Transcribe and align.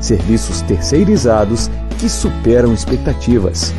Serviços 0.00 0.60
terceirizados 0.62 1.68
que 1.98 2.08
superam 2.08 2.74
expectativas. 2.74 3.72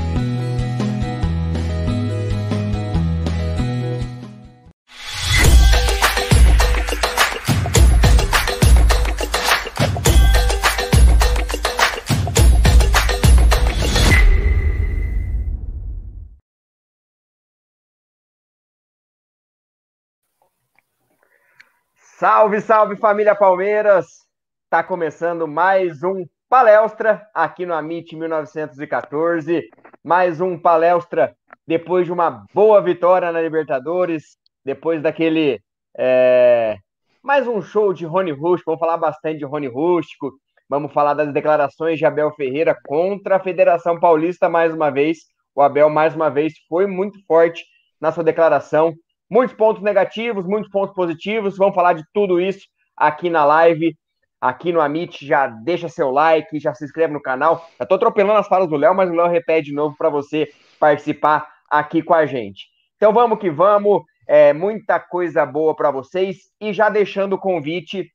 Salve, 22.17 22.59
salve 22.61 22.95
família 22.95 23.35
Palmeiras! 23.35 24.24
Tá 24.75 24.83
começando 24.83 25.47
mais 25.47 26.03
um 26.03 26.25
palestra 26.49 27.25
aqui 27.33 27.65
no 27.65 27.73
Amit 27.73 28.13
1914. 28.13 29.69
Mais 30.03 30.41
um 30.41 30.59
palestra 30.59 31.33
depois 31.65 32.05
de 32.05 32.11
uma 32.11 32.43
boa 32.53 32.81
vitória 32.81 33.31
na 33.31 33.41
Libertadores, 33.41 34.37
depois 34.65 35.01
daquele. 35.01 35.61
É... 35.97 36.75
Mais 37.23 37.47
um 37.47 37.61
show 37.61 37.93
de 37.93 38.05
Rony 38.05 38.31
Rústico. 38.31 38.71
Vamos 38.71 38.81
falar 38.81 38.97
bastante 38.97 39.37
de 39.37 39.45
Rony 39.45 39.67
Rústico. 39.67 40.33
Vamos 40.69 40.91
falar 40.91 41.13
das 41.13 41.31
declarações 41.31 41.97
de 41.97 42.05
Abel 42.05 42.33
Ferreira 42.33 42.77
contra 42.85 43.37
a 43.37 43.39
Federação 43.39 43.97
Paulista 43.97 44.49
mais 44.49 44.73
uma 44.73 44.89
vez. 44.89 45.19
O 45.55 45.61
Abel, 45.61 45.89
mais 45.89 46.13
uma 46.13 46.29
vez, 46.29 46.51
foi 46.67 46.85
muito 46.85 47.17
forte 47.25 47.63
na 48.01 48.11
sua 48.11 48.25
declaração 48.25 48.93
Muitos 49.29 49.55
pontos 49.55 49.81
negativos, 49.81 50.45
muitos 50.45 50.69
pontos 50.69 50.93
positivos. 50.93 51.57
Vamos 51.57 51.75
falar 51.75 51.93
de 51.93 52.03
tudo 52.13 52.41
isso 52.41 52.67
aqui 52.95 53.29
na 53.29 53.45
live, 53.45 53.95
aqui 54.47 54.71
no 54.71 54.81
Amit. 54.81 55.25
Já 55.25 55.47
deixa 55.47 55.89
seu 55.89 56.11
like, 56.11 56.59
já 56.59 56.73
se 56.73 56.85
inscreve 56.85 57.13
no 57.13 57.21
canal. 57.21 57.67
Já 57.79 57.85
tô 57.85 57.95
atropelando 57.95 58.39
as 58.39 58.47
falas 58.47 58.69
do 58.69 58.75
Léo, 58.75 58.95
mas 58.95 59.09
o 59.09 59.13
Léo 59.13 59.27
repete 59.27 59.69
de 59.69 59.73
novo 59.73 59.95
para 59.97 60.09
você 60.09 60.49
participar 60.79 61.47
aqui 61.69 62.01
com 62.01 62.13
a 62.13 62.25
gente. 62.25 62.67
Então 62.95 63.11
vamos 63.11 63.39
que 63.39 63.49
vamos. 63.49 64.03
É, 64.27 64.53
muita 64.53 64.99
coisa 64.99 65.45
boa 65.45 65.75
para 65.75 65.91
vocês. 65.91 66.49
E 66.59 66.73
já 66.73 66.89
deixando 66.89 67.33
o 67.33 67.39
convite, 67.39 68.11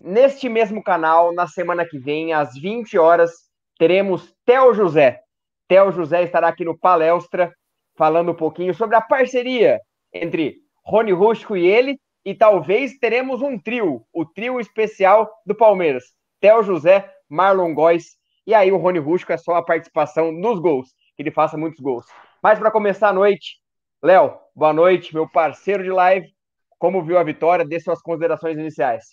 neste 0.00 0.48
mesmo 0.48 0.82
canal, 0.82 1.32
na 1.32 1.46
semana 1.46 1.86
que 1.86 1.98
vem, 1.98 2.32
às 2.32 2.54
20 2.54 2.98
horas, 2.98 3.32
teremos 3.78 4.34
Theo 4.44 4.74
José. 4.74 5.20
Theo 5.68 5.90
José 5.92 6.22
estará 6.22 6.48
aqui 6.48 6.64
no 6.64 6.78
Palestra, 6.78 7.52
falando 7.96 8.32
um 8.32 8.36
pouquinho 8.36 8.74
sobre 8.74 8.96
a 8.96 9.00
parceria 9.00 9.80
entre 10.12 10.56
Rony 10.84 11.12
Rústico 11.12 11.56
e 11.56 11.66
ele, 11.66 11.98
e 12.24 12.34
talvez 12.34 12.98
teremos 12.98 13.42
um 13.42 13.58
trio, 13.58 14.04
o 14.12 14.24
trio 14.24 14.58
especial 14.58 15.30
do 15.44 15.54
Palmeiras. 15.54 16.04
Theo 16.40 16.62
José, 16.62 17.10
Marlon 17.28 17.74
Góes, 17.74 18.16
e 18.46 18.54
aí 18.54 18.70
o 18.72 18.76
Rony 18.76 18.98
Rústico 18.98 19.32
é 19.32 19.36
só 19.36 19.54
a 19.56 19.62
participação 19.62 20.32
nos 20.32 20.58
gols, 20.58 20.88
que 21.16 21.22
ele 21.22 21.30
faça 21.30 21.56
muitos 21.56 21.80
gols. 21.80 22.04
Mas 22.42 22.58
para 22.58 22.70
começar 22.70 23.08
a 23.08 23.12
noite, 23.12 23.58
Léo, 24.02 24.38
boa 24.54 24.72
noite, 24.72 25.14
meu 25.14 25.28
parceiro 25.28 25.82
de 25.82 25.90
live. 25.90 26.28
Como 26.78 27.02
viu 27.02 27.16
a 27.16 27.22
vitória? 27.22 27.64
Dê 27.64 27.80
suas 27.80 28.02
considerações 28.02 28.58
iniciais. 28.58 29.04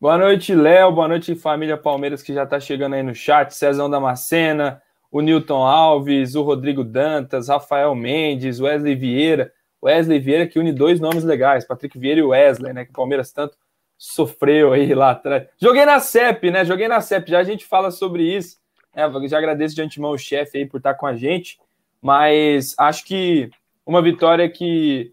Boa 0.00 0.16
noite, 0.16 0.54
Léo. 0.54 0.92
Boa 0.92 1.08
noite, 1.08 1.34
família 1.34 1.76
Palmeiras 1.76 2.22
que 2.22 2.32
já 2.32 2.44
está 2.44 2.60
chegando 2.60 2.94
aí 2.94 3.02
no 3.02 3.14
chat. 3.14 3.52
Cezão 3.52 3.90
Damascena, 3.90 4.80
o 5.10 5.20
Newton 5.20 5.66
Alves, 5.66 6.36
o 6.36 6.42
Rodrigo 6.42 6.84
Dantas, 6.84 7.48
Rafael 7.48 7.94
Mendes, 7.94 8.60
Wesley 8.60 8.94
Vieira. 8.94 9.52
Wesley 9.82 10.18
Vieira, 10.18 10.46
que 10.46 10.58
une 10.58 10.72
dois 10.72 11.00
nomes 11.00 11.24
legais, 11.24 11.66
Patrick 11.66 11.98
Vieira 11.98 12.20
e 12.20 12.22
Wesley, 12.22 12.72
né? 12.72 12.84
Que 12.84 12.90
o 12.90 12.94
Palmeiras 12.94 13.32
tanto 13.32 13.56
sofreu 13.96 14.72
aí 14.72 14.94
lá 14.94 15.10
atrás. 15.10 15.46
Joguei 15.58 15.84
na 15.84 16.00
CEP, 16.00 16.50
né? 16.50 16.64
Joguei 16.64 16.88
na 16.88 17.00
CEP, 17.00 17.30
já 17.30 17.38
a 17.38 17.44
gente 17.44 17.64
fala 17.64 17.90
sobre 17.90 18.22
isso. 18.22 18.58
É, 18.94 19.02
já 19.28 19.38
agradeço 19.38 19.74
de 19.74 19.82
antemão 19.82 20.12
o 20.12 20.18
chefe 20.18 20.58
aí 20.58 20.66
por 20.66 20.78
estar 20.78 20.94
com 20.94 21.06
a 21.06 21.14
gente, 21.14 21.58
mas 22.02 22.74
acho 22.78 23.04
que 23.04 23.50
uma 23.86 24.02
vitória 24.02 24.48
que 24.48 25.12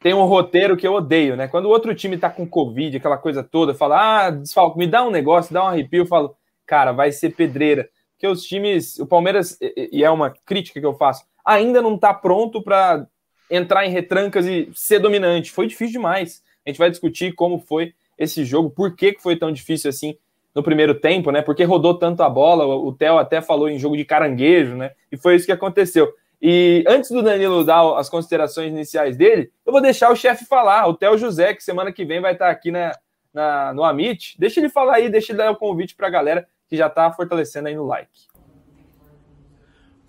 tem 0.00 0.12
um 0.12 0.24
roteiro 0.24 0.76
que 0.76 0.86
eu 0.86 0.94
odeio, 0.94 1.36
né? 1.36 1.46
Quando 1.46 1.66
o 1.66 1.70
outro 1.70 1.94
time 1.94 2.18
tá 2.18 2.28
com 2.28 2.46
Covid, 2.46 2.96
aquela 2.96 3.16
coisa 3.16 3.42
toda, 3.42 3.72
fala, 3.72 4.26
ah, 4.26 4.30
desfalco, 4.30 4.78
me 4.78 4.86
dá 4.86 5.04
um 5.04 5.10
negócio, 5.10 5.54
dá 5.54 5.64
um 5.64 5.68
arrepio, 5.68 6.02
eu 6.02 6.06
falo, 6.06 6.34
cara, 6.66 6.92
vai 6.92 7.12
ser 7.12 7.30
pedreira. 7.30 7.88
Porque 8.12 8.26
os 8.26 8.42
times, 8.42 8.98
o 8.98 9.06
Palmeiras, 9.06 9.56
e 9.60 10.02
é 10.02 10.10
uma 10.10 10.30
crítica 10.44 10.80
que 10.80 10.86
eu 10.86 10.94
faço, 10.94 11.24
ainda 11.44 11.80
não 11.80 11.96
tá 11.96 12.12
pronto 12.12 12.62
para 12.62 13.06
entrar 13.52 13.86
em 13.86 13.90
retrancas 13.90 14.46
e 14.46 14.70
ser 14.74 14.98
dominante. 14.98 15.52
Foi 15.52 15.66
difícil 15.66 15.92
demais. 15.92 16.42
A 16.64 16.70
gente 16.70 16.78
vai 16.78 16.90
discutir 16.90 17.34
como 17.34 17.58
foi 17.58 17.92
esse 18.16 18.44
jogo, 18.44 18.70
por 18.70 18.96
que 18.96 19.16
foi 19.20 19.36
tão 19.36 19.52
difícil 19.52 19.90
assim 19.90 20.16
no 20.54 20.62
primeiro 20.62 20.94
tempo, 20.94 21.30
né? 21.30 21.42
Porque 21.42 21.62
rodou 21.64 21.98
tanto 21.98 22.22
a 22.22 22.30
bola, 22.30 22.64
o 22.66 22.92
Theo 22.92 23.18
até 23.18 23.42
falou 23.42 23.68
em 23.68 23.78
jogo 23.78 23.96
de 23.96 24.04
caranguejo, 24.04 24.74
né? 24.74 24.92
E 25.10 25.16
foi 25.16 25.36
isso 25.36 25.46
que 25.46 25.52
aconteceu. 25.52 26.12
E 26.40 26.82
antes 26.88 27.10
do 27.10 27.22
Danilo 27.22 27.64
dar 27.64 27.98
as 27.98 28.08
considerações 28.08 28.72
iniciais 28.72 29.16
dele, 29.16 29.50
eu 29.64 29.72
vou 29.72 29.80
deixar 29.80 30.10
o 30.10 30.16
chefe 30.16 30.44
falar, 30.44 30.88
o 30.88 30.94
Theo 30.94 31.16
José, 31.18 31.54
que 31.54 31.62
semana 31.62 31.92
que 31.92 32.04
vem 32.04 32.20
vai 32.20 32.32
estar 32.32 32.50
aqui 32.50 32.70
na, 32.70 32.92
na, 33.32 33.74
no 33.74 33.84
Amit. 33.84 34.34
Deixa 34.38 34.60
ele 34.60 34.68
falar 34.68 34.96
aí, 34.96 35.08
deixa 35.08 35.32
ele 35.32 35.38
dar 35.38 35.50
o 35.50 35.56
convite 35.56 35.94
para 35.94 36.08
a 36.08 36.10
galera 36.10 36.46
que 36.68 36.76
já 36.76 36.86
está 36.86 37.12
fortalecendo 37.12 37.68
aí 37.68 37.74
no 37.74 37.86
like. 37.86 38.31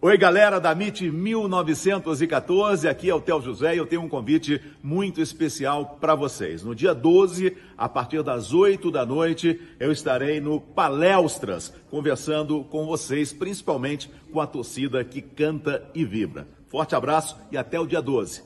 Oi, 0.06 0.18
galera 0.18 0.60
da 0.60 0.74
MIT 0.74 1.10
1914, 1.12 2.90
aqui 2.90 3.10
é 3.10 3.16
o 3.16 3.22
Tel 3.22 3.40
José 3.40 3.74
e 3.74 3.78
eu 3.78 3.86
tenho 3.86 4.02
um 4.02 4.10
convite 4.10 4.62
muito 4.84 5.22
especial 5.22 5.98
para 6.02 6.14
vocês. 6.14 6.62
No 6.62 6.76
dia 6.76 6.94
12, 6.94 7.56
a 7.78 7.88
partir 7.88 8.22
das 8.22 8.54
8 8.54 8.92
da 8.92 9.06
noite, 9.06 9.62
eu 9.80 9.94
estarei 9.94 10.42
no 10.42 10.60
Palestras, 10.60 11.70
conversando 11.90 12.66
com 12.66 12.86
vocês, 12.86 13.32
principalmente 13.32 14.12
com 14.30 14.42
a 14.42 14.46
torcida 14.46 15.06
que 15.06 15.22
canta 15.22 15.90
e 15.96 16.04
vibra. 16.04 16.50
Forte 16.68 16.94
abraço 16.94 17.40
e 17.50 17.58
até 17.58 17.80
o 17.80 17.88
dia 17.88 18.02
12. 18.02 18.44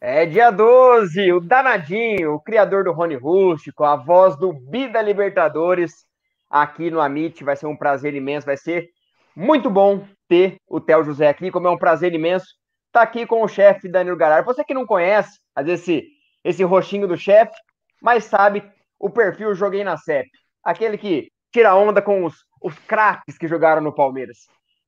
É 0.00 0.26
dia 0.26 0.50
12, 0.50 1.32
o 1.34 1.38
Danadinho, 1.38 2.34
o 2.34 2.40
criador 2.40 2.82
do 2.82 2.90
Rony 2.90 3.14
Rústico, 3.14 3.84
a 3.84 3.94
voz 3.94 4.36
do 4.36 4.52
Bida 4.52 5.00
Libertadores 5.00 6.09
aqui 6.50 6.90
no 6.90 7.00
Amit. 7.00 7.44
Vai 7.44 7.56
ser 7.56 7.66
um 7.66 7.76
prazer 7.76 8.14
imenso, 8.14 8.46
vai 8.46 8.56
ser 8.56 8.90
muito 9.36 9.70
bom 9.70 10.04
ter 10.28 10.56
o 10.68 10.80
Theo 10.80 11.04
José 11.04 11.28
aqui, 11.28 11.50
como 11.50 11.68
é 11.68 11.70
um 11.70 11.78
prazer 11.78 12.12
imenso 12.12 12.46
estar 12.88 13.00
tá 13.00 13.02
aqui 13.02 13.24
com 13.24 13.42
o 13.42 13.48
chefe 13.48 13.88
Danilo 13.88 14.16
Garar. 14.16 14.44
Você 14.44 14.64
que 14.64 14.74
não 14.74 14.84
conhece, 14.84 15.38
às 15.54 15.64
vezes, 15.64 15.88
esse, 15.88 16.08
esse 16.44 16.64
roxinho 16.64 17.06
do 17.06 17.16
chefe, 17.16 17.54
mas 18.02 18.24
sabe 18.24 18.62
o 18.98 19.08
perfil 19.08 19.54
Joguei 19.54 19.84
na 19.84 19.96
CEP. 19.96 20.28
Aquele 20.62 20.98
que 20.98 21.28
tira 21.52 21.74
onda 21.74 22.02
com 22.02 22.24
os, 22.24 22.34
os 22.60 22.76
craques 22.80 23.38
que 23.38 23.48
jogaram 23.48 23.80
no 23.80 23.94
Palmeiras. 23.94 24.38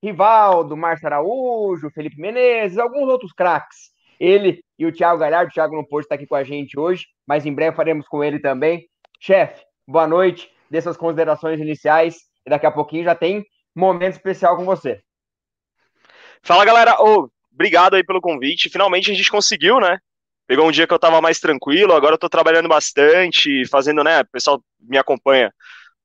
Rivaldo, 0.02 0.76
Márcio 0.76 1.06
Araújo, 1.06 1.90
Felipe 1.90 2.20
Menezes, 2.20 2.78
alguns 2.78 3.08
outros 3.08 3.32
craques. 3.32 3.92
Ele 4.18 4.60
e 4.78 4.84
o 4.84 4.92
Thiago 4.92 5.20
Galhardo, 5.20 5.50
o 5.50 5.54
Thiago 5.54 5.76
não 5.76 5.84
pôde 5.84 6.04
estar 6.04 6.16
aqui 6.16 6.26
com 6.26 6.34
a 6.34 6.44
gente 6.44 6.78
hoje, 6.78 7.06
mas 7.26 7.46
em 7.46 7.54
breve 7.54 7.76
faremos 7.76 8.06
com 8.08 8.22
ele 8.22 8.38
também. 8.38 8.86
Chefe, 9.20 9.64
boa 9.86 10.06
noite 10.06 10.51
dessas 10.72 10.96
considerações 10.96 11.60
iniciais 11.60 12.16
e 12.46 12.50
daqui 12.50 12.64
a 12.64 12.72
pouquinho 12.72 13.04
já 13.04 13.14
tem 13.14 13.44
momento 13.76 14.14
especial 14.14 14.56
com 14.56 14.64
você. 14.64 15.00
Fala 16.42 16.64
galera, 16.64 16.96
oh, 16.98 17.28
obrigado 17.52 17.94
aí 17.94 18.02
pelo 18.02 18.22
convite. 18.22 18.70
Finalmente 18.70 19.10
a 19.10 19.14
gente 19.14 19.30
conseguiu, 19.30 19.78
né? 19.78 19.98
Pegou 20.46 20.66
um 20.66 20.72
dia 20.72 20.86
que 20.86 20.94
eu 20.94 20.98
tava 20.98 21.20
mais 21.20 21.38
tranquilo, 21.38 21.92
agora 21.92 22.14
eu 22.14 22.18
tô 22.18 22.28
trabalhando 22.28 22.68
bastante, 22.68 23.66
fazendo, 23.68 24.02
né? 24.02 24.22
O 24.22 24.26
pessoal 24.32 24.62
me 24.80 24.96
acompanha 24.96 25.52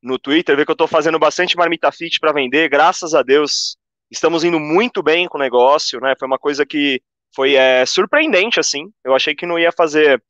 no 0.04 0.20
Twitter, 0.20 0.56
vê 0.56 0.66
que 0.66 0.72
eu 0.72 0.76
tô 0.76 0.86
fazendo 0.86 1.18
bastante 1.18 1.56
marmita 1.56 1.92
fit 1.92 2.20
para 2.20 2.34
vender, 2.34 2.70
graças 2.70 3.16
a 3.16 3.24
Deus. 3.24 3.78
Estamos 4.12 4.44
indo 4.44 4.60
muito 4.60 5.02
bem 5.02 5.28
com 5.28 5.38
o 5.38 5.42
negócio, 5.42 6.00
né? 6.02 6.14
Foi 6.20 6.28
uma 6.28 6.38
coisa 6.38 6.66
que 6.66 7.02
foi 7.34 7.56
é, 7.56 7.86
surpreendente, 7.86 8.60
assim. 8.60 8.92
Eu 9.04 9.16
achei 9.16 9.34
que 9.34 9.46
não 9.46 9.58
ia 9.58 9.72
fazer 9.72 10.22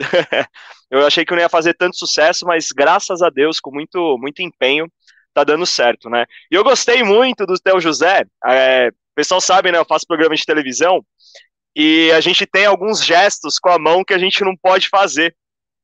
eu 0.90 1.06
achei 1.06 1.24
que 1.24 1.32
não 1.32 1.40
ia 1.40 1.48
fazer 1.48 1.74
tanto 1.74 1.96
sucesso, 1.96 2.46
mas 2.46 2.72
graças 2.72 3.22
a 3.22 3.30
Deus, 3.30 3.60
com 3.60 3.70
muito, 3.70 4.16
muito 4.18 4.42
empenho, 4.42 4.90
tá 5.32 5.44
dando 5.44 5.66
certo, 5.66 6.08
né? 6.08 6.26
E 6.50 6.54
eu 6.54 6.64
gostei 6.64 7.02
muito 7.02 7.46
do 7.46 7.58
Theo 7.58 7.80
José. 7.80 8.24
É, 8.46 8.88
o 8.88 9.14
pessoal 9.14 9.40
sabe, 9.40 9.70
né? 9.70 9.78
Eu 9.78 9.84
faço 9.84 10.06
programa 10.06 10.34
de 10.34 10.44
televisão 10.44 11.04
e 11.74 12.10
a 12.12 12.20
gente 12.20 12.46
tem 12.46 12.66
alguns 12.66 13.04
gestos 13.04 13.58
com 13.58 13.70
a 13.70 13.78
mão 13.78 14.04
que 14.04 14.14
a 14.14 14.18
gente 14.18 14.42
não 14.42 14.56
pode 14.56 14.88
fazer, 14.88 15.34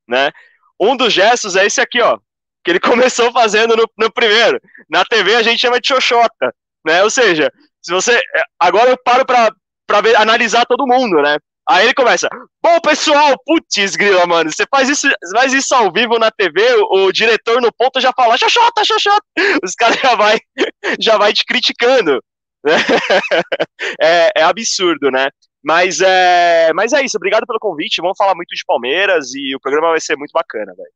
né? 0.08 0.32
Um 0.80 0.96
dos 0.96 1.12
gestos 1.12 1.56
é 1.56 1.64
esse 1.64 1.80
aqui, 1.80 2.00
ó. 2.00 2.18
que 2.64 2.72
ele 2.72 2.80
começou 2.80 3.32
fazendo 3.32 3.76
no, 3.76 3.84
no 3.96 4.12
primeiro. 4.12 4.60
Na 4.90 5.04
TV 5.04 5.36
a 5.36 5.42
gente 5.42 5.60
chama 5.60 5.80
de 5.80 5.88
xoxota, 5.88 6.54
né? 6.84 7.02
Ou 7.02 7.10
seja, 7.10 7.52
se 7.80 7.92
você. 7.92 8.20
Agora 8.58 8.90
eu 8.90 8.98
paro 8.98 9.24
pra 9.24 10.00
ver, 10.00 10.16
analisar 10.16 10.66
todo 10.66 10.86
mundo, 10.86 11.22
né? 11.22 11.38
Aí 11.68 11.84
ele 11.84 11.94
começa, 11.94 12.28
bom 12.62 12.80
pessoal, 12.80 13.34
putz, 13.44 13.96
grila, 13.96 14.24
mano, 14.24 14.52
você 14.52 14.64
faz 14.70 14.88
isso, 14.88 15.08
faz 15.32 15.52
isso 15.52 15.74
ao 15.74 15.92
vivo 15.92 16.16
na 16.16 16.30
TV, 16.30 16.62
o, 16.76 17.06
o 17.06 17.12
diretor 17.12 17.60
no 17.60 17.72
ponto 17.72 18.00
já 18.00 18.12
fala, 18.12 18.38
xoxota, 18.38 18.84
xoxota, 18.84 19.26
os 19.64 19.74
caras 19.74 19.96
já 19.96 20.14
vai, 20.14 20.38
já 21.00 21.18
vai 21.18 21.32
te 21.32 21.44
criticando, 21.44 22.22
é, 24.00 24.30
é, 24.36 24.42
absurdo, 24.42 25.10
né? 25.10 25.28
Mas 25.60 26.00
é, 26.00 26.72
mas 26.72 26.92
é 26.92 27.04
isso, 27.04 27.16
obrigado 27.16 27.44
pelo 27.44 27.58
convite, 27.58 28.00
vamos 28.00 28.16
falar 28.16 28.36
muito 28.36 28.54
de 28.54 28.64
Palmeiras 28.64 29.34
e 29.34 29.56
o 29.56 29.60
programa 29.60 29.90
vai 29.90 30.00
ser 30.00 30.16
muito 30.16 30.30
bacana, 30.30 30.72
velho. 30.76 30.92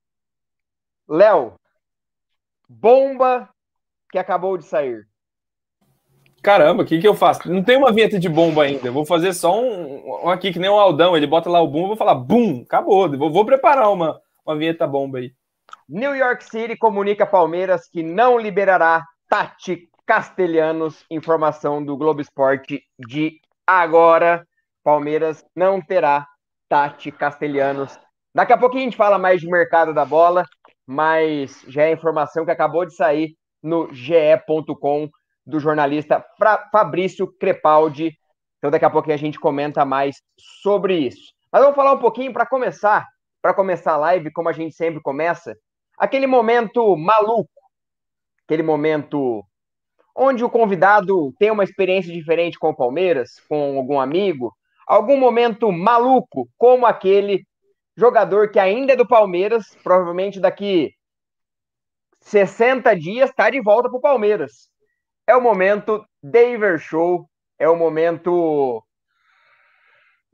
Léo, 1.08 1.54
bomba 2.68 3.48
que 4.12 4.18
acabou 4.18 4.56
de 4.56 4.64
sair. 4.64 5.09
Caramba, 6.42 6.82
o 6.82 6.86
que, 6.86 6.98
que 6.98 7.06
eu 7.06 7.14
faço? 7.14 7.52
Não 7.52 7.62
tem 7.62 7.76
uma 7.76 7.92
vinheta 7.92 8.18
de 8.18 8.28
bomba 8.28 8.62
ainda. 8.62 8.88
Eu 8.88 8.92
vou 8.92 9.04
fazer 9.04 9.34
só 9.34 9.60
um, 9.60 10.24
um 10.24 10.30
aqui 10.30 10.52
que 10.52 10.58
nem 10.58 10.70
o 10.70 10.74
um 10.74 10.78
Aldão. 10.78 11.14
Ele 11.16 11.26
bota 11.26 11.50
lá 11.50 11.60
o 11.60 11.68
boom, 11.68 11.82
eu 11.82 11.88
vou 11.88 11.96
falar 11.96 12.14
bum, 12.14 12.62
acabou. 12.62 13.10
Vou, 13.16 13.30
vou 13.30 13.44
preparar 13.44 13.92
uma, 13.92 14.18
uma 14.44 14.56
vinheta 14.56 14.86
bomba 14.86 15.18
aí. 15.18 15.32
New 15.88 16.14
York 16.14 16.44
City 16.44 16.76
comunica 16.76 17.26
Palmeiras 17.26 17.88
que 17.88 18.02
não 18.02 18.38
liberará 18.38 19.04
Tati 19.28 19.88
Castelhanos. 20.06 21.04
Informação 21.10 21.84
do 21.84 21.96
Globo 21.96 22.22
Esporte 22.22 22.82
de 22.98 23.38
agora. 23.66 24.46
Palmeiras 24.82 25.44
não 25.54 25.80
terá 25.80 26.26
Tati 26.70 27.12
Castelhanos. 27.12 27.98
Daqui 28.34 28.52
a 28.52 28.58
pouquinho 28.58 28.82
a 28.82 28.84
gente 28.84 28.96
fala 28.96 29.18
mais 29.18 29.40
de 29.40 29.48
mercado 29.48 29.92
da 29.92 30.04
bola, 30.06 30.44
mas 30.86 31.62
já 31.68 31.82
é 31.82 31.92
informação 31.92 32.46
que 32.46 32.50
acabou 32.50 32.86
de 32.86 32.94
sair 32.94 33.36
no 33.62 33.92
ge.com 33.92 35.10
do 35.50 35.60
jornalista 35.60 36.24
Fabrício 36.72 37.26
Crepaldi. 37.38 38.16
Então, 38.58 38.70
daqui 38.70 38.84
a 38.84 38.90
pouquinho 38.90 39.14
a 39.14 39.18
gente 39.18 39.38
comenta 39.38 39.84
mais 39.84 40.16
sobre 40.62 40.96
isso. 40.98 41.32
Mas 41.52 41.62
vamos 41.62 41.76
falar 41.76 41.92
um 41.92 41.98
pouquinho 41.98 42.32
para 42.32 42.46
começar, 42.46 43.06
para 43.42 43.52
começar 43.52 43.92
a 43.92 43.96
live, 43.96 44.32
como 44.32 44.48
a 44.48 44.52
gente 44.52 44.74
sempre 44.74 45.00
começa, 45.02 45.56
aquele 45.98 46.26
momento 46.26 46.96
maluco, 46.96 47.50
aquele 48.44 48.62
momento 48.62 49.44
onde 50.14 50.44
o 50.44 50.50
convidado 50.50 51.32
tem 51.38 51.50
uma 51.50 51.64
experiência 51.64 52.12
diferente 52.12 52.58
com 52.58 52.70
o 52.70 52.76
Palmeiras, 52.76 53.40
com 53.48 53.78
algum 53.78 53.98
amigo, 53.98 54.54
algum 54.86 55.16
momento 55.16 55.72
maluco, 55.72 56.48
como 56.56 56.86
aquele 56.86 57.44
jogador 57.96 58.50
que 58.50 58.58
ainda 58.58 58.92
é 58.92 58.96
do 58.96 59.06
Palmeiras, 59.06 59.64
provavelmente 59.82 60.40
daqui 60.40 60.92
60 62.22 62.94
dias 62.96 63.30
está 63.30 63.50
de 63.50 63.60
volta 63.60 63.88
para 63.88 63.98
o 63.98 64.00
Palmeiras. 64.00 64.68
É 65.30 65.36
o 65.36 65.40
momento 65.40 66.04
Daver 66.20 66.80
Show, 66.80 67.24
é 67.56 67.68
o 67.68 67.76
momento 67.76 68.82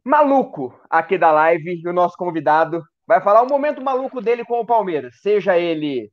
maluco 0.03 0.75
aqui 0.89 1.19
da 1.19 1.31
live. 1.31 1.83
E 1.85 1.87
o 1.87 1.93
nosso 1.93 2.17
convidado 2.17 2.83
vai 3.07 3.21
falar 3.21 3.43
o 3.43 3.47
momento 3.47 3.85
maluco 3.85 4.23
dele 4.23 4.43
com 4.43 4.59
o 4.59 4.65
Palmeiras, 4.65 5.17
seja 5.21 5.59
ele 5.59 6.11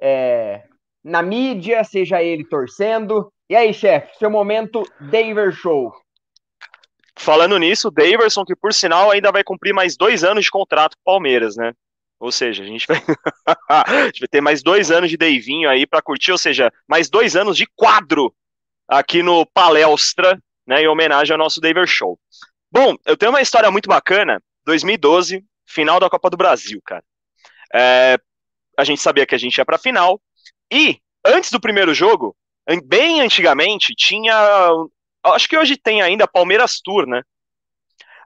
é, 0.00 0.62
na 1.04 1.20
mídia, 1.20 1.84
seja 1.84 2.22
ele 2.22 2.42
torcendo. 2.42 3.30
E 3.50 3.54
aí, 3.54 3.74
chefe, 3.74 4.16
seu 4.16 4.30
momento 4.30 4.82
Daver 4.98 5.52
Show. 5.52 5.92
Falando 7.18 7.58
nisso, 7.58 7.88
o 7.88 7.90
Daverson, 7.90 8.46
que 8.46 8.56
por 8.56 8.72
sinal 8.72 9.10
ainda 9.10 9.30
vai 9.30 9.44
cumprir 9.44 9.74
mais 9.74 9.94
dois 9.94 10.24
anos 10.24 10.44
de 10.44 10.50
contrato 10.50 10.96
com 10.96 11.02
o 11.02 11.12
Palmeiras, 11.12 11.54
né? 11.54 11.74
Ou 12.22 12.30
seja, 12.30 12.62
a 12.62 12.66
gente 12.66 12.86
vai, 12.86 13.02
a 13.68 14.04
gente 14.06 14.20
vai 14.20 14.28
ter 14.28 14.40
mais 14.40 14.62
dois 14.62 14.92
anos 14.92 15.10
de 15.10 15.16
Deivinho 15.16 15.68
aí 15.68 15.84
para 15.84 16.00
curtir, 16.00 16.30
ou 16.30 16.38
seja, 16.38 16.72
mais 16.86 17.10
dois 17.10 17.34
anos 17.34 17.56
de 17.56 17.66
quadro 17.74 18.32
aqui 18.86 19.24
no 19.24 19.44
Palestra, 19.44 20.40
né, 20.64 20.82
em 20.82 20.86
homenagem 20.86 21.32
ao 21.32 21.38
nosso 21.38 21.60
Daver 21.60 21.84
Show. 21.84 22.16
Bom, 22.70 22.94
eu 23.04 23.16
tenho 23.16 23.32
uma 23.32 23.42
história 23.42 23.68
muito 23.72 23.88
bacana. 23.88 24.40
2012, 24.64 25.44
final 25.66 25.98
da 25.98 26.08
Copa 26.08 26.30
do 26.30 26.36
Brasil, 26.36 26.80
cara. 26.86 27.02
É, 27.74 28.16
a 28.78 28.84
gente 28.84 29.00
sabia 29.00 29.26
que 29.26 29.34
a 29.34 29.38
gente 29.38 29.56
ia 29.56 29.64
para 29.64 29.76
final 29.76 30.20
e 30.72 31.00
antes 31.26 31.50
do 31.50 31.60
primeiro 31.60 31.92
jogo, 31.92 32.36
bem 32.84 33.20
antigamente, 33.20 33.96
tinha, 33.96 34.70
acho 35.24 35.48
que 35.48 35.58
hoje 35.58 35.76
tem 35.76 36.00
ainda 36.00 36.28
Palmeiras 36.28 36.80
Tour, 36.80 37.04
né? 37.04 37.22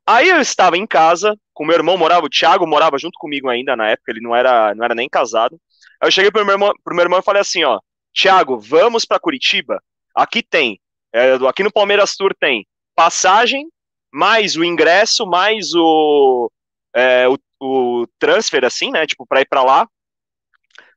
Aí 0.08 0.28
eu 0.28 0.40
estava 0.40 0.76
em 0.76 0.86
casa, 0.86 1.36
com 1.52 1.66
meu 1.66 1.74
irmão 1.74 1.98
morava, 1.98 2.26
o 2.26 2.30
Thiago 2.30 2.66
morava 2.66 2.98
junto 2.98 3.18
comigo 3.18 3.48
ainda 3.48 3.74
na 3.74 3.90
época, 3.90 4.12
ele 4.12 4.20
não 4.20 4.36
era, 4.36 4.74
não 4.74 4.84
era 4.84 4.94
nem 4.94 5.08
casado. 5.08 5.60
Aí 6.00 6.06
eu 6.06 6.12
cheguei 6.12 6.30
pro 6.30 6.44
meu 6.44 6.54
irmão, 6.54 6.72
pro 6.84 6.94
meu 6.94 7.04
irmão 7.04 7.18
e 7.18 7.22
falei 7.22 7.42
assim, 7.42 7.64
ó, 7.64 7.80
Thiago, 8.14 8.58
vamos 8.58 9.04
para 9.04 9.18
Curitiba? 9.18 9.82
Aqui 10.14 10.42
tem, 10.42 10.80
é, 11.12 11.34
aqui 11.48 11.62
no 11.62 11.72
Palmeiras 11.72 12.16
Tour 12.16 12.34
tem 12.38 12.66
passagem, 12.94 13.68
mais 14.12 14.56
o 14.56 14.64
ingresso, 14.64 15.26
mais 15.26 15.74
o, 15.74 16.50
é, 16.94 17.26
o, 17.28 17.36
o 17.60 18.06
transfer, 18.18 18.64
assim, 18.64 18.90
né, 18.92 19.06
tipo, 19.06 19.26
pra 19.26 19.40
ir 19.40 19.48
pra 19.48 19.62
lá, 19.62 19.88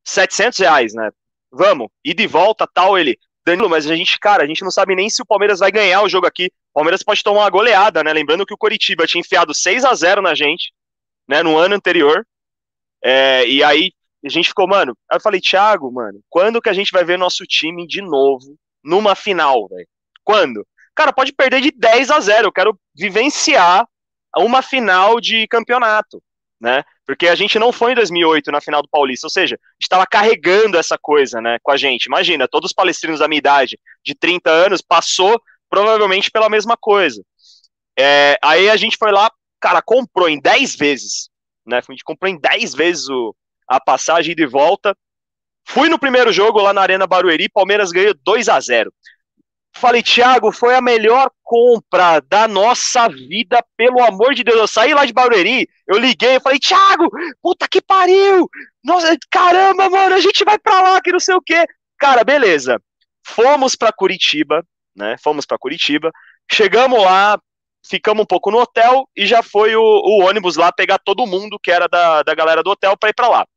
700 0.06 0.60
reais, 0.60 0.94
né, 0.94 1.10
vamos, 1.52 1.88
e 2.06 2.14
de 2.14 2.28
volta, 2.28 2.68
tal, 2.72 2.98
ele, 2.98 3.18
Danilo, 3.46 3.70
mas 3.70 3.90
a 3.90 3.96
gente, 3.96 4.20
cara, 4.20 4.44
a 4.44 4.48
gente 4.48 4.62
não 4.62 4.72
sabe 4.72 4.96
nem 4.96 5.10
se 5.10 5.22
o 5.22 5.26
Palmeiras 5.26 5.60
vai 5.60 5.72
ganhar 5.72 6.04
o 6.04 6.10
jogo 6.10 6.28
aqui. 6.28 6.52
Palmeiras 6.74 7.04
pode 7.04 7.24
tomar 7.24 7.42
uma 7.42 7.50
goleada, 7.50 8.04
né? 8.04 8.14
Lembrando 8.14 8.46
que 8.46 8.54
o 8.54 8.58
Coritiba 8.58 9.08
tinha 9.08 9.22
enfiado 9.22 9.54
6 9.54 9.86
a 9.86 9.94
0 9.94 10.22
na 10.22 10.36
gente, 10.36 10.72
né, 11.28 11.44
no 11.44 11.58
ano 11.58 11.76
anterior. 11.76 12.26
É, 13.04 13.48
e 13.48 13.64
aí 13.64 13.92
a 14.26 14.30
gente 14.30 14.50
ficou, 14.50 14.68
mano. 14.68 14.96
Aí 15.10 15.18
eu 15.18 15.22
falei, 15.22 15.40
Thiago, 15.40 15.92
mano, 15.92 16.20
quando 16.30 16.62
que 16.62 16.70
a 16.70 16.74
gente 16.74 16.92
vai 16.92 17.04
ver 17.04 17.18
nosso 17.18 17.46
time 17.46 17.88
de 17.88 18.02
novo 18.02 18.56
numa 18.84 19.16
final, 19.16 19.68
velho? 19.68 19.88
Quando? 20.24 20.66
Cara, 20.96 21.14
pode 21.14 21.32
perder 21.32 21.62
de 21.62 21.72
10 21.72 22.12
a 22.12 22.20
0. 22.20 22.48
Eu 22.48 22.52
quero 22.52 22.78
vivenciar 22.96 23.88
uma 24.38 24.62
final 24.62 25.20
de 25.20 25.48
campeonato, 25.48 26.22
né? 26.60 26.84
Porque 27.06 27.28
a 27.28 27.36
gente 27.36 27.58
não 27.58 27.72
foi 27.72 27.94
em 27.94 27.96
2008 27.96 28.52
na 28.52 28.62
final 28.62 28.82
do 28.82 28.90
Paulista, 28.90 29.26
ou 29.26 29.32
seja, 29.32 29.58
estava 29.82 30.06
carregando 30.06 30.78
essa 30.78 30.98
coisa, 30.98 31.42
né, 31.42 31.58
com 31.64 31.72
a 31.72 31.78
gente. 31.78 32.06
Imagina, 32.06 32.48
todos 32.48 32.70
os 32.70 32.74
palestrinos 32.74 33.20
da 33.20 33.28
minha 33.28 33.40
idade, 33.40 33.80
de 34.06 34.14
30 34.14 34.52
anos, 34.52 34.82
passou 34.82 35.42
provavelmente 35.70 36.32
pela 36.32 36.50
mesma 36.50 36.76
coisa. 36.76 37.24
É, 37.98 38.38
aí 38.42 38.70
a 38.70 38.78
gente 38.78 38.98
foi 38.98 39.12
lá, 39.12 39.30
cara, 39.60 39.82
comprou 39.82 40.30
em 40.30 40.40
10 40.40 40.76
vezes, 40.76 41.30
né? 41.66 41.78
A 41.78 41.92
gente 41.92 42.04
comprou 42.04 42.30
em 42.32 42.40
10 42.40 42.74
vezes 42.74 43.10
o, 43.10 43.36
a 43.68 43.80
passagem 43.80 44.36
de 44.36 44.46
volta. 44.46 44.96
Fui 45.66 45.90
no 45.90 46.00
primeiro 46.00 46.32
jogo 46.32 46.60
lá 46.62 46.74
na 46.74 46.82
Arena 46.82 47.06
Barueri, 47.06 47.50
Palmeiras 47.50 47.92
ganhou 47.92 48.14
2 48.24 48.50
a 48.50 48.60
0 48.60 48.92
Falei, 49.72 50.02
Thiago, 50.02 50.52
foi 50.52 50.76
a 50.76 50.82
melhor 50.82 51.32
compra 51.44 52.20
da 52.22 52.48
nossa 52.48 53.08
vida, 53.08 53.64
pelo 53.78 54.04
amor 54.04 54.34
de 54.34 54.44
Deus. 54.44 54.58
Eu 54.58 54.68
saí 54.68 54.94
lá 54.94 55.06
de 55.06 55.14
Barueri, 55.14 55.70
eu 55.88 55.98
liguei, 55.98 56.36
eu 56.36 56.42
falei, 56.42 56.60
Thiago, 56.60 57.10
puta 57.42 57.68
que 57.68 57.82
pariu! 57.82 58.50
Nossa, 58.84 59.16
caramba, 59.30 59.90
mano, 59.90 60.16
a 60.16 60.20
gente 60.20 60.44
vai 60.44 60.58
pra 60.58 60.82
lá, 60.82 61.02
que 61.02 61.12
não 61.12 61.20
sei 61.20 61.36
o 61.36 61.42
quê. 61.42 61.66
Cara, 61.98 62.24
beleza. 62.24 62.82
Fomos 63.26 63.76
pra 63.76 63.94
Curitiba, 63.94 64.66
né? 65.00 65.16
Fomos 65.24 65.46
pra 65.46 65.58
Curitiba, 65.58 66.12
chegamos 66.52 67.02
lá, 67.02 67.40
ficamos 67.88 68.24
um 68.24 68.26
pouco 68.26 68.52
no 68.52 68.60
hotel 68.60 69.08
e 69.16 69.26
já 69.26 69.42
foi 69.42 69.76
o, 69.76 69.82
o 69.82 70.26
ônibus 70.26 70.58
lá 70.58 70.72
pegar 70.72 71.00
todo 71.00 71.26
mundo 71.26 71.58
que 71.58 71.72
era 71.72 71.88
da, 71.88 72.22
da 72.22 72.36
galera 72.36 72.62
do 72.62 72.72
hotel 72.72 72.98
para 72.98 73.10
ir 73.10 73.14
para 73.14 73.30
lá. 73.30 73.48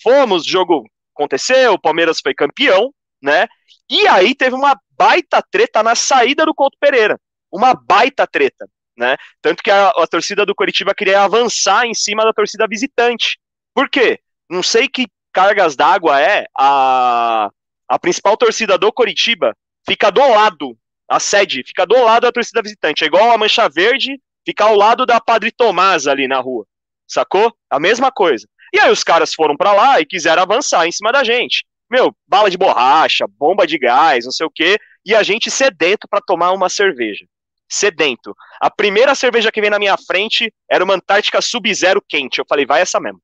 Fomos, 0.00 0.46
jogo 0.46 0.84
aconteceu, 1.14 1.72
o 1.72 1.80
Palmeiras 1.80 2.20
foi 2.22 2.32
campeão, 2.32 2.92
né? 3.20 3.48
E 3.90 4.06
aí 4.06 4.34
teve 4.34 4.54
uma 4.54 4.78
baita 4.96 5.42
treta 5.50 5.82
na 5.82 5.94
saída 5.94 6.46
do 6.46 6.54
Couto 6.54 6.76
Pereira. 6.80 7.18
Uma 7.52 7.74
baita 7.74 8.26
treta, 8.26 8.66
né? 8.96 9.16
Tanto 9.42 9.62
que 9.62 9.70
a, 9.70 9.88
a 9.88 10.06
torcida 10.06 10.46
do 10.46 10.54
Coritiba 10.54 10.94
queria 10.94 11.22
avançar 11.22 11.86
em 11.86 11.94
cima 11.94 12.24
da 12.24 12.32
torcida 12.32 12.66
visitante. 12.68 13.38
Por 13.74 13.88
quê? 13.90 14.20
Não 14.48 14.62
sei 14.62 14.88
que 14.88 15.06
cargas 15.32 15.74
d'água 15.74 16.20
é 16.20 16.46
a, 16.56 17.50
a 17.88 17.98
principal 17.98 18.36
torcida 18.36 18.78
do 18.78 18.92
Coritiba 18.92 19.54
fica 19.86 20.10
do 20.10 20.20
lado, 20.20 20.76
a 21.08 21.20
sede 21.20 21.62
fica 21.64 21.86
do 21.86 22.02
lado 22.02 22.22
da 22.22 22.32
torcida 22.32 22.62
visitante. 22.62 23.04
É 23.04 23.06
igual 23.06 23.30
a 23.30 23.38
Mancha 23.38 23.68
Verde 23.68 24.20
ficar 24.44 24.66
ao 24.66 24.76
lado 24.76 25.06
da 25.06 25.20
Padre 25.20 25.50
Tomás 25.50 26.06
ali 26.06 26.26
na 26.28 26.40
rua. 26.40 26.66
Sacou? 27.06 27.54
A 27.70 27.78
mesma 27.78 28.10
coisa. 28.10 28.46
E 28.72 28.80
aí 28.80 28.90
os 28.90 29.04
caras 29.04 29.34
foram 29.34 29.56
para 29.56 29.72
lá 29.72 30.00
e 30.00 30.06
quiseram 30.06 30.42
avançar 30.42 30.86
em 30.86 30.92
cima 30.92 31.12
da 31.12 31.22
gente 31.22 31.64
meu, 31.94 32.14
bala 32.26 32.50
de 32.50 32.58
borracha, 32.58 33.26
bomba 33.26 33.66
de 33.66 33.78
gás, 33.78 34.24
não 34.24 34.32
sei 34.32 34.46
o 34.46 34.50
quê, 34.50 34.78
e 35.04 35.14
a 35.14 35.22
gente 35.22 35.50
sedento 35.50 36.08
para 36.08 36.20
tomar 36.20 36.52
uma 36.52 36.68
cerveja. 36.68 37.24
Sedento. 37.68 38.34
A 38.60 38.70
primeira 38.70 39.14
cerveja 39.14 39.50
que 39.52 39.60
veio 39.60 39.70
na 39.70 39.78
minha 39.78 39.96
frente 39.96 40.52
era 40.68 40.82
uma 40.82 40.94
Antártica 40.94 41.40
Sub-Zero 41.40 42.02
quente. 42.06 42.38
Eu 42.38 42.46
falei, 42.48 42.66
vai 42.66 42.80
essa 42.80 43.00
mesmo. 43.00 43.20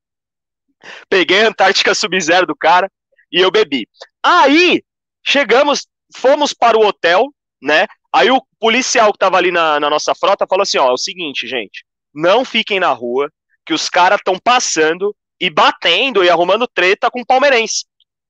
Peguei 1.09 1.43
a 1.43 1.49
Antártica 1.49 1.95
Sub-Zero 1.95 2.47
do 2.47 2.57
cara 2.57 2.91
e 3.33 3.41
eu 3.41 3.51
bebi. 3.51 3.89
Aí, 4.23 4.83
chegamos, 5.27 5.87
fomos 6.17 6.55
para 6.55 6.79
o 6.79 6.87
hotel, 6.87 7.27
né? 7.61 7.87
Aí 8.13 8.31
o 8.31 8.43
policial 8.59 9.13
que 9.13 9.19
tava 9.19 9.37
ali 9.37 9.51
na, 9.51 9.79
na 9.79 9.91
nossa 9.91 10.15
frota 10.15 10.47
falou 10.47 10.63
assim: 10.63 10.79
ó, 10.79 10.89
é 10.89 10.93
o 10.93 10.99
seguinte, 10.99 11.47
gente, 11.47 11.85
não 12.13 12.45
fiquem 12.45 12.81
na 12.81 12.93
rua, 12.93 13.31
que 13.65 13.75
os 13.75 13.89
caras 13.89 14.19
estão 14.19 14.39
passando 14.39 15.15
e 15.41 15.49
batendo 15.49 16.25
e 16.25 16.31
arrumando 16.31 16.67
treta 16.67 17.11
com 17.11 17.25
palmeirense. 17.25 17.85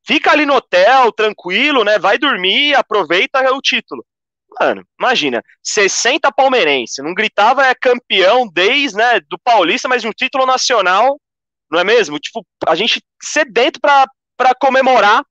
Fica 0.07 0.31
ali 0.31 0.47
no 0.47 0.55
hotel, 0.55 1.13
tranquilo, 1.13 1.85
né? 1.85 1.99
Vai 1.99 2.19
dormir, 2.19 2.75
aproveita 2.75 3.41
o 3.53 3.61
título. 3.61 4.05
Mano, 4.59 4.85
imagina, 4.99 5.43
60 5.63 6.33
palmeirense, 6.33 7.03
não 7.03 7.15
gritava 7.15 7.67
é 7.67 7.75
campeão 7.75 8.49
desde, 8.49 8.97
né, 8.97 9.21
do 9.21 9.39
Paulista, 9.39 9.89
mas 9.89 10.05
um 10.05 10.11
título 10.11 10.45
nacional, 10.45 11.21
não 11.71 11.79
é 11.79 11.85
mesmo? 11.85 12.19
Tipo, 12.19 12.45
a 12.67 12.75
gente 12.75 13.01
sedento 13.23 13.81
pra, 13.81 14.07
pra 14.37 14.55
comemorar. 14.55 15.25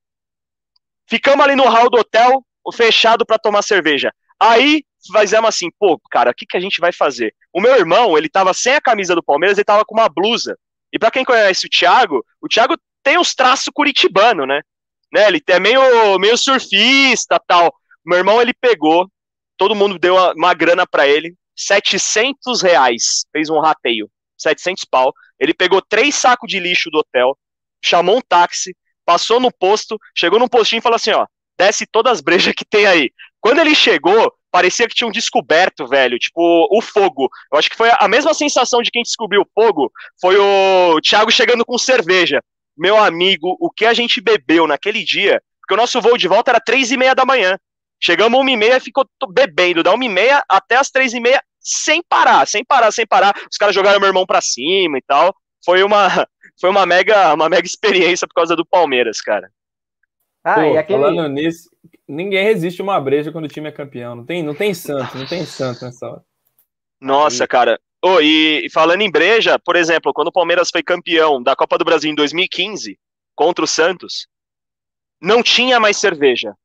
Ficamos 1.07 1.43
ali 1.43 1.55
no 1.55 1.67
hall 1.67 1.89
do 1.89 1.99
hotel, 1.99 2.43
fechado 2.71 3.25
para 3.25 3.39
tomar 3.39 3.61
cerveja. 3.61 4.13
Aí 4.39 4.83
fizemos 5.17 5.49
assim, 5.49 5.69
pô, 5.77 5.99
cara, 6.11 6.31
o 6.31 6.33
que, 6.33 6.45
que 6.45 6.57
a 6.57 6.59
gente 6.59 6.79
vai 6.79 6.91
fazer? 6.91 7.33
O 7.53 7.61
meu 7.61 7.75
irmão, 7.75 8.17
ele 8.17 8.29
tava 8.29 8.53
sem 8.53 8.75
a 8.75 8.81
camisa 8.81 9.15
do 9.15 9.23
Palmeiras, 9.23 9.57
ele 9.57 9.65
tava 9.65 9.85
com 9.85 9.95
uma 9.95 10.09
blusa. 10.09 10.57
E 10.91 10.99
para 10.99 11.11
quem 11.11 11.25
conhece 11.25 11.67
o 11.67 11.69
Thiago, 11.69 12.25
o 12.41 12.47
Thiago 12.47 12.75
tem 13.03 13.17
os 13.17 13.33
traços 13.33 13.69
curitibano, 13.73 14.45
né? 14.45 14.61
né? 15.13 15.27
Ele 15.27 15.41
é 15.47 15.59
meio, 15.59 16.17
meio 16.19 16.37
surfista 16.37 17.39
tal. 17.47 17.73
Meu 18.05 18.17
irmão, 18.17 18.41
ele 18.41 18.53
pegou, 18.53 19.09
todo 19.57 19.75
mundo 19.75 19.99
deu 19.99 20.15
uma, 20.15 20.33
uma 20.33 20.53
grana 20.53 20.85
para 20.87 21.07
ele, 21.07 21.35
700 21.55 22.61
reais, 22.61 23.25
fez 23.31 23.49
um 23.49 23.59
rateio, 23.59 24.09
700 24.37 24.85
pau. 24.85 25.13
Ele 25.39 25.53
pegou 25.53 25.81
três 25.81 26.15
sacos 26.15 26.49
de 26.49 26.59
lixo 26.59 26.89
do 26.89 26.99
hotel, 26.99 27.37
chamou 27.83 28.17
um 28.17 28.21
táxi, 28.21 28.75
passou 29.05 29.39
no 29.39 29.51
posto, 29.51 29.97
chegou 30.15 30.39
no 30.39 30.49
postinho 30.49 30.79
e 30.79 30.81
falou 30.81 30.95
assim, 30.95 31.11
ó, 31.11 31.25
desce 31.59 31.85
todas 31.85 32.13
as 32.13 32.21
brejas 32.21 32.53
que 32.55 32.63
tem 32.63 32.85
aí. 32.85 33.11
Quando 33.41 33.59
ele 33.59 33.75
chegou, 33.75 34.33
parecia 34.49 34.87
que 34.87 34.95
tinham 34.95 35.11
descoberto, 35.11 35.85
velho, 35.85 36.17
tipo, 36.17 36.67
o 36.71 36.81
fogo. 36.81 37.29
Eu 37.51 37.59
acho 37.59 37.69
que 37.69 37.75
foi 37.75 37.89
a 37.99 38.07
mesma 38.07 38.33
sensação 38.33 38.81
de 38.81 38.89
quem 38.89 39.03
descobriu 39.03 39.41
o 39.41 39.49
fogo, 39.53 39.91
foi 40.21 40.37
o 40.37 40.99
Thiago 41.01 41.29
chegando 41.29 41.65
com 41.65 41.77
cerveja. 41.77 42.41
Meu 42.77 42.97
amigo, 42.97 43.57
o 43.59 43.69
que 43.69 43.85
a 43.85 43.93
gente 43.93 44.21
bebeu 44.21 44.65
naquele 44.65 45.03
dia, 45.03 45.41
porque 45.61 45.73
o 45.73 45.77
nosso 45.77 45.99
voo 46.01 46.17
de 46.17 46.29
volta 46.29 46.51
era 46.51 46.61
três 46.61 46.91
e 46.91 46.97
meia 46.97 47.13
da 47.13 47.25
manhã. 47.25 47.57
Chegamos 48.01 48.39
uma 48.39 48.49
e 48.49 48.55
meia, 48.55 48.79
ficou 48.79 49.05
bebendo, 49.29 49.83
da 49.83 49.93
uma 49.93 50.05
e 50.05 50.09
meia 50.09 50.41
até 50.47 50.77
as 50.77 50.89
três 50.89 51.13
e 51.13 51.19
meia, 51.19 51.43
sem 51.59 52.01
parar, 52.07 52.47
sem 52.47 52.63
parar, 52.63 52.91
sem 52.91 53.05
parar. 53.05 53.35
Os 53.51 53.57
caras 53.57 53.75
jogaram 53.75 53.99
meu 53.99 54.07
irmão 54.07 54.25
pra 54.25 54.39
cima 54.39 54.97
e 54.97 55.01
tal. 55.01 55.35
Foi 55.65 55.83
uma, 55.83 56.07
foi 56.59 56.69
uma 56.69 56.85
mega, 56.85 57.33
uma 57.33 57.49
mega 57.49 57.67
experiência 57.67 58.25
por 58.25 58.33
causa 58.33 58.55
do 58.55 58.65
Palmeiras, 58.65 59.19
cara. 59.19 59.51
Ah, 60.49 60.55
Pô, 60.55 60.77
aquele... 60.77 60.99
Falando 60.99 61.27
nisso, 61.29 61.69
ninguém 62.07 62.43
resiste 62.43 62.81
uma 62.81 62.99
breja 62.99 63.31
quando 63.31 63.45
o 63.45 63.49
time 63.49 63.69
é 63.69 63.71
campeão. 63.71 64.15
Não 64.15 64.25
tem, 64.25 64.41
não 64.41 64.55
tem 64.55 64.73
santo, 64.73 65.17
não 65.17 65.27
tem 65.27 65.45
santo 65.45 65.85
nessa 65.85 66.07
hora. 66.07 66.23
Nossa, 66.99 67.43
Aí. 67.43 67.47
cara. 67.47 67.79
Oh, 68.01 68.19
e 68.21 68.67
falando 68.71 69.01
em 69.01 69.11
breja, 69.11 69.59
por 69.59 69.75
exemplo, 69.75 70.13
quando 70.13 70.29
o 70.29 70.31
Palmeiras 70.31 70.69
foi 70.71 70.81
campeão 70.81 71.43
da 71.43 71.55
Copa 71.55 71.77
do 71.77 71.85
Brasil 71.85 72.09
em 72.09 72.15
2015 72.15 72.97
contra 73.35 73.63
o 73.63 73.67
Santos, 73.67 74.25
não 75.21 75.43
tinha 75.43 75.79
mais 75.79 75.97
cerveja 75.97 76.55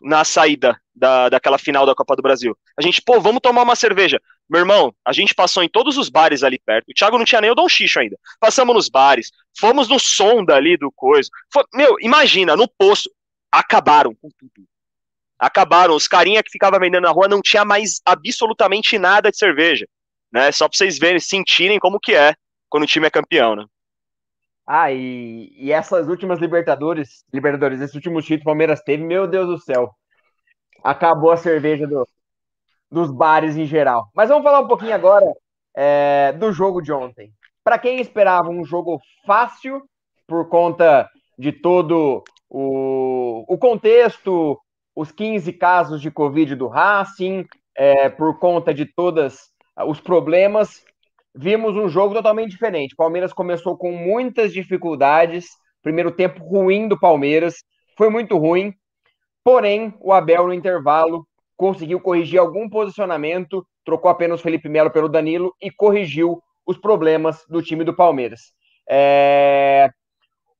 na 0.00 0.24
saída 0.24 0.80
da, 0.94 1.28
daquela 1.28 1.58
final 1.58 1.84
da 1.84 1.94
Copa 1.94 2.16
do 2.16 2.22
Brasil. 2.22 2.56
A 2.78 2.82
gente, 2.82 3.02
pô, 3.02 3.20
vamos 3.20 3.40
tomar 3.40 3.62
uma 3.62 3.76
cerveja. 3.76 4.20
Meu 4.48 4.60
irmão, 4.60 4.94
a 5.04 5.12
gente 5.12 5.34
passou 5.34 5.62
em 5.62 5.68
todos 5.68 5.98
os 5.98 6.08
bares 6.08 6.42
ali 6.42 6.58
perto. 6.58 6.88
O 6.90 6.94
Thiago 6.94 7.18
não 7.18 7.24
tinha 7.24 7.40
nem 7.40 7.50
o 7.50 7.54
Dom 7.54 7.68
Xixo 7.68 7.98
ainda. 7.98 8.16
Passamos 8.38 8.74
nos 8.74 8.88
bares, 8.88 9.30
fomos 9.58 9.88
no 9.88 9.98
sonda 9.98 10.54
ali 10.54 10.76
do 10.76 10.90
coisa. 10.92 11.28
Foi, 11.52 11.64
meu, 11.74 11.96
imagina, 12.00 12.56
no 12.56 12.68
posto, 12.68 13.10
acabaram 13.58 14.14
com 14.14 14.28
tudo. 14.38 14.66
Acabaram. 15.38 15.94
Os 15.94 16.08
carinha 16.08 16.42
que 16.42 16.50
ficava 16.50 16.78
vendendo 16.78 17.04
na 17.04 17.10
rua 17.10 17.28
não 17.28 17.40
tinha 17.40 17.64
mais 17.64 18.00
absolutamente 18.04 18.98
nada 18.98 19.30
de 19.30 19.38
cerveja. 19.38 19.86
Né? 20.32 20.52
Só 20.52 20.68
pra 20.68 20.76
vocês 20.76 20.98
verem, 20.98 21.20
sentirem 21.20 21.78
como 21.78 22.00
que 22.00 22.14
é 22.14 22.34
quando 22.68 22.84
o 22.84 22.86
time 22.86 23.06
é 23.06 23.10
campeão, 23.10 23.56
né? 23.56 23.64
Ah, 24.66 24.90
e, 24.90 25.52
e 25.56 25.70
essas 25.70 26.08
últimas 26.08 26.40
Libertadores, 26.40 27.24
Libertadores, 27.32 27.80
esse 27.80 27.94
último 27.94 28.20
título 28.20 28.38
que 28.38 28.42
o 28.42 28.46
Palmeiras 28.46 28.82
teve, 28.82 29.04
meu 29.04 29.26
Deus 29.26 29.46
do 29.46 29.58
céu. 29.58 29.94
Acabou 30.82 31.30
a 31.30 31.36
cerveja 31.36 31.86
do, 31.86 32.06
dos 32.90 33.12
bares 33.12 33.56
em 33.56 33.64
geral. 33.64 34.08
Mas 34.12 34.28
vamos 34.28 34.42
falar 34.42 34.60
um 34.60 34.68
pouquinho 34.68 34.94
agora 34.94 35.26
é, 35.74 36.32
do 36.32 36.52
jogo 36.52 36.82
de 36.82 36.92
ontem. 36.92 37.32
Para 37.62 37.78
quem 37.78 38.00
esperava 38.00 38.48
um 38.48 38.64
jogo 38.64 39.00
fácil, 39.24 39.82
por 40.26 40.48
conta 40.48 41.08
de 41.38 41.52
todo 41.52 42.24
o, 42.48 43.44
o 43.48 43.58
contexto, 43.58 44.58
os 44.94 45.12
15 45.12 45.52
casos 45.52 46.00
de 46.00 46.10
Covid 46.10 46.54
do 46.54 46.68
Racing, 46.68 47.44
é, 47.76 48.08
por 48.08 48.38
conta 48.38 48.72
de 48.72 48.86
todos 48.86 49.50
os 49.86 50.00
problemas, 50.00 50.82
vimos 51.34 51.76
um 51.76 51.88
jogo 51.88 52.14
totalmente 52.14 52.50
diferente. 52.50 52.94
O 52.94 52.96
Palmeiras 52.96 53.32
começou 53.32 53.76
com 53.76 53.92
muitas 53.92 54.52
dificuldades, 54.52 55.46
primeiro 55.82 56.10
tempo 56.10 56.42
ruim 56.42 56.88
do 56.88 56.98
Palmeiras, 56.98 57.56
foi 57.96 58.08
muito 58.08 58.36
ruim, 58.36 58.72
porém 59.44 59.94
o 60.00 60.12
Abel 60.12 60.46
no 60.46 60.54
intervalo 60.54 61.26
conseguiu 61.56 62.00
corrigir 62.00 62.38
algum 62.38 62.68
posicionamento, 62.68 63.66
trocou 63.84 64.10
apenas 64.10 64.40
Felipe 64.40 64.68
Melo 64.68 64.90
pelo 64.90 65.08
Danilo 65.08 65.54
e 65.60 65.70
corrigiu 65.70 66.42
os 66.66 66.76
problemas 66.76 67.44
do 67.48 67.62
time 67.62 67.84
do 67.84 67.94
Palmeiras. 67.94 68.52
É... 68.88 69.90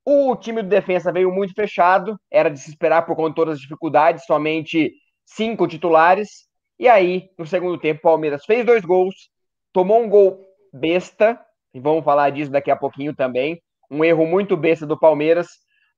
O 0.09 0.37
time 0.37 0.63
do 0.63 0.69
defesa 0.69 1.11
veio 1.11 1.29
muito 1.29 1.53
fechado, 1.53 2.17
era 2.31 2.49
de 2.49 2.57
se 2.57 2.69
esperar 2.69 3.05
por 3.05 3.13
conta 3.13 3.31
de 3.31 3.35
todas 3.35 3.55
as 3.55 3.59
dificuldades, 3.59 4.23
somente 4.23 4.93
cinco 5.25 5.67
titulares. 5.67 6.47
E 6.79 6.87
aí, 6.87 7.29
no 7.37 7.45
segundo 7.45 7.77
tempo, 7.77 7.99
o 7.99 8.03
Palmeiras 8.03 8.45
fez 8.45 8.65
dois 8.65 8.85
gols, 8.85 9.29
tomou 9.73 10.01
um 10.01 10.07
gol 10.07 10.39
besta, 10.71 11.37
e 11.73 11.81
vamos 11.81 12.05
falar 12.05 12.29
disso 12.29 12.49
daqui 12.49 12.71
a 12.71 12.75
pouquinho 12.77 13.13
também. 13.13 13.61
Um 13.91 14.01
erro 14.01 14.25
muito 14.25 14.55
besta 14.55 14.85
do 14.85 14.97
Palmeiras, 14.97 15.49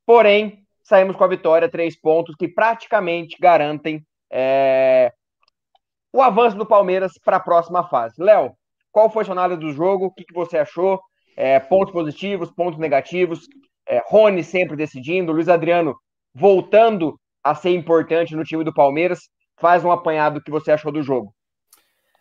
porém, 0.08 0.66
saímos 0.82 1.16
com 1.16 1.24
a 1.24 1.28
vitória, 1.28 1.70
três 1.70 1.96
pontos 1.96 2.36
que 2.36 2.48
praticamente 2.48 3.38
garantem 3.40 4.04
é, 4.32 5.14
o 6.12 6.24
avanço 6.24 6.58
do 6.58 6.66
Palmeiras 6.66 7.12
para 7.24 7.38
a 7.38 7.40
próxima 7.40 7.88
fase. 7.88 8.16
Léo, 8.18 8.56
qual 8.92 9.08
foi 9.08 9.24
a 9.24 9.32
análise 9.32 9.60
do 9.60 9.72
jogo? 9.72 10.08
O 10.08 10.12
que, 10.12 10.26
que 10.26 10.34
você 10.34 10.58
achou? 10.58 11.00
É, 11.38 11.60
pontos 11.60 11.94
positivos, 11.94 12.50
pontos 12.50 12.80
negativos. 12.80 13.48
É, 13.90 14.02
Rony 14.06 14.44
sempre 14.44 14.76
decidindo, 14.76 15.32
Luiz 15.32 15.50
Adriano 15.50 15.96
voltando 16.34 17.20
a 17.44 17.56
ser 17.56 17.72
importante 17.72 18.36
no 18.36 18.44
time 18.44 18.64
do 18.64 18.74
Palmeiras. 18.74 19.22
Faz 19.60 19.84
um 19.84 19.92
apanhado 19.92 20.42
que 20.42 20.52
você 20.52 20.72
achou 20.72 20.92
do 20.92 21.02
jogo. 21.02 21.34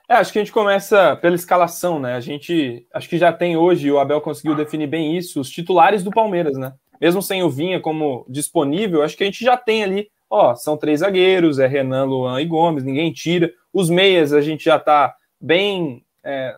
É, 0.08 0.14
acho 0.14 0.32
que 0.32 0.38
a 0.38 0.42
gente 0.42 0.52
começa 0.52 1.14
pela 1.16 1.36
escalação, 1.36 2.00
né? 2.00 2.14
A 2.14 2.20
gente 2.20 2.86
acho 2.94 3.08
que 3.08 3.18
já 3.18 3.32
tem 3.32 3.56
hoje, 3.56 3.92
o 3.92 3.98
Abel 3.98 4.20
conseguiu 4.20 4.54
definir 4.54 4.86
bem 4.86 5.16
isso, 5.16 5.40
os 5.40 5.50
titulares 5.50 6.02
do 6.02 6.10
Palmeiras, 6.10 6.56
né? 6.56 6.72
Mesmo 7.00 7.20
sem 7.20 7.42
o 7.42 7.50
Vinha 7.50 7.78
como 7.78 8.24
disponível, 8.28 9.02
acho 9.02 9.16
que 9.16 9.22
a 9.22 9.26
gente 9.26 9.44
já 9.44 9.56
tem 9.56 9.84
ali 9.84 10.08
Ó, 10.30 10.54
são 10.54 10.76
três 10.76 11.00
zagueiros, 11.00 11.58
é 11.58 11.66
Renan, 11.66 12.04
Luan 12.04 12.40
e 12.40 12.44
Gomes, 12.44 12.84
ninguém 12.84 13.12
tira. 13.12 13.50
Os 13.72 13.88
meias, 13.88 14.32
a 14.32 14.40
gente 14.40 14.64
já 14.64 14.76
está 14.76 15.14
bem 15.40 16.04
é, 16.22 16.56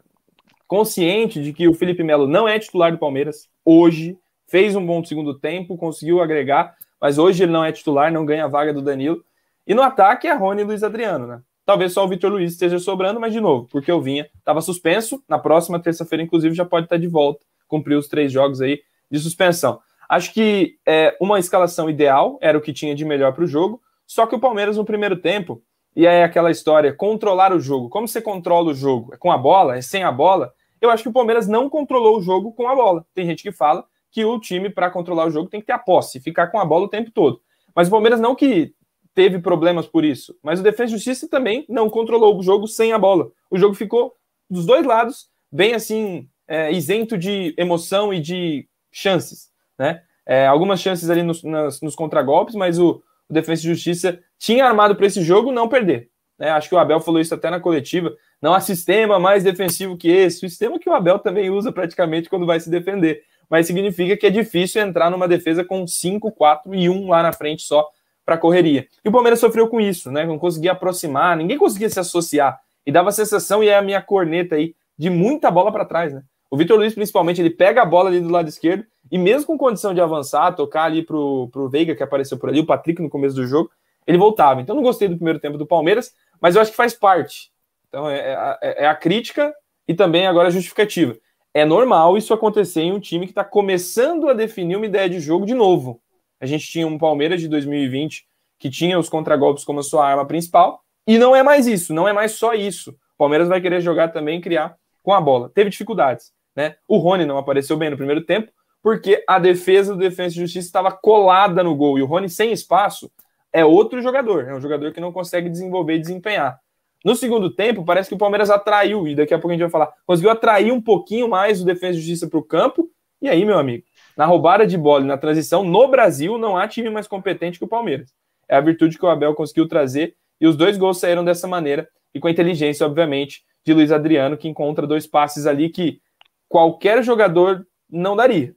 consciente 0.67 1.41
de 1.41 1.53
que 1.53 1.69
o 1.69 1.75
Felipe 1.75 2.03
Melo 2.03 2.27
não 2.27 2.49
é 2.49 2.59
titular 2.59 2.91
do 2.91 2.99
Palmeiras 2.99 3.49
hoje. 3.65 4.19
Fez 4.51 4.75
um 4.75 4.85
bom 4.85 5.05
segundo 5.05 5.39
tempo, 5.39 5.77
conseguiu 5.77 6.21
agregar, 6.21 6.75
mas 7.01 7.19
hoje 7.19 7.45
ele 7.45 7.53
não 7.53 7.65
é 7.65 7.71
titular, 7.71 8.13
não 8.13 8.27
ganha 8.27 8.47
a 8.47 8.49
vaga 8.49 8.75
do 8.75 8.83
Danilo. 8.83 9.23
E 9.65 9.75
no 9.75 9.81
ataque 9.81 10.27
é 10.27 10.35
Rony 10.35 10.63
e 10.63 10.65
Luiz 10.65 10.83
Adriano, 10.83 11.25
né? 11.25 11.41
Talvez 11.65 11.93
só 11.93 12.05
o 12.05 12.09
Vitor 12.09 12.33
Luiz 12.33 12.51
esteja 12.51 12.81
sobrando, 12.81 13.21
mas 13.21 13.33
de 13.33 13.41
novo, 13.41 13.69
porque 13.71 13.93
eu 13.93 14.03
vinha, 14.03 14.29
estava 14.37 14.61
suspenso. 14.61 15.23
Na 15.29 15.39
próxima 15.39 15.79
terça-feira, 15.79 16.25
inclusive, 16.25 16.53
já 16.53 16.65
pode 16.65 16.87
estar 16.87 16.97
de 16.97 17.07
volta, 17.07 17.47
cumpriu 17.69 17.97
os 17.97 18.09
três 18.09 18.33
jogos 18.33 18.61
aí 18.61 18.83
de 19.09 19.21
suspensão. 19.21 19.79
Acho 20.09 20.35
que 20.35 20.79
é, 20.85 21.17
uma 21.21 21.39
escalação 21.39 21.89
ideal 21.89 22.37
era 22.43 22.59
o 22.59 22.61
que 22.61 22.73
tinha 22.73 22.93
de 22.93 23.05
melhor 23.05 23.33
para 23.33 23.45
o 23.45 23.47
jogo, 23.47 23.81
só 24.05 24.27
que 24.27 24.35
o 24.35 24.41
Palmeiras 24.41 24.77
no 24.77 24.85
primeiro 24.85 25.15
tempo, 25.15 25.63
e 25.95 26.07
é 26.07 26.25
aquela 26.25 26.51
história, 26.51 26.93
controlar 26.93 27.53
o 27.53 27.61
jogo. 27.61 27.89
Como 27.89 28.09
você 28.09 28.21
controla 28.21 28.73
o 28.73 28.75
jogo? 28.75 29.15
É 29.15 29.17
com 29.17 29.31
a 29.31 29.39
bola? 29.39 29.77
É 29.77 29.81
sem 29.81 30.03
a 30.03 30.11
bola? 30.11 30.53
Eu 30.81 30.91
acho 30.91 31.05
que 31.05 31.09
o 31.09 31.13
Palmeiras 31.13 31.47
não 31.47 31.71
controlou 31.71 32.19
o 32.19 32.21
jogo 32.21 32.53
com 32.53 32.67
a 32.67 32.75
bola. 32.75 33.07
Tem 33.15 33.25
gente 33.25 33.45
que 33.45 33.53
fala 33.53 33.85
que 34.11 34.25
o 34.25 34.39
time, 34.39 34.71
para 34.71 34.91
controlar 34.91 35.27
o 35.27 35.31
jogo, 35.31 35.49
tem 35.49 35.61
que 35.61 35.67
ter 35.67 35.73
a 35.73 35.79
posse, 35.79 36.21
ficar 36.21 36.49
com 36.49 36.59
a 36.59 36.65
bola 36.65 36.87
o 36.87 36.91
tempo 36.91 37.11
todo. 37.11 37.41
Mas 37.75 37.89
o 37.89 37.91
Palmeiras 37.91 38.21
não 38.21 38.35
que 38.35 38.75
teve 39.15 39.39
problemas 39.39 39.87
por 39.87 40.05
isso, 40.05 40.37
mas 40.43 40.61
o 40.61 40.63
Defesa 40.63 40.93
e 40.93 40.97
Justiça 40.97 41.29
também 41.29 41.65
não 41.69 41.91
controlou 41.91 42.39
o 42.39 42.43
jogo 42.43 42.67
sem 42.67 42.93
a 42.93 42.99
bola. 42.99 43.31
O 43.51 43.59
jogo 43.59 43.75
ficou 43.75 44.15
dos 44.49 44.67
dois 44.67 44.85
lados 44.85 45.29
bem 45.51 45.75
assim, 45.75 46.29
é, 46.47 46.73
isento 46.73 47.19
de 47.19 47.55
emoção 47.57 48.15
e 48.15 48.21
de 48.21 48.69
chances 48.91 49.51
né? 49.81 50.03
É, 50.27 50.47
algumas 50.47 50.79
chances 50.79 51.09
ali 51.09 51.23
nos, 51.23 51.43
nas, 51.43 51.81
nos 51.81 51.97
contragolpes, 51.97 52.55
mas 52.55 52.79
o, 52.79 53.03
o 53.29 53.33
Defesa 53.33 53.63
e 53.63 53.71
Justiça 53.71 54.21
tinha 54.39 54.67
armado 54.67 54.95
para 54.95 55.07
esse 55.07 55.23
jogo 55.23 55.51
não 55.51 55.71
perder. 55.71 56.11
Né? 56.39 56.51
Acho 56.51 56.69
que 56.69 56.75
o 56.75 56.79
Abel 56.79 57.01
falou 57.01 57.19
isso 57.19 57.35
até 57.35 57.49
na 57.49 57.59
coletiva. 57.59 58.15
Não 58.43 58.53
há 58.53 58.61
sistema 58.61 59.19
mais 59.19 59.43
defensivo 59.43 59.97
que 59.97 60.09
esse. 60.09 60.45
O 60.45 60.51
sistema 60.51 60.79
que 60.79 60.89
o 60.89 60.93
Abel 60.93 61.19
também 61.19 61.49
usa 61.49 61.73
praticamente 61.73 62.29
quando 62.29 62.45
vai 62.45 62.61
se 62.61 62.69
defender. 62.69 63.23
Mas 63.51 63.67
significa 63.67 64.17
que 64.17 64.27
é 64.27 64.31
difícil 64.31 64.81
entrar 64.81 65.11
numa 65.11 65.27
defesa 65.27 65.65
com 65.65 65.87
5, 65.87 66.31
4 66.31 66.75
e 66.75 66.89
1 66.89 67.09
lá 67.09 67.23
na 67.23 67.33
frente 67.33 67.63
só 67.63 67.87
para 68.25 68.39
correria. 68.39 68.87
E 69.05 69.09
o 69.09 69.13
Palmeiras 69.13 69.41
sofreu 69.41 69.69
com 69.69 69.81
isso, 69.81 70.11
né? 70.11 70.25
Não 70.25 70.39
conseguia 70.39 70.73
aproximar, 70.73 71.37
ninguém 71.37 71.59
conseguia 71.59 71.91
se 71.91 71.99
associar. 71.99 72.61
E 72.87 72.93
dava 72.93 73.09
a 73.09 73.13
sensação, 73.13 73.63
e 73.63 73.69
é 73.69 73.77
a 73.77 73.83
minha 73.83 74.01
corneta 74.01 74.55
aí, 74.55 74.75
de 74.97 75.11
muita 75.11 75.51
bola 75.51 75.73
para 75.73 75.85
trás, 75.85 76.13
né? 76.15 76.23
O 76.51 76.57
Vitor 76.57 76.77
Luiz, 76.79 76.95
principalmente, 76.95 77.41
ele 77.41 77.51
pega 77.51 77.83
a 77.83 77.85
bola 77.85 78.09
ali 78.09 78.21
do 78.21 78.29
lado 78.29 78.49
esquerdo 78.49 78.85
e 79.11 79.19
mesmo 79.19 79.47
com 79.47 79.59
condição 79.59 79.95
de 79.95 80.01
avançar, 80.01 80.53
tocar 80.55 80.85
ali 80.85 81.03
pro, 81.03 81.49
pro 81.53 81.69
Veiga, 81.69 81.95
que 81.95 82.03
apareceu 82.03 82.39
por 82.39 82.49
ali, 82.49 82.61
o 82.61 82.67
Patrick 82.67 83.01
no 83.01 83.09
começo 83.09 83.37
do 83.37 83.47
jogo, 83.47 83.71
ele 84.07 84.19
voltava. 84.19 84.61
Então 84.61 84.75
não 84.75 84.83
gostei 84.83 85.09
do 85.09 85.17
primeiro 85.17 85.39
tempo 85.39 85.57
do 85.57 85.67
Palmeiras, 85.67 86.13
mas 86.41 86.57
eu 86.57 86.63
acho 86.63 86.73
que 86.73 86.77
faz 86.77 86.93
parte. 86.93 87.51
Então 87.89 88.09
é, 88.09 88.59
é, 88.63 88.85
é, 88.85 88.87
a 88.87 88.95
crítica 88.95 89.55
e 89.87 89.95
também 89.95 90.27
agora 90.27 90.49
a 90.49 90.51
justificativa. 90.51 91.17
É 91.53 91.65
normal 91.65 92.17
isso 92.17 92.33
acontecer 92.33 92.83
em 92.83 92.93
um 92.93 93.01
time 93.01 93.27
que 93.27 93.33
está 93.33 93.45
começando 93.45 94.29
a 94.29 94.33
definir 94.33 94.77
uma 94.77 94.87
ideia 94.87 95.09
de 95.09 95.19
jogo 95.19 95.45
de 95.45 95.55
novo. 95.55 96.01
A 96.41 96.47
gente 96.47 96.67
tinha 96.67 96.87
um 96.87 96.97
Palmeiras 96.97 97.41
de 97.41 97.49
2020 97.49 98.27
que 98.59 98.71
tinha 98.71 98.99
os 98.99 99.09
contragolpes 99.09 99.65
como 99.65 99.81
a 99.81 99.83
sua 99.83 100.07
arma 100.07 100.27
principal, 100.27 100.83
e 101.07 101.19
não 101.19 101.35
é 101.35 101.43
mais 101.43 101.67
isso, 101.67 101.95
não 101.95 102.07
é 102.07 102.13
mais 102.13 102.33
só 102.33 102.53
isso. 102.53 102.91
O 102.91 103.19
Palmeiras 103.19 103.49
vai 103.49 103.61
querer 103.61 103.81
jogar 103.81 104.09
também 104.09 104.41
criar 104.41 104.77
com 105.03 105.15
a 105.15 105.21
bola. 105.21 105.49
Teve 105.49 105.71
dificuldades, 105.71 106.31
né? 106.55 106.77
O 106.87 106.99
Rony 106.99 107.25
não 107.25 107.39
apareceu 107.39 107.77
bem 107.77 107.89
no 107.89 107.97
primeiro 107.97 108.23
tempo, 108.25 108.53
porque 108.83 109.25
a 109.27 109.39
defesa 109.39 109.95
do 109.95 109.99
Defesa 109.99 110.35
e 110.35 110.41
Justiça 110.41 110.67
estava 110.67 110.93
colada 110.93 111.65
no 111.65 111.75
gol, 111.75 111.99
e 111.99 112.03
o 112.03 112.07
Rony 112.07 112.29
sem 112.29 112.53
espaço 112.53 113.11
é 113.53 113.65
outro 113.65 114.01
jogador, 114.01 114.47
é 114.47 114.55
um 114.55 114.61
jogador 114.61 114.93
que 114.93 115.01
não 115.01 115.11
consegue 115.11 115.49
desenvolver 115.49 115.95
e 115.95 116.01
desempenhar. 116.01 116.61
No 117.05 117.15
segundo 117.15 117.51
tempo, 117.51 117.85
parece 117.85 118.09
que 118.09 118.15
o 118.15 118.19
Palmeiras 118.19 118.51
atraiu, 118.51 119.09
e 119.09 119.15
daqui 119.15 119.33
a 119.33 119.39
pouco 119.39 119.49
a 119.49 119.53
gente 119.53 119.63
vai 119.63 119.71
falar, 119.71 119.93
conseguiu 120.07 120.31
atrair 120.31 120.71
um 120.71 120.81
pouquinho 120.81 121.29
mais 121.29 121.63
o 121.63 121.65
Defesa 121.65 121.93
e 121.93 122.01
Justiça 122.01 122.29
para 122.29 122.39
o 122.39 122.43
campo, 122.43 122.91
e 123.23 123.29
aí, 123.29 123.45
meu 123.45 123.59
amigo, 123.59 123.85
na 124.17 124.25
roubada 124.25 124.67
de 124.67 124.77
bola 124.77 125.05
e 125.05 125.07
na 125.07 125.17
transição, 125.17 125.63
no 125.65 125.89
Brasil, 125.89 126.39
não 126.39 126.57
há 126.57 126.67
time 126.69 126.91
mais 126.91 127.07
competente 127.07 127.59
que 127.59 127.65
o 127.65 127.69
Palmeiras. 127.69 128.13
É 128.49 128.57
a 128.57 128.61
virtude 128.61 128.99
que 128.99 129.05
o 129.05 129.09
Abel 129.09 129.35
conseguiu 129.35 129.67
trazer, 129.69 130.15
e 130.41 130.47
os 130.47 130.57
dois 130.57 130.77
gols 130.77 130.99
saíram 130.99 131.25
dessa 131.25 131.47
maneira, 131.47 131.89
e 132.15 132.21
com 132.21 132.29
a 132.29 132.31
inteligência, 132.31 132.87
obviamente, 132.87 133.43
de 133.65 133.73
Luiz 133.73 133.93
Adriano, 133.93 134.37
que 134.37 134.49
encontra 134.49 134.87
dois 134.87 135.07
passes 135.07 135.47
ali 135.47 135.69
que 135.69 136.01
qualquer 136.49 137.03
jogador 137.03 137.67
não 137.89 138.17
daria. 138.17 138.55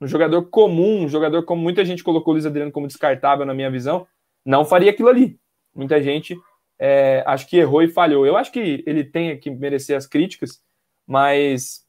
Um 0.00 0.06
jogador 0.06 0.42
comum, 0.44 1.04
um 1.04 1.08
jogador 1.08 1.44
como 1.44 1.62
muita 1.62 1.84
gente 1.84 2.02
colocou 2.02 2.32
o 2.32 2.34
Luiz 2.34 2.46
Adriano 2.46 2.72
como 2.72 2.86
descartável 2.86 3.44
na 3.46 3.54
minha 3.54 3.70
visão, 3.70 4.06
não 4.44 4.64
faria 4.64 4.90
aquilo 4.90 5.08
ali. 5.08 5.38
Muita 5.74 6.00
gente 6.02 6.36
é, 6.78 7.22
acho 7.26 7.48
que 7.48 7.56
errou 7.56 7.82
e 7.82 7.88
falhou. 7.88 8.26
Eu 8.26 8.36
acho 8.36 8.52
que 8.52 8.82
ele 8.86 9.04
tem 9.04 9.38
que 9.38 9.50
merecer 9.50 9.96
as 9.96 10.06
críticas, 10.06 10.62
mas 11.06 11.84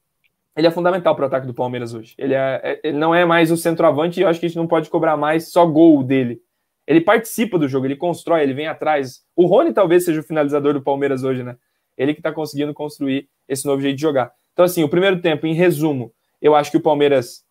ele 0.56 0.68
é 0.68 0.72
fundamental 0.72 1.16
para 1.16 1.24
o 1.24 1.28
ataque 1.28 1.48
do 1.48 1.54
Palmeiras 1.54 1.94
hoje. 1.94 2.16
Ele, 2.18 2.34
é, 2.34 2.62
é, 2.64 2.80
ele 2.84 2.98
não 2.98 3.14
é 3.14 3.26
mais 3.26 3.52
o 3.52 3.58
centroavante 3.58 4.20
e 4.20 4.24
eu 4.24 4.28
acho 4.30 4.40
que 4.40 4.46
a 4.46 4.50
gente 4.50 4.58
não 4.58 4.68
pode 4.68 4.90
cobrar 4.90 5.18
mais 5.18 5.52
só 5.52 5.66
gol 5.66 6.04
dele. 6.04 6.42
Ele 6.88 7.02
participa 7.02 7.58
do 7.58 7.68
jogo, 7.68 7.88
ele 7.88 7.96
constrói, 7.96 8.44
ele 8.44 8.54
vem 8.54 8.68
atrás. 8.68 9.24
O 9.36 9.46
Rony 9.48 9.74
talvez 9.74 10.06
seja 10.06 10.20
o 10.20 10.24
finalizador 10.24 10.74
do 10.74 10.82
Palmeiras 10.82 11.24
hoje, 11.24 11.44
né? 11.44 11.58
Ele 11.98 12.14
que 12.14 12.20
está 12.20 12.32
conseguindo 12.32 12.74
construir 12.74 13.28
esse 13.48 13.66
novo 13.66 13.82
jeito 13.82 13.96
de 13.96 14.02
jogar. 14.02 14.32
Então, 14.54 14.64
assim, 14.64 14.84
o 14.84 14.90
primeiro 14.90 15.20
tempo, 15.20 15.48
em 15.48 15.54
resumo, 15.54 16.14
eu 16.42 16.56
acho 16.56 16.72
que 16.72 16.78
o 16.78 16.82
Palmeiras 16.82 17.44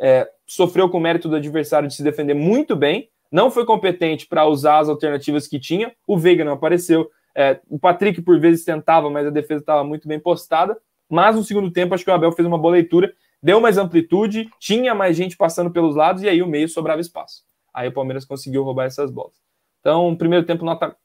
é, 0.00 0.28
sofreu 0.46 0.88
com 0.88 0.98
o 0.98 1.00
mérito 1.00 1.28
do 1.28 1.36
adversário 1.36 1.88
de 1.88 1.94
se 1.94 2.02
defender 2.02 2.34
muito 2.34 2.74
bem, 2.74 3.10
não 3.30 3.50
foi 3.50 3.64
competente 3.64 4.26
para 4.26 4.46
usar 4.46 4.78
as 4.78 4.88
alternativas 4.88 5.46
que 5.46 5.58
tinha. 5.58 5.94
O 6.06 6.18
Veiga 6.18 6.44
não 6.44 6.52
apareceu. 6.52 7.10
É, 7.34 7.60
o 7.68 7.78
Patrick, 7.78 8.22
por 8.22 8.40
vezes, 8.40 8.64
tentava, 8.64 9.10
mas 9.10 9.26
a 9.26 9.30
defesa 9.30 9.60
estava 9.60 9.84
muito 9.84 10.08
bem 10.08 10.18
postada. 10.18 10.76
Mas 11.08 11.36
no 11.36 11.44
segundo 11.44 11.70
tempo, 11.70 11.94
acho 11.94 12.04
que 12.04 12.10
o 12.10 12.14
Abel 12.14 12.32
fez 12.32 12.46
uma 12.46 12.58
boa 12.58 12.72
leitura, 12.72 13.12
deu 13.42 13.60
mais 13.60 13.78
amplitude, 13.78 14.50
tinha 14.58 14.94
mais 14.94 15.16
gente 15.16 15.36
passando 15.36 15.70
pelos 15.70 15.96
lados 15.96 16.22
e 16.22 16.28
aí 16.28 16.42
o 16.42 16.46
meio 16.46 16.68
sobrava 16.68 17.00
espaço. 17.00 17.44
Aí 17.72 17.88
o 17.88 17.92
Palmeiras 17.92 18.24
conseguiu 18.24 18.62
roubar 18.62 18.86
essas 18.86 19.10
bolas. 19.10 19.36
Então, 19.80 20.14
primeiro 20.16 20.44
tempo, 20.44 20.64
nota 20.64 20.96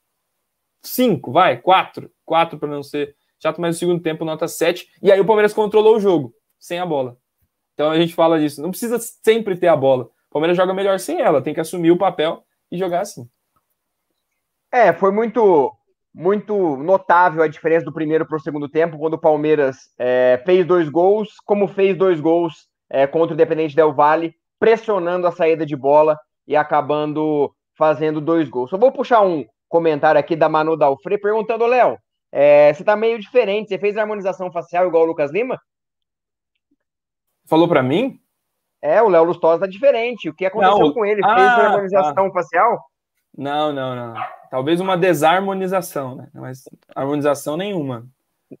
5, 0.82 1.32
vai, 1.32 1.56
4. 1.56 2.10
4 2.24 2.58
para 2.58 2.68
não 2.68 2.82
ser 2.82 3.16
chato, 3.40 3.60
mas 3.60 3.76
no 3.76 3.78
segundo 3.78 4.02
tempo, 4.02 4.24
nota 4.24 4.48
7. 4.48 4.88
E 5.02 5.10
aí 5.10 5.20
o 5.20 5.24
Palmeiras 5.24 5.52
controlou 5.52 5.96
o 5.96 6.00
jogo, 6.00 6.34
sem 6.58 6.78
a 6.78 6.86
bola. 6.86 7.16
Então 7.74 7.90
a 7.90 7.98
gente 7.98 8.14
fala 8.14 8.38
disso. 8.38 8.62
Não 8.62 8.70
precisa 8.70 8.98
sempre 8.98 9.56
ter 9.56 9.68
a 9.68 9.76
bola. 9.76 10.08
Palmeiras 10.34 10.56
joga 10.56 10.74
melhor 10.74 10.98
sem 10.98 11.20
ela, 11.20 11.40
tem 11.40 11.54
que 11.54 11.60
assumir 11.60 11.92
o 11.92 11.96
papel 11.96 12.44
e 12.68 12.76
jogar 12.76 13.02
assim. 13.02 13.28
É, 14.72 14.92
foi 14.92 15.12
muito 15.12 15.72
muito 16.12 16.76
notável 16.76 17.42
a 17.42 17.48
diferença 17.48 17.84
do 17.84 17.92
primeiro 17.92 18.26
para 18.26 18.36
o 18.36 18.40
segundo 18.40 18.68
tempo, 18.68 18.98
quando 18.98 19.14
o 19.14 19.20
Palmeiras 19.20 19.76
é, 19.98 20.42
fez 20.44 20.66
dois 20.66 20.88
gols, 20.88 21.34
como 21.44 21.66
fez 21.68 21.96
dois 21.96 22.20
gols 22.20 22.68
é, 22.90 23.06
contra 23.06 23.32
o 23.32 23.34
Independente 23.34 23.74
Del 23.74 23.92
Valle, 23.92 24.34
pressionando 24.58 25.26
a 25.26 25.32
saída 25.32 25.64
de 25.64 25.76
bola 25.76 26.18
e 26.46 26.56
acabando 26.56 27.52
fazendo 27.76 28.20
dois 28.20 28.48
gols. 28.48 28.70
Só 28.70 28.78
vou 28.78 28.92
puxar 28.92 29.22
um 29.22 29.44
comentário 29.68 30.18
aqui 30.18 30.36
da 30.36 30.48
Manu 30.48 30.76
Dalfre 30.76 31.18
perguntando, 31.18 31.66
Léo, 31.66 31.98
é, 32.32 32.72
você 32.72 32.82
tá 32.82 32.96
meio 32.96 33.20
diferente, 33.20 33.68
você 33.68 33.78
fez 33.78 33.96
harmonização 33.96 34.50
facial 34.50 34.86
igual 34.86 35.04
o 35.04 35.06
Lucas 35.06 35.32
Lima? 35.32 35.60
Falou 37.46 37.68
para 37.68 37.82
mim? 37.82 38.20
É, 38.84 39.00
o 39.00 39.08
Léo 39.08 39.24
Lustosa 39.24 39.60
tá 39.60 39.66
diferente. 39.66 40.28
O 40.28 40.34
que 40.34 40.44
aconteceu 40.44 40.78
não, 40.78 40.92
com 40.92 41.06
ele? 41.06 41.22
Ah, 41.24 41.34
Fez 41.34 41.48
harmonização 41.48 42.26
tá. 42.28 42.32
facial? 42.34 42.84
Não, 43.34 43.72
não, 43.72 43.96
não. 43.96 44.14
Talvez 44.50 44.78
uma 44.78 44.94
desarmonização, 44.94 46.16
né? 46.16 46.28
Mas 46.34 46.64
harmonização 46.94 47.56
nenhuma. 47.56 48.06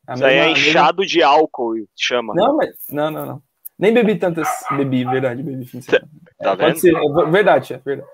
A 0.06 0.14
Isso 0.14 0.22
mesma, 0.22 0.42
aí 0.42 0.48
é 0.48 0.50
inchado 0.50 1.02
mesma... 1.02 1.12
de 1.12 1.22
álcool, 1.22 1.74
chama. 1.94 2.32
Não, 2.34 2.56
mas. 2.56 2.70
Não, 2.88 3.10
não, 3.10 3.26
não. 3.26 3.42
Nem 3.78 3.92
bebi 3.92 4.16
tantas. 4.16 4.48
Bebi, 4.70 5.04
verdade, 5.04 5.42
bebi 5.42 5.66
fim 5.66 5.80
de 5.80 5.84
semana. 5.84 6.08
Tá 6.38 6.52
é, 6.52 6.56
vendo? 6.56 6.78
Ser, 6.78 6.94
é 6.96 7.30
verdade, 7.30 7.74
é 7.74 7.78
verdade. 7.78 8.10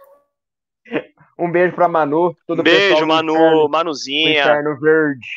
Um 1.38 1.49
beijo 1.49 1.77
pra 1.77 1.87
Manu. 1.87 2.37
Todo 2.44 2.64
beijo, 2.64 3.07
Manu, 3.07 3.35
inferno, 3.35 3.68
Manuzinha. 3.68 4.40
Inferno 4.40 4.81
Verde. 4.81 5.29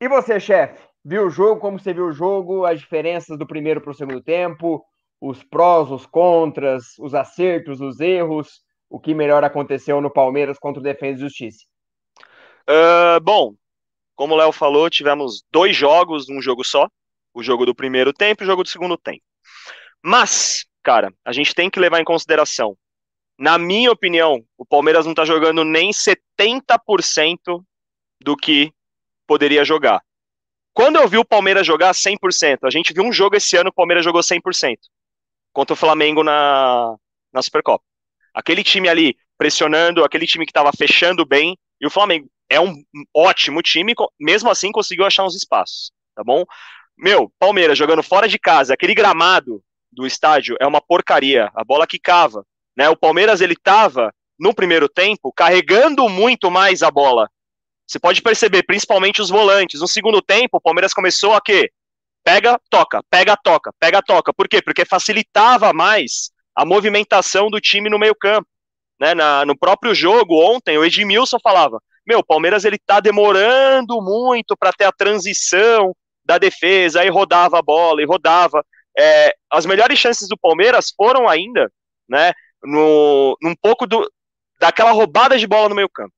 E 0.00 0.08
você, 0.08 0.40
chefe? 0.40 0.80
Viu 1.04 1.26
o 1.26 1.30
jogo? 1.30 1.60
Como 1.60 1.78
você 1.78 1.92
viu 1.92 2.06
o 2.06 2.12
jogo? 2.12 2.64
As 2.64 2.80
diferenças 2.80 3.36
do 3.38 3.46
primeiro 3.46 3.82
para 3.82 3.90
o 3.90 3.94
segundo 3.94 4.22
tempo? 4.22 4.82
Os 5.20 5.42
prós, 5.44 5.90
os 5.90 6.06
contras, 6.06 6.98
os 6.98 7.14
acertos, 7.14 7.80
os 7.80 8.00
erros, 8.00 8.62
o 8.88 8.98
que 8.98 9.14
melhor 9.14 9.44
aconteceu 9.44 10.00
no 10.00 10.10
Palmeiras 10.10 10.58
contra 10.58 10.80
o 10.80 10.82
Defesa 10.82 11.18
e 11.18 11.20
Justiça? 11.20 11.64
Uh, 12.62 13.20
bom, 13.22 13.54
como 14.16 14.34
o 14.34 14.36
Léo 14.36 14.52
falou, 14.52 14.88
tivemos 14.88 15.44
dois 15.50 15.76
jogos 15.76 16.28
num 16.28 16.40
jogo 16.40 16.64
só, 16.64 16.88
o 17.34 17.42
jogo 17.42 17.66
do 17.66 17.74
primeiro 17.74 18.12
tempo 18.12 18.42
e 18.42 18.44
o 18.44 18.46
jogo 18.46 18.62
do 18.62 18.68
segundo 18.68 18.96
tempo. 18.96 19.22
Mas, 20.02 20.64
cara, 20.82 21.12
a 21.24 21.32
gente 21.32 21.54
tem 21.54 21.68
que 21.68 21.78
levar 21.78 22.00
em 22.00 22.04
consideração, 22.04 22.76
na 23.38 23.56
minha 23.56 23.90
opinião, 23.90 24.44
o 24.58 24.66
Palmeiras 24.66 25.06
não 25.06 25.14
tá 25.14 25.24
jogando 25.24 25.64
nem 25.64 25.90
70% 25.90 27.64
do 28.22 28.36
que 28.36 28.72
poderia 29.26 29.64
jogar. 29.64 30.02
Quando 30.74 30.96
eu 30.96 31.08
vi 31.08 31.16
o 31.16 31.24
Palmeiras 31.24 31.66
jogar 31.66 31.94
100%, 31.94 32.58
a 32.64 32.70
gente 32.70 32.92
viu 32.92 33.02
um 33.02 33.12
jogo 33.12 33.36
esse 33.36 33.56
ano, 33.56 33.70
o 33.70 33.72
Palmeiras 33.72 34.04
jogou 34.04 34.20
100% 34.20 34.76
contra 35.52 35.74
o 35.74 35.76
Flamengo 35.76 36.22
na, 36.22 36.94
na 37.32 37.42
Supercopa. 37.42 37.84
Aquele 38.34 38.62
time 38.62 38.88
ali 38.88 39.16
pressionando, 39.36 40.04
aquele 40.04 40.26
time 40.26 40.44
que 40.44 40.50
estava 40.50 40.70
fechando 40.76 41.24
bem, 41.24 41.58
e 41.80 41.86
o 41.86 41.90
Flamengo 41.90 42.28
é 42.48 42.60
um 42.60 42.82
ótimo 43.14 43.62
time, 43.62 43.94
mesmo 44.18 44.50
assim 44.50 44.70
conseguiu 44.70 45.06
achar 45.06 45.24
uns 45.24 45.34
espaços, 45.34 45.92
tá 46.14 46.22
bom? 46.22 46.44
Meu, 46.96 47.32
Palmeiras 47.38 47.78
jogando 47.78 48.02
fora 48.02 48.28
de 48.28 48.38
casa, 48.38 48.74
aquele 48.74 48.94
gramado 48.94 49.62
do 49.90 50.06
estádio 50.06 50.56
é 50.60 50.66
uma 50.66 50.80
porcaria, 50.80 51.50
a 51.54 51.64
bola 51.64 51.86
quicava, 51.86 52.44
né? 52.76 52.88
O 52.90 52.96
Palmeiras 52.96 53.40
ele 53.40 53.56
tava 53.56 54.12
no 54.38 54.54
primeiro 54.54 54.88
tempo 54.88 55.32
carregando 55.32 56.08
muito 56.08 56.50
mais 56.50 56.82
a 56.82 56.90
bola. 56.90 57.28
Você 57.86 57.98
pode 57.98 58.22
perceber, 58.22 58.62
principalmente 58.62 59.20
os 59.20 59.30
volantes. 59.30 59.80
No 59.80 59.88
segundo 59.88 60.22
tempo, 60.22 60.58
o 60.58 60.60
Palmeiras 60.60 60.94
começou 60.94 61.34
a 61.34 61.40
quê? 61.40 61.70
Pega, 62.30 62.60
toca, 62.70 63.02
pega, 63.10 63.36
toca, 63.36 63.72
pega, 63.80 64.00
toca. 64.00 64.32
Por 64.32 64.48
quê? 64.48 64.62
Porque 64.62 64.84
facilitava 64.84 65.72
mais 65.72 66.30
a 66.54 66.64
movimentação 66.64 67.50
do 67.50 67.60
time 67.60 67.90
no 67.90 67.98
meio-campo. 67.98 68.46
Né? 69.00 69.14
Na, 69.14 69.44
no 69.44 69.58
próprio 69.58 69.94
jogo, 69.94 70.40
ontem, 70.40 70.78
o 70.78 70.84
Edmilson 70.84 71.38
falava: 71.42 71.82
Meu, 72.06 72.20
o 72.20 72.24
Palmeiras 72.24 72.64
ele 72.64 72.78
tá 72.78 73.00
demorando 73.00 74.00
muito 74.00 74.56
para 74.56 74.72
ter 74.72 74.84
a 74.84 74.92
transição 74.92 75.92
da 76.24 76.38
defesa, 76.38 77.00
aí 77.00 77.08
rodava 77.08 77.58
a 77.58 77.62
bola 77.62 78.00
e 78.00 78.06
rodava. 78.06 78.64
É, 78.96 79.34
as 79.50 79.66
melhores 79.66 79.98
chances 79.98 80.28
do 80.28 80.38
Palmeiras 80.38 80.92
foram 80.96 81.28
ainda, 81.28 81.70
né, 82.08 82.32
no, 82.62 83.36
num 83.40 83.54
pouco 83.54 83.86
do, 83.86 84.08
daquela 84.60 84.92
roubada 84.92 85.38
de 85.38 85.46
bola 85.46 85.68
no 85.68 85.74
meio 85.74 85.88
campo. 85.88 86.12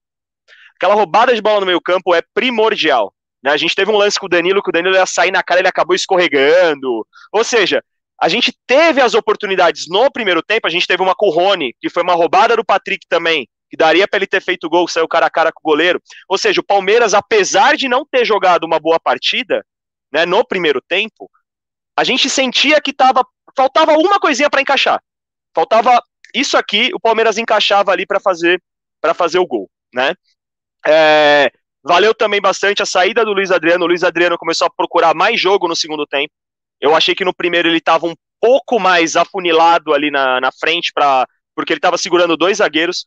Aquela 0.76 0.94
roubada 0.94 1.34
de 1.34 1.40
bola 1.40 1.60
no 1.60 1.66
meio 1.66 1.80
campo 1.80 2.14
é 2.14 2.20
primordial. 2.34 3.14
Né? 3.42 3.50
A 3.50 3.56
gente 3.56 3.74
teve 3.74 3.90
um 3.90 3.96
lance 3.96 4.18
com 4.18 4.26
o 4.26 4.28
Danilo, 4.28 4.62
que 4.62 4.70
o 4.70 4.72
Danilo 4.72 4.94
ia 4.94 5.06
sair 5.06 5.30
na 5.30 5.42
cara, 5.42 5.60
ele 5.60 5.68
acabou 5.68 5.94
escorregando. 5.94 7.06
Ou 7.32 7.42
seja, 7.42 7.82
a 8.20 8.28
gente 8.28 8.56
teve 8.66 9.00
as 9.00 9.14
oportunidades 9.14 9.86
no 9.88 10.10
primeiro 10.10 10.42
tempo, 10.42 10.66
a 10.66 10.70
gente 10.70 10.86
teve 10.86 11.02
uma 11.02 11.14
com 11.14 11.26
o 11.26 11.30
Rony, 11.30 11.74
que 11.80 11.90
foi 11.90 12.02
uma 12.02 12.14
roubada 12.14 12.56
do 12.56 12.64
Patrick 12.64 13.06
também, 13.08 13.48
que 13.68 13.76
daria 13.76 14.06
para 14.06 14.18
ele 14.18 14.26
ter 14.26 14.40
feito 14.40 14.68
gol, 14.68 14.86
saiu 14.86 15.08
cara 15.08 15.26
a 15.26 15.30
cara 15.30 15.50
com 15.52 15.60
o 15.60 15.70
goleiro. 15.70 16.00
Ou 16.28 16.38
seja, 16.38 16.60
o 16.60 16.64
Palmeiras, 16.64 17.14
apesar 17.14 17.76
de 17.76 17.88
não 17.88 18.06
ter 18.06 18.24
jogado 18.24 18.64
uma 18.64 18.78
boa 18.78 19.00
partida, 19.00 19.64
né, 20.12 20.24
no 20.24 20.46
primeiro 20.46 20.80
tempo, 20.80 21.28
a 21.96 22.04
gente 22.04 22.30
sentia 22.30 22.80
que 22.80 22.92
tava, 22.92 23.26
faltava 23.56 23.92
uma 23.94 24.20
coisinha 24.20 24.48
para 24.48 24.60
encaixar. 24.60 25.02
Faltava 25.54 26.00
isso 26.34 26.56
aqui, 26.56 26.90
o 26.94 27.00
Palmeiras 27.00 27.38
encaixava 27.38 27.92
ali 27.92 28.06
para 28.06 28.20
fazer 28.20 28.62
para 29.00 29.14
fazer 29.14 29.40
o 29.40 29.46
gol, 29.46 29.68
né? 29.92 30.14
É, 30.86 31.50
Valeu 31.84 32.14
também 32.14 32.40
bastante 32.40 32.82
a 32.82 32.86
saída 32.86 33.24
do 33.24 33.32
Luiz 33.32 33.50
Adriano. 33.50 33.84
O 33.84 33.88
Luiz 33.88 34.04
Adriano 34.04 34.38
começou 34.38 34.66
a 34.66 34.70
procurar 34.70 35.14
mais 35.14 35.40
jogo 35.40 35.66
no 35.66 35.74
segundo 35.74 36.06
tempo. 36.06 36.32
Eu 36.80 36.94
achei 36.94 37.14
que 37.14 37.24
no 37.24 37.34
primeiro 37.34 37.68
ele 37.68 37.78
estava 37.78 38.06
um 38.06 38.14
pouco 38.40 38.78
mais 38.78 39.16
afunilado 39.16 39.92
ali 39.92 40.10
na, 40.10 40.40
na 40.40 40.50
frente, 40.52 40.92
pra, 40.92 41.26
porque 41.54 41.72
ele 41.72 41.78
estava 41.78 41.98
segurando 41.98 42.36
dois 42.36 42.58
zagueiros. 42.58 43.04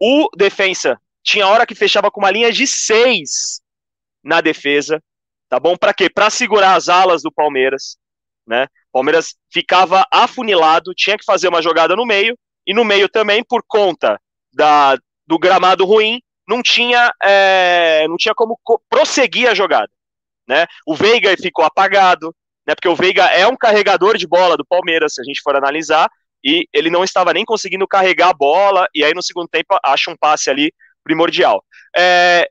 O 0.00 0.28
defensa 0.36 0.98
tinha 1.22 1.46
hora 1.48 1.66
que 1.66 1.74
fechava 1.74 2.10
com 2.10 2.20
uma 2.20 2.30
linha 2.30 2.52
de 2.52 2.66
seis 2.66 3.60
na 4.22 4.40
defesa, 4.40 5.02
tá 5.48 5.58
bom? 5.58 5.76
Para 5.76 5.94
quê? 5.94 6.08
Para 6.10 6.30
segurar 6.30 6.74
as 6.74 6.88
alas 6.88 7.22
do 7.22 7.32
Palmeiras, 7.32 7.96
né? 8.46 8.66
Palmeiras 8.92 9.34
ficava 9.52 10.06
afunilado, 10.10 10.94
tinha 10.94 11.16
que 11.16 11.24
fazer 11.24 11.48
uma 11.48 11.62
jogada 11.62 11.96
no 11.96 12.06
meio 12.06 12.38
e 12.66 12.72
no 12.72 12.84
meio 12.84 13.08
também 13.08 13.42
por 13.42 13.62
conta 13.66 14.20
da, 14.52 14.96
do 15.26 15.38
gramado 15.38 15.84
ruim, 15.84 16.20
não 16.48 16.62
tinha 16.62 17.12
é, 17.22 18.06
não 18.08 18.16
tinha 18.16 18.34
como 18.34 18.58
prosseguir 18.88 19.48
a 19.48 19.54
jogada, 19.54 19.90
né? 20.46 20.66
O 20.86 20.94
Veiga 20.94 21.34
ficou 21.36 21.64
apagado, 21.64 22.34
né? 22.66 22.74
Porque 22.74 22.88
o 22.88 22.96
Veiga 22.96 23.24
é 23.26 23.46
um 23.46 23.56
carregador 23.56 24.16
de 24.16 24.26
bola 24.26 24.56
do 24.56 24.64
Palmeiras, 24.64 25.14
se 25.14 25.20
a 25.20 25.24
gente 25.24 25.40
for 25.42 25.56
analisar, 25.56 26.08
e 26.44 26.68
ele 26.72 26.90
não 26.90 27.02
estava 27.02 27.32
nem 27.32 27.44
conseguindo 27.44 27.88
carregar 27.88 28.28
a 28.30 28.34
bola, 28.34 28.86
e 28.94 29.02
aí 29.02 29.14
no 29.14 29.22
segundo 29.22 29.48
tempo 29.48 29.78
acha 29.82 30.10
um 30.10 30.16
passe 30.16 30.50
ali 30.50 30.72
primordial. 31.02 31.64
É, 31.96 32.48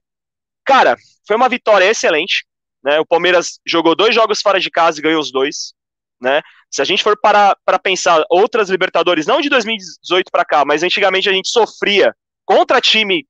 cara, 0.66 0.96
foi 1.28 1.36
uma 1.36 1.50
vitória 1.50 1.86
excelente. 1.86 2.46
Né? 2.84 3.00
O 3.00 3.06
Palmeiras 3.06 3.60
jogou 3.66 3.96
dois 3.96 4.14
jogos 4.14 4.42
fora 4.42 4.60
de 4.60 4.70
casa 4.70 5.00
e 5.00 5.02
ganhou 5.02 5.22
os 5.22 5.32
dois. 5.32 5.74
Né? 6.20 6.42
Se 6.70 6.82
a 6.82 6.86
gente 6.86 7.04
for 7.04 7.18
para, 7.20 7.56
para 7.66 7.80
pensar 7.80 8.24
outras 8.30 8.70
Libertadores, 8.70 9.26
não 9.26 9.42
de 9.42 9.50
2018 9.50 10.32
para 10.32 10.46
cá, 10.46 10.66
mas 10.66 10.84
antigamente 10.84 11.30
a 11.30 11.34
gente 11.34 11.50
sofria 11.50 12.16
contra 12.46 12.82
time 12.82 13.26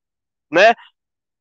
né, 0.51 0.73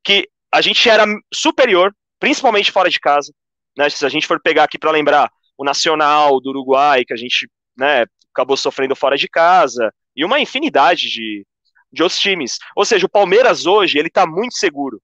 que 0.03 0.29
a 0.53 0.61
gente 0.61 0.89
era 0.89 1.05
superior, 1.33 1.95
principalmente 2.19 2.73
fora 2.73 2.91
de 2.91 3.01
casa. 3.01 3.33
Né? 3.77 3.89
Se 3.89 4.05
a 4.05 4.09
gente 4.09 4.27
for 4.27 4.41
pegar 4.41 4.65
aqui 4.65 4.79
para 4.79 4.91
lembrar 4.91 5.31
o 5.57 5.65
Nacional 5.65 6.41
do 6.41 6.51
Uruguai, 6.51 7.05
que 7.05 7.13
a 7.13 7.17
gente 7.17 7.49
né, 7.77 8.05
acabou 8.33 8.57
sofrendo 8.57 8.97
fora 8.97 9.17
de 9.17 9.29
casa, 9.29 9.93
e 10.15 10.25
uma 10.25 10.41
infinidade 10.41 11.09
de, 11.09 11.47
de 11.93 12.03
outros 12.03 12.21
times. 12.21 12.59
Ou 12.77 12.85
seja, 12.85 13.07
o 13.07 13.11
Palmeiras 13.11 13.67
hoje, 13.67 13.99
ele 13.99 14.11
tá 14.11 14.27
muito 14.27 14.57
seguro, 14.57 15.01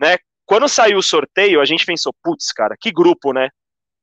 né? 0.00 0.16
Quando 0.44 0.68
saiu 0.68 0.98
o 0.98 1.02
sorteio, 1.02 1.60
a 1.60 1.64
gente 1.64 1.84
pensou, 1.84 2.14
putz, 2.22 2.52
cara, 2.52 2.76
que 2.80 2.92
grupo, 2.92 3.32
né? 3.32 3.48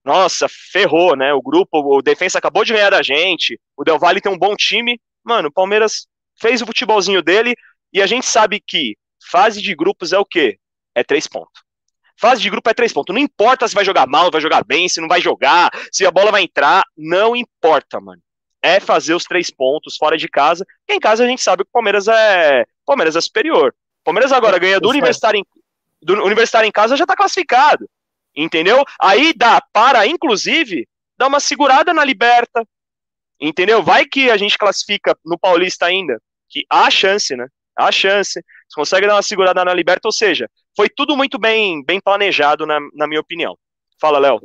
Nossa, 0.03 0.47
ferrou, 0.49 1.15
né? 1.15 1.34
O 1.34 1.41
grupo, 1.41 1.79
o 1.79 2.01
defensa 2.01 2.38
acabou 2.38 2.65
de 2.65 2.73
ganhar 2.73 2.89
da 2.89 3.01
gente, 3.01 3.60
o 3.77 3.84
Del 3.84 3.97
Valle 3.97 4.19
tem 4.19 4.32
um 4.32 4.38
bom 4.38 4.56
time. 4.56 4.99
Mano, 5.23 5.47
o 5.47 5.51
Palmeiras 5.51 6.06
fez 6.39 6.62
o 6.62 6.65
futebolzinho 6.65 7.21
dele 7.21 7.56
e 7.93 8.01
a 8.01 8.08
gente 8.08 8.25
sabe 8.25 8.60
que 8.60 8.97
fase 9.29 9.62
de 9.62 9.75
grupos 9.75 10.13
é 10.13 10.19
o 10.19 10.25
quê? 10.25 10.57
É 10.95 11.03
três 11.03 11.27
pontos. 11.27 11.63
Fase 12.17 12.41
de 12.41 12.49
grupo 12.49 12.69
é 12.69 12.73
três 12.73 12.93
pontos. 12.93 13.13
Não 13.13 13.21
importa 13.21 13.67
se 13.67 13.75
vai 13.75 13.83
jogar 13.83 14.07
mal, 14.07 14.29
vai 14.31 14.41
jogar 14.41 14.63
bem, 14.63 14.88
se 14.88 15.01
não 15.01 15.07
vai 15.07 15.19
jogar, 15.19 15.71
se 15.91 16.05
a 16.05 16.12
bola 16.12 16.31
vai 16.31 16.43
entrar, 16.43 16.83
não 16.95 17.36
importa, 17.36 17.99
mano 17.99 18.21
é 18.63 18.79
fazer 18.79 19.13
os 19.13 19.25
três 19.25 19.51
pontos 19.51 19.97
fora 19.97 20.17
de 20.17 20.29
casa. 20.29 20.65
em 20.89 20.99
casa 20.99 21.25
a 21.25 21.27
gente 21.27 21.43
sabe 21.43 21.65
que 21.65 21.69
o 21.69 21.73
Palmeiras 21.73 22.07
é 22.07 22.65
Palmeiras 22.86 23.15
é 23.17 23.21
superior. 23.21 23.75
O 24.01 24.03
Palmeiras 24.05 24.31
agora 24.31 24.57
ganha 24.57 24.79
do 24.79 24.89
Universitário 24.89 25.38
em, 25.38 25.45
do 26.01 26.23
Universitário 26.23 26.67
em 26.67 26.71
casa 26.71 26.95
já 26.95 27.03
está 27.03 27.15
classificado. 27.15 27.88
Entendeu? 28.36 28.83
Aí 28.99 29.33
dá 29.36 29.62
para, 29.73 30.07
inclusive, 30.07 30.88
dar 31.17 31.27
uma 31.27 31.41
segurada 31.41 31.93
na 31.93 32.05
Liberta. 32.05 32.65
Entendeu? 33.39 33.83
Vai 33.83 34.05
que 34.05 34.31
a 34.31 34.38
gente 34.38 34.57
classifica 34.57 35.15
no 35.25 35.38
Paulista 35.38 35.86
ainda, 35.86 36.19
que 36.49 36.65
há 36.69 36.89
chance, 36.89 37.36
né? 37.36 37.47
Há 37.75 37.91
chance. 37.91 38.41
Consegue 38.73 39.07
dar 39.07 39.15
uma 39.15 39.21
segurada 39.21 39.63
na 39.63 39.73
Liberta, 39.73 40.07
ou 40.07 40.12
seja, 40.12 40.49
foi 40.75 40.89
tudo 40.89 41.15
muito 41.15 41.38
bem, 41.39 41.83
bem 41.86 41.99
planejado, 42.01 42.65
na, 42.65 42.79
na 42.93 43.07
minha 43.07 43.21
opinião. 43.21 43.57
Fala, 43.99 44.19
Léo. 44.19 44.41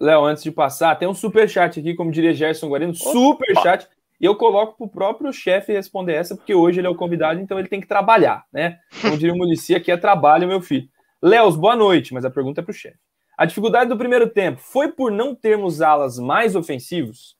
Léo, 0.00 0.24
antes 0.24 0.42
de 0.42 0.50
passar, 0.50 0.96
tem 0.96 1.08
um 1.08 1.14
super 1.14 1.48
chat 1.48 1.78
aqui, 1.78 1.94
como 1.94 2.10
diria 2.10 2.32
Gerson 2.32 2.68
Guarino, 2.68 2.94
super 2.94 3.54
chat. 3.62 3.88
E 4.20 4.24
eu 4.24 4.34
coloco 4.34 4.76
para 4.76 4.86
o 4.86 4.90
próprio 4.90 5.32
chefe 5.32 5.72
responder 5.72 6.14
essa, 6.14 6.34
porque 6.34 6.54
hoje 6.54 6.80
ele 6.80 6.86
é 6.86 6.90
o 6.90 6.94
convidado, 6.94 7.40
então 7.40 7.58
ele 7.58 7.68
tem 7.68 7.80
que 7.80 7.86
trabalhar, 7.86 8.44
né? 8.52 8.78
Como 9.00 9.16
diria 9.16 9.32
o 9.32 9.38
Munici, 9.38 9.74
aqui 9.74 9.92
é 9.92 9.96
trabalho, 9.96 10.48
meu 10.48 10.60
filho. 10.60 10.88
Léo, 11.22 11.50
boa 11.52 11.76
noite, 11.76 12.12
mas 12.12 12.24
a 12.24 12.30
pergunta 12.30 12.60
é 12.60 12.64
para 12.64 12.70
o 12.70 12.74
chefe. 12.74 12.98
A 13.36 13.44
dificuldade 13.44 13.88
do 13.88 13.96
primeiro 13.96 14.28
tempo 14.28 14.60
foi 14.60 14.90
por 14.90 15.12
não 15.12 15.34
termos 15.34 15.80
alas 15.80 16.18
mais 16.18 16.56
ofensivos? 16.56 17.36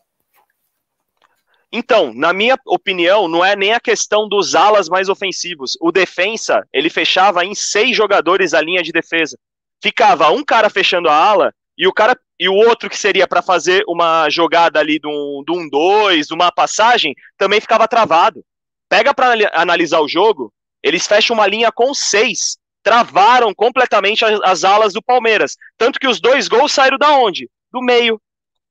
Então, 1.70 2.14
na 2.14 2.32
minha 2.32 2.56
opinião, 2.66 3.28
não 3.28 3.44
é 3.44 3.54
nem 3.54 3.72
a 3.72 3.80
questão 3.80 4.26
dos 4.26 4.54
alas 4.54 4.88
mais 4.88 5.08
ofensivos. 5.08 5.76
O 5.80 5.92
defensa, 5.92 6.66
ele 6.72 6.88
fechava 6.88 7.44
em 7.44 7.54
seis 7.54 7.94
jogadores 7.94 8.54
a 8.54 8.60
linha 8.60 8.82
de 8.82 8.90
defesa. 8.90 9.38
Ficava 9.82 10.30
um 10.30 10.42
cara 10.42 10.70
fechando 10.70 11.08
a 11.08 11.14
ala 11.14 11.52
e 11.76 11.86
o 11.86 11.92
cara 11.92 12.18
e 12.40 12.48
o 12.48 12.54
outro 12.54 12.88
que 12.88 12.96
seria 12.96 13.26
para 13.26 13.42
fazer 13.42 13.82
uma 13.86 14.30
jogada 14.30 14.78
ali 14.78 14.98
de 14.98 15.08
um 15.08 15.42
2, 15.44 15.58
um 15.58 15.68
dois, 15.68 16.30
uma 16.30 16.52
passagem, 16.52 17.14
também 17.36 17.60
ficava 17.60 17.88
travado. 17.88 18.44
Pega 18.88 19.12
para 19.12 19.34
analisar 19.52 20.00
o 20.00 20.08
jogo, 20.08 20.52
eles 20.82 21.06
fecham 21.06 21.34
uma 21.34 21.46
linha 21.46 21.70
com 21.72 21.92
seis, 21.92 22.56
travaram 22.82 23.52
completamente 23.52 24.24
as, 24.24 24.40
as, 24.42 24.64
alas 24.64 24.92
do 24.92 25.02
Palmeiras. 25.02 25.56
Tanto 25.76 25.98
que 25.98 26.06
os 26.06 26.20
dois 26.20 26.48
gols 26.48 26.72
saíram 26.72 26.96
da 26.96 27.12
onde? 27.16 27.50
Do 27.72 27.82
meio, 27.82 28.20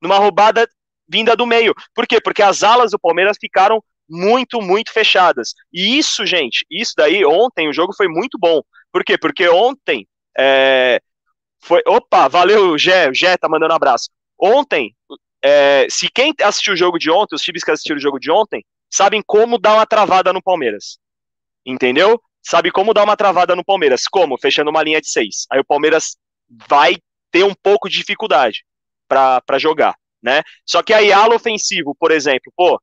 numa 0.01 0.17
roubada 0.17 0.67
vinda 1.07 1.35
do 1.35 1.45
meio. 1.45 1.73
Por 1.93 2.07
quê? 2.07 2.19
Porque 2.21 2.41
as 2.41 2.63
alas 2.63 2.91
do 2.91 2.99
Palmeiras 2.99 3.37
ficaram 3.39 3.83
muito, 4.09 4.61
muito 4.61 4.91
fechadas. 4.91 5.53
E 5.71 5.97
isso, 5.97 6.25
gente, 6.25 6.65
isso 6.69 6.93
daí, 6.97 7.25
ontem 7.25 7.67
o 7.67 7.73
jogo 7.73 7.93
foi 7.95 8.07
muito 8.07 8.37
bom. 8.39 8.61
Por 8.91 9.03
quê? 9.03 9.17
Porque 9.17 9.47
ontem 9.49 10.07
é, 10.37 11.01
foi, 11.59 11.81
opa, 11.85 12.27
valeu, 12.27 12.77
Gé, 12.77 13.13
Gé 13.13 13.37
tá 13.37 13.49
mandando 13.49 13.73
um 13.73 13.75
abraço. 13.75 14.09
Ontem, 14.39 14.95
é, 15.43 15.87
se 15.89 16.09
quem 16.09 16.33
assistiu 16.41 16.73
o 16.73 16.77
jogo 16.77 16.97
de 16.97 17.09
ontem, 17.09 17.35
os 17.35 17.41
times 17.41 17.63
que 17.63 17.71
assistiram 17.71 17.97
o 17.97 18.01
jogo 18.01 18.19
de 18.19 18.31
ontem, 18.31 18.63
sabem 18.89 19.21
como 19.25 19.57
dar 19.57 19.73
uma 19.73 19.85
travada 19.85 20.31
no 20.31 20.41
Palmeiras. 20.41 20.97
Entendeu? 21.65 22.21
Sabe 22.41 22.71
como 22.71 22.93
dar 22.93 23.03
uma 23.03 23.17
travada 23.17 23.55
no 23.55 23.65
Palmeiras. 23.65 24.07
Como? 24.07 24.37
Fechando 24.37 24.69
uma 24.69 24.83
linha 24.83 25.01
de 25.01 25.09
seis. 25.09 25.45
Aí 25.51 25.59
o 25.59 25.65
Palmeiras 25.65 26.15
vai 26.69 26.95
ter 27.29 27.43
um 27.43 27.53
pouco 27.53 27.89
de 27.89 27.97
dificuldade 27.97 28.63
para 29.07 29.59
jogar, 29.59 29.95
né? 30.21 30.43
Só 30.65 30.81
que 30.83 30.93
aí, 30.93 31.11
ala 31.11 31.35
ofensivo, 31.35 31.95
por 31.95 32.11
exemplo, 32.11 32.51
pô, 32.55 32.81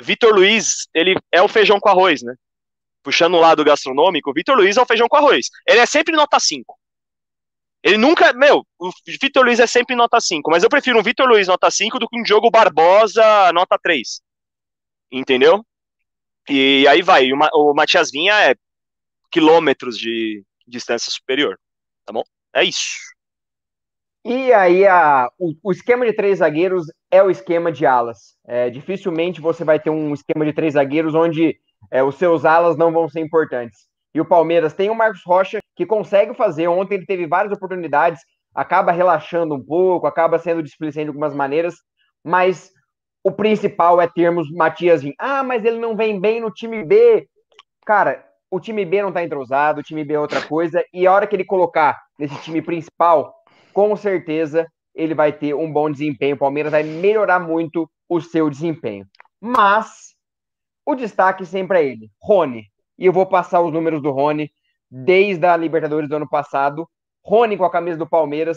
Vitor 0.00 0.34
Luiz, 0.34 0.88
ele 0.94 1.16
é 1.32 1.40
o 1.42 1.48
feijão 1.48 1.80
com 1.80 1.88
arroz, 1.88 2.22
né? 2.22 2.34
Puxando 3.02 3.34
o 3.34 3.40
lado 3.40 3.64
gastronômico, 3.64 4.32
Vitor 4.32 4.56
Luiz 4.56 4.76
é 4.76 4.82
o 4.82 4.86
feijão 4.86 5.08
com 5.08 5.16
arroz. 5.16 5.48
Ele 5.66 5.78
é 5.78 5.86
sempre 5.86 6.14
nota 6.14 6.38
5. 6.38 6.76
Ele 7.82 7.96
nunca. 7.96 8.32
Meu, 8.32 8.66
o 8.78 8.90
Vitor 9.20 9.44
Luiz 9.44 9.60
é 9.60 9.66
sempre 9.66 9.94
nota 9.94 10.20
5, 10.20 10.50
mas 10.50 10.62
eu 10.62 10.68
prefiro 10.68 10.98
um 10.98 11.02
Vitor 11.02 11.28
Luiz 11.28 11.46
nota 11.46 11.70
5 11.70 11.98
do 11.98 12.08
que 12.08 12.18
um 12.18 12.22
Diogo 12.22 12.50
Barbosa 12.50 13.52
nota 13.52 13.78
3. 13.80 14.20
Entendeu? 15.10 15.64
E 16.48 16.86
aí 16.88 17.00
vai. 17.02 17.30
O, 17.32 17.74
Matias 17.74 18.10
Vinha 18.10 18.34
é 18.50 18.54
quilômetros 19.30 19.96
de 19.96 20.44
distância 20.66 21.12
superior. 21.12 21.58
Tá 22.04 22.12
bom? 22.12 22.24
É 22.54 22.64
isso. 22.64 23.15
E 24.28 24.52
aí, 24.52 24.84
a, 24.84 25.28
o, 25.38 25.52
o, 25.62 25.70
esquema 25.70 26.04
de 26.04 26.12
três 26.12 26.38
zagueiros 26.38 26.86
é 27.12 27.22
o 27.22 27.30
esquema 27.30 27.70
de 27.70 27.86
alas. 27.86 28.34
É, 28.44 28.68
dificilmente 28.68 29.40
você 29.40 29.62
vai 29.62 29.78
ter 29.78 29.88
um 29.88 30.12
esquema 30.12 30.44
de 30.44 30.52
três 30.52 30.74
zagueiros 30.74 31.14
onde 31.14 31.56
é, 31.92 32.02
os 32.02 32.16
seus 32.16 32.44
alas 32.44 32.76
não 32.76 32.90
vão 32.90 33.08
ser 33.08 33.20
importantes. 33.20 33.86
E 34.12 34.20
o 34.20 34.24
Palmeiras 34.24 34.74
tem 34.74 34.90
o 34.90 34.96
Marcos 34.96 35.22
Rocha, 35.24 35.60
que 35.76 35.86
consegue 35.86 36.34
fazer. 36.34 36.66
Ontem 36.66 36.96
ele 36.96 37.06
teve 37.06 37.24
várias 37.24 37.52
oportunidades, 37.52 38.20
acaba 38.52 38.90
relaxando 38.90 39.54
um 39.54 39.64
pouco, 39.64 40.08
acaba 40.08 40.40
sendo 40.40 40.60
displicente 40.60 41.04
de 41.04 41.10
algumas 41.10 41.32
maneiras, 41.32 41.76
mas 42.24 42.72
o 43.22 43.30
principal 43.30 44.00
é 44.00 44.08
termos 44.08 44.50
Matias 44.50 45.04
Vim. 45.04 45.14
Ah, 45.20 45.44
mas 45.44 45.64
ele 45.64 45.78
não 45.78 45.94
vem 45.94 46.20
bem 46.20 46.40
no 46.40 46.50
time 46.50 46.84
B. 46.84 47.28
Cara, 47.86 48.26
o 48.50 48.58
time 48.58 48.84
B 48.84 49.02
não 49.02 49.12
tá 49.12 49.22
entrosado, 49.22 49.78
o 49.78 49.84
time 49.84 50.02
B 50.02 50.14
é 50.14 50.18
outra 50.18 50.42
coisa, 50.42 50.84
e 50.92 51.06
a 51.06 51.12
hora 51.12 51.28
que 51.28 51.36
ele 51.36 51.44
colocar 51.44 51.96
nesse 52.18 52.34
time 52.42 52.60
principal, 52.60 53.35
com 53.76 53.94
certeza 53.94 54.66
ele 54.94 55.14
vai 55.14 55.30
ter 55.30 55.54
um 55.54 55.70
bom 55.70 55.90
desempenho. 55.90 56.34
O 56.34 56.38
Palmeiras 56.38 56.72
vai 56.72 56.82
melhorar 56.82 57.38
muito 57.38 57.86
o 58.08 58.22
seu 58.22 58.48
desempenho. 58.48 59.04
Mas 59.38 60.14
o 60.86 60.94
destaque 60.94 61.44
sempre 61.44 61.78
é 61.78 61.84
ele, 61.84 62.10
Rony 62.18 62.64
e 62.98 63.04
eu 63.04 63.12
vou 63.12 63.26
passar 63.26 63.60
os 63.60 63.70
números 63.70 64.00
do 64.00 64.10
Rony 64.10 64.50
desde 64.90 65.44
a 65.44 65.54
Libertadores 65.54 66.08
do 66.08 66.16
ano 66.16 66.26
passado. 66.26 66.88
Rony 67.22 67.58
com 67.58 67.64
a 67.66 67.70
camisa 67.70 67.98
do 67.98 68.08
Palmeiras, 68.08 68.56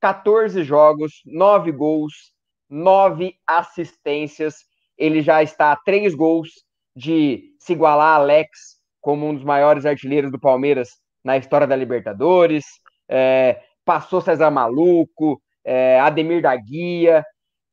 14 0.00 0.62
jogos, 0.62 1.20
9 1.26 1.70
gols, 1.70 2.32
9 2.70 3.34
assistências. 3.46 4.54
Ele 4.96 5.20
já 5.20 5.42
está 5.42 5.72
a 5.72 5.76
3 5.76 6.14
gols 6.14 6.48
de 6.96 7.54
se 7.58 7.74
igualar 7.74 8.14
a 8.14 8.22
Alex 8.22 8.78
como 9.02 9.26
um 9.26 9.34
dos 9.34 9.44
maiores 9.44 9.84
artilheiros 9.84 10.32
do 10.32 10.40
Palmeiras 10.40 10.88
na 11.22 11.36
história 11.36 11.66
da 11.66 11.76
Libertadores. 11.76 12.64
É, 13.06 13.60
passou 13.84 14.20
César 14.20 14.50
Maluco, 14.50 15.40
é, 15.64 16.00
Ademir 16.00 16.42
da 16.42 16.54
Guia. 16.56 17.24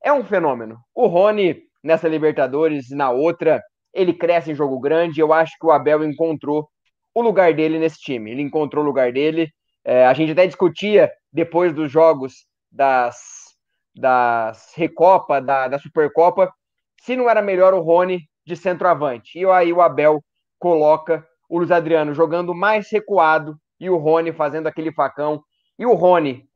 É 0.04 0.12
um 0.12 0.24
fenômeno. 0.24 0.78
O 0.96 1.08
Rony, 1.08 1.62
nessa 1.84 2.08
Libertadores 2.08 2.92
e 2.92 2.96
na 2.96 3.12
outra, 3.12 3.62
ele 3.94 4.14
cresce 4.14 4.52
em 4.52 4.56
jogo 4.56 4.80
grande. 4.80 5.20
Eu 5.20 5.34
acho 5.34 5.58
que 5.60 5.66
o 5.66 5.72
Abel 5.72 6.04
encontrou 6.04 6.70
o 7.14 7.22
lugar 7.22 7.54
dele 7.54 7.78
nesse 7.80 8.00
time. 8.00 8.32
Ele 8.32 8.42
encontrou 8.42 8.84
o 8.84 8.88
lugar 8.88 9.12
dele 9.12 9.52
É, 9.84 10.06
a 10.06 10.14
gente 10.14 10.32
até 10.34 10.46
discutia 10.46 11.12
depois 11.34 11.74
dos 11.74 11.92
jogos 11.92 12.46
das, 12.72 13.18
das 13.96 14.74
Recopa, 14.76 15.42
da, 15.42 15.68
da 15.68 15.80
Supercopa, 15.80 16.54
se 17.02 17.16
não 17.16 17.28
era 17.30 17.42
melhor 17.42 17.74
o 17.74 17.82
Rony 17.82 18.20
de 18.46 18.56
centroavante. 18.56 19.40
E 19.40 19.46
aí 19.46 19.74
o 19.74 19.82
Abel 19.82 20.24
coloca 20.60 21.26
o 21.50 21.58
Luiz 21.58 21.72
Adriano 21.72 22.14
jogando 22.14 22.54
mais 22.54 22.92
recuado 22.92 23.56
e 23.80 23.90
o 23.90 23.98
Rony 23.98 24.32
fazendo 24.32 24.68
aquele 24.68 24.92
facão. 24.94 25.42
E 25.82 25.86
o 25.88 25.96
Rony 25.96 26.48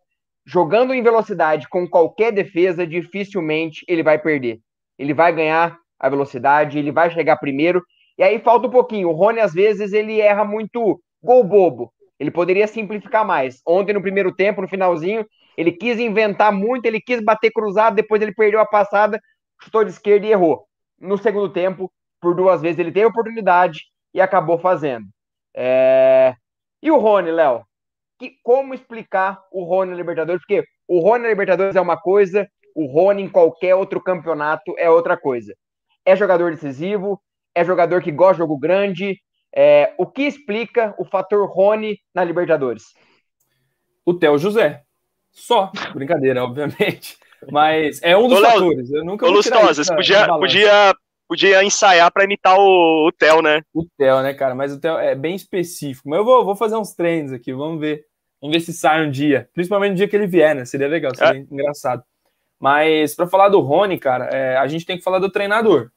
jogando 0.45 0.93
em 0.93 1.01
velocidade 1.01 1.67
com 1.67 1.89
qualquer 1.89 2.31
defesa, 2.31 2.85
dificilmente 2.85 3.83
ele 3.87 4.03
vai 4.03 4.19
perder. 4.19 4.59
Ele 4.99 5.15
vai 5.15 5.33
ganhar 5.33 5.79
a 5.99 6.07
velocidade, 6.07 6.77
ele 6.77 6.91
vai 6.91 7.09
chegar 7.09 7.37
primeiro. 7.37 7.83
E 8.19 8.21
aí 8.21 8.37
falta 8.37 8.67
um 8.67 8.69
pouquinho. 8.69 9.09
O 9.09 9.13
Rony, 9.13 9.39
às 9.39 9.51
vezes, 9.51 9.93
ele 9.93 10.21
erra 10.21 10.45
muito 10.45 11.01
gol 11.23 11.43
bobo. 11.43 11.91
Ele 12.19 12.29
poderia 12.29 12.67
simplificar 12.67 13.25
mais. 13.25 13.61
Ontem, 13.65 13.93
no 13.93 14.01
primeiro 14.01 14.31
tempo, 14.31 14.61
no 14.61 14.67
finalzinho, 14.67 15.25
ele 15.57 15.71
quis 15.71 15.99
inventar 15.99 16.53
muito, 16.53 16.85
ele 16.85 17.01
quis 17.01 17.19
bater 17.19 17.49
cruzado, 17.51 17.95
depois 17.95 18.21
ele 18.21 18.31
perdeu 18.31 18.59
a 18.59 18.65
passada, 18.67 19.19
chutou 19.59 19.83
de 19.83 19.89
esquerda 19.89 20.27
e 20.27 20.33
errou. 20.33 20.67
No 20.99 21.17
segundo 21.17 21.49
tempo, 21.49 21.91
por 22.21 22.35
duas 22.35 22.61
vezes, 22.61 22.77
ele 22.77 22.91
teve 22.91 23.07
oportunidade 23.07 23.85
e 24.13 24.21
acabou 24.21 24.59
fazendo. 24.59 25.07
É... 25.55 26.35
E 26.79 26.91
o 26.91 26.99
Rony, 26.99 27.31
Léo? 27.31 27.63
Que, 28.19 28.33
como 28.43 28.73
explicar 28.73 29.41
o 29.51 29.63
Rony 29.63 29.91
na 29.91 29.97
Libertadores? 29.97 30.41
Porque 30.41 30.65
o 30.87 30.99
Rony 30.99 31.23
na 31.23 31.29
Libertadores 31.29 31.75
é 31.75 31.81
uma 31.81 31.97
coisa, 31.97 32.47
o 32.75 32.85
Rony 32.85 33.23
em 33.23 33.29
qualquer 33.29 33.75
outro 33.75 34.01
campeonato 34.01 34.73
é 34.77 34.89
outra 34.89 35.17
coisa. 35.17 35.55
É 36.05 36.15
jogador 36.15 36.51
decisivo, 36.51 37.21
é 37.53 37.63
jogador 37.63 38.01
que 38.01 38.11
gosta 38.11 38.35
de 38.35 38.39
jogo 38.39 38.57
grande. 38.57 39.19
É... 39.57 39.93
o 39.97 40.05
que 40.05 40.23
explica 40.23 40.93
o 40.97 41.05
fator 41.05 41.49
Rony 41.49 41.97
na 42.13 42.23
Libertadores? 42.23 42.83
O 44.05 44.13
Theo 44.13 44.37
José. 44.37 44.83
Só. 45.31 45.71
Brincadeira, 45.93 46.43
obviamente. 46.43 47.17
Mas 47.51 48.01
é 48.01 48.15
um 48.17 48.27
dos 48.27 48.39
Ô, 48.39 48.41
fatores. 48.41 48.91
Eu 48.91 49.03
nunca 49.03 49.25
Ô, 49.25 49.31
Lustosas, 49.31 49.87
podia, 49.87 50.27
podia, 50.27 50.95
podia 51.27 51.63
ensaiar 51.63 52.11
para 52.11 52.23
imitar 52.23 52.57
o, 52.57 53.07
o 53.07 53.11
Theo, 53.11 53.41
né? 53.41 53.61
O 53.73 53.85
Theo, 53.97 54.21
né, 54.21 54.33
cara? 54.33 54.55
Mas 54.55 54.73
o 54.73 54.79
Theo 54.79 54.97
é 54.97 55.15
bem 55.15 55.35
específico. 55.35 56.09
Mas 56.09 56.19
eu 56.19 56.25
vou, 56.25 56.45
vou 56.45 56.55
fazer 56.55 56.75
uns 56.75 56.93
treinos 56.93 57.31
aqui, 57.33 57.53
vamos 57.53 57.79
ver. 57.79 58.05
Vamos 58.41 58.55
ver 58.55 58.61
se 58.61 58.73
sai 58.73 59.05
um 59.05 59.11
dia. 59.11 59.49
Principalmente 59.53 59.91
no 59.91 59.95
dia 59.97 60.07
que 60.07 60.15
ele 60.15 60.27
vier, 60.27 60.55
né? 60.55 60.65
Seria 60.65 60.87
legal, 60.87 61.15
seria 61.15 61.39
é. 61.39 61.45
engraçado. 61.51 62.03
Mas 62.59 63.15
para 63.15 63.27
falar 63.27 63.49
do 63.49 63.59
Rony, 63.59 63.97
cara, 63.97 64.25
é, 64.25 64.57
a 64.57 64.67
gente 64.67 64.85
tem 64.85 64.97
que 64.97 65.03
falar 65.03 65.19
do 65.19 65.31
treinador. 65.31 65.91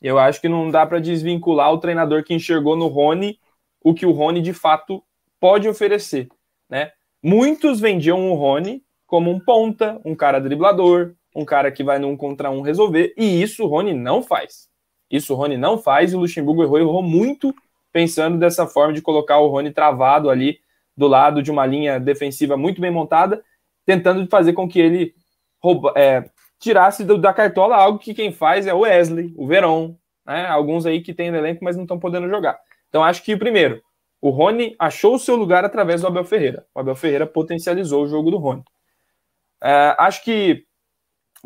Eu 0.00 0.18
acho 0.18 0.40
que 0.40 0.48
não 0.48 0.70
dá 0.70 0.86
para 0.86 0.98
desvincular 0.98 1.72
o 1.72 1.78
treinador 1.78 2.22
que 2.22 2.34
enxergou 2.34 2.76
no 2.76 2.86
Rony 2.86 3.38
o 3.82 3.94
que 3.94 4.04
o 4.04 4.10
Rony 4.10 4.42
de 4.42 4.52
fato 4.52 5.02
pode 5.38 5.68
oferecer, 5.68 6.28
né? 6.68 6.90
Muitos 7.22 7.80
vendiam 7.80 8.30
o 8.30 8.34
Rony 8.34 8.82
como 9.06 9.30
um 9.30 9.38
ponta, 9.38 10.00
um 10.04 10.14
cara 10.14 10.40
driblador, 10.40 11.14
um 11.36 11.44
cara 11.44 11.70
que 11.70 11.84
vai 11.84 11.98
num 11.98 12.16
contra 12.16 12.50
um 12.50 12.62
resolver, 12.62 13.12
e 13.16 13.42
isso 13.42 13.64
o 13.64 13.66
Rony 13.66 13.92
não 13.92 14.22
faz. 14.22 14.68
Isso 15.10 15.34
o 15.34 15.36
Rony 15.36 15.58
não 15.58 15.76
faz, 15.76 16.12
e 16.12 16.16
o 16.16 16.20
Luxemburgo 16.20 16.62
errou, 16.62 16.78
errou 16.78 17.02
muito 17.02 17.54
pensando 17.92 18.38
dessa 18.38 18.66
forma 18.66 18.94
de 18.94 19.02
colocar 19.02 19.38
o 19.38 19.48
Rony 19.48 19.70
travado 19.70 20.30
ali 20.30 20.58
do 20.96 21.06
lado 21.06 21.42
de 21.42 21.50
uma 21.50 21.66
linha 21.66 22.00
defensiva 22.00 22.56
muito 22.56 22.80
bem 22.80 22.90
montada, 22.90 23.42
tentando 23.84 24.26
fazer 24.28 24.54
com 24.54 24.66
que 24.66 24.80
ele 24.80 25.14
rouba, 25.62 25.92
é, 25.94 26.24
tirasse 26.58 27.04
do, 27.04 27.18
da 27.18 27.34
cartola 27.34 27.76
algo 27.76 27.98
que 27.98 28.14
quem 28.14 28.32
faz 28.32 28.66
é 28.66 28.72
o 28.72 28.80
Wesley, 28.80 29.34
o 29.36 29.46
Veron, 29.46 29.94
né? 30.26 30.46
alguns 30.46 30.86
aí 30.86 31.02
que 31.02 31.12
tem 31.12 31.30
no 31.30 31.36
elenco, 31.36 31.62
mas 31.62 31.76
não 31.76 31.84
estão 31.84 31.98
podendo 31.98 32.28
jogar. 32.28 32.58
Então 32.88 33.04
acho 33.04 33.22
que, 33.22 33.36
primeiro, 33.36 33.82
o 34.22 34.30
Rony 34.30 34.74
achou 34.78 35.14
o 35.14 35.18
seu 35.18 35.36
lugar 35.36 35.64
através 35.64 36.00
do 36.00 36.06
Abel 36.06 36.24
Ferreira. 36.24 36.66
O 36.74 36.80
Abel 36.80 36.96
Ferreira 36.96 37.26
potencializou 37.26 38.04
o 38.04 38.08
jogo 38.08 38.30
do 38.30 38.38
Rony. 38.38 38.64
É, 39.62 39.94
acho 39.98 40.24
que 40.24 40.65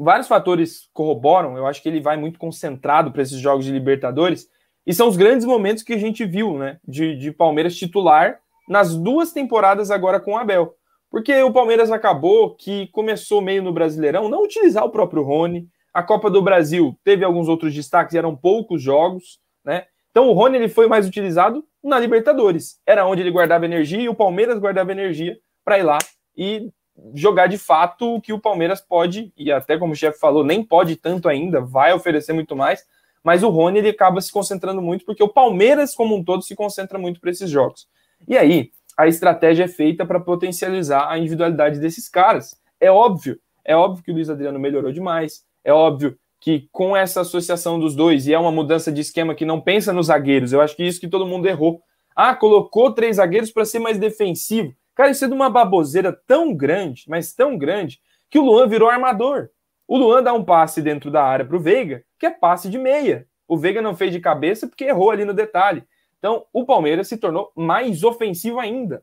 vários 0.02 0.26
fatores 0.26 0.88
corroboram. 0.92 1.56
Eu 1.56 1.66
acho 1.66 1.82
que 1.82 1.88
ele 1.88 2.00
vai 2.00 2.16
muito 2.16 2.38
concentrado 2.38 3.12
para 3.12 3.22
esses 3.22 3.38
jogos 3.38 3.64
de 3.64 3.72
Libertadores. 3.72 4.48
E 4.86 4.94
são 4.94 5.08
os 5.08 5.16
grandes 5.16 5.46
momentos 5.46 5.82
que 5.82 5.92
a 5.92 5.98
gente 5.98 6.24
viu, 6.24 6.58
né? 6.58 6.78
De, 6.86 7.16
de 7.16 7.30
Palmeiras 7.30 7.76
titular 7.76 8.40
nas 8.68 8.96
duas 8.96 9.32
temporadas 9.32 9.90
agora 9.90 10.18
com 10.18 10.32
o 10.32 10.38
Abel. 10.38 10.74
Porque 11.10 11.42
o 11.42 11.52
Palmeiras 11.52 11.90
acabou 11.90 12.54
que 12.54 12.86
começou 12.88 13.40
meio 13.40 13.62
no 13.62 13.72
Brasileirão 13.72 14.28
não 14.28 14.44
utilizar 14.44 14.84
o 14.84 14.90
próprio 14.90 15.22
Rony. 15.22 15.68
A 15.92 16.02
Copa 16.02 16.30
do 16.30 16.40
Brasil 16.40 16.96
teve 17.04 17.24
alguns 17.24 17.48
outros 17.48 17.74
destaques, 17.74 18.14
eram 18.14 18.34
poucos 18.36 18.80
jogos, 18.80 19.40
né? 19.64 19.86
Então 20.10 20.28
o 20.28 20.32
Rony 20.32 20.56
ele 20.56 20.68
foi 20.68 20.86
mais 20.86 21.06
utilizado 21.06 21.64
na 21.82 21.98
Libertadores. 21.98 22.80
Era 22.86 23.06
onde 23.06 23.22
ele 23.22 23.30
guardava 23.30 23.64
energia 23.64 24.00
e 24.00 24.08
o 24.08 24.14
Palmeiras 24.14 24.58
guardava 24.58 24.92
energia 24.92 25.36
para 25.64 25.78
ir 25.78 25.82
lá 25.82 25.98
e 26.36 26.70
jogar 27.14 27.46
de 27.46 27.58
fato 27.58 28.16
o 28.16 28.20
que 28.20 28.32
o 28.32 28.40
Palmeiras 28.40 28.80
pode, 28.80 29.32
e 29.36 29.50
até 29.50 29.78
como 29.78 29.92
o 29.92 29.96
chefe 29.96 30.18
falou, 30.18 30.44
nem 30.44 30.62
pode 30.62 30.96
tanto 30.96 31.28
ainda, 31.28 31.60
vai 31.60 31.92
oferecer 31.92 32.32
muito 32.32 32.56
mais, 32.56 32.84
mas 33.22 33.42
o 33.42 33.48
Rony 33.50 33.78
ele 33.78 33.88
acaba 33.90 34.20
se 34.20 34.32
concentrando 34.32 34.80
muito 34.80 35.04
porque 35.04 35.22
o 35.22 35.28
Palmeiras 35.28 35.94
como 35.94 36.16
um 36.16 36.24
todo 36.24 36.42
se 36.42 36.54
concentra 36.54 36.98
muito 36.98 37.20
para 37.20 37.30
esses 37.30 37.50
jogos. 37.50 37.86
E 38.26 38.36
aí, 38.36 38.70
a 38.96 39.06
estratégia 39.06 39.64
é 39.64 39.68
feita 39.68 40.04
para 40.04 40.20
potencializar 40.20 41.10
a 41.10 41.18
individualidade 41.18 41.78
desses 41.78 42.08
caras. 42.08 42.58
É 42.80 42.90
óbvio, 42.90 43.38
é 43.64 43.74
óbvio 43.74 44.02
que 44.04 44.10
o 44.10 44.14
Luiz 44.14 44.28
Adriano 44.28 44.58
melhorou 44.58 44.92
demais, 44.92 45.44
é 45.64 45.72
óbvio 45.72 46.18
que 46.40 46.68
com 46.72 46.96
essa 46.96 47.20
associação 47.20 47.78
dos 47.78 47.94
dois, 47.94 48.26
e 48.26 48.32
é 48.32 48.38
uma 48.38 48.50
mudança 48.50 48.90
de 48.90 49.02
esquema 49.02 49.34
que 49.34 49.44
não 49.44 49.60
pensa 49.60 49.92
nos 49.92 50.06
zagueiros, 50.06 50.52
eu 50.52 50.60
acho 50.60 50.74
que 50.74 50.84
isso 50.84 51.00
que 51.00 51.08
todo 51.08 51.26
mundo 51.26 51.46
errou. 51.46 51.82
Ah, 52.16 52.34
colocou 52.34 52.92
três 52.92 53.16
zagueiros 53.16 53.50
para 53.50 53.64
ser 53.64 53.78
mais 53.78 53.98
defensivo. 53.98 54.74
Cara, 54.94 55.10
isso 55.10 55.24
é 55.24 55.28
de 55.28 55.34
uma 55.34 55.48
baboseira 55.48 56.12
tão 56.26 56.54
grande, 56.54 57.04
mas 57.08 57.32
tão 57.32 57.56
grande, 57.56 58.00
que 58.28 58.38
o 58.38 58.44
Luan 58.44 58.68
virou 58.68 58.88
armador. 58.88 59.50
O 59.86 59.96
Luan 59.96 60.22
dá 60.22 60.32
um 60.32 60.44
passe 60.44 60.80
dentro 60.80 61.10
da 61.10 61.22
área 61.22 61.44
para 61.44 61.56
o 61.56 61.60
Veiga, 61.60 62.04
que 62.18 62.26
é 62.26 62.30
passe 62.30 62.68
de 62.70 62.78
meia. 62.78 63.26
O 63.48 63.58
Veiga 63.58 63.82
não 63.82 63.96
fez 63.96 64.12
de 64.12 64.20
cabeça 64.20 64.68
porque 64.68 64.84
errou 64.84 65.10
ali 65.10 65.24
no 65.24 65.34
detalhe. 65.34 65.82
Então, 66.18 66.44
o 66.52 66.64
Palmeiras 66.64 67.08
se 67.08 67.16
tornou 67.16 67.50
mais 67.56 68.04
ofensivo 68.04 68.60
ainda, 68.60 69.02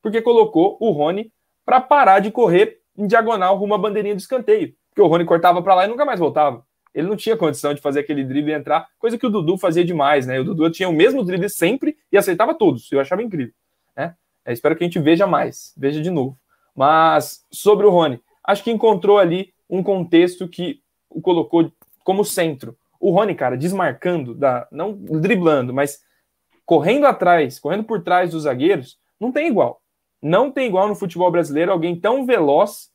porque 0.00 0.22
colocou 0.22 0.78
o 0.80 0.90
Rony 0.90 1.30
para 1.66 1.80
parar 1.80 2.20
de 2.20 2.30
correr 2.30 2.80
em 2.96 3.06
diagonal 3.06 3.56
rumo 3.56 3.74
à 3.74 3.78
bandeirinha 3.78 4.14
do 4.14 4.20
escanteio. 4.20 4.74
Porque 4.88 5.02
o 5.02 5.06
Rony 5.06 5.24
cortava 5.24 5.62
para 5.62 5.74
lá 5.74 5.84
e 5.84 5.88
nunca 5.88 6.04
mais 6.04 6.20
voltava. 6.20 6.64
Ele 6.94 7.08
não 7.08 7.16
tinha 7.16 7.36
condição 7.36 7.74
de 7.74 7.80
fazer 7.80 8.00
aquele 8.00 8.24
drible 8.24 8.52
e 8.52 8.54
entrar, 8.54 8.86
coisa 8.98 9.18
que 9.18 9.26
o 9.26 9.30
Dudu 9.30 9.56
fazia 9.56 9.84
demais, 9.84 10.26
né? 10.26 10.38
O 10.38 10.44
Dudu 10.44 10.70
tinha 10.70 10.88
o 10.88 10.92
mesmo 10.92 11.24
drible 11.24 11.48
sempre 11.48 11.96
e 12.10 12.18
aceitava 12.18 12.54
todos. 12.54 12.90
Eu 12.92 13.00
achava 13.00 13.22
incrível, 13.22 13.54
né? 13.96 14.14
É, 14.44 14.52
espero 14.52 14.76
que 14.76 14.84
a 14.84 14.86
gente 14.86 14.98
veja 14.98 15.26
mais, 15.26 15.72
veja 15.76 16.00
de 16.00 16.10
novo. 16.10 16.38
Mas 16.74 17.44
sobre 17.50 17.86
o 17.86 17.90
Rony, 17.90 18.20
acho 18.44 18.64
que 18.64 18.70
encontrou 18.70 19.18
ali 19.18 19.52
um 19.68 19.82
contexto 19.82 20.48
que 20.48 20.80
o 21.08 21.20
colocou 21.20 21.70
como 22.04 22.24
centro. 22.24 22.76
O 22.98 23.10
Rony, 23.10 23.34
cara, 23.34 23.56
desmarcando, 23.56 24.34
da, 24.34 24.66
não 24.70 24.94
driblando, 24.94 25.72
mas 25.72 26.00
correndo 26.64 27.06
atrás, 27.06 27.58
correndo 27.58 27.84
por 27.84 28.02
trás 28.02 28.30
dos 28.30 28.44
zagueiros, 28.44 28.98
não 29.18 29.32
tem 29.32 29.48
igual. 29.48 29.82
Não 30.20 30.50
tem 30.50 30.68
igual 30.68 30.88
no 30.88 30.94
futebol 30.94 31.30
brasileiro 31.30 31.72
alguém 31.72 31.98
tão 31.98 32.24
veloz 32.24 32.90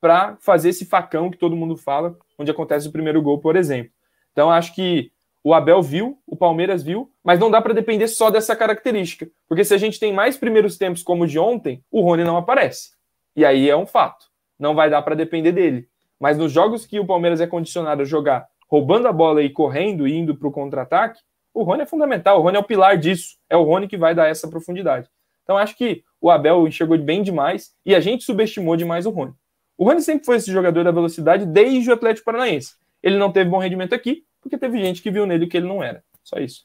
para 0.00 0.36
fazer 0.40 0.68
esse 0.70 0.84
facão 0.84 1.30
que 1.30 1.36
todo 1.36 1.56
mundo 1.56 1.76
fala, 1.76 2.16
onde 2.38 2.50
acontece 2.50 2.88
o 2.88 2.92
primeiro 2.92 3.20
gol, 3.20 3.38
por 3.40 3.56
exemplo. 3.56 3.92
Então, 4.32 4.50
acho 4.50 4.74
que 4.74 5.10
o 5.48 5.54
Abel 5.54 5.80
viu, 5.80 6.18
o 6.26 6.36
Palmeiras 6.36 6.82
viu, 6.82 7.10
mas 7.24 7.40
não 7.40 7.50
dá 7.50 7.62
para 7.62 7.72
depender 7.72 8.06
só 8.06 8.28
dessa 8.28 8.54
característica. 8.54 9.30
Porque 9.48 9.64
se 9.64 9.72
a 9.72 9.78
gente 9.78 9.98
tem 9.98 10.12
mais 10.12 10.36
primeiros 10.36 10.76
tempos 10.76 11.02
como 11.02 11.24
o 11.24 11.26
de 11.26 11.38
ontem, 11.38 11.82
o 11.90 12.02
Rony 12.02 12.22
não 12.22 12.36
aparece. 12.36 12.90
E 13.34 13.46
aí 13.46 13.70
é 13.70 13.74
um 13.74 13.86
fato. 13.86 14.26
Não 14.58 14.74
vai 14.74 14.90
dar 14.90 15.00
para 15.00 15.14
depender 15.14 15.52
dele. 15.52 15.88
Mas 16.20 16.36
nos 16.36 16.52
jogos 16.52 16.84
que 16.84 17.00
o 17.00 17.06
Palmeiras 17.06 17.40
é 17.40 17.46
condicionado 17.46 18.02
a 18.02 18.04
jogar 18.04 18.46
roubando 18.66 19.08
a 19.08 19.12
bola 19.12 19.42
e 19.42 19.48
correndo 19.48 20.06
e 20.06 20.14
indo 20.14 20.36
para 20.36 20.48
o 20.48 20.52
contra-ataque, 20.52 21.22
o 21.54 21.62
Rony 21.62 21.84
é 21.84 21.86
fundamental. 21.86 22.40
O 22.40 22.42
Rony 22.42 22.58
é 22.58 22.60
o 22.60 22.64
pilar 22.64 22.98
disso. 22.98 23.38
É 23.48 23.56
o 23.56 23.62
Rony 23.62 23.88
que 23.88 23.96
vai 23.96 24.14
dar 24.14 24.28
essa 24.28 24.48
profundidade. 24.48 25.08
Então 25.44 25.56
acho 25.56 25.74
que 25.78 26.04
o 26.20 26.30
Abel 26.30 26.68
enxergou 26.68 26.98
bem 26.98 27.22
demais 27.22 27.74
e 27.86 27.94
a 27.94 28.00
gente 28.00 28.22
subestimou 28.22 28.76
demais 28.76 29.06
o 29.06 29.10
Rony. 29.10 29.32
O 29.78 29.84
Rony 29.86 30.02
sempre 30.02 30.26
foi 30.26 30.36
esse 30.36 30.52
jogador 30.52 30.84
da 30.84 30.90
velocidade 30.90 31.46
desde 31.46 31.88
o 31.88 31.94
Atlético 31.94 32.26
Paranaense. 32.26 32.74
Ele 33.02 33.16
não 33.16 33.32
teve 33.32 33.48
bom 33.48 33.58
rendimento 33.58 33.94
aqui, 33.94 34.24
porque 34.40 34.58
teve 34.58 34.82
gente 34.82 35.02
que 35.02 35.10
viu 35.10 35.26
nele 35.26 35.46
que 35.46 35.56
ele 35.56 35.68
não 35.68 35.82
era. 35.82 36.02
Só 36.22 36.38
isso. 36.38 36.62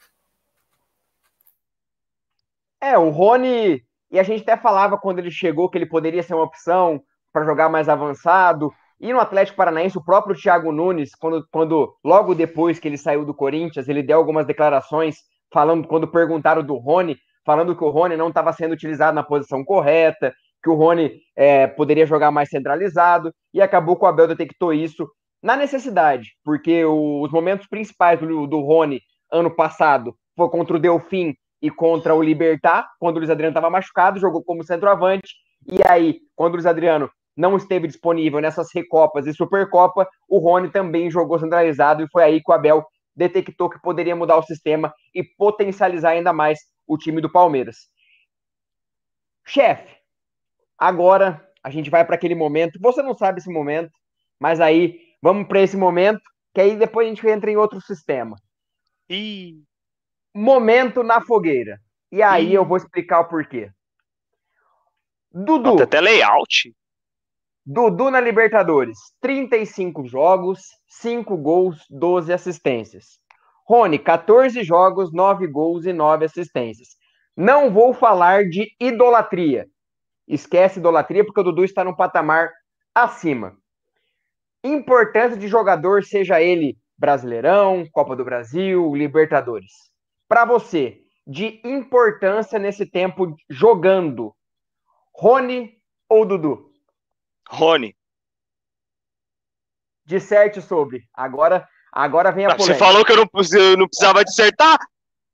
É, 2.81 2.97
o 2.97 3.09
Rony, 3.09 3.81
e 4.11 4.19
a 4.19 4.23
gente 4.23 4.41
até 4.41 4.57
falava 4.57 4.97
quando 4.97 5.19
ele 5.19 5.31
chegou 5.31 5.69
que 5.69 5.77
ele 5.77 5.85
poderia 5.85 6.21
ser 6.21 6.33
uma 6.33 6.43
opção 6.43 7.01
para 7.31 7.45
jogar 7.45 7.69
mais 7.69 7.87
avançado. 7.87 8.71
E 8.99 9.11
no 9.11 9.19
Atlético 9.19 9.57
Paranaense, 9.57 9.97
o 9.97 10.03
próprio 10.03 10.35
Thiago 10.35 10.71
Nunes, 10.71 11.15
quando, 11.15 11.47
quando 11.51 11.95
logo 12.03 12.35
depois 12.35 12.79
que 12.79 12.87
ele 12.87 12.97
saiu 12.97 13.25
do 13.25 13.33
Corinthians, 13.33 13.87
ele 13.87 14.03
deu 14.03 14.17
algumas 14.17 14.45
declarações 14.45 15.15
falando, 15.51 15.87
quando 15.87 16.07
perguntaram 16.07 16.63
do 16.63 16.75
Rony, 16.75 17.17
falando 17.45 17.75
que 17.75 17.83
o 17.83 17.89
Rony 17.89 18.17
não 18.17 18.29
estava 18.29 18.51
sendo 18.53 18.73
utilizado 18.73 19.15
na 19.15 19.23
posição 19.23 19.63
correta, 19.63 20.33
que 20.61 20.69
o 20.69 20.75
Rony 20.75 21.19
é, 21.35 21.67
poderia 21.67 22.05
jogar 22.05 22.31
mais 22.31 22.49
centralizado, 22.49 23.33
e 23.53 23.61
acabou 23.61 23.95
com 23.95 24.05
o 24.05 24.09
Abel 24.09 24.27
detectou 24.27 24.73
isso 24.73 25.09
na 25.43 25.57
necessidade, 25.57 26.31
porque 26.43 26.85
os 26.85 27.29
momentos 27.29 27.67
principais 27.67 28.17
do, 28.17 28.47
do 28.47 28.61
Rony 28.61 29.01
ano 29.29 29.53
passado 29.53 30.15
foi 30.37 30.49
contra 30.49 30.77
o 30.77 30.79
Delfim 30.79 31.35
e 31.61 31.69
contra 31.69 32.15
o 32.15 32.23
Libertar, 32.23 32.89
quando 32.97 33.17
o 33.17 33.19
Luiz 33.19 33.29
Adriano 33.29 33.51
estava 33.51 33.69
machucado, 33.69 34.19
jogou 34.19 34.41
como 34.43 34.63
centroavante, 34.63 35.33
E 35.67 35.79
aí, 35.87 36.19
quando 36.35 36.53
o 36.53 36.55
Luiz 36.55 36.65
Adriano 36.65 37.09
não 37.35 37.57
esteve 37.57 37.87
disponível 37.87 38.39
nessas 38.39 38.67
Recopas 38.73 39.27
e 39.27 39.33
Supercopa, 39.33 40.07
o 40.29 40.39
Rony 40.39 40.69
também 40.69 41.09
jogou 41.11 41.39
centralizado 41.39 42.03
e 42.03 42.09
foi 42.09 42.23
aí 42.23 42.41
que 42.41 42.51
o 42.51 42.53
Abel 42.53 42.85
detectou 43.15 43.69
que 43.69 43.81
poderia 43.81 44.15
mudar 44.15 44.37
o 44.37 44.43
sistema 44.43 44.93
e 45.13 45.23
potencializar 45.23 46.11
ainda 46.11 46.33
mais 46.33 46.59
o 46.87 46.97
time 46.97 47.21
do 47.21 47.31
Palmeiras. 47.31 47.87
Chefe, 49.45 49.95
agora 50.77 51.45
a 51.63 51.69
gente 51.69 51.89
vai 51.89 52.05
para 52.05 52.15
aquele 52.15 52.35
momento. 52.35 52.79
Você 52.81 53.01
não 53.01 53.15
sabe 53.15 53.39
esse 53.39 53.49
momento, 53.49 53.91
mas 54.39 54.59
aí 54.59 54.99
vamos 55.23 55.47
para 55.47 55.61
esse 55.61 55.77
momento, 55.77 56.21
que 56.53 56.59
aí 56.59 56.75
depois 56.75 57.07
a 57.07 57.09
gente 57.09 57.25
entra 57.25 57.49
em 57.49 57.55
outro 57.55 57.79
sistema. 57.79 58.35
E 59.09 59.55
momento 60.35 61.01
na 61.01 61.21
fogueira. 61.21 61.79
E 62.11 62.21
aí 62.21 62.49
Ih. 62.49 62.55
eu 62.55 62.65
vou 62.65 62.75
explicar 62.75 63.21
o 63.21 63.29
porquê. 63.29 63.71
Dudu. 65.31 65.81
Até 65.81 66.01
layout. 66.01 66.75
Dudu 67.65 68.11
na 68.11 68.19
Libertadores, 68.19 68.99
35 69.21 70.05
jogos, 70.05 70.59
5 70.85 71.37
gols, 71.37 71.85
12 71.89 72.33
assistências. 72.33 73.17
Rony, 73.65 73.97
14 73.97 74.61
jogos, 74.61 75.13
9 75.13 75.47
gols 75.47 75.85
e 75.85 75.93
9 75.93 76.25
assistências. 76.25 76.89
Não 77.37 77.71
vou 77.71 77.93
falar 77.93 78.43
de 78.49 78.69
idolatria. 78.77 79.65
Esquece 80.27 80.79
idolatria, 80.79 81.23
porque 81.23 81.39
o 81.39 81.43
Dudu 81.43 81.63
está 81.63 81.85
num 81.85 81.95
patamar 81.95 82.51
acima. 82.93 83.57
Importância 84.63 85.37
de 85.37 85.47
jogador, 85.47 86.03
seja 86.03 86.41
ele 86.41 86.77
Brasileirão, 86.97 87.85
Copa 87.91 88.15
do 88.15 88.23
Brasil, 88.23 88.95
Libertadores. 88.95 89.73
Para 90.27 90.45
você, 90.45 91.01
de 91.27 91.61
importância 91.63 92.57
nesse 92.57 92.85
tempo 92.85 93.35
jogando, 93.49 94.33
Rony 95.13 95.77
ou 96.07 96.25
Dudu? 96.25 96.71
Rony. 97.49 97.95
Disserte 100.05 100.61
sobre. 100.61 101.03
Agora, 101.13 101.67
agora 101.91 102.31
vem 102.31 102.45
a 102.45 102.55
polêmica. 102.55 102.73
Você 102.73 102.79
falou 102.79 103.03
que 103.05 103.11
eu 103.11 103.17
não, 103.17 103.29
eu 103.53 103.77
não 103.77 103.87
precisava 103.87 104.23
dissertar? 104.23 104.77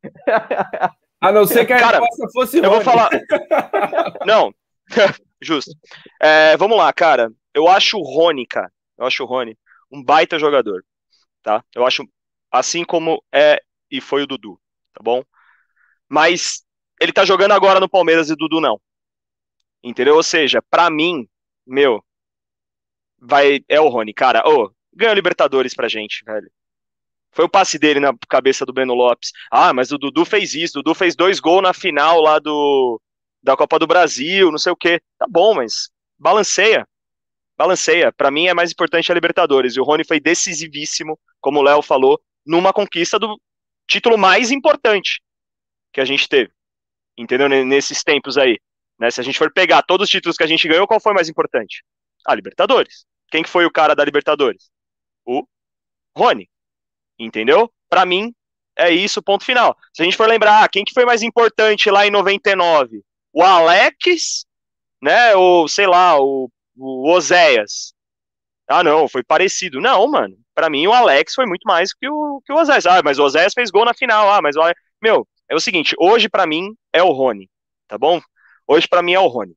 a 1.21 1.31
não 1.31 1.45
ser 1.45 1.65
que 1.65 1.73
a 1.73 1.79
cara, 1.79 1.99
resposta 1.99 2.27
fosse 2.33 2.59
Rony. 2.59 2.67
Eu 2.67 2.71
vou 2.71 2.81
falar. 2.81 3.09
Não, 4.25 4.53
justo. 5.41 5.71
É, 6.21 6.55
vamos 6.57 6.77
lá, 6.77 6.91
cara. 6.93 7.31
Eu 7.53 7.67
acho 7.67 7.97
o 7.97 8.03
Rony, 8.03 8.45
cara. 8.45 8.71
Eu 8.99 9.05
acho 9.07 9.23
o 9.23 9.25
Rony 9.25 9.57
um 9.91 10.03
baita 10.03 10.37
jogador. 10.37 10.85
Tá? 11.41 11.63
Eu 11.73 11.85
acho 11.85 12.07
assim 12.51 12.83
como 12.83 13.23
é 13.33 13.61
e 13.89 13.99
foi 14.01 14.23
o 14.23 14.27
Dudu, 14.27 14.59
tá 14.93 15.01
bom? 15.01 15.23
Mas 16.07 16.63
ele 17.01 17.13
tá 17.13 17.25
jogando 17.25 17.53
agora 17.53 17.79
no 17.79 17.89
Palmeiras 17.89 18.29
e 18.29 18.35
Dudu 18.35 18.59
não. 18.59 18.79
Entendeu? 19.81 20.15
Ou 20.15 20.23
seja, 20.23 20.61
para 20.61 20.89
mim, 20.89 21.27
meu, 21.65 22.03
vai 23.17 23.63
é 23.67 23.79
o 23.79 23.87
Rony, 23.87 24.13
cara. 24.13 24.47
Ô, 24.47 24.65
oh, 24.65 24.71
ganhou 24.93 25.15
Libertadores 25.15 25.73
pra 25.73 25.87
gente, 25.87 26.23
velho. 26.25 26.51
Foi 27.31 27.45
o 27.45 27.49
passe 27.49 27.79
dele 27.79 27.99
na 27.99 28.13
cabeça 28.27 28.65
do 28.65 28.73
Breno 28.73 28.93
Lopes. 28.93 29.31
Ah, 29.51 29.71
mas 29.71 29.91
o 29.91 29.97
Dudu 29.97 30.25
fez 30.25 30.53
isso. 30.55 30.73
Dudu 30.73 30.93
fez 30.93 31.15
dois 31.15 31.39
gols 31.39 31.63
na 31.63 31.73
final 31.73 32.19
lá 32.21 32.39
do 32.39 32.99
da 33.41 33.55
Copa 33.55 33.79
do 33.79 33.87
Brasil, 33.87 34.51
não 34.51 34.57
sei 34.57 34.71
o 34.71 34.75
quê. 34.75 35.01
Tá 35.17 35.25
bom, 35.29 35.53
mas 35.53 35.89
balanceia. 36.17 36.87
Balanceia. 37.59 38.09
Para 38.09 38.31
mim 38.31 38.47
é 38.47 38.53
mais 38.53 38.71
importante 38.71 39.11
a 39.11 39.15
Libertadores. 39.15 39.75
E 39.75 39.81
o 39.81 39.83
Rony 39.83 40.05
foi 40.05 40.17
decisivíssimo, 40.17 41.19
como 41.41 41.59
o 41.59 41.61
Léo 41.61 41.81
falou, 41.81 42.17
numa 42.45 42.71
conquista 42.71 43.19
do 43.19 43.37
título 43.85 44.17
mais 44.17 44.49
importante 44.49 45.21
que 45.91 45.99
a 45.99 46.05
gente 46.05 46.29
teve. 46.29 46.53
Entendeu? 47.17 47.49
Nesses 47.49 48.01
tempos 48.01 48.37
aí. 48.37 48.57
Né? 48.97 49.11
Se 49.11 49.19
a 49.19 49.23
gente 49.25 49.37
for 49.37 49.51
pegar 49.51 49.81
todos 49.81 50.05
os 50.05 50.09
títulos 50.09 50.37
que 50.37 50.43
a 50.43 50.47
gente 50.47 50.65
ganhou, 50.69 50.87
qual 50.87 51.01
foi 51.01 51.13
mais 51.13 51.27
importante? 51.27 51.83
A 52.25 52.33
Libertadores. 52.33 53.05
Quem 53.29 53.43
que 53.43 53.49
foi 53.49 53.65
o 53.65 53.71
cara 53.71 53.93
da 53.93 54.05
Libertadores? 54.05 54.71
O 55.25 55.45
Rony. 56.17 56.49
Entendeu? 57.19 57.69
Para 57.89 58.05
mim, 58.05 58.33
é 58.77 58.89
isso, 58.89 59.21
ponto 59.21 59.43
final. 59.43 59.77
Se 59.93 60.01
a 60.01 60.05
gente 60.05 60.15
for 60.15 60.29
lembrar, 60.29 60.63
ah, 60.63 60.69
quem 60.69 60.85
que 60.85 60.93
foi 60.93 61.03
mais 61.03 61.21
importante 61.23 61.91
lá 61.91 62.07
em 62.07 62.11
99? 62.11 63.03
O 63.33 63.43
Alex, 63.43 64.45
né? 65.01 65.35
Ou, 65.35 65.67
sei 65.67 65.87
lá, 65.87 66.17
o, 66.17 66.49
o 66.79 67.11
Oséias. 67.11 67.93
Ah, 68.67 68.83
não, 68.83 69.07
foi 69.07 69.23
parecido. 69.23 69.81
Não, 69.81 70.07
mano. 70.07 70.37
Para 70.53 70.69
mim, 70.69 70.85
o 70.87 70.93
Alex 70.93 71.33
foi 71.33 71.45
muito 71.45 71.63
mais 71.65 71.93
que 71.93 72.07
o, 72.07 72.41
que 72.45 72.53
o 72.53 72.57
Oséias. 72.57 72.85
Ah, 72.85 73.01
mas 73.03 73.19
o 73.19 73.23
Oséias 73.23 73.53
fez 73.53 73.71
gol 73.71 73.85
na 73.85 73.93
final. 73.93 74.31
Ah, 74.31 74.41
mas 74.41 74.55
o 74.55 74.61
Alex... 74.61 74.79
Meu, 75.01 75.27
é 75.49 75.55
o 75.55 75.59
seguinte, 75.59 75.95
hoje 75.97 76.29
para 76.29 76.45
mim 76.45 76.75
é 76.93 77.01
o 77.01 77.11
Rony, 77.11 77.49
tá 77.87 77.97
bom? 77.97 78.21
Hoje 78.67 78.87
para 78.87 79.01
mim 79.01 79.13
é 79.13 79.19
o 79.19 79.27
Rony. 79.27 79.55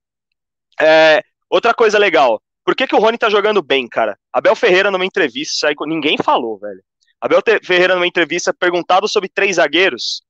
É, 0.80 1.22
outra 1.50 1.74
coisa 1.74 1.98
legal, 1.98 2.42
por 2.64 2.74
que, 2.74 2.87
que 2.87 2.94
o 2.94 2.98
Rony 2.98 3.18
tá 3.18 3.28
jogando 3.28 3.62
bem, 3.62 3.87
cara? 3.87 4.18
Abel 4.32 4.56
Ferreira 4.56 4.90
numa 4.90 5.04
entrevista, 5.04 5.68
ninguém 5.87 6.16
falou, 6.16 6.58
velho. 6.58 6.82
Abel 7.20 7.42
Ferreira 7.62 7.94
numa 7.94 8.06
entrevista 8.06 8.54
perguntado 8.54 9.06
sobre 9.06 9.28
três 9.28 9.56
zagueiros, 9.56 10.22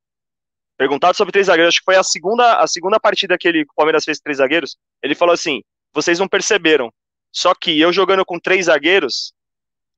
perguntado 0.77 1.17
sobre 1.17 1.31
três 1.31 1.47
zagueiros, 1.47 1.75
acho 1.75 1.79
que 1.79 1.85
foi 1.85 1.97
a 1.97 2.03
segunda, 2.03 2.59
a 2.59 2.67
segunda 2.67 2.99
partida 2.99 3.39
que, 3.39 3.47
ele, 3.47 3.65
que 3.65 3.71
o 3.71 3.77
Palmeiras 3.77 4.05
fez 4.05 4.19
três 4.19 4.39
zagueiros, 4.39 4.77
ele 5.01 5.15
falou 5.15 5.33
assim, 5.33 5.63
vocês 5.93 6.19
não 6.19 6.29
perceberam, 6.29 6.93
só 7.31 7.55
que 7.55 7.79
eu 7.81 7.93
jogando 7.93 8.25
com 8.25 8.39
três 8.39 8.67
zagueiros, 8.67 9.33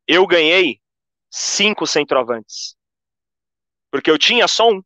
eu 0.06 0.26
ganhei 0.26 0.80
cinco 1.30 1.86
centroavantes. 1.86 2.76
Porque 3.90 4.10
eu 4.10 4.18
tinha 4.18 4.46
só 4.46 4.70
um, 4.70 4.82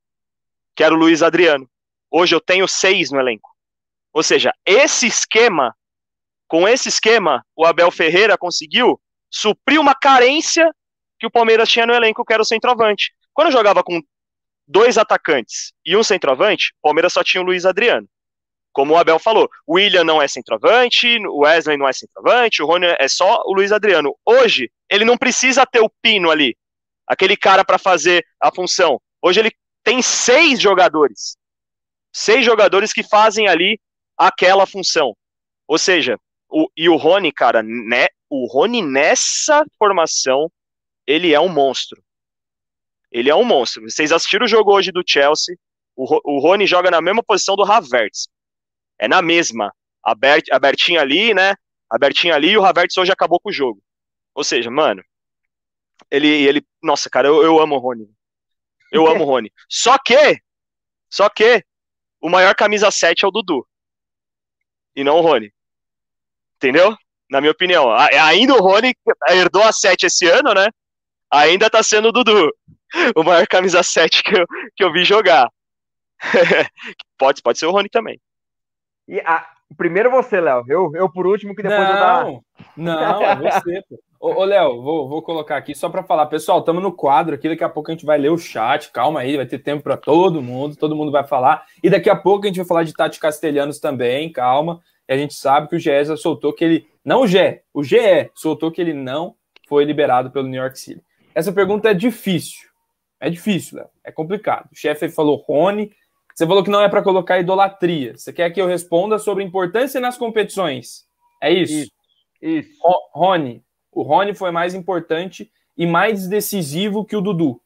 que 0.75 0.83
era 0.83 0.95
o 0.95 0.99
Luiz 0.99 1.23
Adriano. 1.23 1.69
Hoje 2.11 2.35
eu 2.35 2.41
tenho 2.41 2.67
seis 2.67 3.11
no 3.11 3.21
elenco. 3.21 3.51
Ou 4.13 4.23
seja, 4.23 4.53
esse 4.65 5.07
esquema, 5.07 5.77
com 6.47 6.67
esse 6.67 6.89
esquema, 6.89 7.45
o 7.55 7.67
Abel 7.67 7.91
Ferreira 7.91 8.39
conseguiu 8.39 9.01
suprir 9.31 9.81
uma 9.81 9.95
carência 9.95 10.75
que 11.19 11.27
o 11.27 11.31
Palmeiras 11.31 11.69
tinha 11.69 11.87
no 11.87 11.95
elenco, 11.95 12.25
que 12.25 12.33
era 12.33 12.43
o 12.43 12.47
centroavante. 12.47 13.13
Quando 13.35 13.49
eu 13.49 13.53
jogava 13.53 13.83
com 13.83 14.01
dois 14.67 14.97
atacantes 14.97 15.73
e 15.85 15.97
um 15.97 16.03
centroavante, 16.03 16.73
o 16.79 16.83
Palmeiras 16.83 17.13
só 17.13 17.23
tinha 17.23 17.43
o 17.43 17.45
Luiz 17.45 17.67
Adriano. 17.67 18.09
Como 18.73 18.95
o 18.95 18.97
Abel 18.97 19.19
falou, 19.19 19.49
o 19.67 19.75
William 19.75 20.05
não 20.05 20.21
é 20.23 20.29
centroavante, 20.29 21.19
o 21.27 21.39
Wesley 21.39 21.77
não 21.77 21.89
é 21.89 21.93
centroavante, 21.93 22.63
o 22.63 22.67
Rony 22.67 22.87
é 22.87 23.09
só 23.09 23.43
o 23.47 23.53
Luiz 23.53 23.73
Adriano. 23.73 24.17
Hoje, 24.25 24.71
ele 24.89 25.05
não 25.05 25.17
precisa 25.17 25.67
ter 25.67 25.81
o 25.81 25.91
Pino 26.03 26.31
ali, 26.31 26.57
aquele 27.07 27.37
cara 27.37 27.65
para 27.65 27.79
fazer 27.79 28.25
a 28.41 28.55
função. 28.55 29.01
Hoje 29.23 29.41
ele 29.41 29.53
tem 29.83 30.03
seis 30.03 30.61
jogadores. 30.61 31.37
Seis 32.13 32.45
jogadores 32.45 32.93
que 32.93 33.03
fazem 33.03 33.49
ali 33.49 33.81
aquela 34.17 34.67
função. 34.67 35.17
Ou 35.67 35.79
seja, 35.79 36.19
o, 36.49 36.69
e 36.77 36.89
o 36.89 36.97
Rony, 36.97 37.33
cara, 37.33 37.63
né, 37.63 38.09
o 38.31 38.47
Rony 38.47 38.83
nessa 38.83 39.65
formação, 39.79 40.51
ele 41.07 41.33
é 41.33 41.41
um 41.41 41.49
monstro. 41.49 42.03
Ele 43.11 43.31
é 43.31 43.35
um 43.35 43.45
monstro. 43.45 43.83
Vocês 43.83 44.13
assistiram 44.13 44.45
o 44.45 44.49
jogo 44.49 44.73
hoje 44.73 44.93
do 44.93 45.03
Chelsea, 45.07 45.57
o, 45.97 46.37
o 46.37 46.41
Rony 46.41 46.67
joga 46.67 46.91
na 46.91 47.01
mesma 47.01 47.23
posição 47.23 47.57
do 47.57 47.65
Havertz. 47.65 48.29
É 48.99 49.09
na 49.09 49.23
mesma. 49.23 49.73
Abert, 50.03 50.47
abertinho 50.51 51.01
ali, 51.01 51.35
né? 51.35 51.55
Abertinho 51.91 52.35
ali 52.35 52.51
e 52.51 52.59
o 52.59 52.65
Havertz 52.65 52.97
hoje 52.97 53.13
acabou 53.13 53.41
com 53.41 53.49
o 53.49 53.53
jogo. 53.53 53.83
Ou 54.35 54.45
seja, 54.45 54.71
mano, 54.71 55.03
ele, 56.11 56.29
ele 56.29 56.67
nossa, 56.83 57.09
cara, 57.09 57.29
eu, 57.29 57.43
eu 57.43 57.61
amo 57.61 57.77
o 57.77 57.79
Rony. 57.79 58.09
Eu 58.93 59.07
amo 59.07 59.25
o 59.25 59.27
Rony. 59.29 59.53
Só 59.69 59.97
que, 59.99 60.41
só 61.11 61.29
que, 61.29 61.65
o 62.21 62.29
maior 62.29 62.55
camisa 62.55 62.91
7 62.91 63.25
é 63.25 63.29
o 63.29 63.31
Dudu 63.31 63.67
e 64.99 65.05
não 65.05 65.19
o 65.19 65.21
Rony. 65.21 65.53
Entendeu? 66.57 66.97
Na 67.31 67.41
minha 67.41 67.53
opinião. 67.53 67.91
Ainda 67.93 68.55
o 68.55 68.61
Rony 68.61 68.95
herdou 69.29 69.63
a 69.63 69.73
7 69.73 70.07
esse 70.07 70.27
ano, 70.27 70.53
né? 70.53 70.69
Ainda 71.31 71.71
tá 71.71 71.83
sendo 71.83 72.09
o 72.09 72.13
Dudu. 72.13 72.53
O 73.15 73.23
maior 73.23 73.47
camisa 73.47 73.83
7 73.83 74.23
que 74.23 74.35
eu, 74.35 74.47
que 74.75 74.83
eu 74.83 74.91
vi 74.91 75.05
jogar. 75.05 75.47
pode, 77.19 77.43
pode 77.43 77.59
ser 77.59 77.67
o 77.67 77.71
Rony 77.71 77.91
também. 77.91 78.19
E 79.09 79.21
a, 79.21 79.47
primeiro 79.77 80.11
você, 80.11 80.41
Léo. 80.41 80.65
Eu, 80.69 80.91
eu 80.95 81.11
por 81.11 81.27
último, 81.27 81.55
que 81.55 81.63
depois 81.63 81.81
não, 81.81 81.89
eu 81.89 81.95
dar. 81.95 82.41
Não, 82.77 83.23
é 83.23 83.37
você. 83.37 83.83
Ô, 84.21 84.41
ô 84.41 84.45
Léo, 84.45 84.83
vou, 84.83 85.09
vou 85.09 85.23
colocar 85.23 85.57
aqui 85.57 85.75
só 85.75 85.89
para 85.89 86.03
falar. 86.03 86.27
Pessoal, 86.27 86.59
estamos 86.59 86.83
no 86.83 86.93
quadro 86.93 87.35
aqui. 87.35 87.49
Daqui 87.49 87.65
a 87.65 87.69
pouco 87.69 87.91
a 87.91 87.95
gente 87.95 88.05
vai 88.05 88.19
ler 88.19 88.31
o 88.31 88.39
chat. 88.39 88.91
Calma 88.91 89.21
aí, 89.21 89.37
vai 89.37 89.47
ter 89.47 89.61
tempo 89.61 89.83
para 89.83 89.97
todo 89.97 90.43
mundo. 90.43 90.77
Todo 90.77 90.95
mundo 90.95 91.11
vai 91.11 91.27
falar. 91.27 91.65
E 91.83 91.89
daqui 91.89 92.11
a 92.11 92.17
pouco 92.17 92.45
a 92.45 92.49
gente 92.49 92.59
vai 92.59 92.67
falar 92.67 92.83
de 92.83 92.93
Tati 92.93 93.19
Castelhanos 93.19 93.79
também. 93.81 94.31
Calma. 94.31 94.81
E 95.09 95.13
a 95.13 95.17
gente 95.17 95.35
sabe 95.35 95.69
que 95.69 95.77
o 95.77 95.79
GE 95.79 96.17
soltou 96.17 96.53
que 96.53 96.65
ele. 96.65 96.87
Não 97.05 97.23
o 97.23 97.27
GE, 97.27 97.63
o 97.73 97.83
GE 97.83 98.31
soltou 98.35 98.71
que 98.71 98.81
ele 98.81 98.93
não 98.93 99.35
foi 99.67 99.85
liberado 99.85 100.31
pelo 100.31 100.47
New 100.47 100.61
York 100.61 100.79
City. 100.79 101.03
Essa 101.35 101.53
pergunta 101.53 101.91
é 101.91 101.95
difícil. 101.95 102.69
É 103.21 103.31
difícil, 103.31 103.79
Léo. 103.79 103.89
É 104.05 104.13
complicado. 104.13 104.69
O 104.73 104.77
chefe 104.77 105.09
falou 105.09 105.37
Rony. 105.37 105.93
Você 106.39 106.47
falou 106.47 106.63
que 106.63 106.71
não 106.71 106.81
é 106.81 106.89
para 106.89 107.03
colocar 107.03 107.41
idolatria. 107.41 108.17
Você 108.17 108.33
quer 108.33 108.49
que 108.51 108.63
eu 108.63 108.67
responda 108.69 109.19
sobre 109.19 109.43
importância 109.43 110.01
nas 110.01 110.17
competições? 110.17 111.05
É 111.43 111.53
isso? 111.53 111.73
Isso. 111.73 111.93
isso. 112.41 112.71
Rony, 113.13 113.61
o 113.91 114.03
Rony 114.03 114.33
foi 114.37 114.53
mais 114.53 114.73
importante 114.73 115.51
e 115.77 115.85
mais 115.85 116.29
decisivo 116.29 117.05
que 117.05 117.17
o 117.17 117.21
Dudu. 117.21 117.61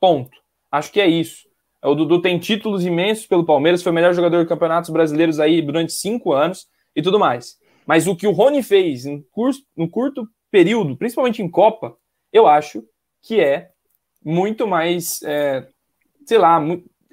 Ponto. 0.00 0.38
Acho 0.72 0.90
que 0.90 1.02
é 1.02 1.06
isso. 1.06 1.46
O 1.82 1.94
Dudu 1.94 2.22
tem 2.22 2.38
títulos 2.38 2.86
imensos 2.86 3.26
pelo 3.26 3.44
Palmeiras, 3.44 3.82
foi 3.82 3.92
o 3.92 3.94
melhor 3.94 4.14
jogador 4.14 4.42
de 4.42 4.48
campeonatos 4.48 4.88
brasileiros 4.88 5.38
aí 5.38 5.60
durante 5.60 5.92
cinco 5.92 6.32
anos. 6.32 6.66
e 6.96 7.02
tudo 7.02 7.18
mais. 7.18 7.58
Mas 7.86 8.06
o 8.06 8.16
que 8.16 8.26
o 8.26 8.32
Rony 8.32 8.62
fez 8.62 9.04
em 9.04 9.20
curso, 9.32 9.62
no 9.76 9.86
curto 9.86 10.26
período, 10.50 10.96
principalmente 10.96 11.42
em 11.42 11.50
Copa, 11.50 11.94
eu 12.32 12.46
acho 12.46 12.82
que 13.20 13.38
é 13.38 13.68
muito 14.24 14.66
mais, 14.66 15.22
é, 15.24 15.68
sei 16.24 16.38
lá, 16.38 16.58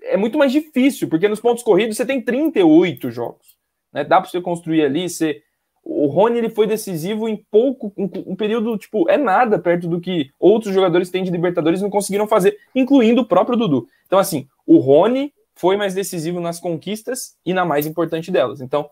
é 0.03 0.17
muito 0.17 0.37
mais 0.37 0.51
difícil, 0.51 1.07
porque 1.07 1.27
nos 1.27 1.39
pontos 1.39 1.63
corridos 1.63 1.97
você 1.97 2.05
tem 2.05 2.21
38 2.21 3.11
jogos. 3.11 3.55
Né? 3.93 4.03
Dá 4.03 4.19
para 4.19 4.29
você 4.29 4.41
construir 4.41 4.83
ali, 4.83 5.09
você 5.09 5.41
o 5.83 6.05
Rony 6.07 6.37
ele 6.37 6.49
foi 6.49 6.67
decisivo 6.67 7.27
em 7.27 7.35
pouco, 7.35 7.91
um, 7.97 8.35
período, 8.35 8.77
tipo, 8.77 9.09
é 9.09 9.17
nada 9.17 9.57
perto 9.57 9.87
do 9.87 9.99
que 9.99 10.31
outros 10.39 10.73
jogadores 10.73 11.09
têm 11.09 11.23
de 11.23 11.31
Libertadores 11.31 11.81
não 11.81 11.89
conseguiram 11.89 12.27
fazer, 12.27 12.57
incluindo 12.75 13.21
o 13.21 13.25
próprio 13.25 13.57
Dudu. 13.57 13.87
Então, 14.05 14.19
assim, 14.19 14.47
o 14.65 14.77
Rony 14.77 15.33
foi 15.55 15.75
mais 15.75 15.93
decisivo 15.93 16.39
nas 16.39 16.59
conquistas 16.59 17.35
e 17.45 17.53
na 17.53 17.65
mais 17.65 17.87
importante 17.87 18.31
delas. 18.31 18.61
Então, 18.61 18.89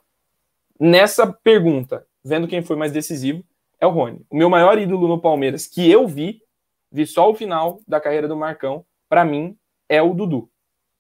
nessa 0.80 1.28
pergunta, 1.28 2.06
vendo 2.24 2.48
quem 2.48 2.64
foi 2.64 2.76
mais 2.76 2.92
decisivo, 2.92 3.44
é 3.80 3.86
o 3.86 3.92
Rony. 3.92 4.26
O 4.30 4.36
meu 4.36 4.50
maior 4.50 4.78
ídolo 4.78 5.08
no 5.08 5.22
Palmeiras, 5.22 5.68
que 5.68 5.90
eu 5.90 6.08
vi, 6.08 6.42
vi 6.92 7.06
só 7.06 7.30
o 7.30 7.36
final 7.36 7.80
da 7.88 8.02
carreira 8.02 8.28
do 8.28 8.36
Marcão, 8.36 8.84
para 9.08 9.24
mim, 9.24 9.56
é 9.88 10.02
o 10.02 10.14
Dudu. 10.14 10.50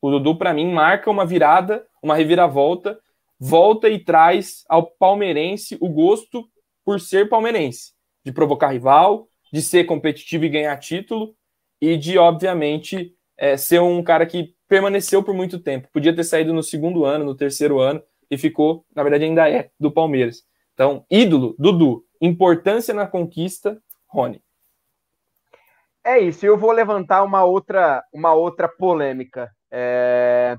O 0.02 0.10
Dudu, 0.10 0.38
para 0.38 0.54
mim, 0.54 0.72
marca 0.72 1.10
uma 1.10 1.26
virada, 1.26 1.86
uma 2.02 2.16
reviravolta 2.16 3.00
volta 3.40 3.88
e 3.88 3.98
traz 3.98 4.66
ao 4.68 4.86
palmeirense 4.86 5.78
o 5.80 5.88
gosto 5.88 6.50
por 6.84 7.00
ser 7.00 7.30
palmeirense, 7.30 7.94
de 8.26 8.32
provocar 8.32 8.70
rival, 8.70 9.28
de 9.54 9.62
ser 9.62 9.86
competitivo 9.86 10.44
e 10.46 10.50
ganhar 10.50 10.76
título, 10.78 11.34
e 11.80 11.96
de, 11.96 12.18
obviamente, 12.18 13.16
é, 13.38 13.56
ser 13.56 13.80
um 13.80 14.04
cara 14.04 14.26
que 14.26 14.54
permaneceu 14.68 15.24
por 15.24 15.34
muito 15.34 15.58
tempo. 15.60 15.88
Podia 15.94 16.14
ter 16.14 16.26
saído 16.26 16.54
no 16.54 16.62
segundo 16.62 17.06
ano, 17.06 17.24
no 17.24 17.36
terceiro 17.36 17.80
ano, 17.80 18.04
e 18.30 18.38
ficou, 18.38 18.86
na 18.94 19.02
verdade, 19.02 19.24
ainda 19.24 19.50
é, 19.50 19.72
do 19.80 19.90
Palmeiras. 19.90 20.44
Então, 20.74 21.06
ídolo, 21.10 21.56
Dudu. 21.58 22.06
Importância 22.22 22.94
na 22.94 23.08
conquista, 23.08 23.82
Rony. 24.08 24.44
É 26.04 26.20
isso, 26.20 26.46
eu 26.46 26.58
vou 26.58 26.72
levantar 26.72 27.24
uma 27.24 27.44
outra, 27.44 28.04
uma 28.14 28.34
outra 28.34 28.68
polêmica. 28.68 29.50
É... 29.72 30.56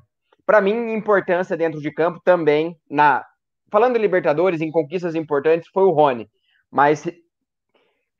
Para 0.46 0.60
mim, 0.60 0.92
importância 0.92 1.56
dentro 1.56 1.80
de 1.80 1.92
campo 1.92 2.20
também, 2.24 2.76
na 2.90 3.24
falando 3.70 3.94
de 3.94 4.00
Libertadores, 4.00 4.60
em 4.60 4.70
conquistas 4.70 5.14
importantes, 5.14 5.68
foi 5.72 5.84
o 5.84 5.90
Rony. 5.90 6.28
Mas 6.70 7.06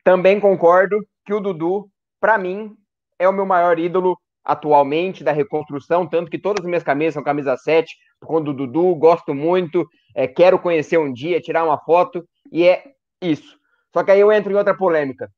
também 0.05 0.39
concordo 0.39 0.97
que 1.25 1.35
o 1.35 1.41
Dudu, 1.41 1.89
para 2.21 2.39
mim, 2.39 2.73
é 3.19 3.29
o 3.29 3.33
meu 3.33 3.45
maior 3.45 3.79
ídolo 3.79 4.17
atualmente 4.45 5.23
da 5.23 5.33
reconstrução, 5.33 6.07
tanto 6.07 6.31
que 6.31 6.39
todas 6.39 6.65
as 6.65 6.69
minhas 6.69 6.83
camisas 6.83 7.15
são 7.15 7.23
camisa 7.23 7.57
7, 7.57 7.95
com 8.21 8.37
o 8.37 8.41
Dudu, 8.41 8.95
gosto 8.95 9.35
muito, 9.35 9.87
é, 10.15 10.27
quero 10.27 10.59
conhecer 10.59 10.99
um 10.99 11.13
dia, 11.13 11.41
tirar 11.41 11.65
uma 11.65 11.79
foto, 11.79 12.25
e 12.51 12.67
é 12.67 12.85
isso. 13.21 13.59
Só 13.93 14.03
que 14.03 14.11
aí 14.11 14.21
eu 14.21 14.33
entro 14.33 14.53
em 14.53 14.57
outra 14.57 14.77
polêmica. 14.77 15.29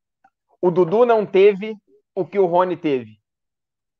O 0.60 0.70
Dudu 0.70 1.04
não 1.04 1.26
teve 1.26 1.74
o 2.14 2.24
que 2.24 2.38
o 2.38 2.46
Rony 2.46 2.76
teve 2.76 3.21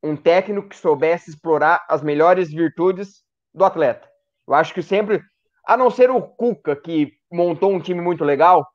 um 0.02 0.16
técnico 0.16 0.68
que 0.68 0.76
soubesse 0.76 1.30
explorar 1.30 1.84
as 1.88 2.02
melhores 2.02 2.50
virtudes 2.50 3.22
do 3.54 3.64
atleta. 3.64 4.08
Eu 4.46 4.54
acho 4.54 4.74
que 4.74 4.82
sempre, 4.82 5.22
a 5.66 5.76
não 5.76 5.90
ser 5.90 6.10
o 6.10 6.20
Cuca, 6.20 6.74
que 6.74 7.12
montou 7.30 7.72
um 7.72 7.80
time 7.80 8.00
muito 8.00 8.24
legal, 8.24 8.66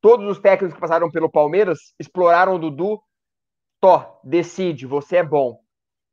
todos 0.00 0.26
os 0.26 0.38
técnicos 0.38 0.74
que 0.74 0.80
passaram 0.80 1.10
pelo 1.10 1.30
Palmeiras 1.30 1.78
exploraram 1.98 2.56
o 2.56 2.58
Dudu. 2.58 3.00
Tó, 3.80 4.20
decide, 4.24 4.86
você 4.86 5.16
é 5.18 5.22
bom. 5.22 5.58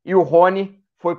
E 0.04 0.14
o 0.14 0.22
Rony 0.22 0.80
foi 0.98 1.16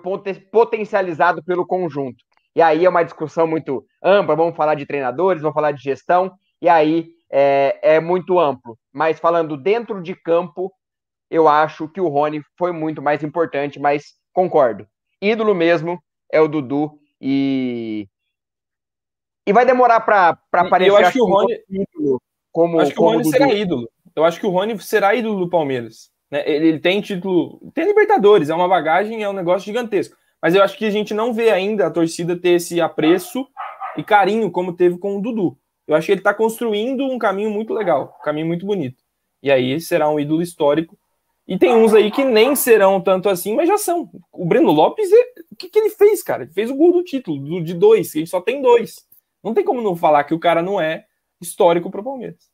potencializado 0.52 1.44
pelo 1.44 1.66
conjunto. 1.66 2.24
E 2.56 2.62
aí 2.62 2.86
é 2.86 2.90
uma 2.90 3.04
discussão 3.04 3.48
muito 3.48 3.86
ampla, 4.04 4.36
vamos 4.36 4.56
falar 4.56 4.76
de 4.76 4.86
treinadores, 4.86 5.42
vamos 5.42 5.56
falar 5.56 5.72
de 5.72 5.82
gestão, 5.82 6.32
e 6.62 6.68
aí 6.68 7.10
é, 7.32 7.96
é 7.96 8.00
muito 8.00 8.40
amplo. 8.40 8.78
Mas 8.92 9.20
falando 9.20 9.56
dentro 9.56 10.02
de 10.02 10.14
campo, 10.14 10.72
eu 11.32 11.48
acho 11.48 11.88
que 11.88 12.02
o 12.02 12.10
Rony 12.10 12.44
foi 12.58 12.74
muito 12.74 13.02
mais 13.02 13.24
importante, 13.24 13.80
mas 13.80 14.14
concordo. 14.34 14.86
Ídolo 15.22 15.56
mesmo 15.56 15.98
é 16.30 16.42
o 16.42 16.48
Dudu 16.48 17.00
e 17.22 18.06
e 19.48 19.54
vai 19.54 19.66
demorar 19.66 20.02
para 20.02 20.38
aparecer. 20.52 20.92
Eu 20.92 20.98
acho 20.98 21.14
que 21.14 21.22
o 21.22 21.26
Rony 21.26 21.58
como 22.52 22.80
acho 22.82 22.92
que 22.92 22.98
como 22.98 23.10
o 23.10 23.14
Rony 23.14 23.32
será 23.32 23.54
ídolo. 23.54 23.90
Eu 24.14 24.26
acho 24.26 24.40
que 24.40 24.46
o 24.46 24.50
Rony 24.50 24.78
será 24.82 25.16
ídolo 25.16 25.40
do 25.40 25.50
Palmeiras. 25.50 26.12
Né? 26.30 26.44
Ele, 26.46 26.68
ele 26.68 26.80
tem 26.80 27.00
título, 27.00 27.72
tem 27.74 27.86
Libertadores, 27.86 28.50
é 28.50 28.54
uma 28.54 28.68
bagagem, 28.68 29.24
é 29.24 29.30
um 29.30 29.34
negócio 29.34 29.66
gigantesco. 29.66 30.18
Mas 30.42 30.54
eu 30.54 30.62
acho 30.62 30.78
que 30.78 30.86
a 30.86 30.92
gente 30.92 31.14
não 31.14 31.34
vê 31.34 31.50
ainda 31.50 31.88
a 31.88 31.92
torcida 31.92 32.36
ter 32.36 32.56
esse 32.56 32.82
apreço 32.82 33.48
e 33.96 34.04
carinho 34.04 34.52
como 34.52 34.74
teve 34.74 34.98
com 34.98 35.18
o 35.18 35.22
Dudu. 35.22 35.58
Eu 35.88 35.96
acho 35.96 36.08
que 36.08 36.12
ele 36.12 36.20
está 36.20 36.34
construindo 36.34 37.06
um 37.06 37.18
caminho 37.18 37.50
muito 37.50 37.74
legal, 37.74 38.18
um 38.20 38.24
caminho 38.24 38.48
muito 38.48 38.66
bonito. 38.66 39.02
E 39.42 39.50
aí 39.50 39.80
será 39.80 40.10
um 40.10 40.20
ídolo 40.20 40.42
histórico 40.42 40.98
e 41.48 41.58
tem 41.58 41.74
uns 41.76 41.94
aí 41.94 42.12
que 42.12 42.24
nem 42.24 42.56
serão 42.56 43.02
tanto 43.02 43.28
assim, 43.28 43.56
mas 43.56 43.68
já 43.68 43.78
são. 43.78 44.10
O 44.32 44.46
Breno 44.46 44.72
Lopes, 44.72 45.12
é, 45.12 45.22
o 45.52 45.56
que, 45.58 45.70
que 45.70 45.80
ele 45.80 45.90
fez, 45.90 46.24
cara? 46.24 46.44
Ele 46.44 46.54
fez 46.54 46.70
o 46.70 46.76
gol 46.76 46.94
do 46.94 47.04
título, 47.04 47.40
do, 47.40 47.62
de 47.62 47.74
dois, 47.74 48.12
que 48.12 48.20
a 48.20 48.22
gente 48.22 48.30
só 48.30 48.40
tem 48.40 48.62
dois. 48.62 49.06
Não 49.44 49.54
tem 49.54 49.64
como 49.64 49.82
não 49.82 49.96
falar 49.96 50.24
que 50.24 50.34
o 50.34 50.40
cara 50.40 50.62
não 50.62 50.80
é 50.80 51.06
histórico 51.42 51.90
para 51.90 52.02
o 52.02 52.04
Palmeiras. 52.04 52.52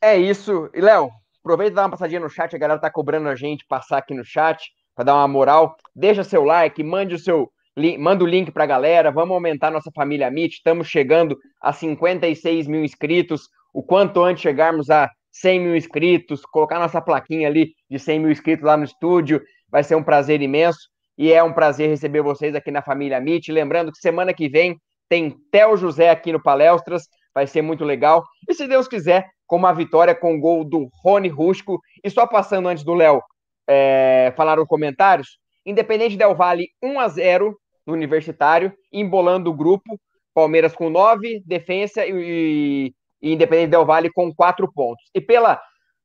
É 0.00 0.16
isso. 0.16 0.70
E, 0.74 0.80
Léo, 0.80 1.10
aproveita 1.40 1.72
e 1.72 1.74
dá 1.74 1.82
uma 1.82 1.90
passadinha 1.90 2.20
no 2.20 2.28
chat, 2.28 2.54
a 2.54 2.58
galera 2.58 2.80
tá 2.80 2.90
cobrando 2.90 3.28
a 3.28 3.34
gente 3.34 3.66
passar 3.66 3.98
aqui 3.98 4.14
no 4.14 4.24
chat 4.24 4.70
para 4.94 5.06
dar 5.06 5.14
uma 5.14 5.28
moral. 5.28 5.76
Deixa 5.96 6.22
seu 6.22 6.44
like, 6.44 6.82
mande 6.82 7.14
o 7.14 7.18
seu 7.18 7.50
manda 7.96 8.24
o 8.24 8.26
link 8.26 8.50
para 8.50 8.64
a 8.64 8.66
galera, 8.66 9.12
vamos 9.12 9.34
aumentar 9.34 9.70
nossa 9.70 9.90
família 9.94 10.28
Meet, 10.30 10.54
estamos 10.54 10.88
chegando 10.88 11.38
a 11.60 11.72
56 11.72 12.66
mil 12.66 12.84
inscritos, 12.84 13.48
o 13.72 13.84
quanto 13.84 14.20
antes 14.20 14.42
chegarmos 14.42 14.90
a 14.90 15.08
100 15.32 15.60
mil 15.60 15.76
inscritos, 15.76 16.42
colocar 16.46 16.78
nossa 16.78 17.00
plaquinha 17.00 17.48
ali 17.48 17.72
de 17.90 17.98
100 17.98 18.20
mil 18.20 18.30
inscritos 18.30 18.64
lá 18.64 18.76
no 18.76 18.84
estúdio, 18.84 19.42
vai 19.70 19.82
ser 19.82 19.94
um 19.94 20.02
prazer 20.02 20.40
imenso. 20.42 20.88
E 21.16 21.32
é 21.32 21.42
um 21.42 21.52
prazer 21.52 21.88
receber 21.88 22.22
vocês 22.22 22.54
aqui 22.54 22.70
na 22.70 22.82
família 22.82 23.20
Meet. 23.20 23.48
Lembrando 23.48 23.90
que 23.90 23.98
semana 23.98 24.32
que 24.32 24.48
vem 24.48 24.76
tem 25.08 25.34
Theo 25.50 25.76
José 25.76 26.10
aqui 26.10 26.32
no 26.32 26.42
Palestras, 26.42 27.08
vai 27.34 27.46
ser 27.46 27.62
muito 27.62 27.84
legal. 27.84 28.22
E 28.48 28.54
se 28.54 28.68
Deus 28.68 28.86
quiser, 28.86 29.26
com 29.48 29.56
uma 29.56 29.72
vitória 29.72 30.14
com 30.14 30.36
o 30.36 30.40
gol 30.40 30.62
do 30.62 30.88
Rony 31.02 31.28
Rusco. 31.28 31.80
E 32.04 32.10
só 32.10 32.26
passando 32.26 32.68
antes 32.68 32.84
do 32.84 32.94
Léo 32.94 33.20
é, 33.66 34.32
falar 34.36 34.56
nos 34.56 34.68
comentários, 34.68 35.38
Independente 35.66 36.16
Del 36.16 36.34
Vale 36.34 36.68
1 36.82 37.00
a 37.00 37.08
0 37.08 37.58
no 37.86 37.94
Universitário, 37.94 38.72
embolando 38.92 39.50
o 39.50 39.54
grupo. 39.54 39.98
Palmeiras 40.34 40.72
com 40.72 40.88
9, 40.88 41.42
Defensa 41.44 42.06
e, 42.06 42.92
e 43.20 43.32
Independente 43.32 43.70
Del 43.70 43.84
Vale 43.84 44.10
com 44.12 44.34
quatro 44.34 44.70
pontos. 44.72 45.04
E 45.14 45.20
pela 45.20 45.60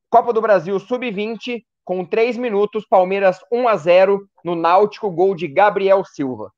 Copa 0.09 0.31
do 0.31 0.41
Brasil 0.41 0.79
Sub-20, 0.79 1.63
com 1.83 2.05
três 2.05 2.37
minutos, 2.37 2.85
Palmeiras 2.87 3.39
1 3.51 3.67
a 3.67 3.75
0 3.75 4.29
no 4.43 4.55
Náutico, 4.55 5.11
gol 5.11 5.35
de 5.35 5.47
Gabriel 5.47 6.03
Silva. 6.05 6.51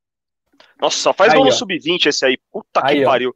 Nossa, 0.79 0.97
só 0.97 1.13
faz 1.13 1.31
aí, 1.31 1.37
gol 1.37 1.45
no 1.47 1.51
Sub-20 1.51 2.07
esse 2.07 2.25
aí. 2.25 2.37
Puta 2.51 2.81
aí, 2.83 2.97
que 2.97 3.05
ó. 3.05 3.09
pariu. 3.09 3.35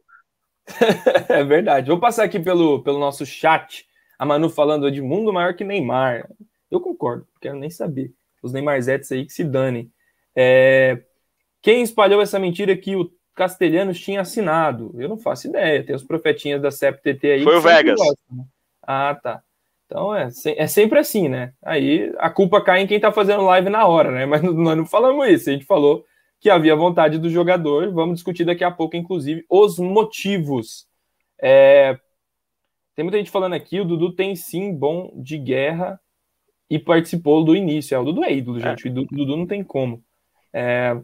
é 1.28 1.42
verdade. 1.44 1.88
Vou 1.88 1.98
passar 1.98 2.24
aqui 2.24 2.38
pelo, 2.38 2.82
pelo 2.82 2.98
nosso 2.98 3.24
chat. 3.26 3.86
A 4.18 4.26
Manu 4.26 4.50
falando 4.50 4.86
Edmundo 4.86 5.32
maior 5.32 5.54
que 5.54 5.64
Neymar. 5.64 6.28
Eu 6.70 6.80
concordo, 6.80 7.26
quero 7.40 7.56
nem 7.56 7.70
saber. 7.70 8.12
Os 8.42 8.52
Neymarzetes 8.52 9.10
aí 9.12 9.26
que 9.26 9.32
se 9.32 9.44
danem. 9.44 9.90
É... 10.36 11.02
Quem 11.62 11.82
espalhou 11.82 12.22
essa 12.22 12.38
mentira 12.38 12.76
que 12.76 12.96
o 12.96 13.10
Castelhanos 13.40 13.98
tinha 13.98 14.20
assinado. 14.20 14.94
Eu 14.98 15.08
não 15.08 15.16
faço 15.16 15.48
ideia. 15.48 15.82
Tem 15.82 15.96
os 15.96 16.04
profetinhas 16.04 16.60
da 16.60 16.70
CEPTT 16.70 17.26
aí. 17.26 17.42
Foi 17.42 17.56
o 17.56 17.60
Vegas. 17.62 17.96
Gostam, 17.96 18.36
né? 18.36 18.44
Ah, 18.82 19.14
tá. 19.14 19.42
Então 19.86 20.14
é, 20.14 20.28
é 20.58 20.66
sempre 20.66 20.98
assim, 20.98 21.26
né? 21.26 21.54
Aí 21.62 22.12
a 22.18 22.28
culpa 22.28 22.62
cai 22.62 22.82
em 22.82 22.86
quem 22.86 23.00
tá 23.00 23.10
fazendo 23.10 23.42
live 23.44 23.70
na 23.70 23.86
hora, 23.86 24.10
né? 24.10 24.26
Mas 24.26 24.42
nós 24.44 24.76
não 24.76 24.84
falamos 24.84 25.26
isso. 25.26 25.48
A 25.48 25.54
gente 25.54 25.64
falou 25.64 26.04
que 26.38 26.50
havia 26.50 26.76
vontade 26.76 27.18
do 27.18 27.30
jogador. 27.30 27.90
Vamos 27.94 28.16
discutir 28.16 28.44
daqui 28.44 28.62
a 28.62 28.70
pouco, 28.70 28.94
inclusive, 28.94 29.42
os 29.48 29.78
motivos. 29.78 30.86
É... 31.40 31.98
Tem 32.94 33.02
muita 33.02 33.16
gente 33.16 33.30
falando 33.30 33.54
aqui, 33.54 33.80
o 33.80 33.86
Dudu 33.86 34.12
tem 34.12 34.36
sim 34.36 34.74
bom 34.74 35.10
de 35.16 35.38
guerra 35.38 35.98
e 36.68 36.78
participou 36.78 37.42
do 37.42 37.56
início. 37.56 37.94
É, 37.94 37.98
o 37.98 38.04
Dudu 38.04 38.22
é 38.22 38.34
ídolo, 38.34 38.58
é. 38.58 38.60
gente. 38.60 38.86
É. 38.86 38.90
O 38.90 38.94
Dudu 39.06 39.34
não 39.34 39.46
tem 39.46 39.64
como. 39.64 40.04
É... 40.52 40.94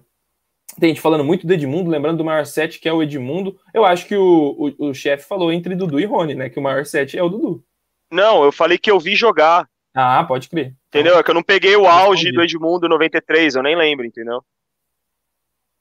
Tem 0.79 0.91
gente 0.91 1.01
falando 1.01 1.25
muito 1.25 1.47
do 1.47 1.53
Edmundo, 1.53 1.91
lembrando 1.91 2.19
do 2.19 2.25
maior 2.25 2.45
set, 2.45 2.79
que 2.79 2.89
é 2.89 2.93
o 2.93 3.03
Edmundo. 3.03 3.59
Eu 3.73 3.85
acho 3.85 4.07
que 4.07 4.17
o, 4.17 4.75
o, 4.79 4.89
o 4.89 4.95
chefe 4.95 5.27
falou 5.27 5.53
entre 5.53 5.75
Dudu 5.75 6.01
e 6.01 6.05
Rony, 6.05 6.35
né? 6.35 6.51
Que 6.51 6.59
o 6.59 6.63
maior 6.63 6.85
set 6.85 7.17
é 7.17 7.23
o 7.23 7.29
Dudu. 7.29 7.65
Não, 8.11 8.45
eu 8.45 8.53
falei 8.53 8.77
que 8.77 8.91
eu 8.91 8.99
vi 8.99 9.15
jogar. 9.15 9.69
Ah, 9.95 10.25
pode 10.25 10.49
crer. 10.49 10.75
Entendeu? 10.89 11.19
É 11.19 11.23
que 11.23 11.31
eu 11.31 11.35
não 11.35 11.43
peguei 11.43 11.75
o 11.77 11.87
auge 11.87 12.31
do 12.31 12.43
Edmundo 12.43 12.89
93, 12.89 13.55
eu 13.55 13.63
nem 13.63 13.77
lembro, 13.77 14.05
entendeu? 14.05 14.43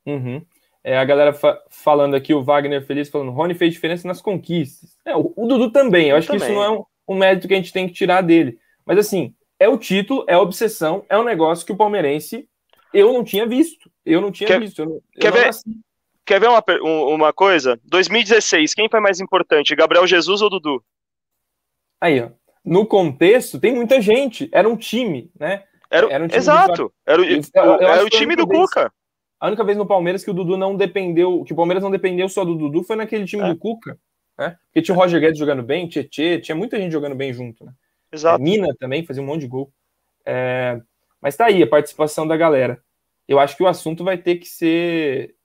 Uhum. 0.06 0.46
É, 0.84 0.98
a 0.98 1.04
galera 1.04 1.34
fa 1.34 1.60
falando 1.70 2.16
aqui, 2.16 2.34
o 2.34 2.44
Wagner 2.44 2.86
Feliz 2.86 3.10
falando, 3.10 3.32
Rony 3.32 3.56
fez 3.56 3.74
diferença 3.74 4.08
nas 4.08 4.22
conquistas. 4.22 4.92
É, 5.04 5.16
o, 5.16 5.34
o 5.36 5.48
Dudu 5.48 5.72
também, 5.72 6.06
eu, 6.06 6.10
eu 6.12 6.18
acho 6.18 6.28
também. 6.28 6.42
que 6.42 6.46
isso 6.46 6.56
não 6.56 6.64
é 6.64 6.70
um, 6.70 6.84
um 7.08 7.18
mérito 7.18 7.48
que 7.48 7.54
a 7.54 7.58
gente 7.58 7.74
tem 7.74 7.88
que 7.88 7.94
tirar 7.94 8.22
dele. 8.22 8.60
Mas 8.86 9.00
assim, 9.00 9.34
é 9.60 9.68
o 9.68 9.78
título, 9.78 10.24
é 10.30 10.36
a 10.36 10.40
obsessão, 10.40 11.04
é 11.10 11.18
um 11.18 11.24
negócio 11.24 11.66
que 11.66 11.72
o 11.72 11.78
palmeirense 11.78 12.48
eu 12.94 13.12
não 13.12 13.24
tinha 13.24 13.48
visto. 13.48 13.90
Eu 14.06 14.22
não 14.22 14.32
tinha 14.32 14.48
quer, 14.48 14.60
visto. 14.60 14.80
Eu 14.80 14.86
não, 14.86 15.02
quer, 15.20 15.30
eu 15.30 15.34
ver, 15.34 15.50
quer 16.26 16.40
ver 16.40 16.50
uma, 16.50 16.64
uma 17.14 17.34
coisa? 17.34 17.80
2016, 17.86 18.74
quem 18.74 18.90
foi 18.90 19.00
mais 19.00 19.20
importante, 19.20 19.76
Gabriel 19.76 20.06
Jesus 20.06 20.42
ou 20.42 20.50
Dudu? 20.50 20.84
Aí, 22.00 22.22
ó. 22.22 22.30
No 22.64 22.86
contexto, 22.86 23.60
tem 23.60 23.74
muita 23.74 24.02
gente. 24.02 24.50
Era 24.52 24.68
um 24.68 24.76
time, 24.76 25.32
né? 25.40 25.64
Era, 25.90 26.12
era 26.12 26.24
um 26.24 26.28
time 26.28 26.38
exato. 26.38 26.92
Era, 27.06 27.22
o, 27.22 27.26
era 27.82 28.04
o 28.04 28.10
time 28.10 28.36
do 28.36 28.48
vez, 28.48 28.62
Cuca. 28.62 28.92
A 29.40 29.48
única 29.48 29.64
vez 29.64 29.78
no 29.78 29.86
Palmeiras 29.86 30.24
que 30.24 30.32
o 30.32 30.34
Dudu 30.34 30.58
não 30.58 30.76
dependeu, 30.76 31.44
que 31.44 31.54
o 31.54 31.56
Palmeiras 31.56 31.84
não 31.84 31.92
dependeu 31.92 32.28
só 32.28 32.44
do 32.44 32.56
Dudu 32.56 32.84
foi 32.84 32.96
naquele 32.96 33.26
time 33.26 33.44
é. 33.44 33.50
do 33.50 33.58
Cuca, 33.58 33.98
né? 34.38 34.58
Porque 34.66 34.82
tinha 34.82 34.96
o 34.96 34.98
Roger 34.98 35.22
Guedes 35.22 35.38
jogando 35.38 35.62
bem, 35.62 35.88
Tietê, 35.88 36.40
tinha 36.40 36.56
muita 36.56 36.78
gente 36.78 36.92
jogando 36.92 37.16
bem 37.16 37.32
junto, 37.32 37.64
né? 37.64 37.74
Exato. 38.12 38.42
É, 38.42 38.44
Mina 38.44 38.74
também 38.80 39.06
fazia 39.06 39.22
um 39.22 39.26
monte 39.26 39.42
de 39.42 39.48
gol. 39.48 39.72
É, 40.26 40.82
mas 41.22 41.36
tá 41.36 41.46
aí 41.46 41.62
a 41.62 41.68
participação 41.68 42.28
da 42.28 42.36
galera. 42.36 42.82
Eu 43.28 43.40
acho 43.40 43.56
que 43.58 43.64
o 43.64 43.68
assunto 43.68 44.04
vai 44.04 44.18
ter 44.18 44.36
que 44.38 44.46
ser 44.46 45.36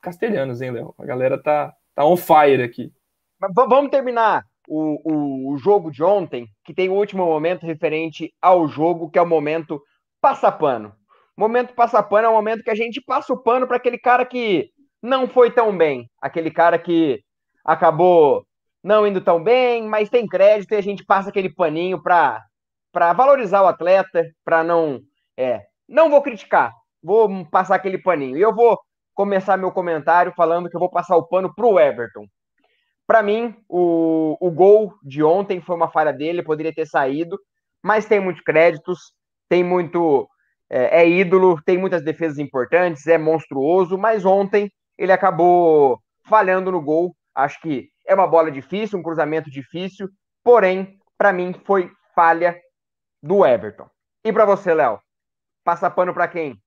castelhanos, 0.00 0.60
hein, 0.60 0.70
Léo? 0.70 0.94
A 0.98 1.04
galera 1.04 1.42
tá, 1.42 1.74
tá 1.94 2.04
on 2.04 2.16
fire 2.16 2.62
aqui. 2.62 2.92
Mas 3.40 3.52
vamos 3.54 3.90
terminar 3.90 4.44
o, 4.68 5.00
o, 5.04 5.52
o, 5.52 5.56
jogo 5.56 5.90
de 5.90 6.02
ontem, 6.02 6.46
que 6.64 6.74
tem 6.74 6.88
o 6.88 6.94
último 6.94 7.24
momento 7.24 7.66
referente 7.66 8.32
ao 8.40 8.68
jogo, 8.68 9.10
que 9.10 9.18
é 9.18 9.22
o 9.22 9.26
momento 9.26 9.82
passapano. 10.20 10.94
Momento 11.36 11.74
passapano 11.74 12.26
é 12.26 12.30
o 12.30 12.34
momento 12.34 12.62
que 12.62 12.70
a 12.70 12.74
gente 12.74 13.00
passa 13.00 13.32
o 13.32 13.42
pano 13.42 13.66
para 13.66 13.76
aquele 13.76 13.98
cara 13.98 14.24
que 14.24 14.70
não 15.02 15.26
foi 15.26 15.50
tão 15.50 15.76
bem, 15.76 16.08
aquele 16.20 16.50
cara 16.50 16.78
que 16.78 17.22
acabou 17.64 18.46
não 18.82 19.06
indo 19.06 19.20
tão 19.20 19.42
bem, 19.42 19.86
mas 19.88 20.10
tem 20.10 20.26
crédito 20.26 20.72
e 20.72 20.76
a 20.76 20.82
gente 20.82 21.04
passa 21.04 21.30
aquele 21.30 21.48
paninho 21.48 22.00
para 22.02 22.42
valorizar 23.14 23.62
o 23.62 23.66
atleta, 23.66 24.24
para 24.44 24.62
não. 24.62 25.00
É, 25.36 25.62
não 25.88 26.08
vou 26.08 26.22
criticar, 26.22 26.72
vou 27.04 27.44
passar 27.46 27.76
aquele 27.76 27.98
paninho. 27.98 28.36
E 28.36 28.40
eu 28.40 28.54
vou 28.54 28.80
começar 29.14 29.56
meu 29.56 29.70
comentário 29.70 30.32
falando 30.34 30.70
que 30.70 30.74
eu 30.74 30.80
vou 30.80 30.90
passar 30.90 31.16
o 31.16 31.26
pano 31.26 31.54
para 31.54 31.66
o 31.66 31.78
Everton. 31.78 32.26
Para 33.06 33.22
mim, 33.22 33.54
o, 33.68 34.36
o 34.40 34.50
gol 34.50 34.94
de 35.02 35.22
ontem 35.22 35.60
foi 35.60 35.76
uma 35.76 35.90
falha 35.90 36.12
dele, 36.12 36.42
poderia 36.42 36.74
ter 36.74 36.86
saído, 36.86 37.38
mas 37.82 38.06
tem 38.06 38.18
muitos 38.18 38.42
créditos, 38.42 39.12
tem 39.48 39.62
muito. 39.62 40.26
É, 40.70 41.02
é 41.02 41.08
ídolo, 41.08 41.60
tem 41.62 41.76
muitas 41.76 42.02
defesas 42.02 42.38
importantes, 42.38 43.06
é 43.06 43.18
monstruoso, 43.18 43.98
mas 43.98 44.24
ontem 44.24 44.72
ele 44.96 45.12
acabou 45.12 46.00
falhando 46.26 46.72
no 46.72 46.80
gol. 46.80 47.14
Acho 47.34 47.60
que 47.60 47.88
é 48.06 48.14
uma 48.14 48.26
bola 48.26 48.50
difícil, 48.50 48.98
um 48.98 49.02
cruzamento 49.02 49.50
difícil, 49.50 50.08
porém, 50.42 50.98
para 51.18 51.32
mim, 51.32 51.54
foi 51.66 51.90
falha 52.14 52.58
do 53.22 53.44
Everton. 53.44 53.88
E 54.24 54.32
para 54.32 54.46
você, 54.46 54.72
Léo? 54.72 54.98
Passa 55.62 55.90
pano 55.90 56.14
para 56.14 56.28
quem? 56.28 56.58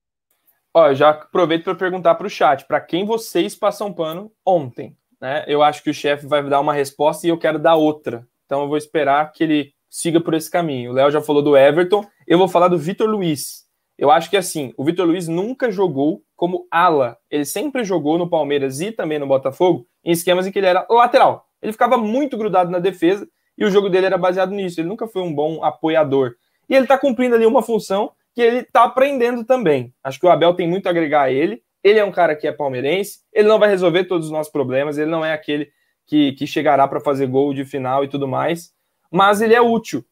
Ó, 0.79 0.93
já 0.93 1.09
aproveito 1.09 1.63
para 1.63 1.73
perguntar 1.73 2.13
para 2.13 2.27
o 2.27 2.29
chat, 2.29 2.63
para 2.67 2.79
quem 2.79 3.03
vocês 3.03 3.55
passam 3.55 3.91
pano 3.91 4.31
ontem? 4.45 4.95
Né? 5.19 5.43
Eu 5.47 5.63
acho 5.63 5.81
que 5.81 5.89
o 5.89 5.93
chefe 5.93 6.27
vai 6.27 6.47
dar 6.47 6.59
uma 6.59 6.71
resposta 6.71 7.25
e 7.25 7.31
eu 7.31 7.37
quero 7.39 7.57
dar 7.57 7.73
outra. 7.73 8.27
Então 8.45 8.61
eu 8.61 8.67
vou 8.67 8.77
esperar 8.77 9.31
que 9.31 9.43
ele 9.43 9.73
siga 9.89 10.21
por 10.21 10.35
esse 10.35 10.51
caminho. 10.51 10.91
O 10.91 10.93
Léo 10.93 11.09
já 11.09 11.19
falou 11.19 11.41
do 11.41 11.57
Everton, 11.57 12.05
eu 12.27 12.37
vou 12.37 12.47
falar 12.47 12.67
do 12.67 12.77
Vitor 12.77 13.09
Luiz. 13.09 13.65
Eu 13.97 14.11
acho 14.11 14.29
que 14.29 14.37
assim, 14.37 14.71
o 14.77 14.83
Vitor 14.83 15.07
Luiz 15.07 15.27
nunca 15.27 15.71
jogou 15.71 16.21
como 16.35 16.67
ala. 16.69 17.17
Ele 17.27 17.43
sempre 17.43 17.83
jogou 17.83 18.19
no 18.19 18.29
Palmeiras 18.29 18.79
e 18.79 18.91
também 18.91 19.17
no 19.17 19.25
Botafogo 19.25 19.87
em 20.05 20.11
esquemas 20.11 20.45
em 20.45 20.51
que 20.51 20.59
ele 20.59 20.67
era 20.67 20.85
lateral. 20.91 21.47
Ele 21.59 21.71
ficava 21.71 21.97
muito 21.97 22.37
grudado 22.37 22.69
na 22.69 22.77
defesa 22.77 23.27
e 23.57 23.65
o 23.65 23.71
jogo 23.71 23.89
dele 23.89 24.05
era 24.05 24.17
baseado 24.19 24.51
nisso. 24.51 24.79
Ele 24.79 24.89
nunca 24.89 25.07
foi 25.07 25.23
um 25.23 25.33
bom 25.33 25.63
apoiador. 25.63 26.35
E 26.69 26.75
ele 26.75 26.85
está 26.85 26.99
cumprindo 26.99 27.33
ali 27.33 27.47
uma 27.47 27.63
função 27.63 28.11
que 28.37 28.41
ele 28.43 28.59
está 28.59 28.83
aprendendo 28.83 29.43
também. 29.43 29.91
Acho 30.03 30.19
que 30.19 30.25
o 30.27 30.29
Abel 30.29 30.53
tem 30.53 30.67
muito 30.67 30.85
a 30.85 30.91
agregar 30.91 31.23
a 31.23 31.31
ele. 31.31 31.63
Ele 31.83 31.97
é 31.97 32.05
um 32.05 32.11
cara 32.11 32.35
que 32.35 32.45
é 32.45 32.51
palmeirense, 32.51 33.21
ele 33.33 33.47
não 33.47 33.57
vai 33.57 33.67
resolver 33.67 34.03
todos 34.03 34.27
os 34.27 34.31
nossos 34.31 34.51
problemas, 34.51 34.95
ele 34.95 35.09
não 35.09 35.25
é 35.25 35.33
aquele 35.33 35.71
que, 36.05 36.33
que 36.33 36.45
chegará 36.45 36.87
para 36.87 36.99
fazer 36.99 37.25
gol 37.25 37.51
de 37.51 37.65
final 37.65 38.03
e 38.03 38.07
tudo 38.07 38.27
mais, 38.27 38.71
mas 39.11 39.41
ele 39.41 39.55
é 39.55 39.61
útil. 39.61 40.05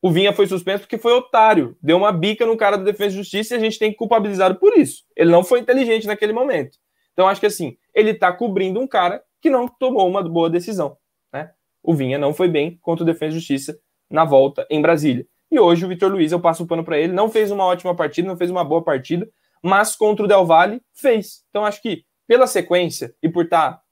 O 0.00 0.10
Vinha 0.10 0.32
foi 0.32 0.46
suspenso 0.46 0.84
porque 0.84 0.96
foi 0.96 1.12
otário, 1.12 1.76
deu 1.82 1.98
uma 1.98 2.10
bica 2.10 2.46
no 2.46 2.56
cara 2.56 2.78
da 2.78 2.84
Defesa 2.84 3.14
e 3.14 3.18
Justiça 3.18 3.54
e 3.54 3.58
a 3.58 3.60
gente 3.60 3.78
tem 3.78 3.90
que 3.90 3.98
culpabilizar 3.98 4.58
por 4.58 4.74
isso. 4.78 5.04
Ele 5.14 5.30
não 5.30 5.44
foi 5.44 5.60
inteligente 5.60 6.06
naquele 6.06 6.32
momento. 6.32 6.78
Então 7.12 7.28
acho 7.28 7.38
que 7.38 7.46
assim, 7.46 7.76
ele 7.94 8.12
está 8.12 8.32
cobrindo 8.32 8.80
um 8.80 8.86
cara 8.86 9.22
que 9.42 9.50
não 9.50 9.68
tomou 9.68 10.08
uma 10.08 10.22
boa 10.22 10.48
decisão. 10.48 10.96
Né? 11.30 11.50
O 11.82 11.94
Vinha 11.94 12.16
não 12.16 12.32
foi 12.32 12.48
bem 12.48 12.78
contra 12.80 13.02
o 13.02 13.06
Defesa 13.06 13.32
e 13.32 13.38
Justiça 13.40 13.78
na 14.08 14.24
volta 14.24 14.66
em 14.70 14.80
Brasília. 14.80 15.26
E 15.50 15.58
hoje 15.58 15.84
o 15.84 15.88
Vitor 15.88 16.10
Luiz, 16.10 16.30
eu 16.30 16.40
passo 16.40 16.62
o 16.62 16.66
pano 16.66 16.84
para 16.84 16.98
ele, 16.98 17.12
não 17.12 17.30
fez 17.30 17.50
uma 17.50 17.64
ótima 17.64 17.94
partida, 17.94 18.28
não 18.28 18.36
fez 18.36 18.50
uma 18.50 18.64
boa 18.64 18.82
partida, 18.82 19.28
mas 19.62 19.96
contra 19.96 20.24
o 20.24 20.28
Del 20.28 20.44
Valle 20.44 20.82
fez. 20.94 21.44
Então 21.48 21.64
acho 21.64 21.80
que 21.80 22.04
pela 22.26 22.46
sequência 22.46 23.14
e 23.22 23.28
por 23.28 23.44
estar 23.44 23.72
tá 23.72 23.82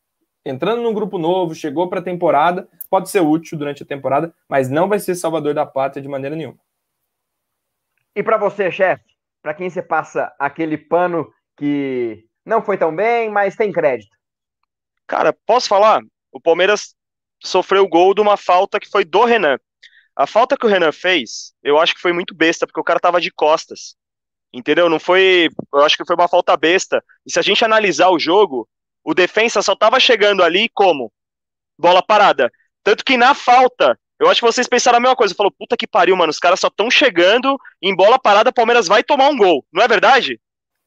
entrando 0.44 0.82
num 0.82 0.92
grupo 0.92 1.18
novo, 1.18 1.54
chegou 1.54 1.88
para 1.88 2.00
a 2.00 2.02
temporada, 2.02 2.68
pode 2.90 3.08
ser 3.10 3.20
útil 3.20 3.58
durante 3.58 3.82
a 3.82 3.86
temporada, 3.86 4.32
mas 4.48 4.68
não 4.70 4.88
vai 4.88 4.98
ser 4.98 5.14
salvador 5.14 5.54
da 5.54 5.66
pátria 5.66 6.02
de 6.02 6.08
maneira 6.08 6.36
nenhuma. 6.36 6.58
E 8.14 8.22
para 8.22 8.36
você, 8.36 8.70
chefe, 8.70 9.04
para 9.42 9.54
quem 9.54 9.68
você 9.68 9.82
passa 9.82 10.32
aquele 10.38 10.78
pano 10.78 11.30
que 11.56 12.24
não 12.44 12.62
foi 12.62 12.78
tão 12.78 12.94
bem, 12.94 13.30
mas 13.30 13.56
tem 13.56 13.72
crédito? 13.72 14.16
Cara, 15.06 15.32
posso 15.46 15.68
falar? 15.68 16.00
O 16.32 16.40
Palmeiras 16.40 16.94
sofreu 17.42 17.84
o 17.84 17.88
gol 17.88 18.14
de 18.14 18.20
uma 18.20 18.36
falta 18.36 18.78
que 18.78 18.88
foi 18.88 19.04
do 19.04 19.24
Renan. 19.24 19.58
A 20.16 20.26
falta 20.26 20.56
que 20.56 20.64
o 20.64 20.68
Renan 20.68 20.92
fez, 20.92 21.52
eu 21.62 21.78
acho 21.78 21.94
que 21.94 22.00
foi 22.00 22.12
muito 22.12 22.34
besta, 22.34 22.66
porque 22.66 22.80
o 22.80 22.84
cara 22.84 22.98
tava 22.98 23.20
de 23.20 23.30
costas. 23.30 23.94
Entendeu? 24.52 24.88
Não 24.88 24.98
foi. 24.98 25.50
Eu 25.72 25.84
acho 25.84 25.96
que 25.96 26.04
foi 26.06 26.16
uma 26.16 26.28
falta 26.28 26.56
besta. 26.56 27.04
E 27.26 27.30
se 27.30 27.38
a 27.38 27.42
gente 27.42 27.62
analisar 27.62 28.08
o 28.08 28.18
jogo, 28.18 28.66
o 29.04 29.12
defensa 29.12 29.60
só 29.60 29.76
tava 29.76 30.00
chegando 30.00 30.42
ali 30.42 30.70
como? 30.72 31.12
Bola 31.78 32.02
parada. 32.02 32.50
Tanto 32.82 33.04
que 33.04 33.18
na 33.18 33.34
falta, 33.34 33.98
eu 34.18 34.30
acho 34.30 34.40
que 34.40 34.46
vocês 34.46 34.66
pensaram 34.66 34.96
a 34.96 35.00
mesma 35.00 35.16
coisa. 35.16 35.34
Falou, 35.34 35.52
puta 35.52 35.76
que 35.76 35.86
pariu, 35.86 36.16
mano. 36.16 36.30
Os 36.30 36.38
caras 36.38 36.60
só 36.60 36.68
estão 36.68 36.90
chegando 36.90 37.58
em 37.82 37.94
bola 37.94 38.18
parada, 38.18 38.50
Palmeiras 38.52 38.88
vai 38.88 39.04
tomar 39.04 39.28
um 39.28 39.36
gol. 39.36 39.66
Não 39.70 39.82
é 39.82 39.88
verdade? 39.88 40.40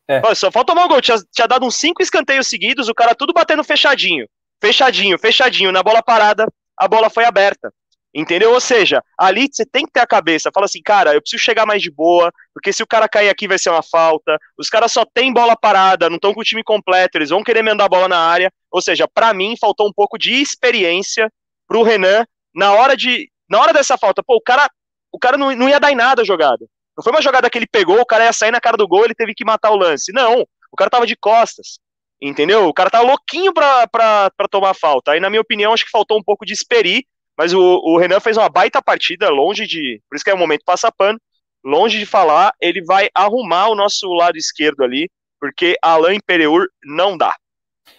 É. 0.08 0.20
Olha, 0.26 0.34
só 0.34 0.52
falta 0.52 0.74
tomar 0.74 0.86
um 0.86 0.88
gol. 0.88 1.02
Tinha, 1.02 1.18
tinha 1.32 1.48
dado 1.48 1.66
uns 1.66 1.76
cinco 1.76 2.02
escanteios 2.02 2.48
seguidos, 2.48 2.90
o 2.90 2.96
cara 2.96 3.14
tudo 3.14 3.34
batendo 3.34 3.64
fechadinho. 3.64 4.28
Fechadinho, 4.60 5.20
fechadinho. 5.20 5.72
Na 5.72 5.84
bola 5.84 6.02
parada, 6.02 6.48
a 6.76 6.88
bola 6.88 7.10
foi 7.10 7.26
aberta. 7.26 7.72
Entendeu? 8.14 8.54
Ou 8.54 8.60
seja, 8.60 9.04
ali 9.18 9.48
você 9.52 9.64
tem 9.66 9.86
que 9.86 9.92
ter 9.92 10.00
a 10.00 10.08
cabeça. 10.08 10.50
Fala 10.52 10.66
assim, 10.66 10.82
cara, 10.82 11.14
eu 11.14 11.22
preciso 11.22 11.44
chegar 11.44 11.66
mais 11.66 11.82
de 11.82 11.92
boa, 11.92 12.32
porque 12.54 12.74
se 12.74 12.82
o 12.82 12.88
cara 12.88 13.08
cair 13.08 13.30
aqui 13.30 13.48
vai 13.48 13.60
ser 13.60 13.70
uma 13.70 13.84
falta. 13.84 14.38
Os 14.58 14.68
caras 14.70 14.92
só 14.92 15.06
têm 15.06 15.32
bola 15.32 15.56
parada, 15.56 16.10
não 16.10 16.16
estão 16.16 16.34
com 16.34 16.42
o 16.42 16.44
time 16.44 16.64
completo, 16.64 17.18
eles 17.18 17.30
vão 17.30 17.44
querer 17.44 17.62
mandar 17.62 17.86
a 17.86 17.90
bola 17.90 18.08
na 18.08 18.18
área. 18.18 18.52
Ou 18.72 18.82
seja, 18.82 19.08
para 19.08 19.34
mim 19.34 19.56
faltou 19.60 19.88
um 19.88 19.94
pouco 19.94 20.18
de 20.18 20.34
experiência 20.34 21.32
pro 21.68 21.84
Renan 21.84 22.26
na 22.54 22.74
hora 22.74 22.98
de 22.98 23.30
na 23.48 23.60
hora 23.60 23.74
dessa 23.74 23.98
falta. 23.98 24.24
Pô, 24.24 24.36
o 24.38 24.42
cara, 24.42 24.70
o 25.12 25.20
cara 25.20 25.38
não, 25.38 25.56
não 25.56 25.70
ia 25.70 25.80
dar 25.80 25.92
em 25.92 25.96
nada 25.96 26.24
a 26.24 26.26
jogada. 26.26 26.66
Não 26.98 27.04
foi 27.04 27.14
uma 27.14 27.22
jogada 27.22 27.50
que 27.50 27.58
ele 27.58 27.68
pegou, 27.68 28.00
o 28.00 28.06
cara 28.06 28.26
ia 28.26 28.34
sair 28.34 28.52
na 28.52 28.60
cara 28.60 28.76
do 28.76 28.88
gol, 28.88 29.06
ele 29.06 29.16
teve 29.16 29.34
que 29.34 29.46
matar 29.46 29.72
o 29.72 29.78
lance. 29.78 30.12
Não, 30.12 30.46
o 30.72 30.76
cara 30.76 30.90
tava 30.90 31.08
de 31.08 31.16
costas. 31.16 31.80
Entendeu? 32.22 32.68
O 32.68 32.74
cara 32.74 32.90
tava 32.90 33.06
louquinho 33.06 33.54
pra, 33.54 33.88
pra, 33.88 34.30
pra 34.36 34.48
tomar 34.48 34.74
falta. 34.74 35.12
Aí, 35.12 35.20
na 35.20 35.30
minha 35.30 35.42
opinião, 35.42 35.74
acho 35.74 35.86
que 35.86 35.92
faltou 35.92 36.18
um 36.18 36.24
pouco 36.24 36.46
de 36.46 36.52
esperir 36.52 37.06
mas 37.40 37.54
o, 37.54 37.62
o 37.62 37.98
Renan 37.98 38.20
fez 38.20 38.36
uma 38.36 38.50
baita 38.50 38.82
partida, 38.82 39.30
longe 39.30 39.66
de. 39.66 40.02
Por 40.10 40.18
isso 40.18 40.26
que 40.26 40.30
é 40.30 40.34
o 40.34 40.38
momento 40.38 40.66
passa 40.66 40.92
pano. 40.92 41.18
Longe 41.64 41.98
de 41.98 42.06
falar, 42.06 42.52
ele 42.60 42.84
vai 42.84 43.08
arrumar 43.16 43.70
o 43.70 43.76
nosso 43.76 44.12
lado 44.14 44.38
esquerdo 44.38 44.84
ali, 44.84 45.10
porque 45.40 45.78
Alain 45.82 46.20
Pereur 46.20 46.68
não 46.84 47.18
dá. 47.18 47.34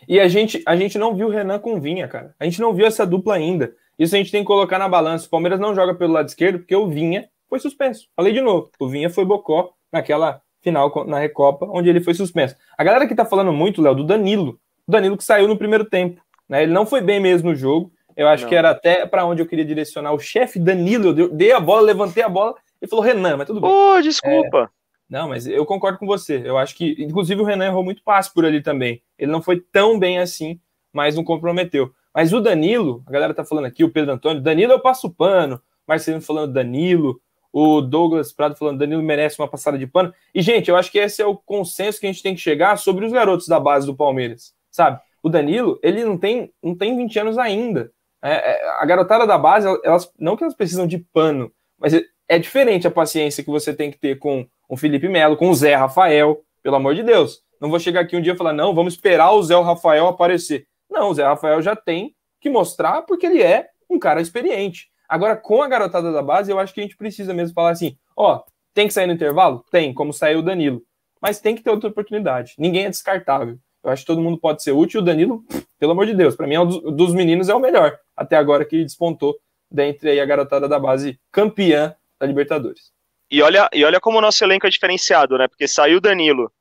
E 0.07 0.21
a 0.21 0.29
gente, 0.29 0.63
a 0.67 0.77
gente 0.77 0.99
não 0.99 1.15
viu 1.15 1.29
o 1.29 1.31
Renan 1.31 1.59
com 1.59 1.81
Vinha, 1.81 2.07
cara. 2.07 2.35
A 2.39 2.45
gente 2.45 2.61
não 2.61 2.75
viu 2.75 2.85
essa 2.85 3.07
dupla 3.07 3.35
ainda. 3.35 3.75
Isso 3.99 4.15
a 4.15 4.19
gente 4.19 4.31
tem 4.31 4.43
que 4.43 4.47
colocar 4.47 4.79
na 4.79 4.91
balança. 4.91 5.27
O 5.27 5.31
Palmeiras 5.31 5.59
não 5.59 5.75
joga 5.75 5.95
pelo 5.95 6.13
lado 6.13 6.29
esquerdo 6.29 6.59
porque 6.59 6.77
o 6.77 6.89
Vinha 6.89 7.27
foi 7.49 7.59
suspenso. 7.59 8.09
Falei 8.15 8.35
de 8.35 8.43
novo. 8.43 8.71
O 8.79 8.91
Vinha 8.91 9.09
foi 9.09 9.25
bocó 9.25 9.73
naquela 9.91 10.43
final 10.63 10.93
na 11.07 11.19
Recopa, 11.19 11.67
onde 11.71 11.89
ele 11.89 12.03
foi 12.03 12.13
suspenso. 12.13 12.55
A 12.77 12.85
galera 12.85 13.09
que 13.09 13.15
tá 13.15 13.25
falando 13.25 13.55
muito, 13.55 13.81
Léo, 13.81 13.95
do 13.95 14.05
Danilo. 14.05 14.61
O 14.87 14.93
Danilo 14.93 15.17
que 15.17 15.25
saiu 15.25 15.49
no 15.49 15.57
primeiro 15.57 15.87
tempo. 15.87 16.21
Né? 16.47 16.65
Ele 16.65 16.73
não 16.73 16.85
foi 16.85 17.01
bem 17.01 17.19
mesmo 17.19 17.49
no 17.49 17.57
jogo. 17.57 17.91
Eu 18.17 18.29
acho 18.29 18.45
não. 18.45 18.49
que 18.49 18.55
era 18.55 18.71
até 18.71 19.07
para 19.07 19.25
onde 19.25 19.43
eu 19.43 19.47
queria 19.47 19.65
direcionar 19.65 20.13
o 20.13 20.19
chefe 20.19 20.59
Danilo. 20.59 21.19
Eu 21.19 21.29
dei 21.29 21.53
a 21.53 21.61
bola, 21.61 21.83
levantei 21.83 22.23
a 22.23 22.29
bola 22.29 22.55
e 22.81 22.87
falou 22.87 23.05
Renan, 23.05 23.37
mas 23.37 23.47
tudo 23.47 23.61
bem. 23.61 23.71
Oh, 23.71 24.01
desculpa. 24.01 24.71
É, 24.75 24.81
não, 25.09 25.29
mas 25.29 25.47
eu 25.47 25.67
concordo 25.67 25.99
com 25.99 26.07
você. 26.07 26.41
Eu 26.45 26.57
acho 26.57 26.75
que, 26.75 26.95
inclusive, 26.99 27.41
o 27.41 27.45
Renan 27.45 27.67
errou 27.67 27.83
muito 27.83 28.03
passe 28.03 28.33
por 28.33 28.45
ali 28.45 28.63
também. 28.63 29.03
Ele 29.19 29.31
não 29.31 29.43
foi 29.43 29.61
tão 29.61 29.99
bem 29.99 30.19
assim, 30.19 30.61
mas 30.93 31.17
não 31.17 31.25
comprometeu. 31.25 31.93
Mas 32.15 32.33
o 32.33 32.41
Danilo, 32.41 33.03
a 33.07 33.11
galera 33.11 33.35
tá 33.35 33.45
falando 33.45 33.67
aqui, 33.67 33.85
o 33.85 33.91
Pedro 33.91 34.13
Antônio, 34.13 34.43
Danilo 34.43 34.73
eu 34.73 34.81
passo 34.81 35.11
pano, 35.11 35.61
Marcelino 35.87 36.23
falando 36.23 36.53
Danilo, 36.53 37.21
o 37.53 37.81
Douglas 37.81 38.33
Prado 38.33 38.57
falando 38.57 38.79
Danilo 38.79 39.03
merece 39.03 39.41
uma 39.41 39.49
passada 39.49 39.79
de 39.79 39.87
pano. 39.87 40.13
E, 40.35 40.41
gente, 40.41 40.71
eu 40.71 40.77
acho 40.77 40.91
que 40.91 40.99
esse 40.99 41.21
é 41.21 41.27
o 41.27 41.37
consenso 41.37 42.01
que 42.01 42.07
a 42.07 42.13
gente 42.13 42.23
tem 42.23 42.35
que 42.35 42.41
chegar 42.41 42.77
sobre 42.77 43.05
os 43.05 43.13
garotos 43.13 43.49
da 43.49 43.59
base 43.59 43.87
do 43.87 43.97
Palmeiras, 43.97 44.55
sabe? 44.71 45.01
O 45.23 45.29
Danilo, 45.29 45.79
ele 45.83 46.05
não 46.05 46.17
tem, 46.17 46.53
não 46.63 46.75
tem 46.75 46.97
20 46.97 47.19
anos 47.19 47.39
ainda. 47.39 47.93
É, 48.23 48.33
é, 48.33 48.69
a 48.81 48.85
garotada 48.85 49.27
da 49.27 49.39
base, 49.39 49.67
elas 49.83 50.13
não 50.19 50.37
que 50.37 50.45
elas 50.45 50.55
precisam 50.55 50.87
de 50.87 50.99
pano, 50.99 51.51
mas 51.79 51.95
é, 51.95 52.03
é 52.29 52.39
diferente 52.39 52.87
a 52.87 52.91
paciência 52.91 53.43
que 53.43 53.51
você 53.51 53.75
tem 53.75 53.91
que 53.91 53.99
ter 53.99 54.19
com 54.19 54.47
o 54.69 54.77
Felipe 54.77 55.09
Melo, 55.09 55.37
com 55.37 55.49
o 55.49 55.55
Zé 55.55 55.75
Rafael, 55.75 56.43
pelo 56.63 56.77
amor 56.77 56.95
de 56.95 57.03
Deus. 57.03 57.43
Não 57.61 57.71
vou 57.71 57.79
chegar 57.79 58.01
aqui 58.01 58.17
um 58.17 58.23
dia 58.23 58.35
e 58.35 58.37
falar, 58.37 58.53
não, 58.53 58.75
vamos 58.75 58.95
esperar 58.95 59.33
o 59.33 59.43
Zé 59.43 59.59
Rafael 59.61 60.07
aparecer. 60.07 60.67
Não, 60.89 61.11
o 61.11 61.15
Zé 61.15 61.25
Rafael 61.25 61.61
já 61.61 61.75
tem 61.75 62.15
que 62.41 62.49
mostrar 62.49 63.03
porque 63.03 63.27
ele 63.27 63.43
é 63.43 63.69
um 63.89 63.99
cara 63.99 64.21
experiente. 64.21 64.89
Agora, 65.09 65.37
com 65.37 65.63
a 65.63 65.69
garotada 65.69 66.13
da 66.13 66.23
base, 66.23 66.51
eu 66.51 66.59
acho 66.59 66.73
que 66.73 66.81
a 66.81 66.85
gente 66.85 66.97
precisa 66.97 67.35
mesmo 67.35 67.55
falar 67.55 67.71
assim: 67.71 67.97
ó, 68.17 68.43
tem 68.73 68.87
que 68.87 68.95
sair 68.95 69.07
no 69.07 69.13
intervalo? 69.13 69.65
Tem, 69.71 69.93
como 69.93 70.13
saiu 70.13 70.39
o 70.39 70.43
Danilo. 70.43 70.83
Mas 71.21 71.41
tem 71.41 71.55
que 71.55 71.63
ter 71.63 71.71
outra 71.71 71.91
oportunidade. 71.91 72.55
Ninguém 72.59 72.87
é 72.87 72.91
descartável. 72.91 73.59
Eu 73.83 73.91
acho 73.91 74.03
que 74.03 74.07
todo 74.07 74.21
mundo 74.21 74.39
pode 74.39 74.63
ser 74.63 74.73
útil. 74.73 75.01
O 75.01 75.05
Danilo, 75.05 75.45
pelo 75.79 75.93
amor 75.93 76.07
de 76.07 76.15
Deus, 76.15 76.37
para 76.37 76.47
mim, 76.47 76.55
é 76.55 76.61
um 76.61 76.67
dos, 76.67 77.15
meninos 77.15 77.49
é 77.49 77.55
o 77.55 77.61
melhor. 77.61 77.99
Até 78.17 78.37
agora 78.37 78.65
que 78.65 78.83
despontou 78.83 79.37
dentre 79.71 80.11
aí 80.11 80.21
a 80.21 80.27
garotada 80.27 80.69
da 80.69 80.79
base 80.79 81.19
campeã 81.33 81.95
da 82.19 82.27
Libertadores. 82.27 82.93
E 83.31 83.41
olha, 83.41 83.69
e 83.73 83.85
olha 83.85 84.01
como 84.01 84.19
o 84.19 84.21
nosso 84.21 84.43
elenco 84.45 84.67
é 84.67 84.71
diferenciado, 84.71 85.39
né? 85.39 85.49
Porque 85.49 85.69
saiu 85.69 85.99
o 85.99 86.01
Danilo 86.01 86.53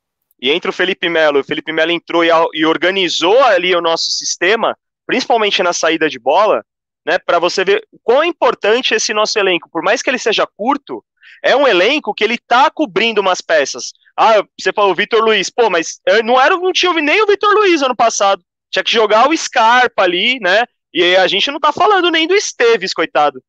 e 0.41 0.51
entra 0.51 0.70
o 0.70 0.74
Felipe 0.74 1.09
Melo. 1.09 1.39
O 1.39 1.43
Felipe 1.43 1.72
Melo 1.72 1.91
entrou 1.91 2.24
e, 2.24 2.30
e 2.53 2.65
organizou 2.65 3.43
ali 3.43 3.76
o 3.76 3.82
nosso 3.82 4.11
sistema, 4.11 4.78
principalmente 5.05 5.61
na 5.63 5.74
saída 5.74 6.07
de 6.07 6.20
bola, 6.20 6.63
né? 7.05 7.17
Para 7.17 7.39
você 7.39 7.65
ver 7.65 7.86
o 7.91 7.99
quão 8.01 8.24
importante 8.24 8.93
esse 8.93 9.13
nosso 9.13 9.38
elenco. 9.38 9.70
Por 9.70 9.82
mais 9.82 10.01
que 10.01 10.09
ele 10.09 10.20
seja 10.20 10.47
curto, 10.55 11.03
é 11.43 11.55
um 11.55 11.67
elenco 11.67 12.13
que 12.13 12.24
ele 12.24 12.38
tá 12.38 12.70
cobrindo 12.70 13.20
umas 13.20 13.41
peças. 13.41 13.91
Ah, 14.22 14.43
você 14.59 14.74
falou 14.74 14.93
Vitor 14.93 15.24
Luiz, 15.24 15.49
pô, 15.49 15.70
mas 15.70 16.01
não 16.26 16.39
era, 16.39 16.57
não 16.57 16.74
tinha 16.74 16.91
nem 16.91 17.22
o 17.24 17.26
Vitor 17.26 17.53
Luiz 17.53 17.82
ano 17.82 17.95
passado. 17.95 18.43
Tinha 18.70 18.84
que 18.84 18.91
jogar 18.91 19.30
o 19.30 19.38
Scarpa 19.38 20.03
ali, 20.03 20.38
né? 20.41 20.65
E 20.93 21.15
a 21.15 21.26
gente 21.26 21.49
não 21.49 21.57
tá 21.57 21.72
falando 21.72 22.11
nem 22.11 22.28
do 22.28 22.36
Esteves, 22.36 22.93
coitado. 22.93 23.41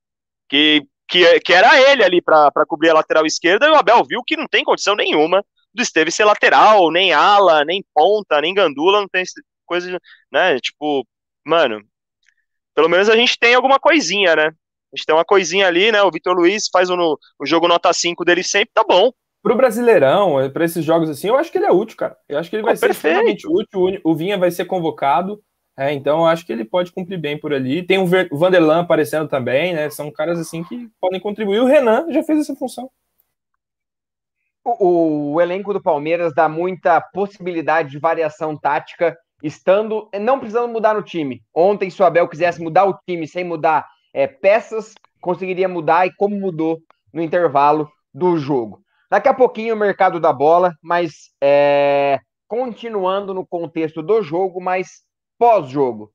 Que, 0.49 0.87
que, 1.09 1.41
que 1.41 1.53
era 1.53 1.77
ele 1.91 2.05
ali 2.05 2.23
para 2.23 2.53
cobrir 2.69 2.91
a 2.91 2.95
lateral 2.95 3.27
esquerda, 3.27 3.67
e 3.67 3.71
o 3.71 3.75
Abel 3.75 4.05
viu 4.05 4.23
que 4.25 4.37
não 4.37 4.47
tem 4.47 4.63
condição 4.63 4.95
nenhuma 4.95 5.45
do 5.75 5.83
Esteves 5.83 6.15
ser 6.15 6.25
lateral, 6.25 6.89
nem 6.93 7.13
ala, 7.13 7.65
nem 7.65 7.85
ponta, 7.93 8.41
nem 8.41 8.55
gandula, 8.55 9.01
não 9.01 9.09
tem 9.09 9.25
coisa, 9.67 9.99
né? 10.31 10.61
Tipo, 10.61 11.05
mano, 11.45 11.83
pelo 12.77 12.89
menos 12.89 13.09
a 13.09 13.17
gente 13.17 13.37
tem 13.37 13.57
alguma 13.57 13.81
coisinha, 13.81 14.37
né? 14.37 14.47
A 14.47 14.97
gente 14.97 15.05
tem 15.05 15.17
uma 15.17 15.25
coisinha 15.25 15.67
ali, 15.67 15.91
né? 15.91 16.01
O 16.03 16.13
Vitor 16.13 16.37
Luiz 16.37 16.69
faz 16.73 16.91
o, 16.91 17.19
o 17.41 17.47
jogo 17.47 17.67
nota 17.67 17.93
5 17.93 18.25
dele 18.25 18.45
sempre, 18.45 18.71
tá 18.73 18.85
bom. 18.85 19.11
Pro 19.43 19.57
Brasileirão, 19.57 20.51
para 20.53 20.65
esses 20.65 20.85
jogos 20.85 21.09
assim, 21.09 21.29
eu 21.29 21.37
acho 21.37 21.51
que 21.51 21.59
ele 21.59 21.67
é 21.67 21.73
útil, 21.73 21.97
cara. 21.97 22.17
Eu 22.29 22.39
acho 22.39 22.51
que 22.51 22.57
ele 22.57 22.63
vai 22.63 22.75
oh, 22.75 22.77
ser 22.77 22.91
extremamente 22.91 23.47
útil. 23.47 24.01
O 24.05 24.15
Vinha 24.15 24.37
vai 24.37 24.51
ser 24.51 24.67
convocado. 24.67 25.43
É, 25.79 25.93
então 25.95 26.19
eu 26.19 26.27
acho 26.27 26.45
que 26.45 26.53
ele 26.53 26.65
pode 26.65 26.93
cumprir 26.93 27.19
bem 27.19 27.39
por 27.41 27.55
ali. 27.55 27.83
Tem 27.83 27.99
o 27.99 28.37
Vanderlan 28.37 28.81
aparecendo 28.81 29.29
também, 29.29 29.73
né? 29.73 29.89
São 29.89 30.11
caras 30.13 30.39
assim 30.39 30.63
que 30.63 30.89
podem 31.01 31.19
contribuir. 31.19 31.61
O 31.61 31.67
Renan 31.67 32.07
já 32.11 32.23
fez 32.23 32.41
essa 32.41 32.55
função. 32.55 32.91
O, 34.63 35.33
o, 35.33 35.41
elenco 35.41 35.73
do 35.73 35.83
Palmeiras 35.83 36.35
dá 36.35 36.47
muita 36.47 37.01
possibilidade 37.01 37.93
de 37.93 37.99
variação 37.99 38.55
tática, 38.59 39.17
estando 39.43 40.07
não 40.21 40.39
precisando 40.39 40.71
mudar 40.71 40.93
no 40.93 41.03
time. 41.03 41.43
Ontem, 41.55 41.89
se 41.89 42.03
o 42.03 42.05
Abel 42.05 42.29
quisesse 42.29 42.61
mudar 42.61 42.85
o 42.85 42.99
time 43.09 43.27
sem 43.27 43.43
mudar 43.43 43.87
é, 44.13 44.27
peças, 44.27 44.93
conseguiria 45.19 45.67
mudar 45.67 46.07
e 46.07 46.15
como 46.15 46.39
mudou 46.39 46.79
no 47.11 47.23
intervalo 47.23 47.91
do 48.13 48.37
jogo. 48.37 48.83
Daqui 49.11 49.29
a 49.29 49.35
pouquinho 49.35 49.75
o 49.75 49.79
mercado 49.79 50.21
da 50.21 50.33
bola, 50.33 50.73
mas 50.81 51.33
é, 51.43 52.21
continuando 52.47 53.35
no 53.35 53.45
contexto 53.45 54.03
do 54.03 54.23
jogo, 54.23 54.61
mas 54.61 55.03
pós-jogo. 55.37 56.13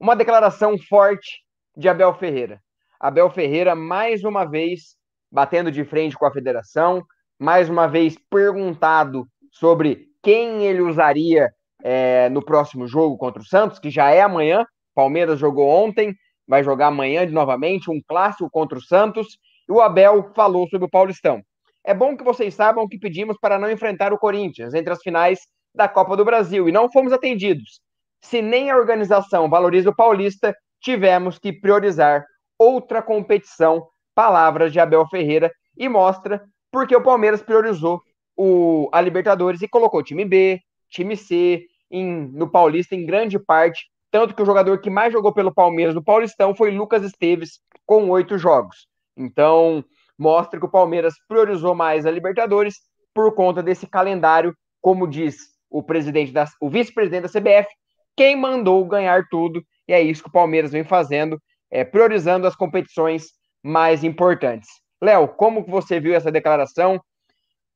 Uma 0.00 0.16
declaração 0.16 0.78
forte 0.88 1.42
de 1.76 1.90
Abel 1.90 2.14
Ferreira. 2.14 2.58
Abel 2.98 3.28
Ferreira, 3.28 3.74
mais 3.74 4.24
uma 4.24 4.46
vez, 4.46 4.96
batendo 5.30 5.70
de 5.70 5.84
frente 5.84 6.16
com 6.16 6.24
a 6.24 6.32
federação, 6.32 7.04
mais 7.38 7.68
uma 7.68 7.86
vez 7.86 8.16
perguntado 8.30 9.26
sobre 9.52 10.06
quem 10.22 10.64
ele 10.64 10.80
usaria 10.80 11.50
é, 11.82 12.30
no 12.30 12.42
próximo 12.42 12.88
jogo 12.88 13.18
contra 13.18 13.42
o 13.42 13.46
Santos, 13.46 13.78
que 13.78 13.90
já 13.90 14.08
é 14.08 14.22
amanhã. 14.22 14.64
Palmeiras 14.94 15.38
jogou 15.38 15.68
ontem, 15.68 16.14
vai 16.46 16.64
jogar 16.64 16.86
amanhã 16.86 17.26
de 17.26 17.32
novamente 17.32 17.90
um 17.90 18.00
clássico 18.08 18.48
contra 18.50 18.78
o 18.78 18.82
Santos. 18.82 19.38
E 19.68 19.72
o 19.72 19.82
Abel 19.82 20.32
falou 20.34 20.66
sobre 20.68 20.86
o 20.86 20.90
Paulistão. 20.90 21.42
É 21.88 21.94
bom 21.94 22.14
que 22.14 22.22
vocês 22.22 22.54
saibam 22.54 22.86
que 22.86 22.98
pedimos 22.98 23.38
para 23.40 23.58
não 23.58 23.70
enfrentar 23.70 24.12
o 24.12 24.18
Corinthians 24.18 24.74
entre 24.74 24.92
as 24.92 25.00
finais 25.00 25.38
da 25.74 25.88
Copa 25.88 26.18
do 26.18 26.22
Brasil 26.22 26.68
e 26.68 26.72
não 26.72 26.92
fomos 26.92 27.14
atendidos. 27.14 27.80
Se 28.20 28.42
nem 28.42 28.70
a 28.70 28.76
organização 28.76 29.48
valoriza 29.48 29.88
o 29.88 29.96
Paulista, 29.96 30.54
tivemos 30.82 31.38
que 31.38 31.50
priorizar 31.50 32.26
outra 32.58 33.00
competição. 33.00 33.88
Palavras 34.14 34.70
de 34.70 34.78
Abel 34.78 35.06
Ferreira 35.08 35.50
e 35.78 35.88
mostra 35.88 36.44
porque 36.70 36.94
o 36.94 37.02
Palmeiras 37.02 37.40
priorizou 37.40 38.02
o, 38.36 38.90
a 38.92 39.00
Libertadores 39.00 39.62
e 39.62 39.68
colocou 39.68 40.02
time 40.02 40.26
B, 40.26 40.60
time 40.90 41.16
C 41.16 41.64
em, 41.90 42.28
no 42.34 42.50
Paulista 42.50 42.94
em 42.94 43.06
grande 43.06 43.38
parte. 43.38 43.86
Tanto 44.10 44.34
que 44.34 44.42
o 44.42 44.46
jogador 44.46 44.78
que 44.82 44.90
mais 44.90 45.10
jogou 45.10 45.32
pelo 45.32 45.54
Palmeiras 45.54 45.94
no 45.94 46.04
Paulistão 46.04 46.54
foi 46.54 46.70
Lucas 46.70 47.02
Esteves, 47.02 47.60
com 47.86 48.10
oito 48.10 48.36
jogos. 48.36 48.86
Então, 49.16 49.82
mostra 50.18 50.58
que 50.58 50.66
o 50.66 50.70
Palmeiras 50.70 51.14
priorizou 51.28 51.74
mais 51.74 52.04
a 52.04 52.10
Libertadores 52.10 52.76
por 53.14 53.34
conta 53.34 53.62
desse 53.62 53.86
calendário, 53.86 54.54
como 54.80 55.06
diz 55.06 55.36
o 55.70 55.82
presidente 55.82 56.32
da, 56.32 56.46
o 56.60 56.68
vice-presidente 56.68 57.22
da 57.22 57.40
CBF, 57.40 57.68
quem 58.16 58.34
mandou 58.36 58.84
ganhar 58.84 59.24
tudo, 59.30 59.62
e 59.86 59.92
é 59.92 60.00
isso 60.02 60.22
que 60.22 60.28
o 60.28 60.32
Palmeiras 60.32 60.72
vem 60.72 60.84
fazendo, 60.84 61.40
é, 61.70 61.84
priorizando 61.84 62.46
as 62.46 62.56
competições 62.56 63.26
mais 63.62 64.02
importantes. 64.02 64.68
Léo, 65.00 65.28
como 65.28 65.64
você 65.64 66.00
viu 66.00 66.14
essa 66.14 66.32
declaração? 66.32 67.00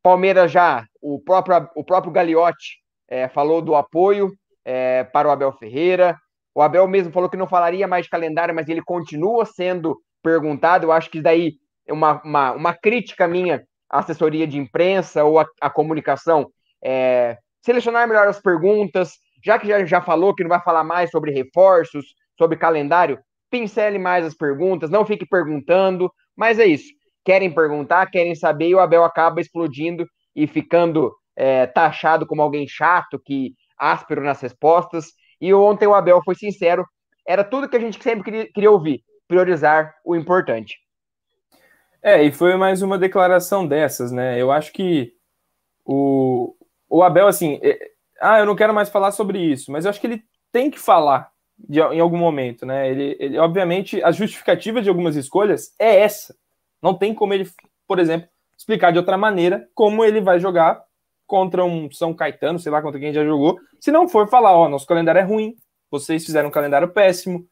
Palmeiras 0.03 0.51
já, 0.51 0.85
o 1.01 1.21
próprio, 1.21 1.69
o 1.77 1.85
próprio 1.85 2.13
Gagliotti 2.13 2.79
é, 3.09 3.29
falou 3.29 3.63
do 3.63 3.77
apoio 3.77 4.33
é, 4.65 5.05
para 5.05 5.29
o 5.29 5.31
Abel 5.31 5.53
Ferreira. 5.53 6.17
O 6.55 6.61
Abel 6.61 6.89
mesmo 6.89 7.13
falou 7.13 7.31
que 7.31 7.37
não 7.37 7.47
falaria 7.47 7.87
mais 7.87 8.05
de 8.05 8.11
calendário, 8.11 8.55
mas 8.55 8.69
ele 8.69 8.83
continua 8.83 9.45
sendo 9.45 9.97
perguntado. 10.23 10.87
Eu 10.87 10.93
acho 10.93 11.09
que 11.11 11.21
daí 11.21 11.53
uma, 11.89 12.23
uma, 12.23 12.53
uma 12.53 12.75
crítica 12.75 13.27
minha 13.27 13.63
à 13.91 13.99
assessoria 13.99 14.47
de 14.47 14.59
imprensa 14.59 15.25
ou 15.25 15.39
à, 15.39 15.71
comunicação, 15.71 16.49
é, 16.83 17.37
selecionar 17.61 18.09
melhor 18.09 18.27
as 18.27 18.41
perguntas, 18.41 19.13
já 19.45 19.59
que 19.59 19.67
já, 19.67 19.85
já 19.85 20.01
falou 20.01 20.35
que 20.35 20.43
não 20.43 20.49
vai 20.49 20.63
falar 20.63 20.85
mais 20.85 21.11
sobre 21.11 21.33
reforços, 21.33 22.05
sobre 22.39 22.57
calendário, 22.57 23.19
pincele 23.51 23.99
mais 23.99 24.25
as 24.25 24.35
perguntas, 24.35 24.91
não 24.91 25.05
fique 25.05 25.27
perguntando, 25.27 26.11
mas 26.37 26.59
é 26.59 26.67
isso. 26.67 26.89
Querem 27.25 27.53
perguntar, 27.53 28.11
querem 28.11 28.35
saber, 28.35 28.69
e 28.69 28.75
o 28.75 28.81
Abel 28.81 29.05
acaba 29.05 29.41
explodindo 29.41 30.07
e 30.35 30.47
ficando 30.47 31.15
é, 31.37 31.67
taxado 31.67 32.27
como 32.27 32.43
alguém 32.43 32.67
chato, 32.67 33.21
que 33.23 33.55
áspero 33.79 34.23
nas 34.23 34.41
respostas. 34.41 35.13
E 35.41 35.53
ontem 35.53 35.87
o 35.87 35.95
Abel 35.95 36.23
foi 36.25 36.35
sincero, 36.35 36.87
era 37.27 37.45
tudo 37.45 37.69
que 37.69 37.77
a 37.77 37.81
gente 37.81 38.03
sempre 38.03 38.25
queria, 38.25 38.53
queria 38.53 38.71
ouvir, 38.71 39.03
priorizar 39.29 39.95
o 40.05 40.17
importante. 40.17 40.77
É, 42.03 42.23
e 42.25 42.33
foi 42.33 42.57
mais 42.57 42.83
uma 42.83 42.99
declaração 42.99 43.67
dessas, 43.67 44.11
né? 44.11 44.41
Eu 44.41 44.51
acho 44.51 44.73
que 44.73 45.13
o, 45.85 46.55
o 46.89 47.03
Abel, 47.03 47.29
assim, 47.29 47.61
é, 47.63 47.79
ah, 48.21 48.41
eu 48.41 48.47
não 48.47 48.57
quero 48.57 48.75
mais 48.75 48.89
falar 48.89 49.13
sobre 49.13 49.39
isso, 49.39 49.71
mas 49.71 49.85
eu 49.85 49.91
acho 49.91 50.01
que 50.01 50.09
ele 50.09 50.25
tem 50.51 50.69
que 50.69 50.81
falar 50.81 51.31
de, 51.57 51.81
em 51.81 52.01
algum 52.01 52.19
momento, 52.19 52.67
né? 52.67 52.91
Ele, 52.91 53.17
ele, 53.21 53.39
obviamente, 53.39 54.03
a 54.03 54.11
justificativa 54.11 54.83
de 54.83 54.89
algumas 54.89 55.15
escolhas 55.15 55.75
é 55.79 56.01
essa. 56.01 56.35
Não 56.83 56.93
tem 56.93 57.15
como 57.15 57.35
ele, 57.35 57.49
por 57.87 58.01
exemplo, 58.01 58.29
explicar 58.59 58.91
de 58.91 58.99
outra 58.99 59.17
maneira 59.17 59.69
como 59.73 60.05
ele 60.05 60.21
vai 60.21 60.41
jogar 60.41 60.83
contra 61.25 61.65
um 61.65 61.89
São 61.91 62.13
Caetano, 62.13 62.59
sei 62.59 62.73
lá 62.73 62.83
contra 62.83 63.01
quem 63.01 63.13
já 63.13 63.25
jogou, 63.25 63.59
se 63.81 63.93
não 63.93 64.09
for 64.09 64.29
falar, 64.29 64.53
ó, 64.53 64.69
nosso 64.69 64.87
calendário 64.87 65.21
é 65.21 65.23
ruim, 65.25 65.55
vocês 65.91 66.25
fizeram 66.25 66.49
um 66.49 66.53
calendário 66.53 66.89
péssimo. 66.89 67.47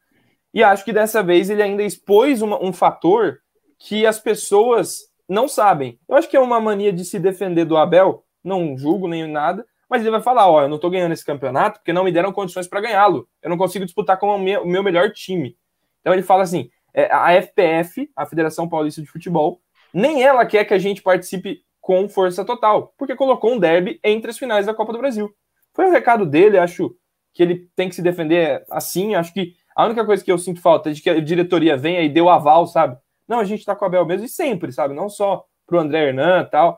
E 0.53 0.61
acho 0.61 0.83
que 0.83 0.91
dessa 0.91 1.23
vez 1.23 1.49
ele 1.49 1.63
ainda 1.63 1.83
expôs 1.83 2.41
uma, 2.41 2.61
um 2.61 2.73
fator 2.73 3.39
que 3.87 4.05
as 4.05 4.19
pessoas 4.19 4.99
não 5.27 5.47
sabem. 5.47 5.99
Eu 6.07 6.15
acho 6.15 6.29
que 6.29 6.37
é 6.37 6.39
uma 6.39 6.59
mania 6.59 6.93
de 6.93 7.03
se 7.03 7.19
defender 7.19 7.65
do 7.65 7.77
Abel, 7.77 8.23
não 8.43 8.77
julgo 8.77 9.07
nem 9.07 9.27
nada, 9.27 9.65
mas 9.89 10.01
ele 10.01 10.11
vai 10.11 10.21
falar: 10.21 10.49
ó, 10.49 10.61
eu 10.61 10.69
não 10.69 10.77
tô 10.77 10.89
ganhando 10.89 11.13
esse 11.13 11.25
campeonato 11.25 11.79
porque 11.79 11.93
não 11.93 12.03
me 12.03 12.11
deram 12.11 12.31
condições 12.31 12.67
para 12.67 12.81
ganhá-lo. 12.81 13.27
Eu 13.41 13.49
não 13.49 13.57
consigo 13.57 13.85
disputar 13.85 14.19
com 14.19 14.27
o 14.27 14.39
meu, 14.39 14.83
melhor 14.83 15.11
time. 15.11 15.57
Então 15.99 16.13
ele 16.13 16.21
fala 16.21 16.43
assim: 16.43 16.69
é, 16.93 17.11
a 17.11 17.33
FPF, 17.41 18.09
a 18.15 18.25
Federação 18.25 18.69
Paulista 18.69 19.01
de 19.01 19.07
Futebol, 19.07 19.61
nem 19.93 20.23
ela 20.23 20.45
quer 20.45 20.65
que 20.65 20.73
a 20.73 20.79
gente 20.79 21.01
participe 21.01 21.61
com 21.79 22.07
força 22.07 22.45
total, 22.45 22.93
porque 22.97 23.15
colocou 23.15 23.51
um 23.51 23.59
derby 23.59 23.99
entre 24.03 24.29
as 24.29 24.37
finais 24.37 24.67
da 24.67 24.73
Copa 24.73 24.93
do 24.93 24.99
Brasil. 24.99 25.33
Foi 25.73 25.87
o 25.87 25.91
recado 25.91 26.25
dele, 26.25 26.59
acho 26.59 26.95
que 27.33 27.41
ele 27.41 27.67
tem 27.75 27.89
que 27.89 27.95
se 27.95 28.01
defender 28.01 28.63
assim. 28.69 29.15
Acho 29.15 29.33
que 29.33 29.55
a 29.75 29.85
única 29.85 30.05
coisa 30.05 30.23
que 30.23 30.31
eu 30.31 30.37
sinto 30.37 30.61
falta 30.61 30.89
é 30.89 30.93
de 30.93 31.01
que 31.01 31.09
a 31.09 31.19
diretoria 31.19 31.75
venha 31.75 32.01
e 32.01 32.09
dê 32.09 32.21
o 32.21 32.29
aval, 32.29 32.67
sabe? 32.67 32.97
Não, 33.31 33.39
a 33.39 33.45
gente 33.45 33.63
tá 33.63 33.73
com 33.73 33.85
o 33.85 33.87
Abel 33.87 34.05
mesmo, 34.05 34.25
e 34.25 34.29
sempre, 34.29 34.73
sabe? 34.73 34.93
Não 34.93 35.07
só 35.07 35.45
pro 35.65 35.79
André 35.79 36.09
Hernan 36.09 36.43
tal. 36.51 36.77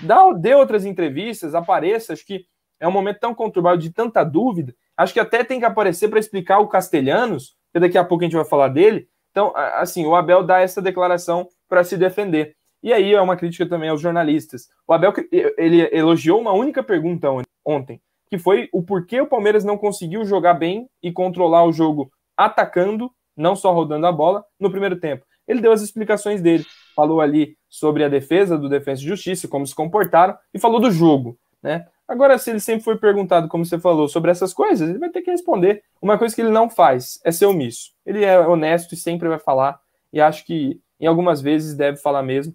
Dá, 0.00 0.30
dê 0.34 0.54
outras 0.54 0.84
entrevistas, 0.84 1.54
apareça. 1.54 2.12
Acho 2.12 2.26
que 2.26 2.44
é 2.78 2.86
um 2.86 2.92
momento 2.92 3.20
tão 3.20 3.34
conturbado, 3.34 3.78
de 3.78 3.90
tanta 3.90 4.22
dúvida. 4.22 4.74
Acho 4.98 5.14
que 5.14 5.20
até 5.20 5.42
tem 5.42 5.58
que 5.58 5.64
aparecer 5.64 6.08
para 6.08 6.18
explicar 6.18 6.58
o 6.58 6.68
Castelhanos, 6.68 7.56
que 7.72 7.80
daqui 7.80 7.96
a 7.96 8.04
pouco 8.04 8.22
a 8.22 8.26
gente 8.26 8.36
vai 8.36 8.44
falar 8.44 8.68
dele. 8.68 9.08
Então, 9.30 9.50
assim, 9.56 10.04
o 10.04 10.14
Abel 10.14 10.42
dá 10.42 10.60
essa 10.60 10.82
declaração 10.82 11.48
para 11.66 11.82
se 11.82 11.96
defender. 11.96 12.54
E 12.82 12.92
aí 12.92 13.14
é 13.14 13.20
uma 13.22 13.34
crítica 13.34 13.66
também 13.66 13.88
aos 13.88 14.02
jornalistas. 14.02 14.68
O 14.86 14.92
Abel 14.92 15.14
ele 15.56 15.88
elogiou 15.90 16.38
uma 16.38 16.52
única 16.52 16.82
pergunta 16.82 17.28
ontem, 17.64 17.98
que 18.28 18.36
foi 18.36 18.68
o 18.74 18.82
porquê 18.82 19.22
o 19.22 19.26
Palmeiras 19.26 19.64
não 19.64 19.78
conseguiu 19.78 20.22
jogar 20.26 20.52
bem 20.52 20.86
e 21.02 21.10
controlar 21.10 21.64
o 21.64 21.72
jogo 21.72 22.10
atacando, 22.36 23.10
não 23.34 23.56
só 23.56 23.72
rodando 23.72 24.06
a 24.06 24.12
bola, 24.12 24.44
no 24.60 24.70
primeiro 24.70 25.00
tempo. 25.00 25.24
Ele 25.46 25.60
deu 25.60 25.72
as 25.72 25.82
explicações 25.82 26.40
dele, 26.40 26.64
falou 26.94 27.20
ali 27.20 27.56
sobre 27.68 28.04
a 28.04 28.08
defesa 28.08 28.56
do 28.56 28.68
Defesa 28.68 29.02
e 29.02 29.06
Justiça, 29.06 29.48
como 29.48 29.66
se 29.66 29.74
comportaram, 29.74 30.36
e 30.52 30.58
falou 30.58 30.80
do 30.80 30.90
jogo, 30.90 31.38
né? 31.62 31.86
Agora, 32.06 32.36
se 32.36 32.50
ele 32.50 32.60
sempre 32.60 32.84
foi 32.84 32.98
perguntado, 32.98 33.48
como 33.48 33.64
você 33.64 33.78
falou, 33.78 34.08
sobre 34.08 34.30
essas 34.30 34.52
coisas, 34.52 34.88
ele 34.88 34.98
vai 34.98 35.08
ter 35.08 35.22
que 35.22 35.30
responder. 35.30 35.82
Uma 36.02 36.18
coisa 36.18 36.34
que 36.34 36.42
ele 36.42 36.50
não 36.50 36.68
faz 36.68 37.18
é 37.24 37.32
ser 37.32 37.46
omisso. 37.46 37.92
Ele 38.04 38.22
é 38.22 38.38
honesto 38.38 38.92
e 38.92 38.96
sempre 38.96 39.26
vai 39.26 39.38
falar, 39.38 39.80
e 40.12 40.20
acho 40.20 40.44
que 40.44 40.80
em 41.00 41.06
algumas 41.06 41.40
vezes 41.40 41.74
deve 41.74 41.96
falar 41.96 42.22
mesmo. 42.22 42.54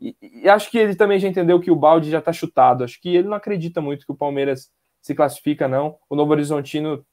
E, 0.00 0.14
e 0.20 0.48
acho 0.48 0.70
que 0.70 0.78
ele 0.78 0.94
também 0.94 1.18
já 1.18 1.28
entendeu 1.28 1.60
que 1.60 1.70
o 1.70 1.76
balde 1.76 2.10
já 2.10 2.18
está 2.18 2.32
chutado. 2.32 2.84
Acho 2.84 3.00
que 3.00 3.16
ele 3.16 3.28
não 3.28 3.36
acredita 3.36 3.80
muito 3.80 4.04
que 4.04 4.12
o 4.12 4.16
Palmeiras 4.16 4.70
se 5.00 5.14
classifica, 5.14 5.66
não. 5.66 5.96
O 6.08 6.14
Novo 6.14 6.32
Horizontino 6.32 7.04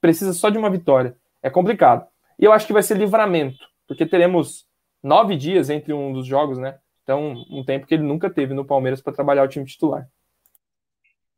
precisa 0.00 0.32
só 0.32 0.48
de 0.48 0.58
uma 0.58 0.70
vitória. 0.70 1.16
É 1.42 1.50
complicado. 1.50 2.06
E 2.38 2.44
eu 2.44 2.52
acho 2.52 2.66
que 2.66 2.72
vai 2.72 2.82
ser 2.82 2.96
livramento, 2.96 3.66
porque 3.86 4.06
teremos 4.06 4.66
nove 5.02 5.36
dias 5.36 5.70
entre 5.70 5.92
um 5.92 6.12
dos 6.12 6.26
jogos, 6.26 6.58
né? 6.58 6.78
Então, 7.02 7.44
um 7.50 7.64
tempo 7.64 7.86
que 7.86 7.94
ele 7.94 8.02
nunca 8.02 8.28
teve 8.28 8.52
no 8.52 8.64
Palmeiras 8.64 9.00
para 9.00 9.12
trabalhar 9.12 9.44
o 9.44 9.48
time 9.48 9.64
titular. 9.64 10.06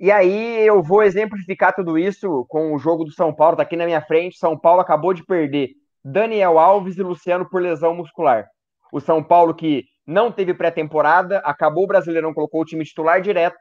E 0.00 0.10
aí 0.10 0.64
eu 0.66 0.82
vou 0.82 1.02
exemplificar 1.02 1.74
tudo 1.74 1.98
isso 1.98 2.46
com 2.48 2.72
o 2.72 2.78
jogo 2.78 3.04
do 3.04 3.12
São 3.12 3.34
Paulo, 3.34 3.56
tá 3.56 3.64
aqui 3.64 3.76
na 3.76 3.84
minha 3.84 4.00
frente. 4.00 4.38
São 4.38 4.58
Paulo 4.58 4.80
acabou 4.80 5.12
de 5.12 5.24
perder 5.24 5.70
Daniel 6.04 6.58
Alves 6.58 6.96
e 6.96 7.02
Luciano 7.02 7.48
por 7.48 7.60
lesão 7.60 7.94
muscular. 7.94 8.46
O 8.92 9.00
São 9.00 9.22
Paulo 9.22 9.54
que 9.54 9.84
não 10.06 10.32
teve 10.32 10.54
pré-temporada, 10.54 11.38
acabou 11.40 11.84
o 11.84 11.88
Brasileirão, 11.88 12.32
colocou 12.32 12.62
o 12.62 12.64
time 12.64 12.84
titular 12.84 13.20
direto, 13.20 13.58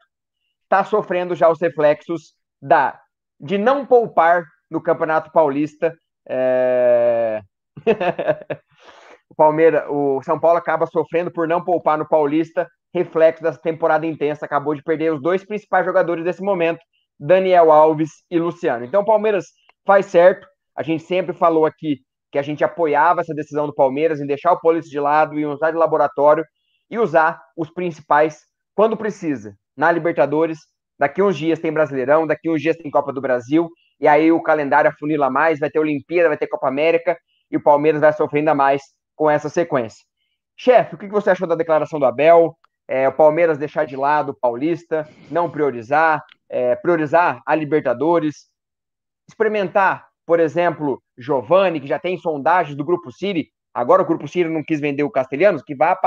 está 0.63 0.83
sofrendo 0.83 1.35
já 1.35 1.49
os 1.49 1.59
reflexos 1.59 2.33
da 2.61 2.97
de 3.39 3.57
não 3.57 3.85
poupar 3.85 4.43
no 4.69 4.81
Campeonato 4.81 5.31
Paulista. 5.31 5.93
É... 6.27 7.41
o 9.29 9.35
Palmeiras, 9.35 9.83
o 9.89 10.21
São 10.23 10.39
Paulo 10.39 10.57
acaba 10.57 10.85
sofrendo 10.85 11.31
por 11.31 11.47
não 11.47 11.63
poupar 11.63 11.97
no 11.97 12.07
Paulista 12.07 12.67
reflexo 12.93 13.43
dessa 13.43 13.59
temporada 13.59 14.05
intensa, 14.05 14.45
acabou 14.45 14.73
de 14.73 14.81
perder 14.81 15.13
os 15.13 15.21
dois 15.21 15.45
principais 15.45 15.85
jogadores 15.85 16.23
desse 16.23 16.41
momento, 16.41 16.79
Daniel 17.19 17.71
Alves 17.71 18.09
e 18.29 18.39
Luciano. 18.39 18.85
Então 18.85 19.01
o 19.01 19.05
Palmeiras 19.05 19.45
faz 19.85 20.07
certo. 20.07 20.47
A 20.75 20.83
gente 20.83 21.03
sempre 21.03 21.33
falou 21.33 21.65
aqui 21.65 21.97
que 22.31 22.39
a 22.39 22.41
gente 22.41 22.63
apoiava 22.63 23.21
essa 23.21 23.33
decisão 23.33 23.67
do 23.67 23.73
Palmeiras 23.73 24.19
em 24.19 24.27
deixar 24.27 24.53
o 24.53 24.59
Polícia 24.59 24.89
de 24.89 24.99
lado 24.99 25.37
e 25.39 25.45
usar 25.45 25.71
de 25.71 25.77
laboratório 25.77 26.43
e 26.89 26.97
usar 26.99 27.39
os 27.55 27.69
principais 27.69 28.39
quando 28.75 28.97
precisa. 28.97 29.55
Na 29.75 29.91
Libertadores, 29.91 30.59
daqui 30.99 31.21
uns 31.21 31.37
dias 31.37 31.59
tem 31.59 31.71
Brasileirão, 31.71 32.27
daqui 32.27 32.49
uns 32.49 32.61
dias 32.61 32.77
tem 32.77 32.91
Copa 32.91 33.13
do 33.13 33.21
Brasil, 33.21 33.69
e 33.99 34.07
aí 34.07 34.31
o 34.31 34.41
calendário 34.41 34.89
afunila 34.89 35.29
mais, 35.29 35.59
vai 35.59 35.69
ter 35.69 35.79
Olimpíada, 35.79 36.29
vai 36.29 36.37
ter 36.37 36.47
Copa 36.47 36.67
América, 36.67 37.17
e 37.49 37.57
o 37.57 37.63
Palmeiras 37.63 38.01
vai 38.01 38.13
sofrer 38.13 38.39
ainda 38.39 38.53
mais 38.53 38.81
com 39.17 39.29
essa 39.29 39.49
sequência. 39.49 40.05
Chefe, 40.55 40.95
o 40.95 40.97
que 40.97 41.07
você 41.07 41.31
achou 41.31 41.45
da 41.47 41.55
declaração 41.55 41.99
do 41.99 42.05
Abel? 42.05 42.57
é, 42.87 43.07
o 43.07 43.11
Palmeiras 43.11 43.57
deixar 43.57 43.85
de 43.85 43.95
lado 43.95 44.29
o 44.29 44.33
Paulista, 44.33 45.07
não 45.29 45.49
priorizar, 45.49 46.23
é, 46.49 46.75
priorizar 46.75 47.41
a 47.45 47.53
Libertadores, 47.53 48.47
experimentar, 49.27 50.07
por 50.25 50.39
exemplo, 50.39 51.01
Giovani, 51.17 51.81
que 51.81 51.87
já 51.87 51.99
tem 51.99 52.17
sondagens 52.17 52.77
do 52.77 52.85
Grupo 52.85 53.11
City, 53.11 53.51
agora 53.73 54.01
o 54.01 54.05
Grupo 54.05 54.27
City 54.27 54.47
não 54.47 54.63
quis 54.63 54.79
vender 54.79 55.03
o 55.03 55.11
Castelhanos, 55.11 55.63
que 55.63 55.75
vá 55.75 55.99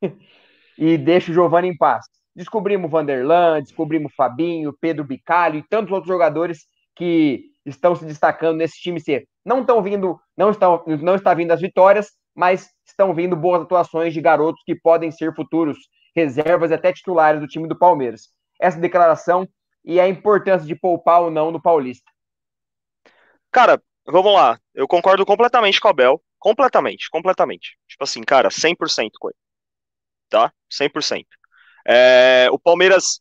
e 0.78 0.96
deixa 0.96 1.32
o 1.32 1.34
Giovani 1.34 1.68
em 1.68 1.76
paz. 1.76 2.06
Descobrimos 2.34 2.90
Vanderlan, 2.90 3.60
descobrimos 3.60 4.12
Fabinho, 4.14 4.76
Pedro 4.80 5.04
Bicalho 5.04 5.58
e 5.58 5.68
tantos 5.68 5.92
outros 5.92 6.08
jogadores 6.08 6.64
que 6.96 7.46
estão 7.64 7.94
se 7.94 8.04
destacando 8.04 8.58
nesse 8.58 8.80
time 8.80 9.00
ser. 9.00 9.26
Não 9.44 9.60
estão 9.60 9.82
vindo, 9.82 10.18
não 10.36 10.50
estão, 10.50 10.82
não 11.00 11.14
está 11.14 11.32
vindo 11.34 11.52
as 11.52 11.60
vitórias, 11.60 12.08
mas 12.34 12.70
estão 12.84 13.14
vindo 13.14 13.36
boas 13.36 13.62
atuações 13.62 14.12
de 14.12 14.20
garotos 14.20 14.62
que 14.64 14.74
podem 14.74 15.10
ser 15.10 15.34
futuros 15.34 15.78
reservas 16.14 16.70
e 16.70 16.74
até 16.74 16.92
titulares 16.92 17.40
do 17.40 17.46
time 17.46 17.68
do 17.68 17.78
Palmeiras. 17.78 18.28
Essa 18.60 18.78
declaração 18.78 19.48
e 19.84 20.00
a 20.00 20.08
importância 20.08 20.66
de 20.66 20.74
poupar 20.74 21.22
ou 21.22 21.30
não 21.30 21.50
no 21.50 21.60
Paulista. 21.60 22.10
Cara, 23.50 23.80
vamos 24.06 24.32
lá. 24.32 24.58
Eu 24.74 24.88
concordo 24.88 25.24
completamente 25.26 25.80
com 25.80 25.88
o 25.88 25.90
Abel. 25.90 26.22
Completamente, 26.38 27.08
completamente. 27.10 27.78
Tipo 27.88 28.04
assim, 28.04 28.22
cara, 28.22 28.48
100% 28.50 29.10
com 29.18 29.28
ele. 29.28 29.38
Tá? 30.28 30.52
100%. 30.70 31.24
É, 31.86 32.48
o 32.50 32.58
Palmeiras 32.58 33.20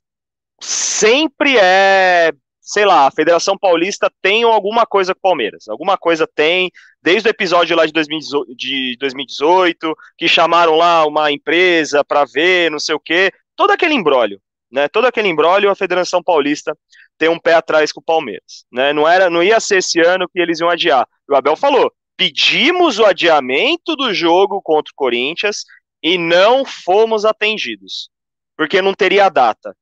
sempre 0.59 1.57
é 1.57 2.31
sei 2.63 2.85
lá, 2.85 3.05
a 3.05 3.11
Federação 3.11 3.57
Paulista 3.57 4.09
tem 4.21 4.43
alguma 4.43 4.85
coisa 4.85 5.13
com 5.13 5.19
o 5.19 5.21
Palmeiras. 5.21 5.67
Alguma 5.67 5.97
coisa 5.97 6.25
tem, 6.25 6.71
desde 7.01 7.27
o 7.27 7.29
episódio 7.29 7.75
lá 7.75 7.85
de 7.85 7.91
2018, 7.91 9.93
que 10.17 10.29
chamaram 10.29 10.75
lá 10.75 11.05
uma 11.05 11.29
empresa 11.29 12.05
para 12.05 12.23
ver, 12.23 12.71
não 12.71 12.79
sei 12.79 12.95
o 12.95 12.99
quê. 12.99 13.33
Todo 13.53 13.71
aquele 13.71 13.93
embrólio, 13.93 14.41
né? 14.71 14.87
Todo 14.87 15.05
aquele 15.05 15.27
embrólio, 15.27 15.69
a 15.69 15.75
Federação 15.75 16.23
Paulista 16.23 16.75
tem 17.17 17.27
um 17.27 17.37
pé 17.37 17.55
atrás 17.55 17.91
com 17.91 17.99
o 17.99 18.03
Palmeiras, 18.03 18.65
né? 18.71 18.93
Não 18.93 19.07
era, 19.07 19.29
não 19.29 19.43
ia 19.43 19.59
ser 19.59 19.79
esse 19.79 19.99
ano 19.99 20.27
que 20.27 20.39
eles 20.39 20.61
iam 20.61 20.69
adiar. 20.69 21.05
O 21.29 21.35
Abel 21.35 21.57
falou: 21.57 21.91
"Pedimos 22.15 22.97
o 22.97 23.05
adiamento 23.05 23.93
do 23.97 24.13
jogo 24.13 24.61
contra 24.61 24.89
o 24.89 24.95
Corinthians 24.95 25.65
e 26.01 26.17
não 26.17 26.63
fomos 26.63 27.25
atendidos, 27.25 28.09
porque 28.55 28.81
não 28.81 28.93
teria 28.93 29.29
data. 29.29 29.75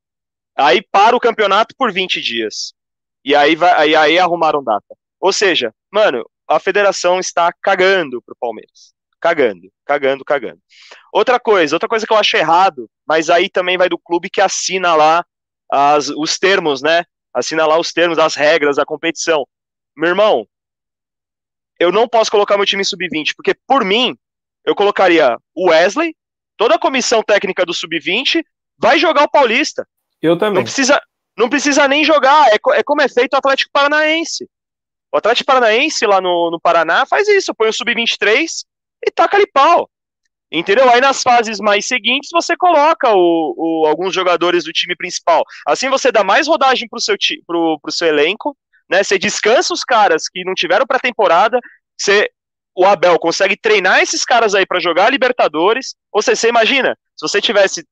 Aí 0.62 0.82
para 0.82 1.16
o 1.16 1.20
campeonato 1.20 1.76
por 1.78 1.92
20 1.92 2.22
dias. 2.22 2.74
E 3.24 3.36
aí, 3.36 3.56
vai, 3.56 3.90
e 3.90 3.96
aí 3.96 4.20
arrumaram 4.20 4.64
data. 4.64 4.96
Ou 5.20 5.32
seja, 5.32 5.74
mano, 5.92 6.26
a 6.48 6.60
federação 6.60 7.20
está 7.20 7.54
cagando 7.62 8.22
pro 8.22 8.36
Palmeiras. 8.40 8.94
Cagando, 9.20 9.72
cagando, 9.86 10.26
cagando. 10.26 10.60
Outra 11.14 11.40
coisa, 11.40 11.76
outra 11.76 11.88
coisa 11.88 12.08
que 12.08 12.12
eu 12.14 12.18
acho 12.18 12.36
errado, 12.36 12.90
mas 13.08 13.30
aí 13.30 13.50
também 13.50 13.78
vai 13.78 13.88
do 13.88 14.00
clube 14.00 14.30
que 14.30 14.42
assina 14.42 14.96
lá 14.96 15.24
as, 15.72 16.10
os 16.10 16.40
termos, 16.40 16.82
né? 16.82 17.06
Assina 17.34 17.66
lá 17.66 17.80
os 17.80 17.94
termos, 17.94 18.18
as 18.18 18.36
regras 18.36 18.78
da 18.78 18.86
competição. 18.86 19.48
Meu 19.96 20.10
irmão, 20.10 20.48
eu 21.80 21.92
não 21.92 22.08
posso 22.08 22.32
colocar 22.32 22.58
meu 22.58 22.66
time 22.66 22.84
sub-20, 22.84 23.34
porque 23.36 23.56
por 23.68 23.86
mim, 23.86 24.18
eu 24.66 24.76
colocaria 24.76 25.38
o 25.56 25.70
Wesley, 25.70 26.16
toda 26.58 26.76
a 26.76 26.80
comissão 26.80 27.24
técnica 27.24 27.66
do 27.66 27.74
sub-20, 27.74 28.44
vai 28.78 29.00
jogar 29.00 29.24
o 29.24 29.30
Paulista. 29.32 29.88
Eu 30.22 30.38
também. 30.38 30.56
Não 30.56 30.64
precisa, 30.64 31.02
não 31.38 31.50
precisa 31.50 31.88
nem 31.88 32.04
jogar. 32.04 32.48
É, 32.50 32.58
é 32.74 32.84
como 32.84 33.02
é 33.02 33.08
feito 33.08 33.34
o 33.34 33.38
Atlético 33.38 33.72
Paranaense. 33.72 34.48
O 35.12 35.18
Atlético 35.18 35.48
Paranaense 35.48 36.06
lá 36.06 36.22
no, 36.22 36.52
no 36.52 36.60
Paraná 36.60 37.06
faz 37.06 37.28
isso, 37.28 37.54
põe 37.54 37.68
o 37.68 37.74
sub-23 37.74 38.64
e 39.06 39.12
taca 39.12 39.36
ali 39.36 39.46
pau. 39.52 39.90
Entendeu? 40.52 40.90
Aí 40.90 41.00
nas 41.00 41.24
fases 41.24 41.60
mais 41.60 41.86
seguintes 41.86 42.30
você 42.32 42.58
coloca 42.58 43.10
o, 43.14 43.56
o, 43.58 43.88
alguns 43.88 44.14
jogadores 44.14 44.66
do 44.66 44.74
time 44.74 44.96
principal. 44.96 45.44
Assim 45.66 45.90
você 45.90 46.12
dá 46.12 46.24
mais 46.24 46.48
rodagem 46.48 46.88
pro 46.90 47.00
seu, 47.00 47.16
pro, 47.48 47.80
pro 47.82 47.92
seu 47.92 48.08
elenco, 48.08 48.56
né? 48.90 49.02
Você 49.02 49.18
descansa 49.18 49.74
os 49.74 49.84
caras 49.84 50.28
que 50.28 50.44
não 50.44 50.54
tiveram 50.54 50.86
pré-temporada, 50.86 51.58
você, 51.98 52.30
o 52.76 52.86
Abel 52.86 53.18
consegue 53.18 53.56
treinar 53.56 54.02
esses 54.02 54.26
caras 54.26 54.54
aí 54.54 54.66
para 54.66 54.80
jogar 54.80 55.10
Libertadores. 55.10 55.96
Ou 56.12 56.22
seja, 56.22 56.36
você 56.36 56.50
imagina, 56.50 56.98
se 57.16 57.28
você 57.28 57.42
tivesse 57.42 57.86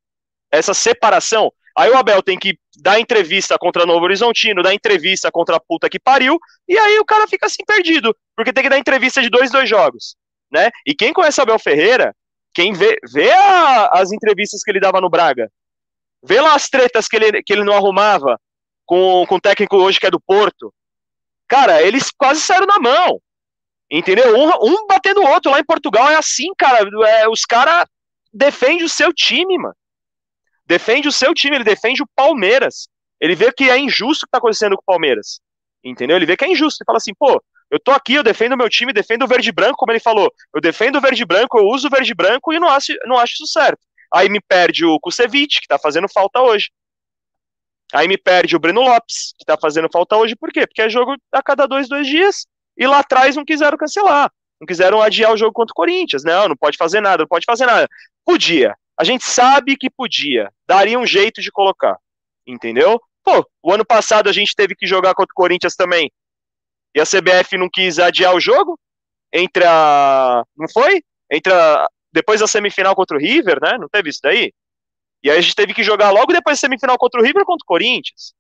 essa 0.52 0.74
separação, 0.74 1.54
Aí 1.80 1.90
o 1.90 1.98
Abel 1.98 2.22
tem 2.22 2.38
que 2.38 2.60
dar 2.82 3.00
entrevista 3.00 3.58
contra 3.58 3.86
Novo 3.86 4.04
Horizontino, 4.04 4.62
dar 4.62 4.74
entrevista 4.74 5.32
contra 5.32 5.56
a 5.56 5.60
puta 5.62 5.90
que 5.90 5.98
pariu, 5.98 6.38
e 6.68 6.78
aí 6.78 7.00
o 7.00 7.06
cara 7.06 7.26
fica 7.26 7.46
assim 7.46 7.64
perdido, 7.66 8.14
porque 8.36 8.52
tem 8.52 8.66
que 8.66 8.70
dar 8.70 8.78
entrevista 8.78 9.22
de 9.22 9.30
dois, 9.30 9.50
dois 9.50 9.70
jogos, 9.70 10.18
né? 10.52 10.70
E 10.86 10.94
quem 10.94 11.14
conhece 11.14 11.40
o 11.40 11.44
Abel 11.44 11.58
Ferreira, 11.58 12.14
quem 12.54 12.74
vê, 12.74 12.98
vê 13.14 13.32
a, 13.32 13.92
as 13.94 14.12
entrevistas 14.12 14.62
que 14.62 14.70
ele 14.70 14.82
dava 14.82 15.00
no 15.00 15.10
Braga, 15.10 15.50
vê 16.22 16.42
lá 16.42 16.54
as 16.54 16.68
tretas 16.68 17.08
que 17.08 17.16
ele, 17.16 17.42
que 17.42 17.54
ele 17.54 17.64
não 17.64 17.72
arrumava 17.72 18.38
com, 18.86 19.26
com 19.26 19.36
o 19.36 19.42
técnico 19.42 19.78
hoje 19.78 20.02
que 20.02 20.08
é 20.08 20.12
do 20.12 20.20
Porto. 20.20 20.74
Cara, 21.48 21.82
eles 21.82 22.12
quase 22.12 22.42
saíram 22.42 22.68
na 22.68 22.78
mão. 22.78 23.22
Entendeu? 23.90 24.38
Um, 24.38 24.50
um 24.66 24.86
batendo 24.86 25.22
o 25.22 25.28
outro 25.30 25.50
lá 25.50 25.62
em 25.62 25.66
Portugal 25.66 26.10
é 26.10 26.16
assim, 26.18 26.54
cara. 26.58 26.86
É, 27.08 27.30
os 27.30 27.46
caras 27.46 27.86
defendem 28.34 28.84
o 28.84 28.90
seu 28.90 29.14
time, 29.14 29.58
mano 29.58 29.79
defende 30.70 31.08
o 31.08 31.12
seu 31.12 31.34
time, 31.34 31.58
ele 31.58 31.64
defende 31.64 32.04
o 32.04 32.08
Palmeiras. 32.16 32.88
Ele 33.20 33.36
vê 33.36 33.52
que 33.52 33.70
é 33.70 33.78
injusto 33.78 34.24
o 34.24 34.28
que 34.28 34.30
está 34.30 34.38
acontecendo 34.38 34.76
com 34.76 34.84
o 34.84 34.86
Palmeiras. 34.86 35.42
Entendeu? 35.84 36.16
Ele 36.16 36.28
vê 36.28 36.38
que 36.38 36.46
é 36.46 36.52
injusto. 36.52 36.82
Ele 36.82 36.86
fala 36.86 36.98
assim, 36.98 37.14
pô, 37.18 37.44
eu 37.72 37.80
tô 37.80 37.92
aqui, 37.92 38.14
eu 38.14 38.24
defendo 38.24 38.54
o 38.54 38.58
meu 38.58 38.70
time, 38.70 38.94
defendo 38.94 39.24
o 39.24 39.28
verde 39.28 39.52
branco, 39.52 39.78
como 39.78 39.92
ele 39.92 40.00
falou. 40.00 40.32
Eu 40.54 40.62
defendo 40.62 40.98
o 40.98 41.02
verde 41.02 41.26
branco, 41.26 41.58
eu 41.58 41.66
uso 41.66 41.88
o 41.88 41.90
verde 41.90 42.14
branco 42.14 42.54
e 42.54 42.60
não 42.60 42.70
acho, 42.70 42.94
não 43.06 43.18
acho 43.18 43.34
isso 43.34 43.48
certo. 43.48 43.80
Aí 44.14 44.30
me 44.30 44.40
perde 44.40 44.86
o 44.86 45.00
Kusevich, 45.00 45.60
que 45.60 45.68
tá 45.68 45.80
fazendo 45.80 46.08
falta 46.08 46.40
hoje. 46.40 46.70
Aí 47.92 48.08
me 48.08 48.18
perde 48.18 48.56
o 48.56 48.60
Breno 48.60 48.82
Lopes, 48.82 49.34
que 49.38 49.46
tá 49.46 49.58
fazendo 49.60 49.90
falta 49.92 50.16
hoje. 50.16 50.36
Por 50.36 50.52
quê? 50.52 50.68
Porque 50.68 50.84
é 50.84 50.90
jogo 50.90 51.16
a 51.32 51.42
cada 51.42 51.66
dois, 51.66 51.90
dois 51.90 52.06
dias. 52.06 52.46
E 52.78 52.86
lá 52.86 53.00
atrás 53.00 53.36
não 53.36 53.44
quiseram 53.44 53.78
cancelar. 53.78 54.32
Não 54.62 54.68
quiseram 54.68 55.02
adiar 55.02 55.34
o 55.34 55.38
jogo 55.38 55.54
contra 55.54 55.72
o 55.72 55.76
Corinthians. 55.76 56.24
Não, 56.24 56.48
não 56.48 56.56
pode 56.56 56.78
fazer 56.78 57.02
nada, 57.02 57.24
não 57.24 57.28
pode 57.28 57.46
fazer 57.46 57.66
nada. 57.66 57.88
Podia. 58.24 58.76
A 59.00 59.06
gente 59.06 59.24
sabe 59.24 59.78
que 59.78 59.90
podia, 59.90 60.52
daria 60.68 61.00
um 61.00 61.06
jeito 61.06 61.42
de 61.42 61.50
colocar, 61.50 61.98
entendeu? 62.46 63.00
Pô, 63.24 63.50
o 63.64 63.72
ano 63.72 63.86
passado 63.86 64.28
a 64.28 64.34
gente 64.34 64.54
teve 64.54 64.76
que 64.76 64.86
jogar 64.86 65.14
contra 65.14 65.32
o 65.32 65.36
Corinthians 65.36 65.74
também. 65.74 66.12
E 66.94 67.00
a 67.00 67.06
CBF 67.06 67.58
não 67.58 67.70
quis 67.72 67.98
adiar 67.98 68.36
o 68.36 68.42
jogo 68.42 68.78
entre 69.32 69.64
a. 69.66 70.44
Não 70.58 70.68
foi? 70.68 71.02
Entre 71.32 71.54
a. 71.54 71.88
Depois 72.12 72.42
da 72.42 72.48
semifinal 72.48 72.94
contra 72.94 73.16
o 73.16 73.20
River, 73.20 73.60
né? 73.62 73.78
Não 73.78 73.88
teve 73.88 74.10
isso 74.10 74.20
daí? 74.22 74.52
E 75.24 75.30
aí 75.30 75.38
a 75.38 75.42
gente 75.42 75.56
teve 75.56 75.74
que 75.74 75.84
jogar 75.84 76.12
logo 76.12 76.34
depois 76.34 76.58
da 76.58 76.62
semifinal 76.62 76.98
contra 76.98 77.22
o 77.22 77.24
River 77.24 77.46
contra 77.46 77.64
o 77.64 77.68
Corinthians. 77.68 78.34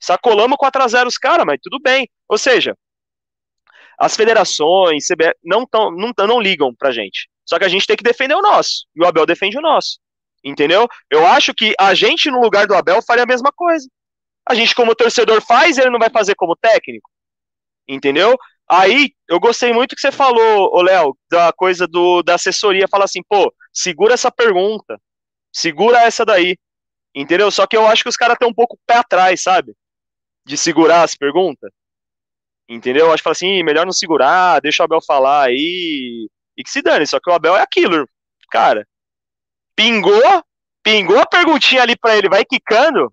Sacolamos 0.00 0.56
4x0 0.56 1.06
os 1.06 1.18
caras, 1.18 1.44
mas 1.44 1.58
tudo 1.62 1.78
bem. 1.80 2.08
Ou 2.28 2.38
seja, 2.38 2.76
as 3.98 4.16
federações, 4.16 5.06
CBF, 5.06 5.34
não, 5.44 5.66
tão, 5.66 5.90
não, 5.90 6.12
não 6.26 6.40
ligam 6.40 6.74
pra 6.74 6.92
gente. 6.92 7.28
Só 7.44 7.58
que 7.58 7.64
a 7.64 7.68
gente 7.68 7.86
tem 7.86 7.96
que 7.96 8.04
defender 8.04 8.34
o 8.34 8.42
nosso. 8.42 8.86
E 8.94 9.02
o 9.02 9.06
Abel 9.06 9.26
defende 9.26 9.58
o 9.58 9.62
nosso. 9.62 9.98
Entendeu? 10.44 10.88
Eu 11.10 11.26
acho 11.26 11.54
que 11.54 11.74
a 11.78 11.94
gente, 11.94 12.30
no 12.30 12.40
lugar 12.40 12.66
do 12.66 12.74
Abel, 12.74 13.00
faria 13.02 13.24
a 13.24 13.26
mesma 13.26 13.52
coisa. 13.52 13.88
A 14.48 14.54
gente, 14.54 14.74
como 14.74 14.94
torcedor, 14.94 15.40
faz, 15.40 15.78
ele 15.78 15.90
não 15.90 15.98
vai 15.98 16.10
fazer 16.10 16.34
como 16.34 16.56
técnico. 16.56 17.08
Entendeu? 17.86 18.36
Aí, 18.68 19.12
eu 19.28 19.38
gostei 19.38 19.72
muito 19.72 19.94
que 19.94 20.00
você 20.00 20.10
falou, 20.10 20.82
Léo, 20.82 21.16
da 21.30 21.52
coisa 21.52 21.86
do, 21.86 22.22
da 22.22 22.34
assessoria. 22.34 22.88
Fala 22.88 23.04
assim, 23.04 23.22
pô, 23.28 23.52
segura 23.72 24.14
essa 24.14 24.30
pergunta. 24.30 25.00
Segura 25.52 26.00
essa 26.02 26.24
daí. 26.24 26.56
Entendeu? 27.14 27.50
Só 27.50 27.66
que 27.66 27.76
eu 27.76 27.86
acho 27.86 28.02
que 28.02 28.08
os 28.08 28.16
caras 28.16 28.34
estão 28.34 28.48
um 28.48 28.54
pouco 28.54 28.78
pé 28.86 28.96
atrás, 28.96 29.42
sabe? 29.42 29.74
De 30.44 30.56
segurar 30.56 31.02
as 31.02 31.14
perguntas. 31.14 31.70
Entendeu? 32.68 33.06
Eu 33.06 33.12
acho 33.12 33.18
que 33.18 33.24
fala 33.24 33.32
assim, 33.32 33.62
melhor 33.62 33.84
não 33.84 33.92
segurar, 33.92 34.60
deixa 34.60 34.82
o 34.82 34.86
Abel 34.86 35.00
falar 35.02 35.46
aí. 35.46 36.28
E 36.62 36.64
que 36.64 36.70
se 36.70 36.80
dane. 36.80 37.04
Só 37.06 37.18
que 37.18 37.28
o 37.28 37.34
Abel 37.34 37.56
é 37.56 37.60
aquilo, 37.60 38.08
cara. 38.48 38.86
Pingou, 39.74 40.22
pingou 40.82 41.18
a 41.18 41.26
perguntinha 41.26 41.82
ali 41.82 41.96
pra 41.96 42.16
ele, 42.16 42.28
vai 42.28 42.44
quicando, 42.44 43.12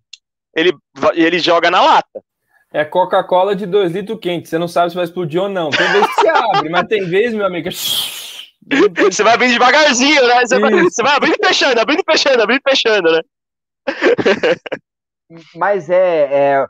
ele, 0.55 0.71
ele 1.13 1.39
joga 1.39 1.71
na 1.71 1.81
lata. 1.81 2.23
É 2.71 2.85
Coca-Cola 2.85 3.55
de 3.55 3.65
2 3.65 3.91
litros 3.93 4.19
quente. 4.21 4.47
Você 4.47 4.59
não 4.59 4.67
sabe 4.67 4.91
se 4.91 4.95
vai 4.95 5.05
explodir 5.05 5.41
ou 5.41 5.49
não. 5.49 5.71
Tem 5.71 5.91
vez 5.91 6.05
que 6.05 6.21
se 6.21 6.27
abre, 6.27 6.69
mas 6.69 6.87
tem 6.87 7.03
vez, 7.05 7.33
meu 7.33 7.47
amigo. 7.47 7.69
Você 9.11 9.23
vai 9.23 9.33
abrindo 9.33 9.53
devagarzinho, 9.53 10.27
né? 10.27 10.45
Você 10.45 10.59
vai, 10.59 10.71
você 10.71 11.01
vai 11.01 11.15
abrindo 11.15 11.37
e 11.41 11.47
fechando, 11.47 11.79
abrindo 11.79 12.01
e 12.01 12.11
fechando, 12.11 12.43
abrindo 12.43 12.61
e 12.63 12.69
fechando, 12.69 13.11
né? 13.11 13.21
Mas 15.55 15.89
é, 15.89 16.27
é, 16.31 16.65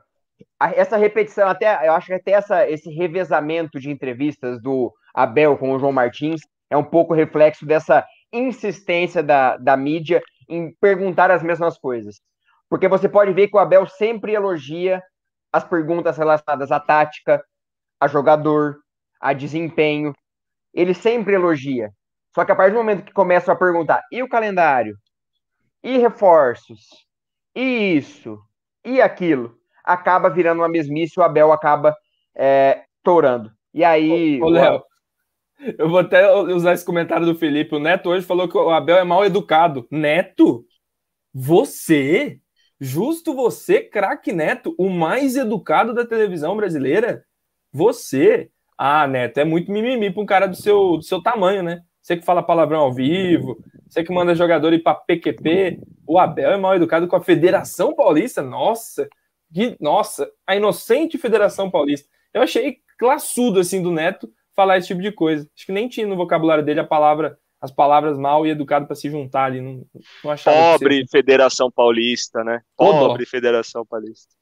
essa 0.76 0.96
repetição, 0.96 1.50
até 1.50 1.88
eu 1.88 1.94
acho 1.94 2.08
que 2.08 2.14
até 2.14 2.32
essa, 2.32 2.70
esse 2.70 2.90
revezamento 2.90 3.80
de 3.82 3.90
entrevistas 3.90 4.62
do 4.62 4.94
Abel 5.14 5.58
com 5.58 5.74
o 5.74 5.80
João 5.80 5.92
Martins 5.92 6.40
é 6.70 6.78
um 6.78 6.84
pouco 6.84 7.14
reflexo 7.14 7.66
dessa 7.66 8.06
insistência 8.32 9.24
da, 9.24 9.58
da 9.58 9.76
mídia 9.76 10.22
em 10.48 10.72
perguntar 10.80 11.32
as 11.32 11.44
mesmas 11.44 11.78
coisas. 11.78 12.22
Porque 12.70 12.88
você 12.88 13.10
pode 13.10 13.34
ver 13.34 13.48
que 13.48 13.56
o 13.56 13.60
Abel 13.60 13.88
sempre 13.88 14.34
elogia 14.34 15.02
as 15.52 15.64
perguntas 15.64 16.18
relacionadas 16.18 16.72
à 16.72 16.80
tática, 16.80 17.44
a 18.00 18.08
jogador, 18.08 18.78
a 19.20 19.34
desempenho. 19.34 20.14
Ele 20.74 20.94
sempre 20.94 21.34
elogia. 21.34 21.90
Só 22.34 22.46
que 22.46 22.52
a 22.52 22.56
partir 22.56 22.74
do 22.74 22.78
momento 22.78 23.04
que 23.04 23.12
começam 23.12 23.54
a 23.54 23.58
perguntar, 23.58 24.04
e 24.12 24.22
o 24.22 24.30
calendário? 24.30 24.96
E 25.84 25.98
reforços? 25.98 26.88
E 27.56 27.98
isso? 27.98 28.40
E 28.86 29.02
aquilo? 29.02 29.56
Acaba 29.84 30.30
virando 30.30 30.60
uma 30.62 30.70
mesmice, 30.70 31.20
o 31.20 31.24
Abel 31.24 31.52
acaba 31.52 31.96
é, 32.36 32.84
tourando. 33.04 33.52
E 33.74 33.84
aí. 33.84 34.40
Ô, 34.42 34.46
ô 34.46 34.50
Léo, 34.50 34.84
eu 35.78 35.90
vou 35.90 36.00
até 36.00 36.32
usar 36.34 36.74
esse 36.74 36.86
comentário 36.86 37.26
do 37.26 37.36
Felipe. 37.36 37.76
O 37.76 37.80
Neto 37.80 38.10
hoje 38.10 38.26
falou 38.26 38.48
que 38.48 38.58
o 38.58 38.70
Abel 38.70 38.98
é 38.98 39.04
mal 39.04 39.26
educado. 39.26 39.88
Neto? 39.92 40.66
Você? 41.34 42.40
Justo 42.80 43.34
você, 43.34 43.82
craque 43.82 44.32
Neto, 44.32 44.74
o 44.78 44.90
mais 44.90 45.36
educado 45.36 45.94
da 45.94 46.06
televisão 46.06 46.56
brasileira? 46.56 47.26
Você? 47.74 48.50
Ah, 48.78 49.06
Neto, 49.06 49.38
é 49.40 49.44
muito 49.44 49.70
mimimi 49.72 50.12
para 50.12 50.24
um 50.24 50.26
cara 50.26 50.48
do 50.48 50.56
seu, 50.56 50.98
do 50.98 51.04
seu 51.04 51.22
tamanho, 51.22 51.62
né? 51.62 51.82
Você 52.02 52.16
que 52.16 52.26
fala 52.26 52.42
palavrão 52.42 52.80
ao 52.80 52.94
vivo, 52.94 53.58
você 53.88 54.04
que 54.04 54.14
manda 54.14 54.34
jogador 54.34 54.72
ir 54.72 54.82
para 54.82 54.96
PQP. 54.96 55.80
O 56.08 56.18
Abel 56.18 56.52
é 56.52 56.58
mal 56.58 56.76
educado 56.76 57.08
com 57.08 57.16
a 57.18 57.22
Federação 57.22 57.94
Paulista. 57.94 58.42
Nossa, 58.42 59.08
que, 59.54 59.76
nossa, 59.80 60.32
a 60.48 60.56
inocente 60.56 61.18
Federação 61.18 61.70
Paulista. 61.70 62.08
Eu 62.34 62.42
achei 62.42 62.78
classudo 62.98 63.60
assim 63.60 63.82
do 63.84 63.92
Neto 63.92 64.32
falar 64.60 64.78
esse 64.78 64.90
tipo 64.90 65.02
de 65.02 65.14
coisa. 65.14 65.50
Acho 65.56 65.66
que 65.66 65.72
nem 65.72 65.88
tinha 65.88 66.06
no 66.06 66.18
vocabulário 66.18 66.66
dele 66.66 66.82
a 66.82 66.86
palavra 66.86 67.38
as 67.62 67.72
palavras 67.72 68.18
mal 68.18 68.46
e 68.46 68.50
educado 68.50 68.86
para 68.86 68.96
se 68.96 69.10
juntar 69.10 69.46
ali. 69.46 69.62
Não, 69.62 69.86
não 70.24 70.36
Pobre 70.38 71.06
Federação 71.08 71.72
Paulista, 71.72 72.44
né? 72.44 72.62
Pobre 72.76 73.26
Federação 73.26 73.86
Paulista. 73.86 74.34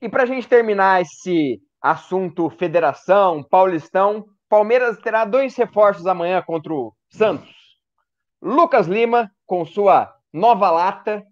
E 0.00 0.08
para 0.08 0.22
a 0.22 0.26
gente 0.26 0.46
terminar 0.46 1.00
esse 1.00 1.60
assunto 1.80 2.50
Federação, 2.50 3.42
Paulistão, 3.42 4.26
Palmeiras 4.48 4.98
terá 4.98 5.24
dois 5.24 5.54
reforços 5.56 6.06
amanhã 6.06 6.42
contra 6.42 6.72
o 6.72 6.94
Santos. 7.10 7.54
Lucas 8.42 8.86
Lima, 8.86 9.30
com 9.46 9.64
sua 9.64 10.14
nova 10.32 10.70
lata, 10.70 11.24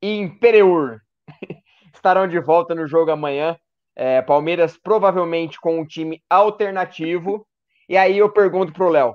e 0.00 0.16
Impereur 0.16 1.00
estarão 1.94 2.26
de 2.26 2.40
volta 2.40 2.74
no 2.74 2.86
jogo 2.86 3.10
amanhã. 3.10 3.56
É, 3.94 4.22
Palmeiras 4.22 4.76
provavelmente 4.76 5.60
com 5.60 5.80
um 5.80 5.86
time 5.86 6.22
alternativo. 6.28 7.46
E 7.88 7.96
aí 7.96 8.18
eu 8.18 8.30
pergunto 8.30 8.72
pro 8.72 8.88
Léo: 8.88 9.14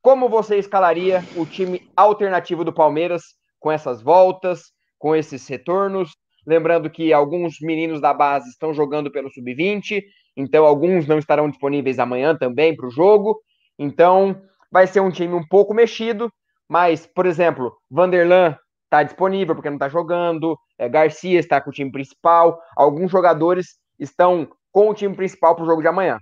como 0.00 0.28
você 0.28 0.56
escalaria 0.56 1.24
o 1.36 1.44
time 1.44 1.90
alternativo 1.96 2.64
do 2.64 2.72
Palmeiras 2.72 3.22
com 3.58 3.72
essas 3.72 4.00
voltas, 4.00 4.72
com 4.98 5.16
esses 5.16 5.46
retornos? 5.48 6.12
Lembrando 6.46 6.88
que 6.88 7.12
alguns 7.12 7.56
meninos 7.60 8.00
da 8.00 8.14
base 8.14 8.48
estão 8.48 8.72
jogando 8.72 9.10
pelo 9.10 9.28
sub-20, 9.32 10.04
então 10.36 10.64
alguns 10.64 11.08
não 11.08 11.18
estarão 11.18 11.50
disponíveis 11.50 11.98
amanhã 11.98 12.36
também 12.36 12.76
para 12.76 12.86
o 12.86 12.90
jogo. 12.90 13.40
Então 13.76 14.40
vai 14.70 14.86
ser 14.86 15.00
um 15.00 15.10
time 15.10 15.34
um 15.34 15.44
pouco 15.44 15.74
mexido, 15.74 16.30
mas, 16.68 17.06
por 17.06 17.26
exemplo, 17.26 17.76
Vanderlan 17.90 18.56
está 18.84 19.02
disponível 19.02 19.54
porque 19.54 19.68
não 19.68 19.76
está 19.76 19.88
jogando, 19.88 20.56
é, 20.78 20.88
Garcia 20.88 21.38
está 21.38 21.60
com 21.60 21.70
o 21.70 21.72
time 21.72 21.90
principal, 21.90 22.60
alguns 22.76 23.10
jogadores 23.10 23.76
estão 23.98 24.48
com 24.70 24.90
o 24.90 24.94
time 24.94 25.14
principal 25.14 25.54
para 25.54 25.64
o 25.64 25.66
jogo 25.66 25.82
de 25.82 25.88
amanhã. 25.88 26.18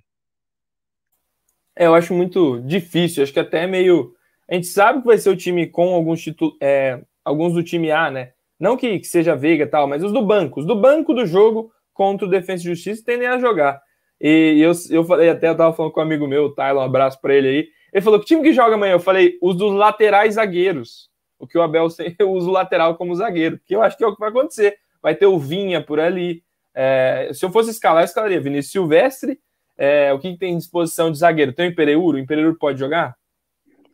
É, 1.77 1.87
eu 1.87 1.95
acho 1.95 2.14
muito 2.14 2.61
difícil, 2.61 3.22
acho 3.22 3.33
que 3.33 3.41
até 3.41 3.64
é 3.64 3.66
meio. 3.66 4.14
A 4.49 4.55
gente 4.55 4.66
sabe 4.66 5.01
que 5.01 5.07
vai 5.07 5.18
ser 5.18 5.31
o 5.31 5.37
time 5.37 5.66
com 5.66 5.95
alguns 5.95 6.22
títulos, 6.22 6.57
é, 6.61 7.01
alguns 7.25 7.53
do 7.53 7.62
time 7.62 7.91
A, 7.91 8.11
né? 8.11 8.33
Não 8.59 8.77
que, 8.77 8.99
que 8.99 9.07
seja 9.07 9.35
Veiga 9.35 9.64
e 9.64 9.66
tal, 9.66 9.89
mas 9.89 10.05
os 10.05 10.12
do 10.12 10.25
banco. 10.25 10.61
Os 10.61 10.66
do 10.66 10.81
banco 10.81 11.12
do 11.12 11.27
jogo 11.27 11.72
contra 11.93 12.27
o 12.27 12.31
Defensa 12.31 12.62
e 12.62 12.66
Justiça 12.66 13.03
tendem 13.05 13.27
a 13.27 13.39
jogar. 13.39 13.83
E 14.20 14.61
eu, 14.61 14.72
eu 14.91 15.05
falei, 15.05 15.29
até 15.29 15.49
eu 15.49 15.57
tava 15.57 15.75
falando 15.75 15.93
com 15.93 16.01
um 16.01 16.05
amigo 16.05 16.27
meu, 16.27 16.45
o 16.45 16.55
Tyler, 16.55 16.77
um 16.77 16.87
abraço 16.87 17.20
para 17.20 17.35
ele 17.35 17.49
aí. 17.49 17.68
Ele 17.93 18.03
falou: 18.03 18.20
que 18.20 18.27
time 18.27 18.43
que 18.43 18.53
joga 18.53 18.75
amanhã? 18.75 18.93
Eu 18.93 19.01
falei, 19.01 19.39
os 19.43 19.57
dos 19.57 19.72
laterais 19.72 20.35
zagueiros. 20.35 21.11
O 21.39 21.47
que 21.47 21.59
o 21.59 21.62
Abel 21.62 21.87
uso 22.27 22.49
o 22.49 22.53
lateral 22.53 22.97
como 22.97 23.14
zagueiro, 23.14 23.61
que 23.66 23.75
eu 23.75 23.83
acho 23.83 23.97
que 23.97 24.05
é 24.05 24.07
o 24.07 24.14
que 24.14 24.20
vai 24.20 24.31
acontecer. 24.31 24.79
Vai 25.03 25.14
ter 25.14 25.27
o 25.27 25.39
Vinha 25.39 25.83
por 25.83 25.99
ali. 25.99 26.43
É, 26.75 27.31
se 27.33 27.45
eu 27.45 27.51
fosse 27.51 27.70
escalar, 27.70 28.03
eu 28.03 28.07
escalaria 28.07 28.41
Vinícius 28.41 28.72
Silvestre, 28.72 29.39
é, 29.77 30.12
o 30.12 30.18
que, 30.18 30.33
que, 30.33 30.39
tem 30.39 30.55
em 30.55 30.59
disposição 30.59 31.11
de 31.11 31.18
zagueiro? 31.18 31.53
Tem 31.53 31.68
o 31.68 31.70
Impereuro? 31.70 32.16
O 32.16 32.20
Impereuro 32.20 32.57
pode 32.59 32.79
jogar? 32.79 33.16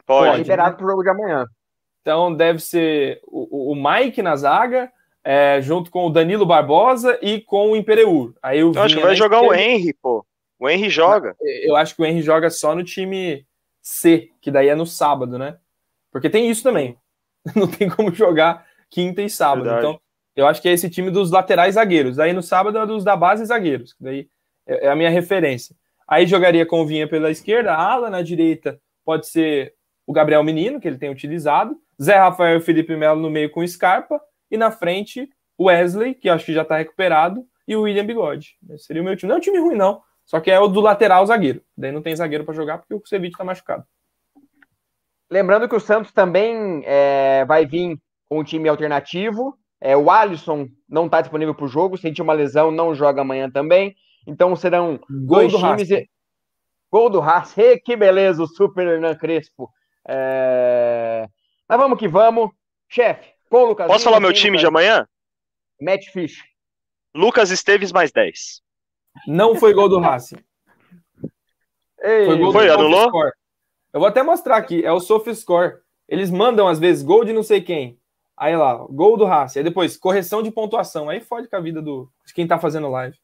Pode. 0.07 0.29
pode 0.29 0.43
liberado 0.43 0.71
né? 0.71 0.77
para 0.77 0.87
o 0.87 0.91
jogo 0.91 1.03
de 1.03 1.11
amanhã. 1.11 1.47
Então 2.03 2.35
deve 2.35 2.61
ser 2.61 3.21
o, 3.25 3.73
o 3.73 3.75
Mike 3.75 4.23
na 4.23 4.35
zaga, 4.37 4.91
é, 5.23 5.61
junto 5.61 5.91
com 5.91 6.07
o 6.07 6.11
Danilo 6.11 6.47
Barbosa 6.47 7.19
e 7.23 7.41
com 7.41 7.71
o 7.71 7.77
Impereur. 7.77 8.33
Aí 8.43 8.61
eu 8.61 8.73
acho 8.77 8.97
que 8.97 9.03
vai 9.03 9.15
jogar 9.15 9.43
o 9.43 9.53
Henry, 9.53 9.93
pô. 9.95 10.25
O 10.59 10.69
Henry 10.69 10.91
joga. 10.91 11.35
Eu 11.41 11.77
acho 11.77 11.95
que 11.95 12.03
o 12.03 12.05
Henry 12.05 12.23
joga 12.23 12.51
só 12.51 12.75
no 12.75 12.85
time 12.85 13.47
C, 13.81 14.31
que 14.41 14.51
daí 14.51 14.69
é 14.69 14.75
no 14.75 14.87
sábado, 14.87 15.39
né? 15.39 15.57
Porque 16.11 16.29
tem 16.29 16.51
isso 16.51 16.63
também. 16.63 16.99
Não 17.57 17.67
tem 17.67 17.89
como 17.89 18.13
jogar 18.13 18.67
quinta 18.91 19.23
e 19.23 19.31
sábado. 19.31 19.65
Verdade. 19.65 19.87
Então, 19.87 20.01
eu 20.41 20.47
acho 20.47 20.61
que 20.63 20.69
é 20.69 20.73
esse 20.73 20.89
time 20.89 21.11
dos 21.11 21.31
laterais 21.31 21.75
zagueiros. 21.75 22.19
Aí 22.19 22.33
no 22.33 22.43
sábado 22.43 22.79
é 22.79 22.87
dos 22.87 23.05
da 23.05 23.17
base 23.17 23.45
zagueiros. 23.45 23.95
Daí 24.01 24.29
é, 24.67 24.87
é 24.87 24.91
a 24.91 24.97
minha 24.97 25.11
referência. 25.11 25.77
Aí 26.09 26.27
jogaria 26.27 26.67
com 26.67 26.81
o 26.81 26.87
Vinha 26.87 27.09
pela 27.09 27.31
esquerda, 27.31 27.73
a 27.73 27.81
ala 27.81 28.11
na 28.11 28.23
direita 28.23 28.81
pode 29.05 29.27
ser 29.27 29.75
o 30.07 30.13
Gabriel 30.13 30.43
Menino, 30.43 30.81
que 30.81 30.89
ele 30.89 30.99
tem 30.99 31.11
utilizado, 31.11 31.77
Zé 32.03 32.17
Rafael 32.17 32.59
e 32.59 32.61
Felipe 32.61 32.97
Melo 32.97 33.21
no 33.21 33.31
meio 33.31 33.51
com 33.51 33.65
Scarpa, 33.67 34.21
e 34.51 34.57
na 34.57 34.71
frente 34.71 35.29
o 35.57 35.67
Wesley, 35.67 36.15
que 36.15 36.29
acho 36.29 36.47
que 36.47 36.53
já 36.53 36.63
está 36.63 36.79
recuperado, 36.79 37.47
e 37.69 37.77
o 37.77 37.83
William 37.83 38.07
Bigode. 38.07 38.57
Esse 38.71 38.87
seria 38.87 39.03
o 39.03 39.05
meu 39.05 39.15
time. 39.15 39.29
Não 39.29 39.37
é 39.37 39.39
um 39.39 39.43
time 39.43 39.59
ruim, 39.59 39.77
não. 39.77 40.03
Só 40.25 40.41
que 40.41 40.51
é 40.51 40.59
o 40.59 40.67
do 40.67 40.81
lateral 40.81 41.25
zagueiro. 41.27 41.63
Daí 41.77 41.93
não 41.93 42.03
tem 42.03 42.17
zagueiro 42.17 42.45
para 42.45 42.55
jogar 42.55 42.79
porque 42.79 42.95
o 42.95 43.01
Kusevich 43.01 43.33
está 43.33 43.45
machucado. 43.45 43.85
Lembrando 45.31 45.69
que 45.69 45.77
o 45.77 45.81
Santos 45.81 46.13
também 46.13 46.83
é, 46.85 47.45
vai 47.45 47.67
vir 47.67 47.97
com 48.29 48.41
um 48.41 48.45
time 48.45 48.69
alternativo. 48.69 49.57
É, 49.81 49.97
o 49.97 50.11
Alisson 50.11 50.69
não 50.89 51.07
está 51.07 51.21
disponível 51.21 51.55
para 51.55 51.65
o 51.65 51.69
jogo, 51.69 51.97
sentiu 51.97 52.23
uma 52.23 52.35
lesão, 52.35 52.71
não 52.71 52.95
joga 52.95 53.23
amanhã 53.23 53.51
também. 53.51 53.95
Então 54.27 54.55
serão 54.55 55.01
Gol 55.09 55.49
dois 55.49 55.53
times. 55.55 55.91
E... 55.91 56.09
Gol 56.91 57.09
do 57.09 57.21
Haas. 57.21 57.55
que 57.85 57.97
beleza, 57.97 58.43
o 58.43 58.47
Super 58.47 58.87
Hernan 58.87 59.15
Crespo. 59.15 59.71
É... 60.07 61.27
Mas 61.69 61.79
vamos 61.79 61.99
que 61.99 62.09
vamos. 62.09 62.51
Chefe, 62.89 63.33
com 63.49 63.63
o 63.63 63.67
Lucas. 63.67 63.87
Posso 63.87 64.05
falar 64.05 64.21
meu 64.21 64.33
time 64.33 64.59
de 64.59 64.67
amanhã? 64.67 65.07
Matt 65.81 66.07
Fish. 66.13 66.43
Lucas 67.15 67.51
Esteves 67.51 67.93
mais 67.93 68.11
10. 68.13 68.61
Não 69.27 69.55
foi 69.55 69.73
gol 69.73 69.89
do 69.89 69.99
Racing. 69.99 70.39
Ei, 72.03 72.27
Foi 72.27 72.39
gol 72.39 72.53
Foi, 72.53 72.67
do 72.67 72.73
anulou? 72.73 73.11
Eu 73.93 74.01
vou 74.01 74.07
até 74.07 74.23
mostrar 74.23 74.57
aqui, 74.57 74.85
é 74.85 74.93
o 74.93 75.01
SofaScore. 75.01 75.81
Eles 76.09 76.31
mandam, 76.31 76.67
às 76.67 76.79
vezes, 76.79 77.03
gol 77.03 77.25
de 77.25 77.33
não 77.33 77.43
sei 77.43 77.61
quem. 77.61 78.00
Aí 78.41 78.57
lá, 78.57 78.75
gol 78.89 79.19
do 79.19 79.27
Racing. 79.27 79.59
Aí 79.59 79.65
depois, 79.65 79.99
correção 79.99 80.43
de 80.43 80.51
pontuação. 80.51 81.11
Aí 81.11 81.21
fode 81.21 81.47
com 81.47 81.57
a 81.57 81.61
vida 81.61 81.83
do, 81.83 82.11
de 82.25 82.33
quem 82.33 82.49
tá 82.49 82.59
fazendo 82.59 82.89
live. 82.89 83.15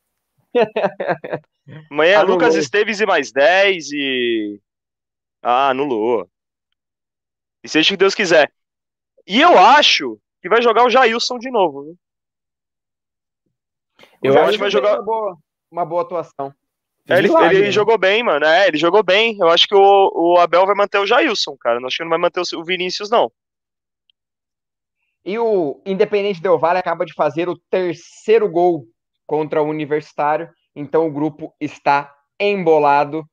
Amanhã 1.90 2.12
é 2.12 2.14
Anulou. 2.16 2.34
Lucas 2.36 2.54
Esteves 2.54 3.00
e 3.00 3.06
mais 3.06 3.32
10 3.32 3.92
e. 3.92 4.60
Ah, 5.42 5.70
anulou. 5.70 6.28
E 7.64 7.68
seja 7.68 7.88
o 7.88 7.92
que 7.92 7.96
Deus 7.96 8.14
quiser. 8.14 8.52
E 9.26 9.40
eu 9.40 9.58
acho 9.58 10.18
que 10.42 10.50
vai 10.50 10.60
jogar 10.60 10.84
o 10.84 10.90
Jailson 10.90 11.38
de 11.38 11.50
novo. 11.50 11.84
viu? 11.84 11.98
Eu 14.22 14.38
acho 14.42 14.52
que 14.52 14.58
vai 14.58 14.70
jogar- 14.70 14.96
Uma 14.96 15.02
boa, 15.02 15.38
uma 15.70 15.86
boa 15.86 16.02
atuação. 16.02 16.54
É, 17.08 17.16
ele, 17.18 17.28
milagre, 17.28 17.56
ele 17.56 17.66
né? 17.66 17.72
jogou 17.72 17.96
bem, 17.96 18.22
mano. 18.22 18.44
É, 18.44 18.68
ele 18.68 18.76
jogou 18.76 19.02
bem. 19.02 19.38
Eu 19.40 19.48
acho 19.48 19.66
que 19.66 19.74
o, 19.74 20.12
o 20.14 20.38
Abel 20.38 20.66
vai 20.66 20.74
manter 20.74 20.98
o 20.98 21.06
Jailson, 21.06 21.56
cara. 21.58 21.80
Eu 21.80 21.86
acho 21.86 21.96
que 21.96 22.02
não 22.02 22.10
vai 22.10 22.18
manter 22.18 22.40
o, 22.40 22.60
o 22.60 22.64
Vinícius, 22.64 23.08
não. 23.08 23.32
E 25.26 25.36
o 25.40 25.82
Independente 25.84 26.40
Del 26.40 26.56
Valle 26.56 26.78
acaba 26.78 27.04
de 27.04 27.12
fazer 27.12 27.48
o 27.48 27.58
terceiro 27.68 28.48
gol 28.48 28.84
contra 29.26 29.60
o 29.60 29.68
Universitário, 29.68 30.48
então 30.72 31.04
o 31.04 31.12
grupo 31.12 31.52
está 31.60 32.14
embolado 32.38 33.24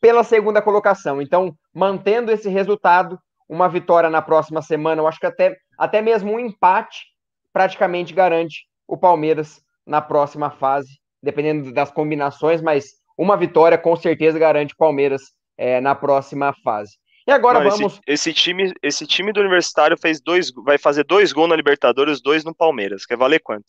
pela 0.00 0.22
segunda 0.22 0.62
colocação. 0.62 1.20
Então, 1.20 1.52
mantendo 1.74 2.30
esse 2.30 2.48
resultado, 2.48 3.18
uma 3.48 3.68
vitória 3.68 4.08
na 4.08 4.22
próxima 4.22 4.62
semana, 4.62 5.02
eu 5.02 5.08
acho 5.08 5.18
que 5.18 5.26
até, 5.26 5.56
até 5.76 6.00
mesmo 6.00 6.30
um 6.30 6.38
empate 6.38 7.06
praticamente 7.52 8.14
garante 8.14 8.64
o 8.86 8.96
Palmeiras 8.96 9.60
na 9.84 10.00
próxima 10.00 10.48
fase, 10.48 11.00
dependendo 11.20 11.72
das 11.72 11.90
combinações, 11.90 12.62
mas 12.62 12.84
uma 13.18 13.36
vitória 13.36 13.76
com 13.76 13.96
certeza 13.96 14.38
garante 14.38 14.74
o 14.74 14.76
Palmeiras 14.76 15.22
é, 15.58 15.80
na 15.80 15.96
próxima 15.96 16.54
fase. 16.62 16.92
E 17.26 17.32
agora 17.32 17.58
Mano, 17.58 17.70
vamos. 17.70 17.94
esse, 17.94 18.30
esse 18.30 18.32
time, 18.32 18.72
esse 18.80 19.06
time 19.06 19.32
do 19.32 19.40
Universitário 19.40 19.98
fez 19.98 20.20
dois, 20.20 20.52
vai 20.52 20.78
fazer 20.78 21.04
dois 21.04 21.32
gols 21.32 21.48
na 21.48 21.56
Libertadores, 21.56 22.22
dois 22.22 22.44
no 22.44 22.54
Palmeiras. 22.54 23.04
Quer 23.04 23.16
valer 23.16 23.40
quanto? 23.40 23.66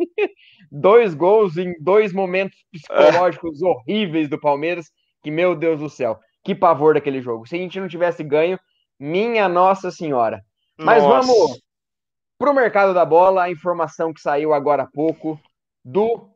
dois 0.72 1.14
gols 1.14 1.58
em 1.58 1.74
dois 1.80 2.12
momentos 2.12 2.58
psicológicos 2.72 3.60
horríveis 3.60 4.28
do 4.28 4.40
Palmeiras, 4.40 4.90
que 5.22 5.30
meu 5.30 5.54
Deus 5.54 5.80
do 5.80 5.90
céu, 5.90 6.18
que 6.42 6.54
pavor 6.54 6.94
daquele 6.94 7.20
jogo. 7.20 7.46
Se 7.46 7.54
a 7.56 7.58
gente 7.58 7.78
não 7.78 7.88
tivesse 7.88 8.24
ganho, 8.24 8.58
minha 8.98 9.46
Nossa 9.46 9.90
Senhora. 9.90 10.40
Mas 10.78 11.02
Nossa. 11.02 11.26
vamos 11.26 11.60
pro 12.38 12.54
mercado 12.54 12.94
da 12.94 13.04
bola, 13.04 13.44
a 13.44 13.50
informação 13.50 14.12
que 14.12 14.20
saiu 14.20 14.54
agora 14.54 14.84
há 14.84 14.86
pouco 14.86 15.38
do 15.84 16.30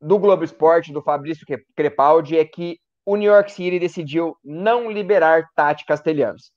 do 0.00 0.18
Globo 0.18 0.42
Esporte, 0.42 0.92
do 0.92 1.00
Fabrício 1.00 1.46
Crepaldi, 1.76 2.36
é 2.36 2.44
que 2.44 2.80
o 3.04 3.16
New 3.16 3.30
York 3.30 3.50
City 3.50 3.78
decidiu 3.78 4.36
não 4.44 4.90
liberar 4.90 5.48
Tati 5.54 5.84
Castelhanos. 5.84 6.52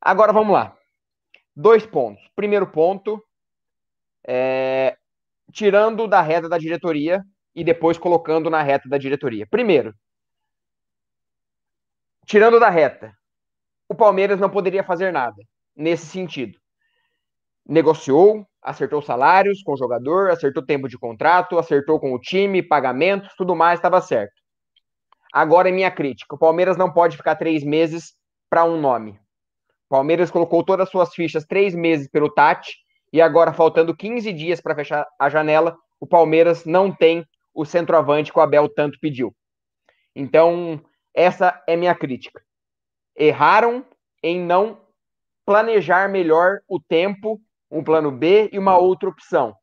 Agora 0.00 0.32
vamos 0.32 0.52
lá. 0.52 0.76
Dois 1.54 1.84
pontos. 1.84 2.22
Primeiro 2.34 2.66
ponto, 2.66 3.22
é, 4.26 4.96
tirando 5.52 6.06
da 6.06 6.20
reta 6.22 6.48
da 6.48 6.58
diretoria 6.58 7.22
e 7.54 7.64
depois 7.64 7.98
colocando 7.98 8.48
na 8.48 8.62
reta 8.62 8.88
da 8.88 8.96
diretoria. 8.96 9.46
Primeiro, 9.46 9.94
tirando 12.24 12.60
da 12.60 12.70
reta, 12.70 13.12
o 13.88 13.94
Palmeiras 13.94 14.38
não 14.38 14.48
poderia 14.48 14.84
fazer 14.84 15.12
nada 15.12 15.42
nesse 15.74 16.06
sentido. 16.06 16.58
Negociou, 17.66 18.46
acertou 18.62 19.02
salários 19.02 19.62
com 19.62 19.72
o 19.72 19.76
jogador, 19.76 20.30
acertou 20.30 20.64
tempo 20.64 20.88
de 20.88 20.98
contrato, 20.98 21.58
acertou 21.58 21.98
com 21.98 22.12
o 22.14 22.20
time, 22.20 22.62
pagamentos, 22.62 23.34
tudo 23.36 23.56
mais 23.56 23.78
estava 23.78 24.00
certo. 24.00 24.39
Agora 25.32 25.68
é 25.68 25.72
minha 25.72 25.90
crítica: 25.90 26.34
o 26.34 26.38
Palmeiras 26.38 26.76
não 26.76 26.92
pode 26.92 27.16
ficar 27.16 27.36
três 27.36 27.62
meses 27.64 28.14
para 28.48 28.64
um 28.64 28.80
nome. 28.80 29.12
O 29.12 29.90
Palmeiras 29.90 30.30
colocou 30.30 30.64
todas 30.64 30.84
as 30.84 30.90
suas 30.90 31.14
fichas 31.14 31.44
três 31.44 31.74
meses 31.74 32.08
pelo 32.08 32.30
Tati 32.30 32.76
e 33.12 33.20
agora, 33.20 33.52
faltando 33.52 33.96
15 33.96 34.32
dias 34.32 34.60
para 34.60 34.74
fechar 34.74 35.06
a 35.18 35.28
janela, 35.28 35.76
o 35.98 36.06
Palmeiras 36.06 36.64
não 36.64 36.94
tem 36.94 37.26
o 37.52 37.64
centroavante 37.64 38.32
que 38.32 38.38
o 38.38 38.42
Abel 38.42 38.68
tanto 38.68 38.98
pediu. 39.00 39.34
Então, 40.14 40.80
essa 41.14 41.62
é 41.66 41.76
minha 41.76 41.94
crítica. 41.94 42.40
Erraram 43.16 43.84
em 44.22 44.40
não 44.40 44.80
planejar 45.44 46.08
melhor 46.08 46.60
o 46.68 46.78
tempo, 46.78 47.40
um 47.70 47.82
plano 47.82 48.10
B 48.10 48.48
e 48.52 48.58
uma 48.58 48.78
outra 48.78 49.08
opção. 49.08 49.56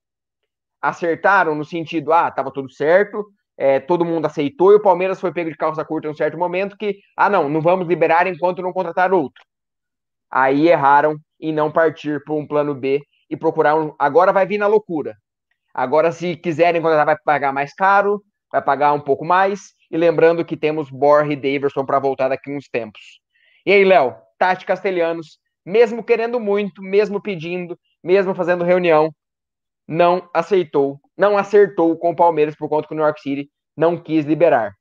Acertaram 0.82 1.56
no 1.56 1.64
sentido, 1.64 2.12
ah, 2.12 2.28
estava 2.28 2.52
tudo 2.52 2.70
certo, 2.70 3.26
é, 3.58 3.80
todo 3.80 4.06
mundo 4.06 4.26
aceitou 4.26 4.72
e 4.72 4.76
o 4.76 4.82
Palmeiras 4.82 5.20
foi 5.20 5.34
pego 5.34 5.50
de 5.50 5.58
calça 5.58 5.84
curta 5.84 6.08
em 6.08 6.12
um 6.12 6.16
certo 6.16 6.38
momento 6.38 6.78
que, 6.78 7.00
ah, 7.16 7.30
não, 7.30 7.50
não 7.50 7.60
vamos 7.60 7.88
liberar 7.88 8.28
enquanto 8.28 8.62
não 8.62 8.72
contratar 8.72 9.12
outro. 9.12 9.44
Aí 10.30 10.68
erraram 10.68 11.18
em 11.40 11.52
não 11.52 11.72
partir 11.72 12.24
para 12.24 12.36
um 12.36 12.46
plano 12.46 12.76
B 12.76 13.02
e 13.30 13.36
procurar 13.36 13.76
um. 13.76 13.94
Agora 13.98 14.32
vai 14.32 14.46
vir 14.46 14.58
na 14.58 14.68
loucura. 14.68 15.16
Agora, 15.74 16.12
se 16.12 16.36
quiserem 16.36 16.82
contratar, 16.82 17.06
vai 17.06 17.18
pagar 17.24 17.54
mais 17.54 17.74
caro, 17.74 18.22
vai 18.52 18.62
pagar 18.62 18.94
um 18.94 19.00
pouco 19.00 19.26
mais. 19.26 19.74
E 19.90 19.98
lembrando 19.98 20.44
que 20.44 20.58
temos 20.58 20.90
Borja 20.90 21.34
e 21.34 21.36
Daverson 21.36 21.86
para 21.86 22.00
voltar 22.00 22.30
daqui 22.30 22.52
uns 22.52 22.68
tempos. 22.68 23.20
E 23.66 23.72
aí, 23.72 23.84
Léo, 23.84 24.16
Tati 24.38 24.66
Castelhanos, 24.66 25.40
mesmo 25.66 26.04
querendo 26.04 26.40
muito, 26.40 26.82
mesmo 26.82 27.22
pedindo, 27.22 27.78
mesmo 28.04 28.34
fazendo 28.36 28.64
reunião, 28.64 29.12
não 29.88 30.30
aceitou, 30.34 31.00
não 31.18 31.38
acertou 31.38 31.96
com 31.98 32.12
o 32.12 32.16
Palmeiras 32.16 32.56
por 32.56 32.68
conta 32.68 32.88
que 32.88 32.94
o 32.94 32.98
New 32.98 33.06
York 33.06 33.22
City 33.22 33.50
não 33.76 33.98
quis 33.98 34.26
liberar. 34.26 34.76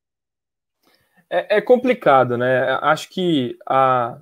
É, 1.31 1.59
é 1.59 1.61
complicado, 1.61 2.37
né? 2.37 2.79
Acho 2.83 3.09
que 3.11 3.57
a, 3.69 4.19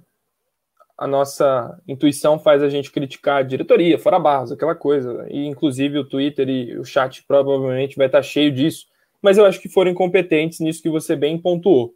a 0.96 1.06
nossa 1.06 1.80
intuição 1.86 2.38
faz 2.38 2.62
a 2.62 2.68
gente 2.68 2.90
criticar 2.90 3.38
a 3.38 3.42
diretoria, 3.42 3.98
fora 3.98 4.18
Barros, 4.18 4.52
aquela 4.52 4.74
coisa. 4.74 5.26
E 5.30 5.46
inclusive 5.46 5.98
o 5.98 6.08
Twitter 6.08 6.48
e 6.48 6.78
o 6.78 6.84
chat 6.84 7.24
provavelmente 7.26 7.96
vai 7.96 8.06
estar 8.06 8.22
cheio 8.22 8.52
disso. 8.52 8.86
Mas 9.22 9.38
eu 9.38 9.44
acho 9.44 9.60
que 9.60 9.68
foram 9.68 9.90
incompetentes 9.90 10.60
nisso 10.60 10.82
que 10.82 10.90
você 10.90 11.16
bem 11.16 11.38
pontuou. 11.38 11.94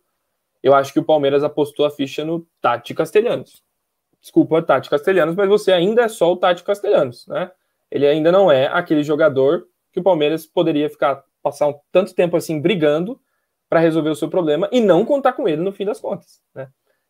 Eu 0.62 0.74
acho 0.74 0.92
que 0.92 0.98
o 0.98 1.04
Palmeiras 1.04 1.44
apostou 1.44 1.86
a 1.86 1.90
ficha 1.90 2.24
no 2.24 2.46
Tati 2.60 2.94
Castelhanos. 2.94 3.62
Desculpa, 4.20 4.62
Tati 4.62 4.90
Castelhanos, 4.90 5.36
mas 5.36 5.48
você 5.48 5.72
ainda 5.72 6.02
é 6.02 6.08
só 6.08 6.32
o 6.32 6.36
Tati 6.36 6.64
Castelhanos, 6.64 7.26
né? 7.28 7.50
Ele 7.90 8.06
ainda 8.06 8.30
não 8.30 8.50
é 8.50 8.66
aquele 8.66 9.02
jogador 9.02 9.66
que 9.92 10.00
o 10.00 10.02
Palmeiras 10.02 10.46
poderia 10.46 10.88
ficar 10.88 11.24
passar 11.42 11.68
um, 11.68 11.74
tanto 11.90 12.14
tempo 12.14 12.36
assim 12.36 12.60
brigando 12.60 13.20
para 13.68 13.80
resolver 13.80 14.10
o 14.10 14.14
seu 14.14 14.28
problema 14.28 14.68
e 14.72 14.80
não 14.80 15.04
contar 15.04 15.32
com 15.32 15.48
ele 15.48 15.62
no 15.62 15.72
fim 15.72 15.84
das 15.84 16.00
contas, 16.00 16.40
né? 16.54 16.68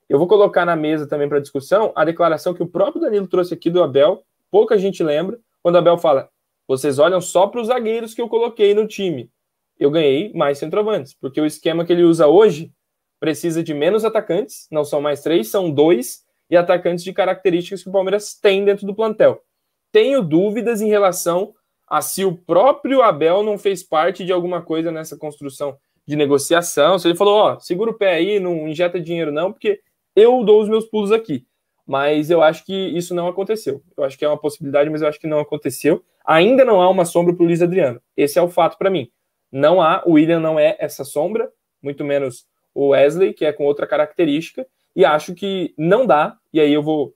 Eu 0.08 0.18
vou 0.18 0.26
colocar 0.26 0.64
na 0.64 0.74
mesa 0.74 1.06
também 1.06 1.28
para 1.28 1.40
discussão 1.40 1.92
a 1.94 2.04
declaração 2.04 2.54
que 2.54 2.62
o 2.62 2.68
próprio 2.68 3.02
Danilo 3.02 3.28
trouxe 3.28 3.52
aqui 3.52 3.68
do 3.68 3.82
Abel, 3.82 4.22
pouca 4.50 4.78
gente 4.78 5.02
lembra, 5.02 5.38
quando 5.62 5.74
o 5.74 5.78
Abel 5.78 5.98
fala: 5.98 6.30
vocês 6.66 6.98
olham 6.98 7.20
só 7.20 7.46
para 7.46 7.60
os 7.60 7.66
zagueiros 7.66 8.14
que 8.14 8.22
eu 8.22 8.28
coloquei 8.28 8.72
no 8.74 8.86
time. 8.86 9.30
Eu 9.78 9.90
ganhei 9.90 10.32
mais 10.32 10.58
centroavantes, 10.58 11.14
porque 11.14 11.40
o 11.40 11.46
esquema 11.46 11.84
que 11.84 11.92
ele 11.92 12.04
usa 12.04 12.26
hoje 12.26 12.72
precisa 13.20 13.62
de 13.62 13.74
menos 13.74 14.04
atacantes, 14.04 14.66
não 14.70 14.84
são 14.84 15.00
mais 15.00 15.22
três, 15.22 15.50
são 15.50 15.70
dois, 15.70 16.24
e 16.50 16.56
atacantes 16.56 17.04
de 17.04 17.12
características 17.12 17.82
que 17.82 17.88
o 17.88 17.92
Palmeiras 17.92 18.34
tem 18.34 18.64
dentro 18.64 18.86
do 18.86 18.94
plantel. 18.94 19.42
Tenho 19.92 20.22
dúvidas 20.22 20.80
em 20.80 20.88
relação 20.88 21.54
a 21.86 22.00
se 22.00 22.24
o 22.24 22.36
próprio 22.36 23.02
Abel 23.02 23.42
não 23.42 23.56
fez 23.56 23.82
parte 23.82 24.24
de 24.24 24.32
alguma 24.32 24.60
coisa 24.62 24.92
nessa 24.92 25.16
construção 25.16 25.76
de 26.06 26.16
negociação. 26.16 26.98
Se 26.98 27.08
ele 27.08 27.16
falou, 27.16 27.34
ó, 27.34 27.58
segura 27.58 27.90
o 27.90 27.94
pé 27.94 28.14
aí, 28.14 28.40
não 28.40 28.68
injeta 28.68 29.00
dinheiro 29.00 29.32
não, 29.32 29.52
porque 29.52 29.80
eu 30.14 30.42
dou 30.44 30.62
os 30.62 30.68
meus 30.68 30.84
pulos 30.84 31.12
aqui. 31.12 31.46
Mas 31.86 32.30
eu 32.30 32.42
acho 32.42 32.64
que 32.66 32.74
isso 32.74 33.14
não 33.14 33.28
aconteceu. 33.28 33.82
Eu 33.96 34.04
acho 34.04 34.18
que 34.18 34.24
é 34.24 34.28
uma 34.28 34.38
possibilidade, 34.38 34.90
mas 34.90 35.00
eu 35.00 35.08
acho 35.08 35.18
que 35.18 35.26
não 35.26 35.40
aconteceu. 35.40 36.04
Ainda 36.24 36.64
não 36.64 36.82
há 36.82 36.90
uma 36.90 37.06
sombra 37.06 37.34
para 37.34 37.42
o 37.42 37.46
Luiz 37.46 37.62
Adriano. 37.62 38.00
Esse 38.14 38.38
é 38.38 38.42
o 38.42 38.48
fato 38.48 38.76
para 38.76 38.90
mim. 38.90 39.10
Não 39.50 39.80
há, 39.80 40.02
o 40.04 40.12
William 40.12 40.40
não 40.40 40.58
é 40.58 40.76
essa 40.78 41.02
sombra, 41.04 41.50
muito 41.82 42.04
menos 42.04 42.46
o 42.74 42.88
Wesley, 42.88 43.32
que 43.32 43.46
é 43.46 43.52
com 43.52 43.64
outra 43.64 43.86
característica, 43.86 44.66
e 44.94 45.04
acho 45.04 45.34
que 45.34 45.74
não 45.78 46.06
dá, 46.06 46.36
e 46.52 46.60
aí 46.60 46.72
eu 46.72 46.82
vou, 46.82 47.14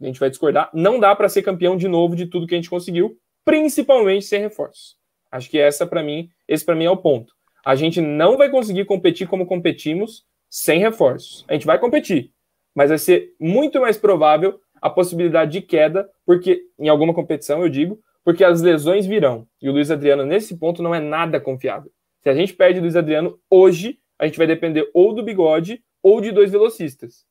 a 0.00 0.06
gente 0.06 0.20
vai 0.20 0.30
discordar, 0.30 0.70
não 0.72 0.98
dá 0.98 1.14
para 1.14 1.28
ser 1.28 1.42
campeão 1.42 1.76
de 1.76 1.88
novo 1.88 2.16
de 2.16 2.26
tudo 2.26 2.46
que 2.46 2.54
a 2.54 2.58
gente 2.58 2.70
conseguiu, 2.70 3.18
principalmente 3.44 4.24
sem 4.24 4.40
reforços. 4.40 4.96
Acho 5.30 5.48
que 5.48 5.58
essa 5.58 5.86
para 5.86 6.02
mim, 6.02 6.28
esse 6.48 6.64
para 6.64 6.74
mim 6.74 6.84
é 6.84 6.90
o 6.90 6.96
ponto. 6.96 7.34
A 7.64 7.74
gente 7.74 8.00
não 8.00 8.36
vai 8.36 8.50
conseguir 8.50 8.84
competir 8.84 9.28
como 9.28 9.46
competimos 9.46 10.24
sem 10.48 10.80
reforços. 10.80 11.44
A 11.48 11.52
gente 11.52 11.66
vai 11.66 11.78
competir, 11.78 12.32
mas 12.74 12.88
vai 12.88 12.98
ser 12.98 13.34
muito 13.38 13.80
mais 13.80 13.98
provável 13.98 14.58
a 14.80 14.88
possibilidade 14.88 15.52
de 15.52 15.60
queda, 15.60 16.08
porque 16.24 16.62
em 16.78 16.88
alguma 16.88 17.12
competição 17.12 17.62
eu 17.62 17.68
digo, 17.68 18.00
porque 18.24 18.42
as 18.42 18.62
lesões 18.62 19.06
virão. 19.06 19.46
E 19.60 19.68
o 19.68 19.72
Luiz 19.72 19.90
Adriano 19.90 20.24
nesse 20.24 20.56
ponto 20.56 20.82
não 20.82 20.94
é 20.94 21.00
nada 21.00 21.38
confiável. 21.38 21.90
Se 22.22 22.30
a 22.30 22.34
gente 22.34 22.54
perde 22.54 22.78
o 22.78 22.82
Luiz 22.82 22.96
Adriano 22.96 23.38
hoje, 23.48 23.98
a 24.18 24.26
gente 24.26 24.38
vai 24.38 24.46
depender 24.46 24.88
ou 24.94 25.14
do 25.14 25.22
bigode 25.22 25.82
ou 26.02 26.20
de 26.20 26.32
dois 26.32 26.50
velocistas. 26.50 27.26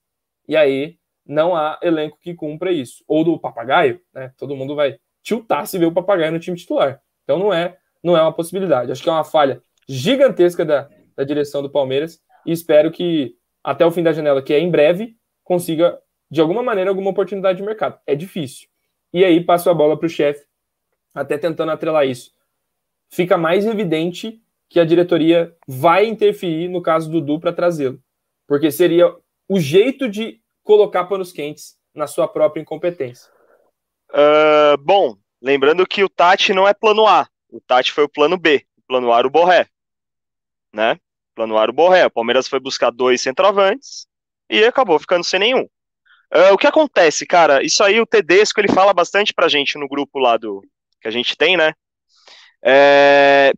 E 0.47 0.55
aí 0.55 0.99
não 1.30 1.55
há 1.55 1.80
elenco 1.84 2.17
que 2.19 2.34
cumpra 2.34 2.71
isso. 2.71 3.03
Ou 3.07 3.23
do 3.23 3.39
papagaio, 3.39 4.01
né? 4.11 4.34
Todo 4.36 4.55
mundo 4.55 4.75
vai 4.75 4.97
tiltar 5.21 5.67
se 5.67 5.77
ver 5.77 5.86
o 5.86 5.91
papagaio 5.91 6.32
no 6.32 6.39
time 6.39 6.57
titular. 6.57 6.99
Então 7.23 7.38
não 7.38 7.53
é 7.53 7.77
não 8.03 8.17
é 8.17 8.21
uma 8.21 8.34
possibilidade. 8.34 8.91
Acho 8.91 9.03
que 9.03 9.09
é 9.09 9.11
uma 9.11 9.23
falha 9.23 9.61
gigantesca 9.88 10.65
da, 10.65 10.89
da 11.15 11.23
direção 11.23 11.61
do 11.61 11.69
Palmeiras 11.69 12.19
e 12.45 12.51
espero 12.51 12.91
que 12.91 13.36
até 13.63 13.86
o 13.86 13.91
fim 13.91 14.01
da 14.01 14.11
janela, 14.11 14.41
que 14.41 14.53
é 14.53 14.59
em 14.59 14.71
breve, 14.71 15.15
consiga, 15.43 15.99
de 16.32 16.41
alguma 16.41 16.63
maneira, 16.63 16.89
alguma 16.89 17.11
oportunidade 17.11 17.57
de 17.57 17.63
mercado. 17.63 17.99
É 18.07 18.15
difícil. 18.15 18.67
E 19.13 19.23
aí 19.23 19.43
passo 19.43 19.69
a 19.69 19.73
bola 19.73 19.97
para 19.97 20.07
o 20.07 20.09
chefe, 20.09 20.45
até 21.13 21.38
tentando 21.38 21.71
atrelar 21.71 22.07
isso. 22.07 22.32
Fica 23.09 23.38
mais 23.38 23.65
evidente 23.65 24.41
que 24.67 24.80
a 24.80 24.86
diretoria 24.86 25.53
vai 25.67 26.05
interferir 26.05 26.69
no 26.69 26.82
caso 26.82 27.09
do 27.09 27.19
Dudu 27.19 27.39
para 27.39 27.53
trazê-lo. 27.53 27.99
Porque 28.47 28.71
seria 28.71 29.13
o 29.47 29.59
jeito 29.59 30.07
de 30.07 30.39
colocar 30.70 31.05
panos 31.05 31.32
quentes 31.32 31.76
na 31.95 32.05
sua 32.05 32.28
própria 32.28 32.61
incompetência. 32.61 33.28
Uh, 34.11 34.78
bom, 34.80 35.17
lembrando 35.41 35.84
que 35.88 36.03
o 36.03 36.09
Tati 36.09 36.53
não 36.53 36.67
é 36.67 36.76
plano 36.76 37.07
A. 37.07 37.28
O 37.49 37.59
Tati 37.59 37.91
foi 37.91 38.03
o 38.03 38.09
plano 38.09 38.38
B. 38.38 38.67
O 38.78 38.82
plano 38.88 39.11
A 39.11 39.17
era 39.17 39.26
o 39.26 39.32
Borré. 39.32 39.67
Né? 40.72 40.95
Plano 41.34 41.57
A 41.57 41.63
era 41.63 41.72
o 41.72 41.74
Borré. 41.74 42.05
O 42.05 42.11
Palmeiras 42.11 42.47
foi 42.47 42.59
buscar 42.59 42.91
dois 42.91 43.20
centroavantes 43.20 44.05
e 44.47 44.63
acabou 44.63 44.99
ficando 44.99 45.24
sem 45.24 45.39
nenhum. 45.39 45.63
Uh, 46.32 46.53
o 46.53 46.57
que 46.57 46.67
acontece, 46.67 47.26
cara? 47.26 47.63
Isso 47.63 47.84
aí 47.84 47.99
o 47.99 48.05
Tedesco 48.05 48.61
ele 48.61 48.72
fala 48.72 48.93
bastante 48.93 49.34
pra 49.34 49.49
gente 49.49 49.76
no 49.76 49.89
grupo 49.89 50.20
lá 50.20 50.38
do 50.38 50.61
que 51.01 51.07
a 51.07 51.11
gente 51.11 51.36
tem, 51.36 51.57
né? 51.57 51.74
É, 52.63 53.53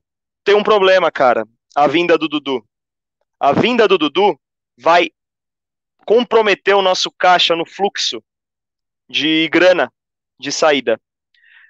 tem 0.46 0.56
um 0.56 0.64
problema, 0.64 1.12
cara. 1.12 1.46
A 1.76 1.88
vinda 1.88 2.18
do 2.18 2.30
Dudu. 2.30 2.66
A 3.38 3.52
vinda 3.52 3.86
do 3.86 3.98
Dudu 3.98 4.40
vai 4.78 5.10
comprometer 6.06 6.76
o 6.76 6.82
nosso 6.82 7.12
caixa 7.12 7.56
no 7.56 7.66
fluxo 7.66 8.24
de 9.10 9.48
grana 9.50 9.92
de 10.40 10.52
saída. 10.52 11.00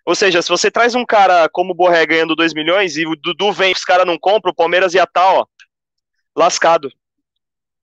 Ou 0.05 0.15
seja, 0.15 0.41
se 0.41 0.49
você 0.49 0.71
traz 0.71 0.95
um 0.95 1.05
cara 1.05 1.47
como 1.49 1.71
o 1.71 1.75
Borré 1.75 2.05
ganhando 2.05 2.35
2 2.35 2.53
milhões 2.53 2.97
e 2.97 3.05
o 3.05 3.15
Dudu 3.15 3.51
vem, 3.51 3.71
os 3.71 3.83
caras 3.83 4.05
não 4.05 4.17
compram, 4.17 4.51
o 4.51 4.55
Palmeiras 4.55 4.93
ia 4.93 5.03
estar, 5.03 5.21
tá, 5.21 5.33
ó, 5.33 5.45
lascado. 6.35 6.91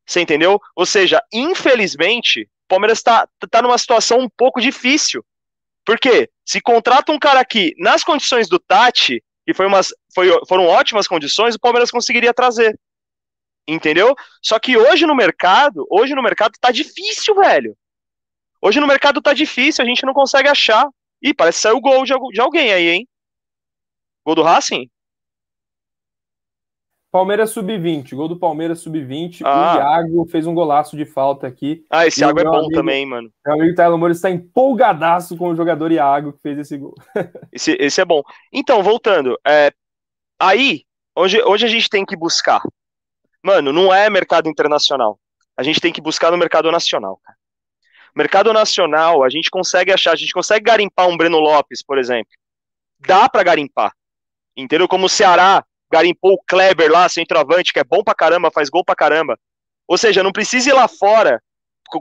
Você 0.06 0.20
entendeu? 0.20 0.60
Ou 0.74 0.86
seja, 0.86 1.22
infelizmente, 1.32 2.42
o 2.42 2.68
Palmeiras 2.68 2.98
está 2.98 3.28
tá 3.50 3.62
numa 3.62 3.78
situação 3.78 4.20
um 4.20 4.28
pouco 4.28 4.60
difícil. 4.60 5.24
Por 5.84 5.98
quê? 5.98 6.28
Se 6.44 6.60
contrata 6.60 7.12
um 7.12 7.18
cara 7.18 7.40
aqui 7.40 7.74
nas 7.78 8.02
condições 8.02 8.48
do 8.48 8.58
Tati, 8.58 9.22
que 9.46 9.54
foi 9.54 9.66
umas, 9.66 9.92
foi, 10.14 10.28
foram 10.46 10.66
ótimas 10.66 11.06
condições, 11.06 11.54
o 11.54 11.60
Palmeiras 11.60 11.90
conseguiria 11.90 12.34
trazer. 12.34 12.78
Entendeu? 13.68 14.16
Só 14.42 14.58
que 14.58 14.78
hoje 14.78 15.04
no 15.04 15.14
mercado, 15.14 15.86
hoje 15.90 16.14
no 16.14 16.22
mercado 16.22 16.54
tá 16.58 16.70
difícil, 16.70 17.34
velho. 17.34 17.76
Hoje 18.62 18.80
no 18.80 18.86
mercado 18.86 19.20
tá 19.20 19.34
difícil, 19.34 19.84
a 19.84 19.86
gente 19.86 20.06
não 20.06 20.14
consegue 20.14 20.48
achar. 20.48 20.88
Ih, 21.22 21.34
parece 21.34 21.58
que 21.58 21.62
saiu 21.62 21.80
gol 21.80 22.04
de, 22.04 22.14
de 22.32 22.40
alguém 22.40 22.72
aí, 22.72 22.88
hein? 22.88 23.08
Gol 24.24 24.34
do 24.34 24.42
Racing? 24.42 24.88
Palmeiras 27.10 27.50
sub-20, 27.50 28.14
gol 28.14 28.28
do 28.28 28.38
Palmeiras 28.38 28.80
sub-20. 28.80 29.40
Ah. 29.44 29.74
O 29.74 29.78
Iago 29.78 30.24
fez 30.26 30.46
um 30.46 30.54
golaço 30.54 30.96
de 30.96 31.04
falta 31.04 31.46
aqui. 31.46 31.84
Ah, 31.90 32.06
esse 32.06 32.20
Iago 32.20 32.40
é 32.40 32.44
bom 32.44 32.58
amigo, 32.58 32.72
também, 32.72 33.04
mano. 33.04 33.30
Meu 33.44 33.54
amigo 33.54 33.74
Tyler 33.74 33.98
Moura 33.98 34.12
está 34.12 34.30
empolgadaço 34.30 35.36
com 35.36 35.50
o 35.50 35.56
jogador 35.56 35.92
Iago 35.92 36.32
que 36.32 36.40
fez 36.40 36.58
esse 36.58 36.76
gol. 36.76 36.94
esse, 37.52 37.76
esse 37.80 38.00
é 38.00 38.04
bom. 38.04 38.22
Então, 38.52 38.82
voltando. 38.82 39.38
É, 39.46 39.72
aí, 40.38 40.84
hoje, 41.14 41.42
hoje 41.42 41.66
a 41.66 41.68
gente 41.68 41.88
tem 41.88 42.04
que 42.04 42.16
buscar. 42.16 42.62
Mano, 43.42 43.72
não 43.72 43.92
é 43.92 44.08
mercado 44.10 44.48
internacional. 44.48 45.18
A 45.56 45.62
gente 45.62 45.80
tem 45.80 45.92
que 45.92 46.00
buscar 46.00 46.30
no 46.30 46.36
mercado 46.36 46.70
nacional, 46.70 47.20
cara. 47.24 47.36
Mercado 48.14 48.52
nacional, 48.52 49.22
a 49.22 49.28
gente 49.28 49.50
consegue 49.50 49.92
achar, 49.92 50.12
a 50.12 50.16
gente 50.16 50.32
consegue 50.32 50.64
garimpar 50.64 51.08
um 51.08 51.16
Breno 51.16 51.38
Lopes, 51.38 51.82
por 51.82 51.98
exemplo. 51.98 52.32
Dá 52.98 53.28
para 53.28 53.42
garimpar. 53.42 53.92
Entendeu? 54.56 54.88
Como 54.88 55.06
o 55.06 55.08
Ceará 55.08 55.64
garimpou 55.90 56.32
o 56.32 56.42
Kleber 56.46 56.90
lá, 56.90 57.08
centroavante, 57.08 57.72
que 57.72 57.78
é 57.78 57.84
bom 57.84 58.02
pra 58.02 58.14
caramba, 58.14 58.50
faz 58.50 58.68
gol 58.68 58.84
pra 58.84 58.96
caramba. 58.96 59.38
Ou 59.86 59.96
seja, 59.96 60.22
não 60.22 60.32
precisa 60.32 60.70
ir 60.70 60.72
lá 60.72 60.86
fora, 60.86 61.40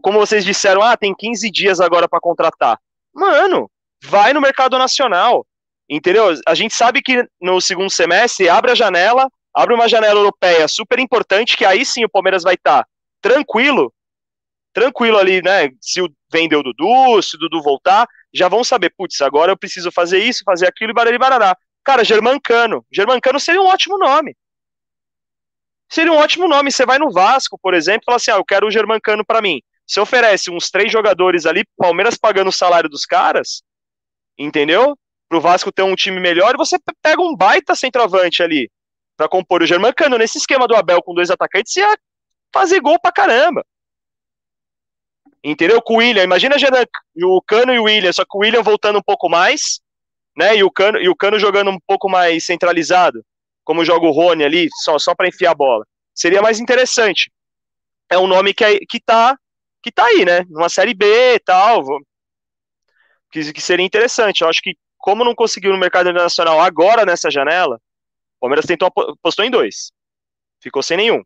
como 0.01 0.19
vocês 0.19 0.43
disseram, 0.43 0.81
ah, 0.81 0.97
tem 0.97 1.15
15 1.15 1.49
dias 1.49 1.79
agora 1.79 2.07
para 2.09 2.19
contratar. 2.19 2.77
Mano, 3.13 3.71
vai 4.03 4.33
no 4.33 4.41
mercado 4.41 4.77
nacional. 4.77 5.45
Entendeu? 5.89 6.33
A 6.45 6.53
gente 6.53 6.73
sabe 6.73 7.01
que 7.01 7.25
no 7.39 7.61
segundo 7.61 7.89
semestre 7.89 8.49
abre 8.49 8.71
a 8.71 8.75
janela, 8.75 9.29
abre 9.57 9.73
uma 9.73 9.89
janela 9.89 10.19
europeia 10.19 10.67
super 10.67 10.99
importante, 10.99 11.57
que 11.57 11.65
aí 11.65 11.83
sim 11.83 12.05
o 12.05 12.09
Palmeiras 12.09 12.43
vai 12.43 12.53
estar 12.53 12.83
tá 12.83 12.89
tranquilo, 13.19 13.91
tranquilo 14.71 15.17
ali, 15.17 15.41
né? 15.41 15.69
Se 15.81 15.99
vender 16.31 16.55
o 16.55 16.61
Dudu, 16.61 17.19
se 17.23 17.35
o 17.35 17.39
Dudu 17.39 17.63
voltar, 17.63 18.07
já 18.31 18.47
vão 18.47 18.63
saber, 18.63 18.93
putz, 18.95 19.19
agora 19.19 19.51
eu 19.51 19.57
preciso 19.57 19.91
fazer 19.91 20.19
isso, 20.19 20.43
fazer 20.45 20.67
aquilo 20.67 20.91
e 20.91 20.93
barari 20.93 21.17
barará. 21.17 21.57
Cara, 21.83 22.03
Germancano. 22.03 22.85
Germancano 22.91 23.39
seria 23.39 23.59
um 23.59 23.65
ótimo 23.65 23.97
nome. 23.97 24.37
Seria 25.89 26.13
um 26.13 26.17
ótimo 26.17 26.47
nome. 26.47 26.71
Você 26.71 26.85
vai 26.85 26.99
no 26.99 27.11
Vasco, 27.11 27.57
por 27.59 27.73
exemplo, 27.73 28.01
e 28.03 28.05
fala 28.05 28.17
assim: 28.17 28.29
ah, 28.29 28.35
eu 28.35 28.45
quero 28.45 28.67
o 28.67 28.71
Germancano 28.71 29.25
para 29.25 29.41
mim. 29.41 29.59
Você 29.87 29.99
oferece 29.99 30.51
uns 30.51 30.69
três 30.69 30.91
jogadores 30.91 31.47
ali, 31.47 31.63
Palmeiras 31.75 32.15
pagando 32.15 32.49
o 32.49 32.53
salário 32.53 32.89
dos 32.89 33.05
caras, 33.05 33.63
entendeu? 34.37 34.95
Pro 35.27 35.41
Vasco 35.41 35.71
ter 35.71 35.81
um 35.81 35.95
time 35.95 36.19
melhor, 36.19 36.55
você 36.57 36.77
pega 37.01 37.21
um 37.21 37.35
baita 37.35 37.73
centroavante 37.73 38.43
ali 38.43 38.69
para 39.17 39.27
compor 39.27 39.63
o 39.63 39.65
Germancano. 39.65 40.17
Nesse 40.17 40.37
esquema 40.37 40.67
do 40.67 40.75
Abel 40.75 41.01
com 41.01 41.13
dois 41.13 41.31
atacantes, 41.31 41.75
ia 41.75 41.97
fazer 42.53 42.79
gol 42.79 42.99
pra 42.99 43.11
caramba. 43.11 43.65
Entendeu? 45.43 45.81
Com 45.81 45.95
o 45.95 45.97
William, 45.97 46.23
imagina 46.23 46.55
o 47.23 47.41
Cano 47.41 47.73
e 47.73 47.79
o 47.79 47.83
William, 47.83 48.11
só 48.13 48.23
que 48.23 48.37
o 48.37 48.39
William 48.39 48.61
voltando 48.61 48.99
um 48.99 49.03
pouco 49.03 49.27
mais, 49.29 49.79
né? 50.35 50.55
E 50.55 50.63
o 50.63 50.71
Cano, 50.71 50.99
e 50.99 51.09
o 51.09 51.15
Cano 51.15 51.39
jogando 51.39 51.71
um 51.71 51.79
pouco 51.85 52.09
mais 52.09 52.45
centralizado, 52.45 53.23
como 53.63 53.85
joga 53.85 54.05
o 54.05 54.11
Rony 54.11 54.43
ali, 54.43 54.69
só, 54.83 54.99
só 54.99 55.15
para 55.15 55.27
enfiar 55.27 55.51
a 55.51 55.55
bola. 55.55 55.85
Seria 56.13 56.41
mais 56.41 56.59
interessante. 56.59 57.31
É 58.09 58.17
um 58.17 58.27
nome 58.27 58.53
que, 58.53 58.63
é, 58.63 58.79
que, 58.79 58.99
tá, 58.99 59.37
que 59.81 59.91
tá 59.91 60.05
aí, 60.05 60.25
né? 60.25 60.45
Numa 60.49 60.69
série 60.69 60.93
B 60.93 61.35
e 61.35 61.39
tal. 61.39 61.83
Que, 63.31 63.53
que 63.53 63.61
seria 63.61 63.85
interessante. 63.85 64.41
Eu 64.41 64.49
acho 64.49 64.61
que, 64.61 64.75
como 64.97 65.23
não 65.23 65.35
conseguiu 65.35 65.71
no 65.71 65.77
mercado 65.77 66.09
internacional 66.09 66.59
agora 66.59 67.05
nessa 67.05 67.29
janela, 67.29 67.79
o 68.37 68.41
Palmeiras 68.41 68.65
tentou, 68.65 68.91
postou 69.21 69.43
em 69.43 69.51
dois. 69.51 69.91
Ficou 70.61 70.81
sem 70.81 70.97
nenhum. 70.97 71.21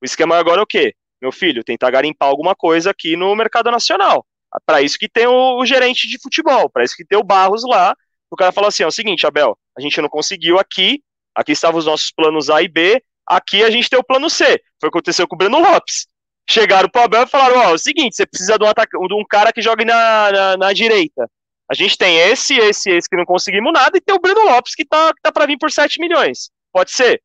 O 0.00 0.04
esquema 0.04 0.36
agora 0.36 0.60
é 0.60 0.62
o 0.62 0.66
quê? 0.66 0.94
Meu 1.20 1.32
filho, 1.32 1.64
tentar 1.64 1.90
garimpar 1.90 2.28
alguma 2.28 2.54
coisa 2.54 2.90
aqui 2.90 3.16
no 3.16 3.34
mercado 3.34 3.70
nacional. 3.70 4.26
Para 4.64 4.82
isso 4.82 4.98
que 4.98 5.08
tem 5.08 5.26
o, 5.26 5.58
o 5.58 5.66
gerente 5.66 6.06
de 6.06 6.18
futebol, 6.20 6.70
para 6.70 6.84
isso 6.84 6.94
que 6.96 7.04
tem 7.04 7.18
o 7.18 7.24
Barros 7.24 7.64
lá, 7.64 7.96
o 8.30 8.36
cara 8.36 8.52
falou 8.52 8.68
assim: 8.68 8.82
é 8.82 8.86
o 8.86 8.92
seguinte, 8.92 9.26
Abel, 9.26 9.58
a 9.76 9.80
gente 9.80 10.00
não 10.00 10.08
conseguiu 10.08 10.58
aqui, 10.58 11.02
aqui 11.34 11.52
estavam 11.52 11.78
os 11.78 11.86
nossos 11.86 12.10
planos 12.12 12.50
A 12.50 12.62
e 12.62 12.68
B, 12.68 13.02
aqui 13.26 13.64
a 13.64 13.70
gente 13.70 13.88
tem 13.88 13.98
o 13.98 14.04
plano 14.04 14.28
C. 14.28 14.44
Foi 14.80 14.88
o 14.88 14.92
que 14.92 14.98
aconteceu 14.98 15.26
com 15.26 15.34
o 15.34 15.38
Breno 15.38 15.58
Lopes. 15.58 16.06
Chegaram 16.48 16.88
pro 16.88 17.02
Abel 17.02 17.22
e 17.22 17.26
falaram: 17.26 17.56
ó, 17.58 17.66
oh, 17.66 17.70
é 17.70 17.74
o 17.74 17.78
seguinte, 17.78 18.16
você 18.16 18.26
precisa 18.26 18.58
de 18.58 18.64
um, 18.64 18.68
ataca 18.68 18.98
de 18.98 19.14
um 19.14 19.24
cara 19.24 19.52
que 19.52 19.62
jogue 19.62 19.84
na, 19.84 20.30
na, 20.30 20.56
na, 20.56 20.72
direita. 20.72 21.28
A 21.70 21.74
gente 21.74 21.96
tem 21.96 22.18
esse, 22.18 22.56
esse, 22.58 22.90
esse 22.90 23.08
que 23.08 23.16
não 23.16 23.24
conseguimos 23.24 23.72
nada, 23.72 23.96
e 23.96 24.00
tem 24.00 24.14
o 24.14 24.20
Breno 24.20 24.44
Lopes 24.44 24.74
que 24.74 24.84
tá, 24.84 25.12
que 25.14 25.20
tá 25.22 25.32
para 25.32 25.46
vir 25.46 25.58
por 25.58 25.70
7 25.70 25.98
milhões. 26.00 26.50
Pode 26.72 26.90
ser? 26.90 27.22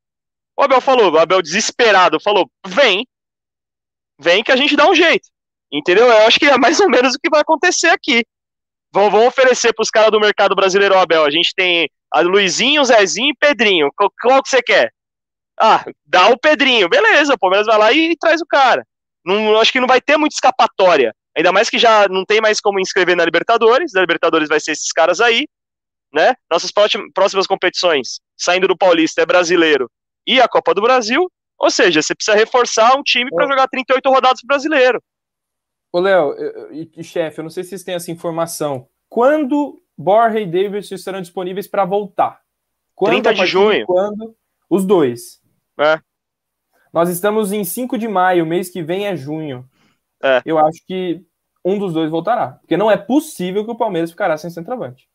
O 0.58 0.64
Abel 0.64 0.82
falou, 0.82 1.12
o 1.12 1.18
Abel 1.18 1.42
desesperado 1.42 2.20
falou: 2.20 2.50
vem, 2.66 3.08
vem 4.20 4.44
que 4.44 4.52
a 4.52 4.56
gente 4.56 4.76
dá 4.76 4.90
um 4.90 4.96
jeito. 4.96 5.28
Entendeu? 5.72 6.08
Eu 6.08 6.28
acho 6.28 6.40
que 6.40 6.48
é 6.48 6.58
mais 6.58 6.80
ou 6.80 6.90
menos 6.90 7.16
o 7.16 7.20
que 7.20 7.30
vai 7.30 7.42
acontecer 7.42 7.90
aqui. 7.90 8.26
Vão, 8.92 9.10
vão 9.10 9.28
oferecer 9.28 9.74
para 9.74 9.84
os 9.84 9.92
caras 9.92 10.12
do 10.12 10.20
mercado 10.20 10.56
brasileiro, 10.56 10.98
Abel. 10.98 11.24
A 11.24 11.30
gente 11.30 11.54
tem 11.54 11.90
a 12.12 12.22
Luizinho, 12.22 12.84
Zezinho 12.84 13.30
e 13.30 13.36
Pedrinho. 13.36 13.90
Qual, 13.96 14.12
qual, 14.22 14.44
que 14.44 14.50
você 14.50 14.62
quer? 14.62 14.92
Ah, 15.60 15.86
dá 16.06 16.28
o 16.28 16.38
Pedrinho. 16.38 16.90
Beleza, 16.90 17.34
o 17.34 17.40
Palmeiras 17.40 17.68
vai 17.68 17.78
lá 17.78 17.92
e, 17.92 18.12
e 18.12 18.18
traz 18.18 18.42
o 18.42 18.46
cara. 18.48 18.86
Não, 19.24 19.60
acho 19.60 19.72
que 19.72 19.80
não 19.80 19.88
vai 19.88 20.02
ter 20.02 20.18
muita 20.18 20.36
escapatória. 20.36 21.14
Ainda 21.40 21.54
mais 21.54 21.70
que 21.70 21.80
já 21.80 22.06
não 22.10 22.26
tem 22.26 22.42
mais 22.42 22.60
como 22.60 22.82
inscrever 22.82 23.16
na 23.16 23.24
Libertadores. 23.24 23.94
Na 23.94 24.02
Libertadores 24.02 24.50
vai 24.50 24.60
ser 24.60 24.72
esses 24.72 24.92
caras 24.92 25.22
aí. 25.22 25.48
Né? 26.14 26.36
Nossas 26.52 26.70
próximas 27.14 27.48
competições, 27.48 28.20
saindo 28.36 28.68
do 28.68 28.78
Paulista, 28.78 29.22
é 29.22 29.26
brasileiro 29.26 29.90
e 30.28 30.42
a 30.42 30.50
Copa 30.50 30.74
do 30.74 30.82
Brasil. 30.82 31.32
Ou 31.58 31.72
seja, 31.72 32.02
você 32.02 32.14
precisa 32.14 32.36
reforçar 32.36 32.94
um 32.98 33.04
time 33.04 33.30
para 33.32 33.48
jogar 33.48 33.70
38 33.70 34.10
rodadas 34.10 34.42
brasileiro. 34.44 35.02
Ô, 35.94 36.02
Léo 36.02 36.36
e, 36.74 36.92
e 36.98 37.04
chefe, 37.06 37.40
eu 37.40 37.44
não 37.44 37.50
sei 37.50 37.64
se 37.64 37.70
vocês 37.70 37.84
têm 37.84 37.96
essa 37.96 38.12
informação. 38.12 38.90
Quando 39.08 39.82
Borja 39.98 40.42
e 40.42 40.46
Davis 40.46 40.92
estarão 40.92 41.22
disponíveis 41.22 41.70
para 41.70 41.86
voltar? 41.86 42.42
Quando, 42.94 43.12
30 43.12 43.34
de 43.34 43.46
junho. 43.46 43.86
Quando? 43.86 44.36
Os 44.70 44.86
dois. 44.86 45.42
É. 45.80 46.02
Nós 46.92 47.08
estamos 47.08 47.54
em 47.54 47.64
5 47.64 47.98
de 47.98 48.10
maio, 48.10 48.46
mês 48.46 48.70
que 48.70 48.84
vem 48.84 49.08
é 49.08 49.16
junho. 49.16 49.66
É. 50.22 50.42
Eu 50.46 50.60
acho 50.60 50.86
que 50.86 51.26
um 51.64 51.78
dos 51.78 51.94
dois 51.94 52.10
voltará. 52.10 52.54
Porque 52.54 52.78
não 52.78 52.90
é 52.90 52.98
possível 52.98 53.66
que 53.66 53.72
o 53.72 53.78
Palmeiras 53.78 54.12
ficará 54.12 54.38
sem 54.38 54.50
centroavante. 54.50 55.10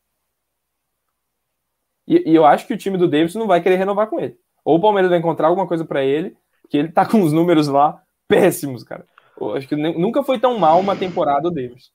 E, 2.07 2.31
e 2.31 2.35
eu 2.35 2.45
acho 2.45 2.67
que 2.67 2.73
o 2.73 2.77
time 2.77 2.97
do 2.97 3.07
Davis 3.07 3.35
não 3.35 3.47
vai 3.47 3.61
querer 3.61 3.77
renovar 3.77 4.07
com 4.07 4.19
ele. 4.19 4.37
Ou 4.63 4.77
o 4.77 4.81
Palmeiras 4.81 5.09
vai 5.09 5.19
encontrar 5.19 5.47
alguma 5.47 5.67
coisa 5.67 5.85
para 5.85 6.03
ele, 6.03 6.35
que 6.69 6.77
ele 6.77 6.91
tá 6.91 7.05
com 7.05 7.21
os 7.21 7.33
números 7.33 7.67
lá 7.67 8.01
péssimos, 8.27 8.83
cara. 8.83 9.05
Eu 9.39 9.55
acho 9.55 9.67
que 9.67 9.75
nunca 9.75 10.23
foi 10.23 10.39
tão 10.39 10.57
mal 10.57 10.79
uma 10.79 10.95
temporada 10.95 11.47
o 11.47 11.51
Davis. 11.51 11.91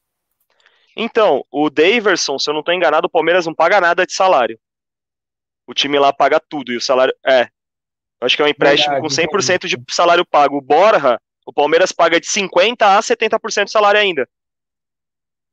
Então, 0.97 1.44
o 1.51 1.70
Daverson, 1.70 2.39
se 2.39 2.51
eu 2.51 2.55
não 2.55 2.60
estou 2.60 2.74
enganado, 2.74 3.06
o 3.06 3.10
Palmeiras 3.10 3.47
não 3.47 3.55
paga 3.55 3.81
nada 3.81 4.05
de 4.05 4.12
salário. 4.12 4.59
O 5.66 5.72
time 5.72 5.98
lá 5.98 6.12
paga 6.12 6.40
tudo 6.40 6.72
e 6.72 6.77
o 6.77 6.81
salário. 6.81 7.14
É. 7.24 7.43
Eu 8.20 8.27
acho 8.27 8.36
que 8.36 8.43
é 8.43 8.44
um 8.44 8.48
empréstimo 8.48 8.94
Verdade, 8.94 9.31
com 9.31 9.39
100% 9.39 9.66
de 9.66 9.94
salário 9.94 10.27
pago. 10.27 10.59
O 10.59 10.60
Borja, 10.60 11.18
o 11.47 11.52
Palmeiras 11.52 11.93
paga 11.93 12.20
de 12.20 12.27
50% 12.27 12.82
a 12.82 13.01
70% 13.01 13.64
do 13.64 13.70
salário 13.70 14.01
ainda. 14.01 14.28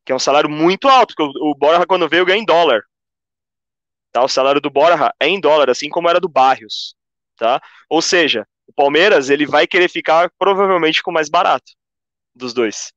Que 0.08 0.14
é 0.14 0.16
um 0.16 0.20
salário 0.20 0.50
muito 0.50 0.88
alto, 0.88 1.14
porque 1.14 1.38
o, 1.38 1.52
o 1.52 1.54
Borja, 1.54 1.86
quando 1.86 2.08
veio, 2.08 2.26
ganha 2.26 2.42
em 2.42 2.46
dólar. 2.46 2.82
Tá? 4.10 4.24
O 4.24 4.30
salário 4.30 4.62
do 4.62 4.70
Borja 4.70 5.14
é 5.20 5.28
em 5.28 5.38
dólar, 5.38 5.70
assim 5.70 5.90
como 5.90 6.08
era 6.08 6.18
do 6.18 6.30
Barrios. 6.30 6.96
Tá? 7.36 7.62
Ou 7.90 8.02
seja, 8.02 8.48
o 8.66 8.72
Palmeiras 8.72 9.30
ele 9.30 9.46
vai 9.46 9.68
querer 9.68 9.90
ficar 9.90 10.32
provavelmente 10.40 11.04
com 11.04 11.12
mais 11.12 11.28
barato 11.28 11.74
dos 12.34 12.54
dois. 12.54 12.94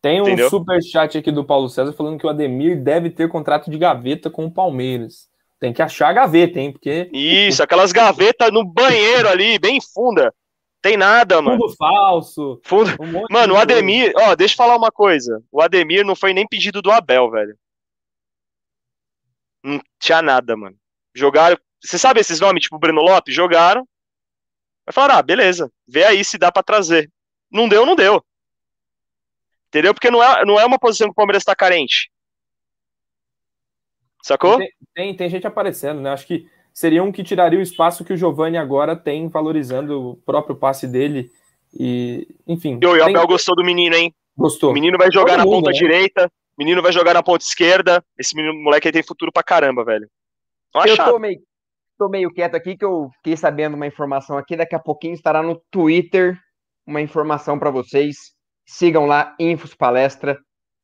Tem 0.00 0.20
um 0.20 0.28
Entendeu? 0.28 0.48
super 0.48 0.80
chat 0.80 1.18
aqui 1.18 1.32
do 1.32 1.44
Paulo 1.44 1.68
César 1.68 1.92
falando 1.92 2.20
que 2.20 2.26
o 2.26 2.30
Ademir 2.30 2.80
deve 2.80 3.10
ter 3.10 3.28
contrato 3.28 3.68
de 3.68 3.76
gaveta 3.76 4.30
com 4.30 4.46
o 4.46 4.54
Palmeiras. 4.54 5.28
Tem 5.58 5.72
que 5.72 5.82
achar 5.82 6.10
a 6.10 6.12
gaveta, 6.12 6.60
hein? 6.60 6.70
Porque. 6.70 7.10
Isso, 7.12 7.64
aquelas 7.64 7.90
gavetas 7.90 8.52
no 8.52 8.64
banheiro 8.64 9.28
ali, 9.28 9.58
bem 9.58 9.80
funda. 9.92 10.32
Tem 10.80 10.96
nada, 10.96 11.42
mano. 11.42 11.58
Fundo 11.58 11.76
falso. 11.76 12.60
Fundo... 12.64 12.90
Um 13.00 13.24
mano, 13.30 13.54
o 13.54 13.56
Ademir, 13.56 14.12
ó, 14.16 14.34
deixa 14.34 14.54
eu 14.54 14.56
falar 14.56 14.76
uma 14.76 14.92
coisa. 14.92 15.42
O 15.50 15.60
Ademir 15.60 16.04
não 16.04 16.14
foi 16.14 16.32
nem 16.32 16.46
pedido 16.46 16.80
do 16.80 16.90
Abel, 16.90 17.30
velho. 17.30 17.58
Não 19.62 19.80
tinha 19.98 20.22
nada, 20.22 20.56
mano. 20.56 20.76
Jogaram. 21.14 21.58
Você 21.82 21.98
sabe 21.98 22.20
esses 22.20 22.40
nomes, 22.40 22.62
tipo 22.62 22.78
Breno 22.78 23.02
Lopes? 23.02 23.34
Jogaram. 23.34 23.86
Vai 24.86 24.92
falar, 24.92 25.18
ah, 25.18 25.22
beleza. 25.22 25.70
Vê 25.86 26.04
aí 26.04 26.24
se 26.24 26.38
dá 26.38 26.50
para 26.50 26.62
trazer. 26.62 27.10
Não 27.50 27.68
deu, 27.68 27.84
não 27.84 27.96
deu. 27.96 28.24
Entendeu? 29.68 29.92
Porque 29.92 30.10
não 30.10 30.22
é, 30.22 30.44
não 30.44 30.58
é 30.58 30.64
uma 30.64 30.78
posição 30.78 31.08
que 31.08 31.12
o 31.12 31.14
Palmeiras 31.14 31.44
tá 31.44 31.54
carente. 31.54 32.10
Sacou? 34.22 34.58
Tem, 34.58 34.72
tem, 34.94 35.16
tem, 35.16 35.28
gente 35.28 35.46
aparecendo, 35.46 36.00
né? 36.00 36.10
Acho 36.10 36.26
que 36.26 36.48
seria 36.78 37.02
um 37.02 37.10
que 37.10 37.24
tiraria 37.24 37.58
o 37.58 37.62
espaço 37.62 38.04
que 38.04 38.12
o 38.12 38.16
Giovani 38.16 38.56
agora 38.56 38.94
tem, 38.94 39.26
valorizando 39.28 40.10
o 40.10 40.16
próprio 40.18 40.54
passe 40.54 40.86
dele. 40.86 41.28
E, 41.74 42.28
enfim. 42.46 42.78
E 42.80 42.86
o 42.86 43.04
Abel 43.04 43.26
gostou 43.26 43.56
do 43.56 43.64
menino, 43.64 43.96
hein? 43.96 44.14
Gostou. 44.36 44.70
O 44.70 44.74
menino 44.74 44.96
vai 44.96 45.10
jogar 45.10 45.32
Todo 45.32 45.38
na 45.38 45.44
mundo, 45.44 45.54
ponta 45.64 45.70
né? 45.70 45.76
direita, 45.76 46.26
o 46.26 46.62
menino 46.62 46.80
vai 46.80 46.92
jogar 46.92 47.14
na 47.14 47.22
ponta 47.22 47.44
esquerda. 47.44 48.00
Esse 48.16 48.36
menino, 48.36 48.54
moleque 48.54 48.86
aí 48.86 48.92
tem 48.92 49.02
futuro 49.02 49.32
pra 49.32 49.42
caramba, 49.42 49.84
velho. 49.84 50.08
eu 50.86 50.96
tô 50.96 51.18
meio, 51.18 51.40
tô 51.98 52.08
meio 52.08 52.30
quieto 52.32 52.54
aqui, 52.54 52.76
que 52.76 52.84
eu 52.84 53.10
fiquei 53.16 53.36
sabendo 53.36 53.74
uma 53.74 53.86
informação 53.88 54.38
aqui. 54.38 54.54
Daqui 54.54 54.76
a 54.76 54.80
pouquinho 54.80 55.14
estará 55.14 55.42
no 55.42 55.60
Twitter 55.72 56.38
uma 56.86 57.00
informação 57.00 57.58
para 57.58 57.72
vocês. 57.72 58.16
Sigam 58.64 59.04
lá, 59.04 59.34
Infos 59.40 59.74
Palestra. 59.74 60.38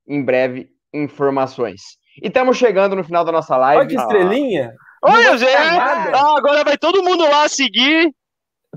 Em 0.09 0.25
breve, 0.25 0.71
informações. 0.93 1.83
E 2.21 2.27
estamos 2.27 2.57
chegando 2.57 2.97
no 2.97 3.05
final 3.05 3.25
da 3.25 3.31
nossa 3.31 3.57
live. 3.57 3.79
Olha 3.79 3.89
que 3.89 3.95
estrelinha! 3.95 4.73
Olha, 5.05 5.37
Zé! 5.37 5.55
Ah, 5.55 6.35
agora 6.37 6.65
vai 6.65 6.79
todo 6.79 7.03
mundo 7.03 7.25
lá 7.25 7.49
seguir. 7.49 8.13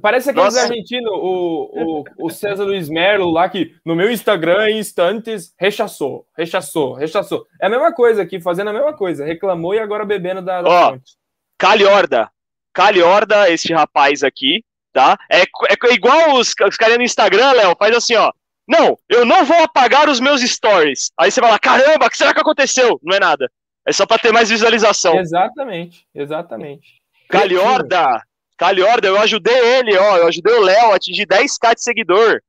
Parece 0.01 0.29
aqueles 0.29 0.53
Nossa. 0.53 0.67
argentinos, 0.67 1.11
o, 1.11 2.03
o, 2.19 2.25
o 2.27 2.29
César 2.29 2.63
Luiz 2.63 2.89
Merlo 2.89 3.31
lá, 3.31 3.49
que 3.49 3.73
no 3.85 3.95
meu 3.95 4.11
Instagram, 4.11 4.69
em 4.69 4.79
instantes, 4.79 5.53
rechaçou, 5.59 6.27
rechaçou, 6.37 6.93
rechaçou. 6.93 7.45
É 7.61 7.67
a 7.67 7.69
mesma 7.69 7.91
coisa 7.93 8.21
aqui, 8.21 8.39
fazendo 8.39 8.69
a 8.69 8.73
mesma 8.73 8.93
coisa. 8.93 9.25
Reclamou 9.25 9.73
e 9.73 9.79
agora 9.79 10.05
bebendo 10.05 10.41
da, 10.41 10.61
da 10.61 10.69
Ó, 10.69 10.91
fonte. 10.91 11.13
Calhorda. 11.57 12.29
Calhorda, 12.73 13.49
esse 13.49 13.73
rapaz 13.73 14.21
aqui, 14.21 14.63
tá? 14.93 15.17
É, 15.31 15.41
é 15.41 15.93
igual 15.93 16.35
os, 16.35 16.53
os 16.67 16.77
caras 16.77 16.97
no 16.97 17.03
Instagram, 17.03 17.53
Léo, 17.53 17.75
faz 17.79 17.95
assim, 17.95 18.15
ó. 18.15 18.31
Não, 18.67 18.97
eu 19.09 19.25
não 19.25 19.45
vou 19.45 19.63
apagar 19.63 20.09
os 20.09 20.19
meus 20.19 20.41
stories. 20.41 21.09
Aí 21.17 21.31
você 21.31 21.39
vai 21.39 21.51
lá, 21.51 21.57
caramba, 21.57 22.05
o 22.05 22.09
que 22.09 22.17
será 22.17 22.33
que 22.33 22.41
aconteceu? 22.41 22.99
Não 23.01 23.15
é 23.15 23.19
nada. 23.19 23.49
É 23.87 23.93
só 23.93 24.05
para 24.05 24.19
ter 24.19 24.33
mais 24.33 24.49
visualização. 24.49 25.17
Exatamente, 25.17 26.05
exatamente. 26.13 27.01
Calhorda, 27.29 28.21
Calhorda, 28.57 29.07
eu 29.07 29.19
ajudei 29.19 29.57
ele, 29.57 29.95
ó. 29.95 30.17
Eu 30.17 30.27
ajudei 30.27 30.53
o 30.53 30.61
Léo 30.61 30.91
a 30.91 30.95
atingir 30.95 31.27
10k 31.27 31.75
de 31.75 31.83
seguidor. 31.83 32.41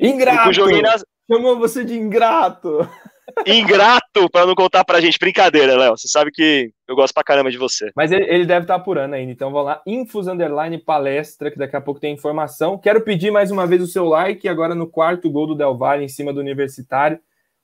Ingrato! 0.00 0.82
Nas... 0.82 1.04
Chamou 1.30 1.58
você 1.58 1.84
de 1.84 1.94
ingrato. 1.94 2.88
Ingrato, 3.44 4.30
pra 4.30 4.46
não 4.46 4.54
contar 4.54 4.84
pra 4.84 5.00
gente. 5.00 5.18
Brincadeira, 5.18 5.76
Léo. 5.76 5.96
Você 5.96 6.08
sabe 6.08 6.30
que 6.30 6.70
eu 6.88 6.94
gosto 6.94 7.12
pra 7.12 7.24
caramba 7.24 7.50
de 7.50 7.58
você. 7.58 7.90
Mas 7.94 8.12
ele, 8.12 8.24
ele 8.24 8.46
deve 8.46 8.62
estar 8.62 8.74
tá 8.74 8.80
apurando 8.80 9.14
ainda. 9.14 9.30
Então 9.30 9.50
vamos 9.50 9.66
lá. 9.66 9.82
Infos 9.86 10.26
Underline 10.26 10.78
Palestra, 10.78 11.50
que 11.50 11.58
daqui 11.58 11.76
a 11.76 11.80
pouco 11.80 12.00
tem 12.00 12.14
informação. 12.14 12.78
Quero 12.78 13.02
pedir 13.02 13.30
mais 13.30 13.50
uma 13.50 13.66
vez 13.66 13.82
o 13.82 13.86
seu 13.86 14.06
like, 14.06 14.48
agora 14.48 14.74
no 14.74 14.86
quarto 14.86 15.28
gol 15.30 15.48
do 15.48 15.54
Del 15.54 15.76
Valle 15.76 16.04
em 16.04 16.08
cima 16.08 16.32
do 16.32 16.40
Universitário, 16.40 17.18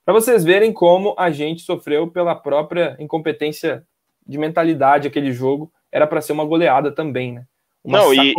para 0.05 0.13
vocês 0.13 0.43
verem 0.43 0.73
como 0.73 1.15
a 1.17 1.31
gente 1.31 1.61
sofreu 1.61 2.09
pela 2.09 2.35
própria 2.35 2.95
incompetência 2.99 3.85
de 4.25 4.37
mentalidade 4.37 5.07
aquele 5.07 5.31
jogo. 5.31 5.71
Era 5.91 6.07
para 6.07 6.21
ser 6.21 6.33
uma 6.33 6.45
goleada 6.45 6.93
também, 6.93 7.33
né? 7.33 7.45
Uma 7.83 7.99
não, 7.99 8.13
e, 8.13 8.33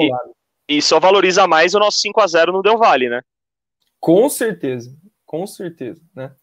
e, 0.69 0.83
só 0.83 0.99
valoriza 0.99 1.47
mais 1.47 1.75
o 1.75 1.79
nosso 1.79 1.99
5 1.99 2.21
a 2.21 2.27
0 2.27 2.53
no 2.53 2.63
Del 2.63 2.79
Valle, 2.79 3.09
né? 3.09 3.23
Com 4.01 4.29
certeza, 4.29 4.95
com 5.25 5.47
certeza, 5.47 6.03
né? 6.15 6.35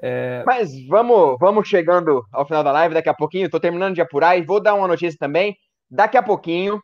É... 0.00 0.42
Mas 0.46 0.72
vamos, 0.86 1.36
vamos 1.38 1.68
chegando 1.68 2.24
ao 2.32 2.46
final 2.46 2.64
da 2.64 2.72
live 2.72 2.94
daqui 2.94 3.08
a 3.08 3.14
pouquinho. 3.14 3.46
Estou 3.46 3.60
terminando 3.60 3.94
de 3.94 4.00
apurar 4.00 4.38
e 4.38 4.42
vou 4.42 4.60
dar 4.60 4.74
uma 4.74 4.88
notícia 4.88 5.18
também. 5.18 5.56
Daqui 5.90 6.16
a 6.16 6.22
pouquinho, 6.22 6.82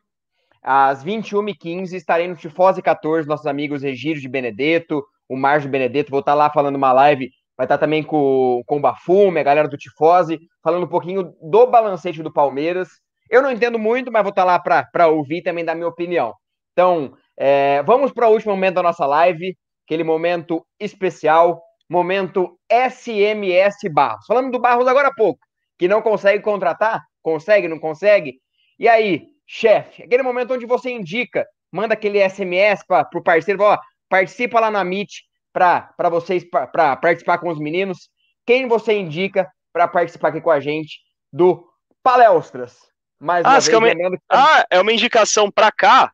às 0.63 1.05
21h15, 1.05 1.93
estarei 1.93 2.29
no 2.29 2.37
Tifose 2.37 2.83
14, 2.83 3.29
nossos 3.29 3.47
amigos 3.47 3.83
Regírio 3.83 4.21
de 4.21 4.29
Benedetto, 4.29 5.05
o 5.29 5.37
Márcio 5.37 5.71
Benedetto. 5.71 6.11
Vou 6.11 6.21
estar 6.21 6.35
lá 6.35 6.51
falando 6.51 6.77
uma 6.77 6.93
live. 6.93 7.31
Vai 7.61 7.67
estar 7.67 7.77
também 7.77 8.03
com, 8.03 8.63
com 8.65 8.79
o 8.79 8.81
Bafume, 8.81 9.39
a 9.39 9.43
galera 9.43 9.69
do 9.69 9.77
Tifose, 9.77 10.41
falando 10.65 10.85
um 10.85 10.89
pouquinho 10.89 11.35
do 11.43 11.67
balancete 11.67 12.23
do 12.23 12.33
Palmeiras. 12.33 12.89
Eu 13.29 13.43
não 13.43 13.51
entendo 13.51 13.79
muito, 13.79 14.11
mas 14.11 14.23
vou 14.23 14.31
estar 14.31 14.45
lá 14.45 14.59
para 14.59 15.09
ouvir 15.09 15.43
também 15.43 15.63
dar 15.63 15.75
minha 15.75 15.87
opinião. 15.87 16.33
Então, 16.73 17.13
é, 17.39 17.83
vamos 17.83 18.13
para 18.13 18.27
o 18.27 18.33
último 18.33 18.55
momento 18.55 18.77
da 18.77 18.83
nossa 18.83 19.05
live, 19.05 19.55
aquele 19.85 20.03
momento 20.03 20.67
especial 20.81 21.61
momento 21.87 22.59
SMS 22.73 23.77
Barros. 23.93 24.25
Falando 24.25 24.51
do 24.51 24.59
Barros 24.59 24.89
agora 24.89 25.09
há 25.09 25.15
pouco, 25.15 25.41
que 25.79 25.87
não 25.87 26.01
consegue 26.01 26.43
contratar, 26.43 27.03
consegue, 27.21 27.69
não 27.69 27.79
consegue. 27.79 28.41
E 28.79 28.89
aí, 28.89 29.27
chefe, 29.47 30.05
aquele 30.05 30.23
momento 30.23 30.55
onde 30.55 30.65
você 30.65 30.91
indica, 30.91 31.47
manda 31.71 31.93
aquele 31.93 32.27
SMS 32.27 32.83
para 32.87 33.07
o 33.15 33.23
parceiro, 33.23 33.63
ó, 33.63 33.79
participa 34.09 34.59
lá 34.61 34.71
na 34.71 34.83
Meet 34.83 35.11
para 35.53 36.09
vocês 36.11 36.45
para 36.45 36.97
participar 36.97 37.39
com 37.39 37.49
os 37.49 37.59
meninos. 37.59 38.09
Quem 38.47 38.67
você 38.67 38.99
indica 38.99 39.51
para 39.73 39.87
participar 39.87 40.29
aqui 40.29 40.41
com 40.41 40.51
a 40.51 40.61
gente 40.61 41.01
do 41.33 41.65
Palestras? 42.03 42.77
Mais 43.21 43.45
ah, 43.45 43.53
vez, 43.53 43.69
é 43.69 43.77
uma... 43.77 44.19
ah, 44.31 44.65
é 44.71 44.81
uma 44.81 44.93
indicação 44.93 45.51
para 45.51 45.71
cá? 45.71 46.11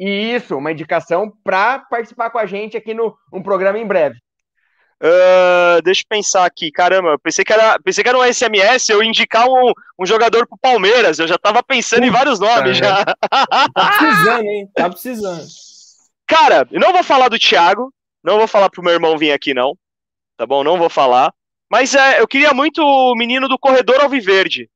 Isso, 0.00 0.56
uma 0.56 0.72
indicação 0.72 1.32
para 1.44 1.78
participar 1.78 2.30
com 2.30 2.38
a 2.38 2.46
gente 2.46 2.76
aqui 2.76 2.94
no 2.94 3.16
um 3.32 3.42
programa 3.42 3.78
em 3.78 3.86
breve. 3.86 4.16
Uh, 5.02 5.82
deixa 5.82 6.02
eu 6.02 6.06
pensar 6.08 6.44
aqui, 6.44 6.70
caramba, 6.70 7.18
pensei 7.18 7.44
que 7.44 7.52
era, 7.52 7.76
pensei 7.80 8.04
que 8.04 8.08
era 8.08 8.18
um 8.18 8.32
SMS, 8.32 8.88
eu 8.88 9.02
indicar 9.02 9.48
um, 9.48 9.72
um 9.98 10.06
jogador 10.06 10.46
pro 10.46 10.56
Palmeiras, 10.58 11.18
eu 11.18 11.26
já 11.26 11.36
tava 11.36 11.60
pensando 11.60 12.04
em 12.04 12.10
vários 12.10 12.38
nomes 12.38 12.78
já. 12.78 13.04
Tá 13.74 13.98
precisando, 13.98 14.44
hein? 14.44 14.68
Tá 14.74 14.88
precisando. 14.88 15.44
Cara, 16.26 16.68
eu 16.70 16.80
não 16.80 16.92
vou 16.92 17.02
falar 17.02 17.28
do 17.28 17.38
Thiago, 17.38 17.92
não 18.22 18.38
vou 18.38 18.46
falar 18.46 18.70
pro 18.70 18.82
meu 18.82 18.92
irmão 18.92 19.18
vir 19.18 19.32
aqui 19.32 19.52
não, 19.52 19.76
tá 20.36 20.46
bom? 20.46 20.62
Não 20.62 20.78
vou 20.78 20.88
falar. 20.88 21.32
Mas 21.70 21.94
é, 21.94 22.20
eu 22.20 22.28
queria 22.28 22.52
muito 22.52 22.82
o 22.82 23.14
menino 23.14 23.48
do 23.48 23.58
Corredor 23.58 24.00
Alviverde. 24.00 24.68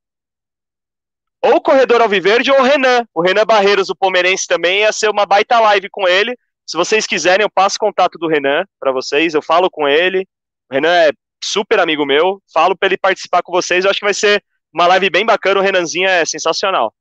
Ou 1.43 1.57
o 1.57 1.61
Corredor 1.61 2.01
Alviverde 2.01 2.51
ou 2.51 2.61
o 2.61 2.63
Renan. 2.63 3.07
O 3.15 3.21
Renan 3.21 3.45
Barreiros, 3.45 3.91
o 3.91 3.95
palmeirense 3.95 4.47
também, 4.47 4.81
ia 4.81 4.93
ser 4.93 5.11
uma 5.11 5.27
baita 5.27 5.61
live 5.61 5.89
com 5.91 6.09
ele. 6.09 6.37
Se 6.67 6.77
vocês 6.77 7.07
quiserem, 7.07 7.45
eu 7.45 7.51
passo 7.51 7.79
contato 7.79 8.19
do 8.19 8.27
Renan 8.27 8.65
para 8.81 8.91
vocês, 8.91 9.35
eu 9.35 9.43
falo 9.43 9.71
com 9.71 9.87
ele. 9.87 10.27
O 10.71 10.75
Renan 10.75 10.93
é 10.93 11.13
super 11.45 11.79
amigo 11.79 12.05
meu, 12.05 12.43
falo 12.53 12.77
para 12.77 12.89
ele 12.89 12.99
participar 12.99 13.43
com 13.43 13.53
vocês. 13.53 13.85
Eu 13.85 13.91
acho 13.91 14.01
que 14.01 14.07
vai 14.07 14.15
ser 14.15 14.43
uma 14.73 14.87
live 14.87 15.11
bem 15.11 15.25
bacana. 15.25 15.61
O 15.61 15.63
Renanzinho 15.63 16.09
é 16.09 16.25
sensacional. 16.25 16.93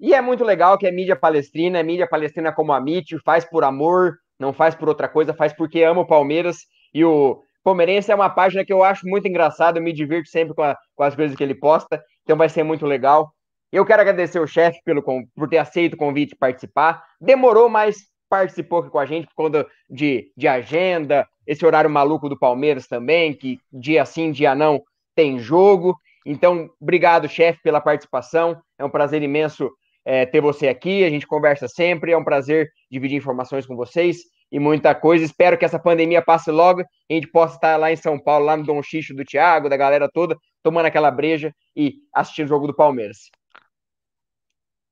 E 0.00 0.12
é 0.12 0.20
muito 0.20 0.42
legal 0.42 0.76
que 0.76 0.86
é 0.86 0.90
mídia 0.90 1.14
palestrina, 1.14 1.78
é 1.78 1.82
mídia 1.82 2.08
palestrina 2.08 2.52
como 2.52 2.72
a 2.72 2.78
MIT, 2.78 3.18
faz 3.24 3.44
por 3.44 3.62
amor, 3.62 4.18
não 4.38 4.52
faz 4.52 4.74
por 4.74 4.88
outra 4.88 5.08
coisa, 5.08 5.34
faz 5.34 5.52
porque 5.52 5.82
ama 5.82 6.02
o 6.02 6.06
Palmeiras. 6.06 6.58
E 6.92 7.04
o 7.04 7.42
Palmeirense 7.62 8.10
é 8.10 8.14
uma 8.14 8.30
página 8.30 8.64
que 8.64 8.72
eu 8.72 8.84
acho 8.84 9.06
muito 9.06 9.26
engraçada, 9.26 9.78
eu 9.78 9.82
me 9.82 9.92
divirto 9.92 10.28
sempre 10.28 10.54
com, 10.54 10.62
a, 10.62 10.76
com 10.94 11.02
as 11.02 11.14
coisas 11.14 11.36
que 11.36 11.42
ele 11.42 11.54
posta, 11.54 12.02
então 12.22 12.36
vai 12.36 12.48
ser 12.48 12.62
muito 12.62 12.86
legal. 12.86 13.32
Eu 13.72 13.84
quero 13.84 14.02
agradecer 14.02 14.38
o 14.38 14.46
chefe 14.46 14.78
pelo, 14.84 15.02
por 15.02 15.48
ter 15.48 15.58
aceito 15.58 15.94
o 15.94 15.96
convite 15.96 16.30
de 16.30 16.36
participar. 16.36 17.02
Demorou, 17.20 17.68
mas 17.68 17.96
participou 18.28 18.80
aqui 18.80 18.90
com 18.90 18.98
a 18.98 19.06
gente 19.06 19.26
por 19.26 19.34
conta 19.34 19.66
de, 19.88 20.30
de 20.36 20.46
agenda, 20.46 21.26
esse 21.46 21.64
horário 21.64 21.90
maluco 21.90 22.28
do 22.28 22.38
Palmeiras 22.38 22.86
também, 22.86 23.32
que 23.32 23.58
dia 23.72 24.04
sim, 24.04 24.30
dia 24.30 24.54
não 24.54 24.80
tem 25.14 25.38
jogo. 25.38 25.96
Então, 26.26 26.70
obrigado, 26.80 27.28
chefe, 27.28 27.60
pela 27.62 27.80
participação. 27.80 28.56
É 28.78 28.84
um 28.84 28.90
prazer 28.90 29.22
imenso 29.22 29.70
é, 30.04 30.26
ter 30.26 30.40
você 30.40 30.68
aqui. 30.68 31.04
A 31.04 31.10
gente 31.10 31.26
conversa 31.26 31.68
sempre. 31.68 32.12
É 32.12 32.16
um 32.16 32.24
prazer 32.24 32.68
dividir 32.90 33.16
informações 33.16 33.66
com 33.66 33.76
vocês. 33.76 34.18
e 34.52 34.58
muita 34.58 34.94
coisa. 34.94 35.24
Espero 35.24 35.58
que 35.58 35.64
essa 35.64 35.78
pandemia 35.78 36.22
passe 36.22 36.50
logo 36.50 36.82
e 37.08 37.14
a 37.14 37.14
gente 37.14 37.28
possa 37.28 37.56
estar 37.56 37.76
lá 37.76 37.90
em 37.90 37.96
São 37.96 38.18
Paulo, 38.18 38.44
lá 38.44 38.56
no 38.56 38.64
Dom 38.64 38.80
Xixo 38.82 39.14
do 39.14 39.24
Thiago, 39.24 39.68
da 39.68 39.76
galera 39.76 40.08
toda, 40.12 40.36
tomando 40.62 40.86
aquela 40.86 41.10
breja 41.10 41.52
e 41.74 41.94
assistindo 42.14 42.46
o 42.46 42.48
jogo 42.48 42.66
do 42.66 42.74
Palmeiras. 42.74 43.30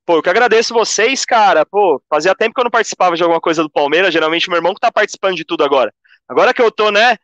Pô, 0.04 0.16
eu 0.16 0.22
que 0.22 0.30
agradeço 0.30 0.74
vocês, 0.74 1.24
cara. 1.24 1.64
Pô, 1.64 2.02
fazia 2.10 2.34
tempo 2.34 2.54
que 2.54 2.60
eu 2.60 2.64
não 2.64 2.70
participava 2.70 3.14
de 3.14 3.22
alguma 3.22 3.40
coisa 3.40 3.62
do 3.62 3.70
Palmeiras. 3.70 4.12
Geralmente 4.12 4.48
meu 4.48 4.56
irmão 4.56 4.74
que 4.74 4.80
tá 4.80 4.90
participando 4.90 5.36
de 5.36 5.44
tudo 5.44 5.62
agora. 5.62 5.94
Agora 6.28 6.52
que 6.52 6.60
eu 6.60 6.72
tô, 6.72 6.90
né, 6.90 7.16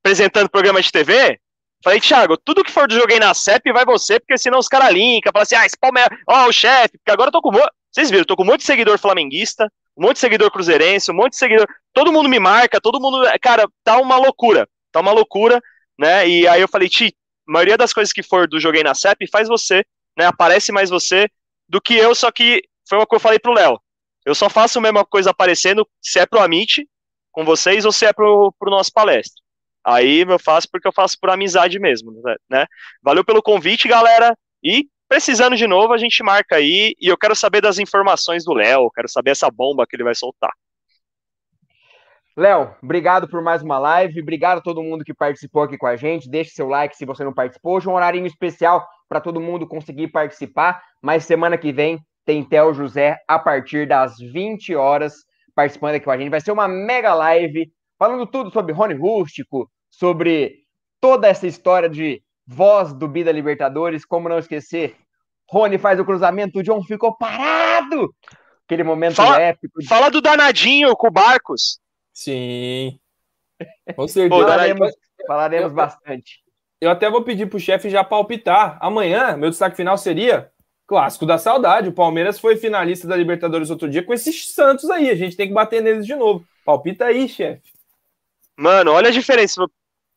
apresentando 0.00 0.48
programa 0.48 0.80
de 0.80 0.92
TV, 0.92 1.40
falei, 1.82 2.00
Thiago, 2.00 2.36
tudo 2.36 2.64
que 2.64 2.70
for 2.70 2.86
do 2.86 2.94
Joguei 2.94 3.18
na 3.18 3.34
CEP 3.34 3.72
vai 3.72 3.84
você, 3.84 4.20
porque 4.20 4.36
senão 4.38 4.58
os 4.58 4.68
caras 4.68 4.92
linkam, 4.92 5.32
falam 5.32 5.42
assim, 5.42 5.54
ah, 5.54 5.66
esse 5.66 5.78
Palmeiras, 5.78 6.16
ó, 6.26 6.46
o 6.46 6.52
chefe, 6.52 6.98
porque 6.98 7.10
agora 7.10 7.28
eu 7.28 7.32
tô 7.32 7.42
com. 7.42 7.50
Vocês 7.90 8.10
viram, 8.10 8.22
eu 8.22 8.26
tô 8.26 8.36
com 8.36 8.42
um 8.42 8.46
monte 8.46 8.60
de 8.60 8.66
seguidor 8.66 8.98
flamenguista, 8.98 9.70
um 9.96 10.02
monte 10.02 10.14
de 10.14 10.20
seguidor 10.20 10.50
cruzeirense, 10.50 11.10
um 11.10 11.14
monte 11.14 11.32
de 11.32 11.38
seguidor. 11.38 11.66
Todo 11.92 12.12
mundo 12.12 12.28
me 12.28 12.38
marca, 12.38 12.80
todo 12.80 13.00
mundo. 13.00 13.24
Cara, 13.40 13.68
tá 13.82 13.98
uma 13.98 14.16
loucura. 14.16 14.68
Tá 14.92 15.00
uma 15.00 15.12
loucura, 15.12 15.60
né? 15.98 16.28
E 16.28 16.46
aí 16.46 16.60
eu 16.60 16.68
falei, 16.68 16.88
Ti, 16.88 17.14
a 17.48 17.52
maioria 17.52 17.76
das 17.76 17.92
coisas 17.92 18.12
que 18.12 18.22
for 18.22 18.48
do 18.48 18.60
Joguei 18.60 18.82
na 18.82 18.94
CEP 18.94 19.26
faz 19.30 19.48
você, 19.48 19.84
né? 20.16 20.26
Aparece 20.26 20.72
mais 20.72 20.90
você 20.90 21.28
do 21.68 21.80
que 21.80 21.94
eu, 21.94 22.14
só 22.14 22.30
que 22.30 22.62
foi 22.88 22.98
uma 22.98 23.06
coisa 23.06 23.08
que 23.08 23.14
eu 23.16 23.20
falei 23.20 23.38
pro 23.38 23.52
Léo. 23.52 23.80
Eu 24.24 24.34
só 24.34 24.48
faço 24.50 24.78
a 24.78 24.82
mesma 24.82 25.04
coisa 25.04 25.30
aparecendo 25.30 25.88
se 26.00 26.18
é 26.18 26.26
pro 26.26 26.40
Amit 26.40 26.86
com 27.32 27.44
vocês 27.44 27.84
ou 27.84 27.92
se 27.92 28.04
é 28.04 28.12
pro, 28.12 28.52
pro 28.58 28.70
nosso 28.70 28.92
palestra. 28.92 29.39
Aí 29.90 30.20
eu 30.20 30.38
faço 30.38 30.68
porque 30.70 30.86
eu 30.86 30.92
faço 30.92 31.16
por 31.20 31.30
amizade 31.30 31.78
mesmo, 31.78 32.12
né? 32.48 32.66
Valeu 33.02 33.24
pelo 33.24 33.42
convite, 33.42 33.88
galera. 33.88 34.36
E 34.62 34.86
precisando 35.08 35.56
de 35.56 35.66
novo, 35.66 35.92
a 35.92 35.98
gente 35.98 36.22
marca 36.22 36.56
aí. 36.56 36.94
E 37.00 37.08
eu 37.08 37.18
quero 37.18 37.34
saber 37.34 37.60
das 37.60 37.78
informações 37.78 38.44
do 38.44 38.52
Léo, 38.52 38.90
quero 38.90 39.08
saber 39.08 39.30
essa 39.30 39.50
bomba 39.50 39.86
que 39.86 39.96
ele 39.96 40.04
vai 40.04 40.14
soltar. 40.14 40.52
Léo, 42.36 42.74
obrigado 42.82 43.28
por 43.28 43.42
mais 43.42 43.62
uma 43.62 43.78
live. 43.78 44.22
Obrigado 44.22 44.58
a 44.58 44.62
todo 44.62 44.82
mundo 44.82 45.04
que 45.04 45.12
participou 45.12 45.64
aqui 45.64 45.76
com 45.76 45.86
a 45.86 45.96
gente. 45.96 46.30
Deixe 46.30 46.50
seu 46.50 46.68
like 46.68 46.96
se 46.96 47.04
você 47.04 47.24
não 47.24 47.34
participou. 47.34 47.76
Hoje 47.76 47.88
é 47.88 47.90
um 47.90 47.94
horário 47.94 48.24
especial 48.24 48.86
para 49.08 49.20
todo 49.20 49.40
mundo 49.40 49.66
conseguir 49.66 50.08
participar. 50.08 50.80
Mas 51.02 51.24
semana 51.24 51.58
que 51.58 51.72
vem 51.72 51.98
tem 52.24 52.44
Theo 52.44 52.72
José 52.72 53.18
a 53.26 53.38
partir 53.38 53.88
das 53.88 54.16
20 54.18 54.74
horas 54.76 55.14
participando 55.54 55.96
aqui 55.96 56.04
com 56.04 56.12
a 56.12 56.16
gente. 56.16 56.30
Vai 56.30 56.40
ser 56.40 56.52
uma 56.52 56.68
mega 56.68 57.12
live 57.12 57.70
falando 57.98 58.26
tudo 58.26 58.50
sobre 58.50 58.72
Rony 58.72 58.94
Rústico, 58.94 59.70
sobre 59.90 60.64
toda 61.00 61.28
essa 61.28 61.46
história 61.46 61.88
de 61.88 62.22
voz 62.46 62.92
do 62.92 63.08
Bida 63.08 63.32
Libertadores. 63.32 64.04
Como 64.04 64.28
não 64.28 64.38
esquecer, 64.38 64.96
Rony 65.48 65.78
faz 65.78 65.98
o 65.98 66.04
cruzamento, 66.04 66.60
o 66.60 66.62
John 66.62 66.82
ficou 66.82 67.16
parado. 67.16 68.14
Aquele 68.64 68.84
momento 68.84 69.16
fala, 69.16 69.40
épico. 69.40 69.80
De... 69.80 69.88
Fala 69.88 70.10
do 70.10 70.20
danadinho 70.20 70.94
com 70.96 71.08
o 71.08 71.10
Barcos. 71.10 71.80
Sim. 72.12 72.98
Com 73.96 74.06
certeza. 74.06 74.42
falaremos, 74.42 74.92
falaremos 75.26 75.72
bastante. 75.72 76.40
Eu 76.80 76.90
até 76.90 77.10
vou 77.10 77.22
pedir 77.22 77.46
pro 77.46 77.58
chefe 77.58 77.90
já 77.90 78.02
palpitar. 78.04 78.78
Amanhã, 78.80 79.36
meu 79.36 79.50
destaque 79.50 79.76
final 79.76 79.98
seria 79.98 80.50
Clássico 80.86 81.26
da 81.26 81.36
Saudade. 81.36 81.88
O 81.88 81.92
Palmeiras 81.92 82.40
foi 82.40 82.56
finalista 82.56 83.06
da 83.06 83.16
Libertadores 83.16 83.70
outro 83.70 83.88
dia 83.88 84.02
com 84.02 84.14
esses 84.14 84.52
Santos 84.54 84.88
aí. 84.88 85.10
A 85.10 85.14
gente 85.14 85.36
tem 85.36 85.48
que 85.48 85.54
bater 85.54 85.82
neles 85.82 86.06
de 86.06 86.14
novo. 86.14 86.44
Palpita 86.64 87.06
aí, 87.06 87.28
chefe. 87.28 87.72
Mano, 88.56 88.92
olha 88.92 89.08
a 89.08 89.12
diferença. 89.12 89.64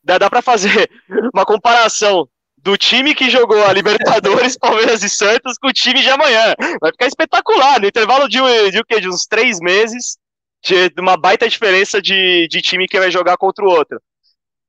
Dá, 0.03 0.17
dá 0.17 0.29
para 0.29 0.41
fazer 0.41 0.89
uma 1.33 1.45
comparação 1.45 2.27
do 2.57 2.77
time 2.77 3.13
que 3.13 3.29
jogou 3.29 3.63
a 3.65 3.73
Libertadores, 3.73 4.57
Palmeiras 4.59 5.03
e 5.03 5.09
Santos 5.09 5.57
com 5.57 5.67
o 5.67 5.73
time 5.73 6.01
de 6.01 6.09
amanhã. 6.09 6.55
Vai 6.81 6.91
ficar 6.91 7.07
espetacular. 7.07 7.79
No 7.79 7.87
intervalo 7.87 8.27
de, 8.27 8.39
de, 8.71 9.01
de, 9.01 9.09
uns 9.09 9.25
três 9.25 9.59
meses, 9.59 10.17
de, 10.63 10.89
de 10.89 11.01
uma 11.01 11.17
baita 11.17 11.47
diferença 11.47 12.01
de, 12.01 12.47
de 12.49 12.61
time 12.61 12.87
que 12.87 12.99
vai 12.99 13.11
jogar 13.11 13.37
contra 13.37 13.65
o 13.65 13.69
outro. 13.69 14.01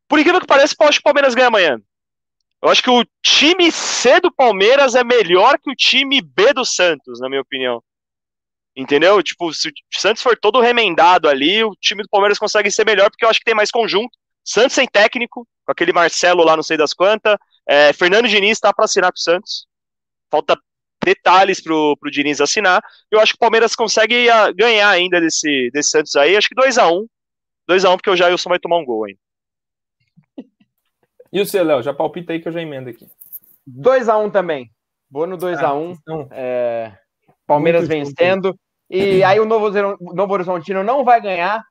Por 0.09 0.19
incrível 0.19 0.41
que 0.41 0.47
pareça, 0.47 0.75
eu 0.79 0.89
acho 0.89 0.99
que 0.99 1.03
o 1.03 1.05
Palmeiras 1.05 1.35
ganha 1.35 1.49
amanhã. 1.49 1.79
Eu 2.61 2.71
acho 2.71 2.83
que 2.83 2.91
o 2.91 3.05
time 3.23 3.71
C 3.71 4.21
do 4.21 4.33
Palmeiras 4.33 4.95
é 4.95 5.05
melhor 5.05 5.59
que 5.59 5.71
o 5.71 5.77
time 5.77 6.21
B 6.21 6.53
do 6.53 6.65
Santos, 6.65 7.21
na 7.21 7.29
minha 7.29 7.43
opinião. 7.43 7.83
Entendeu? 8.77 9.23
Tipo, 9.23 9.53
se 9.53 9.69
o 9.69 9.73
Santos 9.93 10.23
for 10.23 10.37
todo 10.37 10.61
remendado 10.61 11.29
ali, 11.29 11.63
o 11.63 11.77
time 11.81 12.03
do 12.03 12.09
Palmeiras 12.09 12.39
consegue 12.39 12.71
ser 12.71 12.85
melhor, 12.85 13.09
porque 13.11 13.25
eu 13.25 13.29
acho 13.29 13.39
que 13.39 13.45
tem 13.45 13.55
mais 13.55 13.71
conjunto. 13.71 14.19
Santos 14.45 14.75
sem 14.75 14.87
técnico, 14.87 15.47
com 15.65 15.73
aquele 15.73 15.93
Marcelo 15.93 16.45
lá, 16.45 16.57
não 16.57 16.63
sei 16.63 16.77
das 16.77 16.93
quantas. 16.93 17.37
É, 17.67 17.93
Fernando 17.93 18.29
Diniz 18.29 18.61
tá 18.61 18.73
para 18.73 18.85
assinar 18.85 19.11
com 19.11 19.19
o 19.19 19.21
Santos. 19.21 19.67
Falta 20.31 20.59
detalhes 21.05 21.61
pro, 21.61 21.97
pro 21.99 22.11
Diniz 22.11 22.41
assinar. 22.41 22.83
Eu 23.11 23.21
acho 23.21 23.33
que 23.33 23.37
o 23.37 23.41
Palmeiras 23.41 23.75
consegue 23.75 24.29
ah, 24.29 24.51
ganhar 24.53 24.89
ainda 24.91 25.21
desse, 25.21 25.71
desse 25.73 25.91
Santos 25.91 26.15
aí. 26.17 26.37
Acho 26.37 26.49
que 26.49 26.55
2x1. 26.55 27.07
2x1, 27.71 27.93
um, 27.93 27.97
porque 27.97 28.11
o 28.11 28.17
Jailson 28.17 28.49
vai 28.49 28.59
tomar 28.59 28.79
um 28.79 28.85
gol 28.85 29.05
ainda. 29.05 29.19
E 31.33 31.41
o 31.41 31.47
seu, 31.47 31.65
Léo? 31.65 31.83
Já 31.83 31.93
palpita 31.93 32.33
aí 32.33 32.41
que 32.41 32.47
eu 32.47 32.53
já 32.53 32.63
emendo 32.63 32.91
aqui. 32.91 33.09
2x1 33.69 34.27
um 34.27 34.31
também. 34.31 34.71
Vou 35.11 35.27
no 35.27 35.37
2x1. 35.37 35.63
Ah, 35.63 35.75
um. 35.75 35.91
então... 35.93 36.29
é... 36.31 36.93
Palmeiras 37.47 37.87
vencendo. 37.87 38.59
E 38.89 39.23
aí 39.23 39.41
o 39.41 39.45
Novo, 39.45 39.71
Novo 40.15 40.33
Horizontino 40.33 40.83
não 40.83 41.05
vai 41.05 41.21
ganhar. 41.21 41.63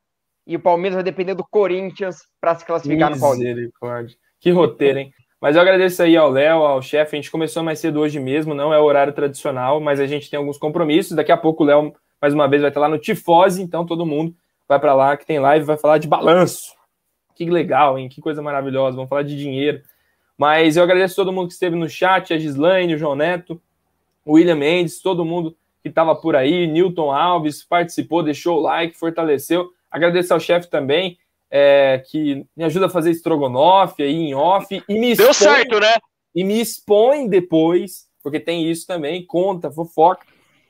E 0.45 0.55
o 0.55 0.59
Palmeiras 0.59 0.95
vai 0.95 1.03
depender 1.03 1.33
do 1.33 1.45
Corinthians 1.45 2.17
para 2.39 2.55
se 2.55 2.65
classificar 2.65 3.09
no 3.09 3.19
Paulista. 3.19 3.71
Que 4.39 4.51
roteiro, 4.51 4.99
hein? 4.99 5.13
Mas 5.39 5.55
eu 5.55 5.61
agradeço 5.61 6.01
aí 6.01 6.15
ao 6.15 6.29
Léo, 6.29 6.63
ao 6.63 6.81
chefe. 6.81 7.15
A 7.15 7.19
gente 7.19 7.31
começou 7.31 7.63
mais 7.63 7.79
cedo 7.79 7.99
hoje 7.99 8.19
mesmo, 8.19 8.53
não 8.53 8.73
é 8.73 8.79
o 8.79 8.83
horário 8.83 9.13
tradicional, 9.13 9.79
mas 9.79 9.99
a 9.99 10.07
gente 10.07 10.29
tem 10.29 10.37
alguns 10.37 10.57
compromissos. 10.57 11.15
Daqui 11.15 11.31
a 11.31 11.37
pouco 11.37 11.63
o 11.63 11.65
Léo, 11.65 11.93
mais 12.21 12.33
uma 12.33 12.47
vez, 12.47 12.61
vai 12.61 12.69
estar 12.69 12.79
lá 12.79 12.87
no 12.87 12.97
Tifose, 12.97 13.61
então 13.61 13.85
todo 13.85 14.05
mundo 14.05 14.33
vai 14.67 14.79
para 14.79 14.93
lá 14.93 15.17
que 15.17 15.25
tem 15.25 15.39
live, 15.39 15.65
vai 15.65 15.77
falar 15.77 15.97
de 15.97 16.07
balanço. 16.07 16.73
Que 17.35 17.49
legal, 17.49 17.97
hein? 17.97 18.07
Que 18.09 18.21
coisa 18.21 18.41
maravilhosa. 18.41 18.95
Vamos 18.95 19.09
falar 19.09 19.23
de 19.23 19.37
dinheiro. 19.37 19.81
Mas 20.37 20.77
eu 20.77 20.83
agradeço 20.83 21.15
todo 21.15 21.31
mundo 21.31 21.47
que 21.47 21.53
esteve 21.53 21.75
no 21.75 21.89
chat, 21.89 22.33
a 22.33 22.37
Gislaine, 22.37 22.95
o 22.95 22.97
João 22.97 23.15
Neto, 23.15 23.61
o 24.25 24.33
William 24.33 24.55
Mendes, 24.55 25.01
todo 25.01 25.25
mundo 25.25 25.55
que 25.81 25.89
estava 25.89 26.15
por 26.15 26.35
aí, 26.35 26.65
Newton 26.67 27.11
Alves 27.11 27.63
participou, 27.63 28.23
deixou 28.23 28.59
o 28.59 28.61
like, 28.61 28.97
fortaleceu. 28.97 29.69
Agradeço 29.93 30.33
ao 30.33 30.39
chefe 30.39 30.69
também 30.69 31.17
é, 31.55 32.03
que 32.09 32.43
me 32.57 32.63
ajuda 32.63 32.87
a 32.87 32.89
fazer 32.89 33.11
estrogonofe 33.11 34.01
aí 34.01 34.15
em 34.15 34.33
off. 34.33 34.83
E 34.89 34.93
me 34.99 35.15
Deu 35.15 35.29
expõe, 35.29 35.47
certo, 35.47 35.79
né? 35.79 35.95
E 36.33 36.43
me 36.43 36.59
expõe 36.59 37.29
depois, 37.29 38.07
porque 38.23 38.39
tem 38.39 38.67
isso 38.67 38.87
também, 38.87 39.23
conta, 39.23 39.71
fofoca. 39.71 40.25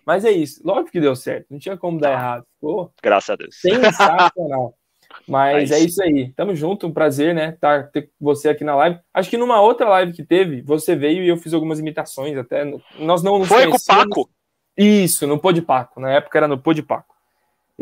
Mas 0.05 0.25
é 0.25 0.31
isso, 0.31 0.61
lógico 0.65 0.91
que 0.91 0.99
deu 0.99 1.15
certo, 1.15 1.47
não 1.49 1.57
tinha 1.57 1.77
como 1.77 1.97
dar 1.97 2.09
ah, 2.09 2.11
errado. 2.11 2.45
Ficou 2.55 2.91
Graças 3.01 3.29
a 3.29 3.35
Deus. 3.37 3.55
Sensacional. 3.55 4.75
Mas 5.25 5.71
é, 5.71 5.75
é 5.75 5.79
isso 5.79 6.03
aí. 6.03 6.33
Tamo 6.35 6.53
junto, 6.53 6.87
um 6.87 6.91
prazer, 6.91 7.33
né? 7.33 7.53
Tá, 7.61 7.83
ter 7.83 8.09
você 8.19 8.49
aqui 8.49 8.65
na 8.65 8.75
live. 8.75 8.99
Acho 9.13 9.29
que 9.29 9.37
numa 9.37 9.61
outra 9.61 9.87
live 9.87 10.11
que 10.11 10.23
teve, 10.23 10.61
você 10.63 10.95
veio 10.95 11.23
e 11.23 11.29
eu 11.29 11.37
fiz 11.37 11.53
algumas 11.53 11.79
imitações 11.79 12.35
até. 12.35 12.65
Nós 12.97 13.21
não 13.23 13.45
Foi 13.45 13.69
com 13.69 13.77
o 13.77 13.85
Paco? 13.85 14.29
Isso, 14.75 15.27
no 15.27 15.39
Pô 15.39 15.53
de 15.53 15.61
Paco. 15.61 16.01
Na 16.01 16.11
época 16.11 16.37
era 16.39 16.47
no 16.47 16.57
Pô 16.57 16.73
de 16.73 16.81
Paco. 16.81 17.12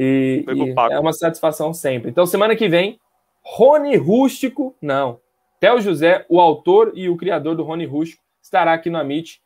E, 0.03 0.43
e 0.47 0.93
é 0.93 0.99
uma 0.99 1.13
satisfação 1.13 1.71
sempre. 1.75 2.09
Então, 2.09 2.25
semana 2.25 2.55
que 2.55 2.67
vem, 2.67 2.99
Rony 3.43 3.95
Rústico, 3.97 4.75
não. 4.81 5.19
Theo 5.59 5.79
José, 5.79 6.25
o 6.27 6.41
autor 6.41 6.91
e 6.95 7.07
o 7.07 7.15
criador 7.15 7.55
do 7.55 7.61
Rony 7.61 7.85
Rústico, 7.85 8.23
estará 8.41 8.73
aqui 8.73 8.89
no 8.89 8.97
Amit 8.97 9.39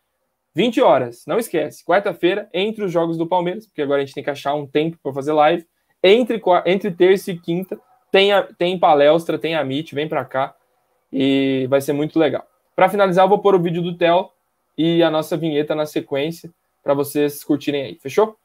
20 0.55 0.81
horas. 0.81 1.25
Não 1.27 1.37
esquece, 1.37 1.83
quarta-feira, 1.83 2.47
entre 2.53 2.85
os 2.85 2.91
jogos 2.91 3.17
do 3.17 3.27
Palmeiras, 3.27 3.67
porque 3.67 3.81
agora 3.81 4.01
a 4.01 4.05
gente 4.05 4.15
tem 4.15 4.23
que 4.23 4.29
achar 4.29 4.53
um 4.53 4.65
tempo 4.65 4.97
para 5.03 5.11
fazer 5.11 5.33
live. 5.33 5.67
Entre, 6.01 6.41
entre 6.65 6.89
terça 6.91 7.31
e 7.31 7.37
quinta, 7.37 7.77
tem, 8.09 8.31
a, 8.31 8.43
tem 8.43 8.79
palestra, 8.79 9.37
tem 9.37 9.55
Amit, 9.55 9.93
vem 9.93 10.07
para 10.07 10.23
cá 10.23 10.55
e 11.11 11.67
vai 11.69 11.81
ser 11.81 11.91
muito 11.91 12.17
legal. 12.17 12.47
Para 12.73 12.87
finalizar, 12.87 13.25
eu 13.25 13.29
vou 13.29 13.39
pôr 13.39 13.55
o 13.55 13.61
vídeo 13.61 13.81
do 13.81 13.97
Theo 13.97 14.29
e 14.77 15.03
a 15.03 15.11
nossa 15.11 15.35
vinheta 15.35 15.75
na 15.75 15.85
sequência 15.85 16.49
para 16.81 16.93
vocês 16.93 17.43
curtirem 17.43 17.81
aí. 17.81 17.99
Fechou? 18.01 18.37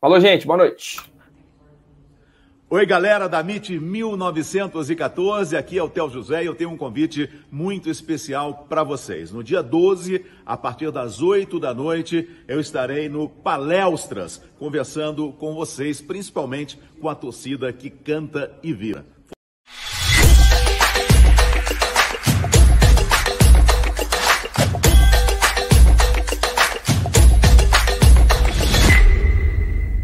Falou, 0.00 0.20
gente. 0.20 0.46
Boa 0.46 0.58
noite. 0.58 1.00
Oi, 2.70 2.86
galera 2.86 3.28
da 3.28 3.40
MIT 3.40 3.80
1914, 3.80 5.56
aqui 5.56 5.76
é 5.76 5.82
o 5.82 5.88
Tel 5.88 6.08
José 6.08 6.44
e 6.44 6.46
eu 6.46 6.54
tenho 6.54 6.70
um 6.70 6.76
convite 6.76 7.28
muito 7.50 7.90
especial 7.90 8.66
para 8.68 8.84
vocês. 8.84 9.32
No 9.32 9.42
dia 9.42 9.60
12, 9.60 10.24
a 10.46 10.56
partir 10.56 10.92
das 10.92 11.20
8 11.20 11.58
da 11.58 11.74
noite, 11.74 12.28
eu 12.46 12.60
estarei 12.60 13.08
no 13.08 13.28
Palestras, 13.28 14.40
conversando 14.56 15.32
com 15.32 15.54
vocês, 15.54 16.00
principalmente 16.00 16.78
com 17.00 17.08
a 17.08 17.14
torcida 17.14 17.72
que 17.72 17.90
canta 17.90 18.56
e 18.62 18.72
vira. 18.72 19.04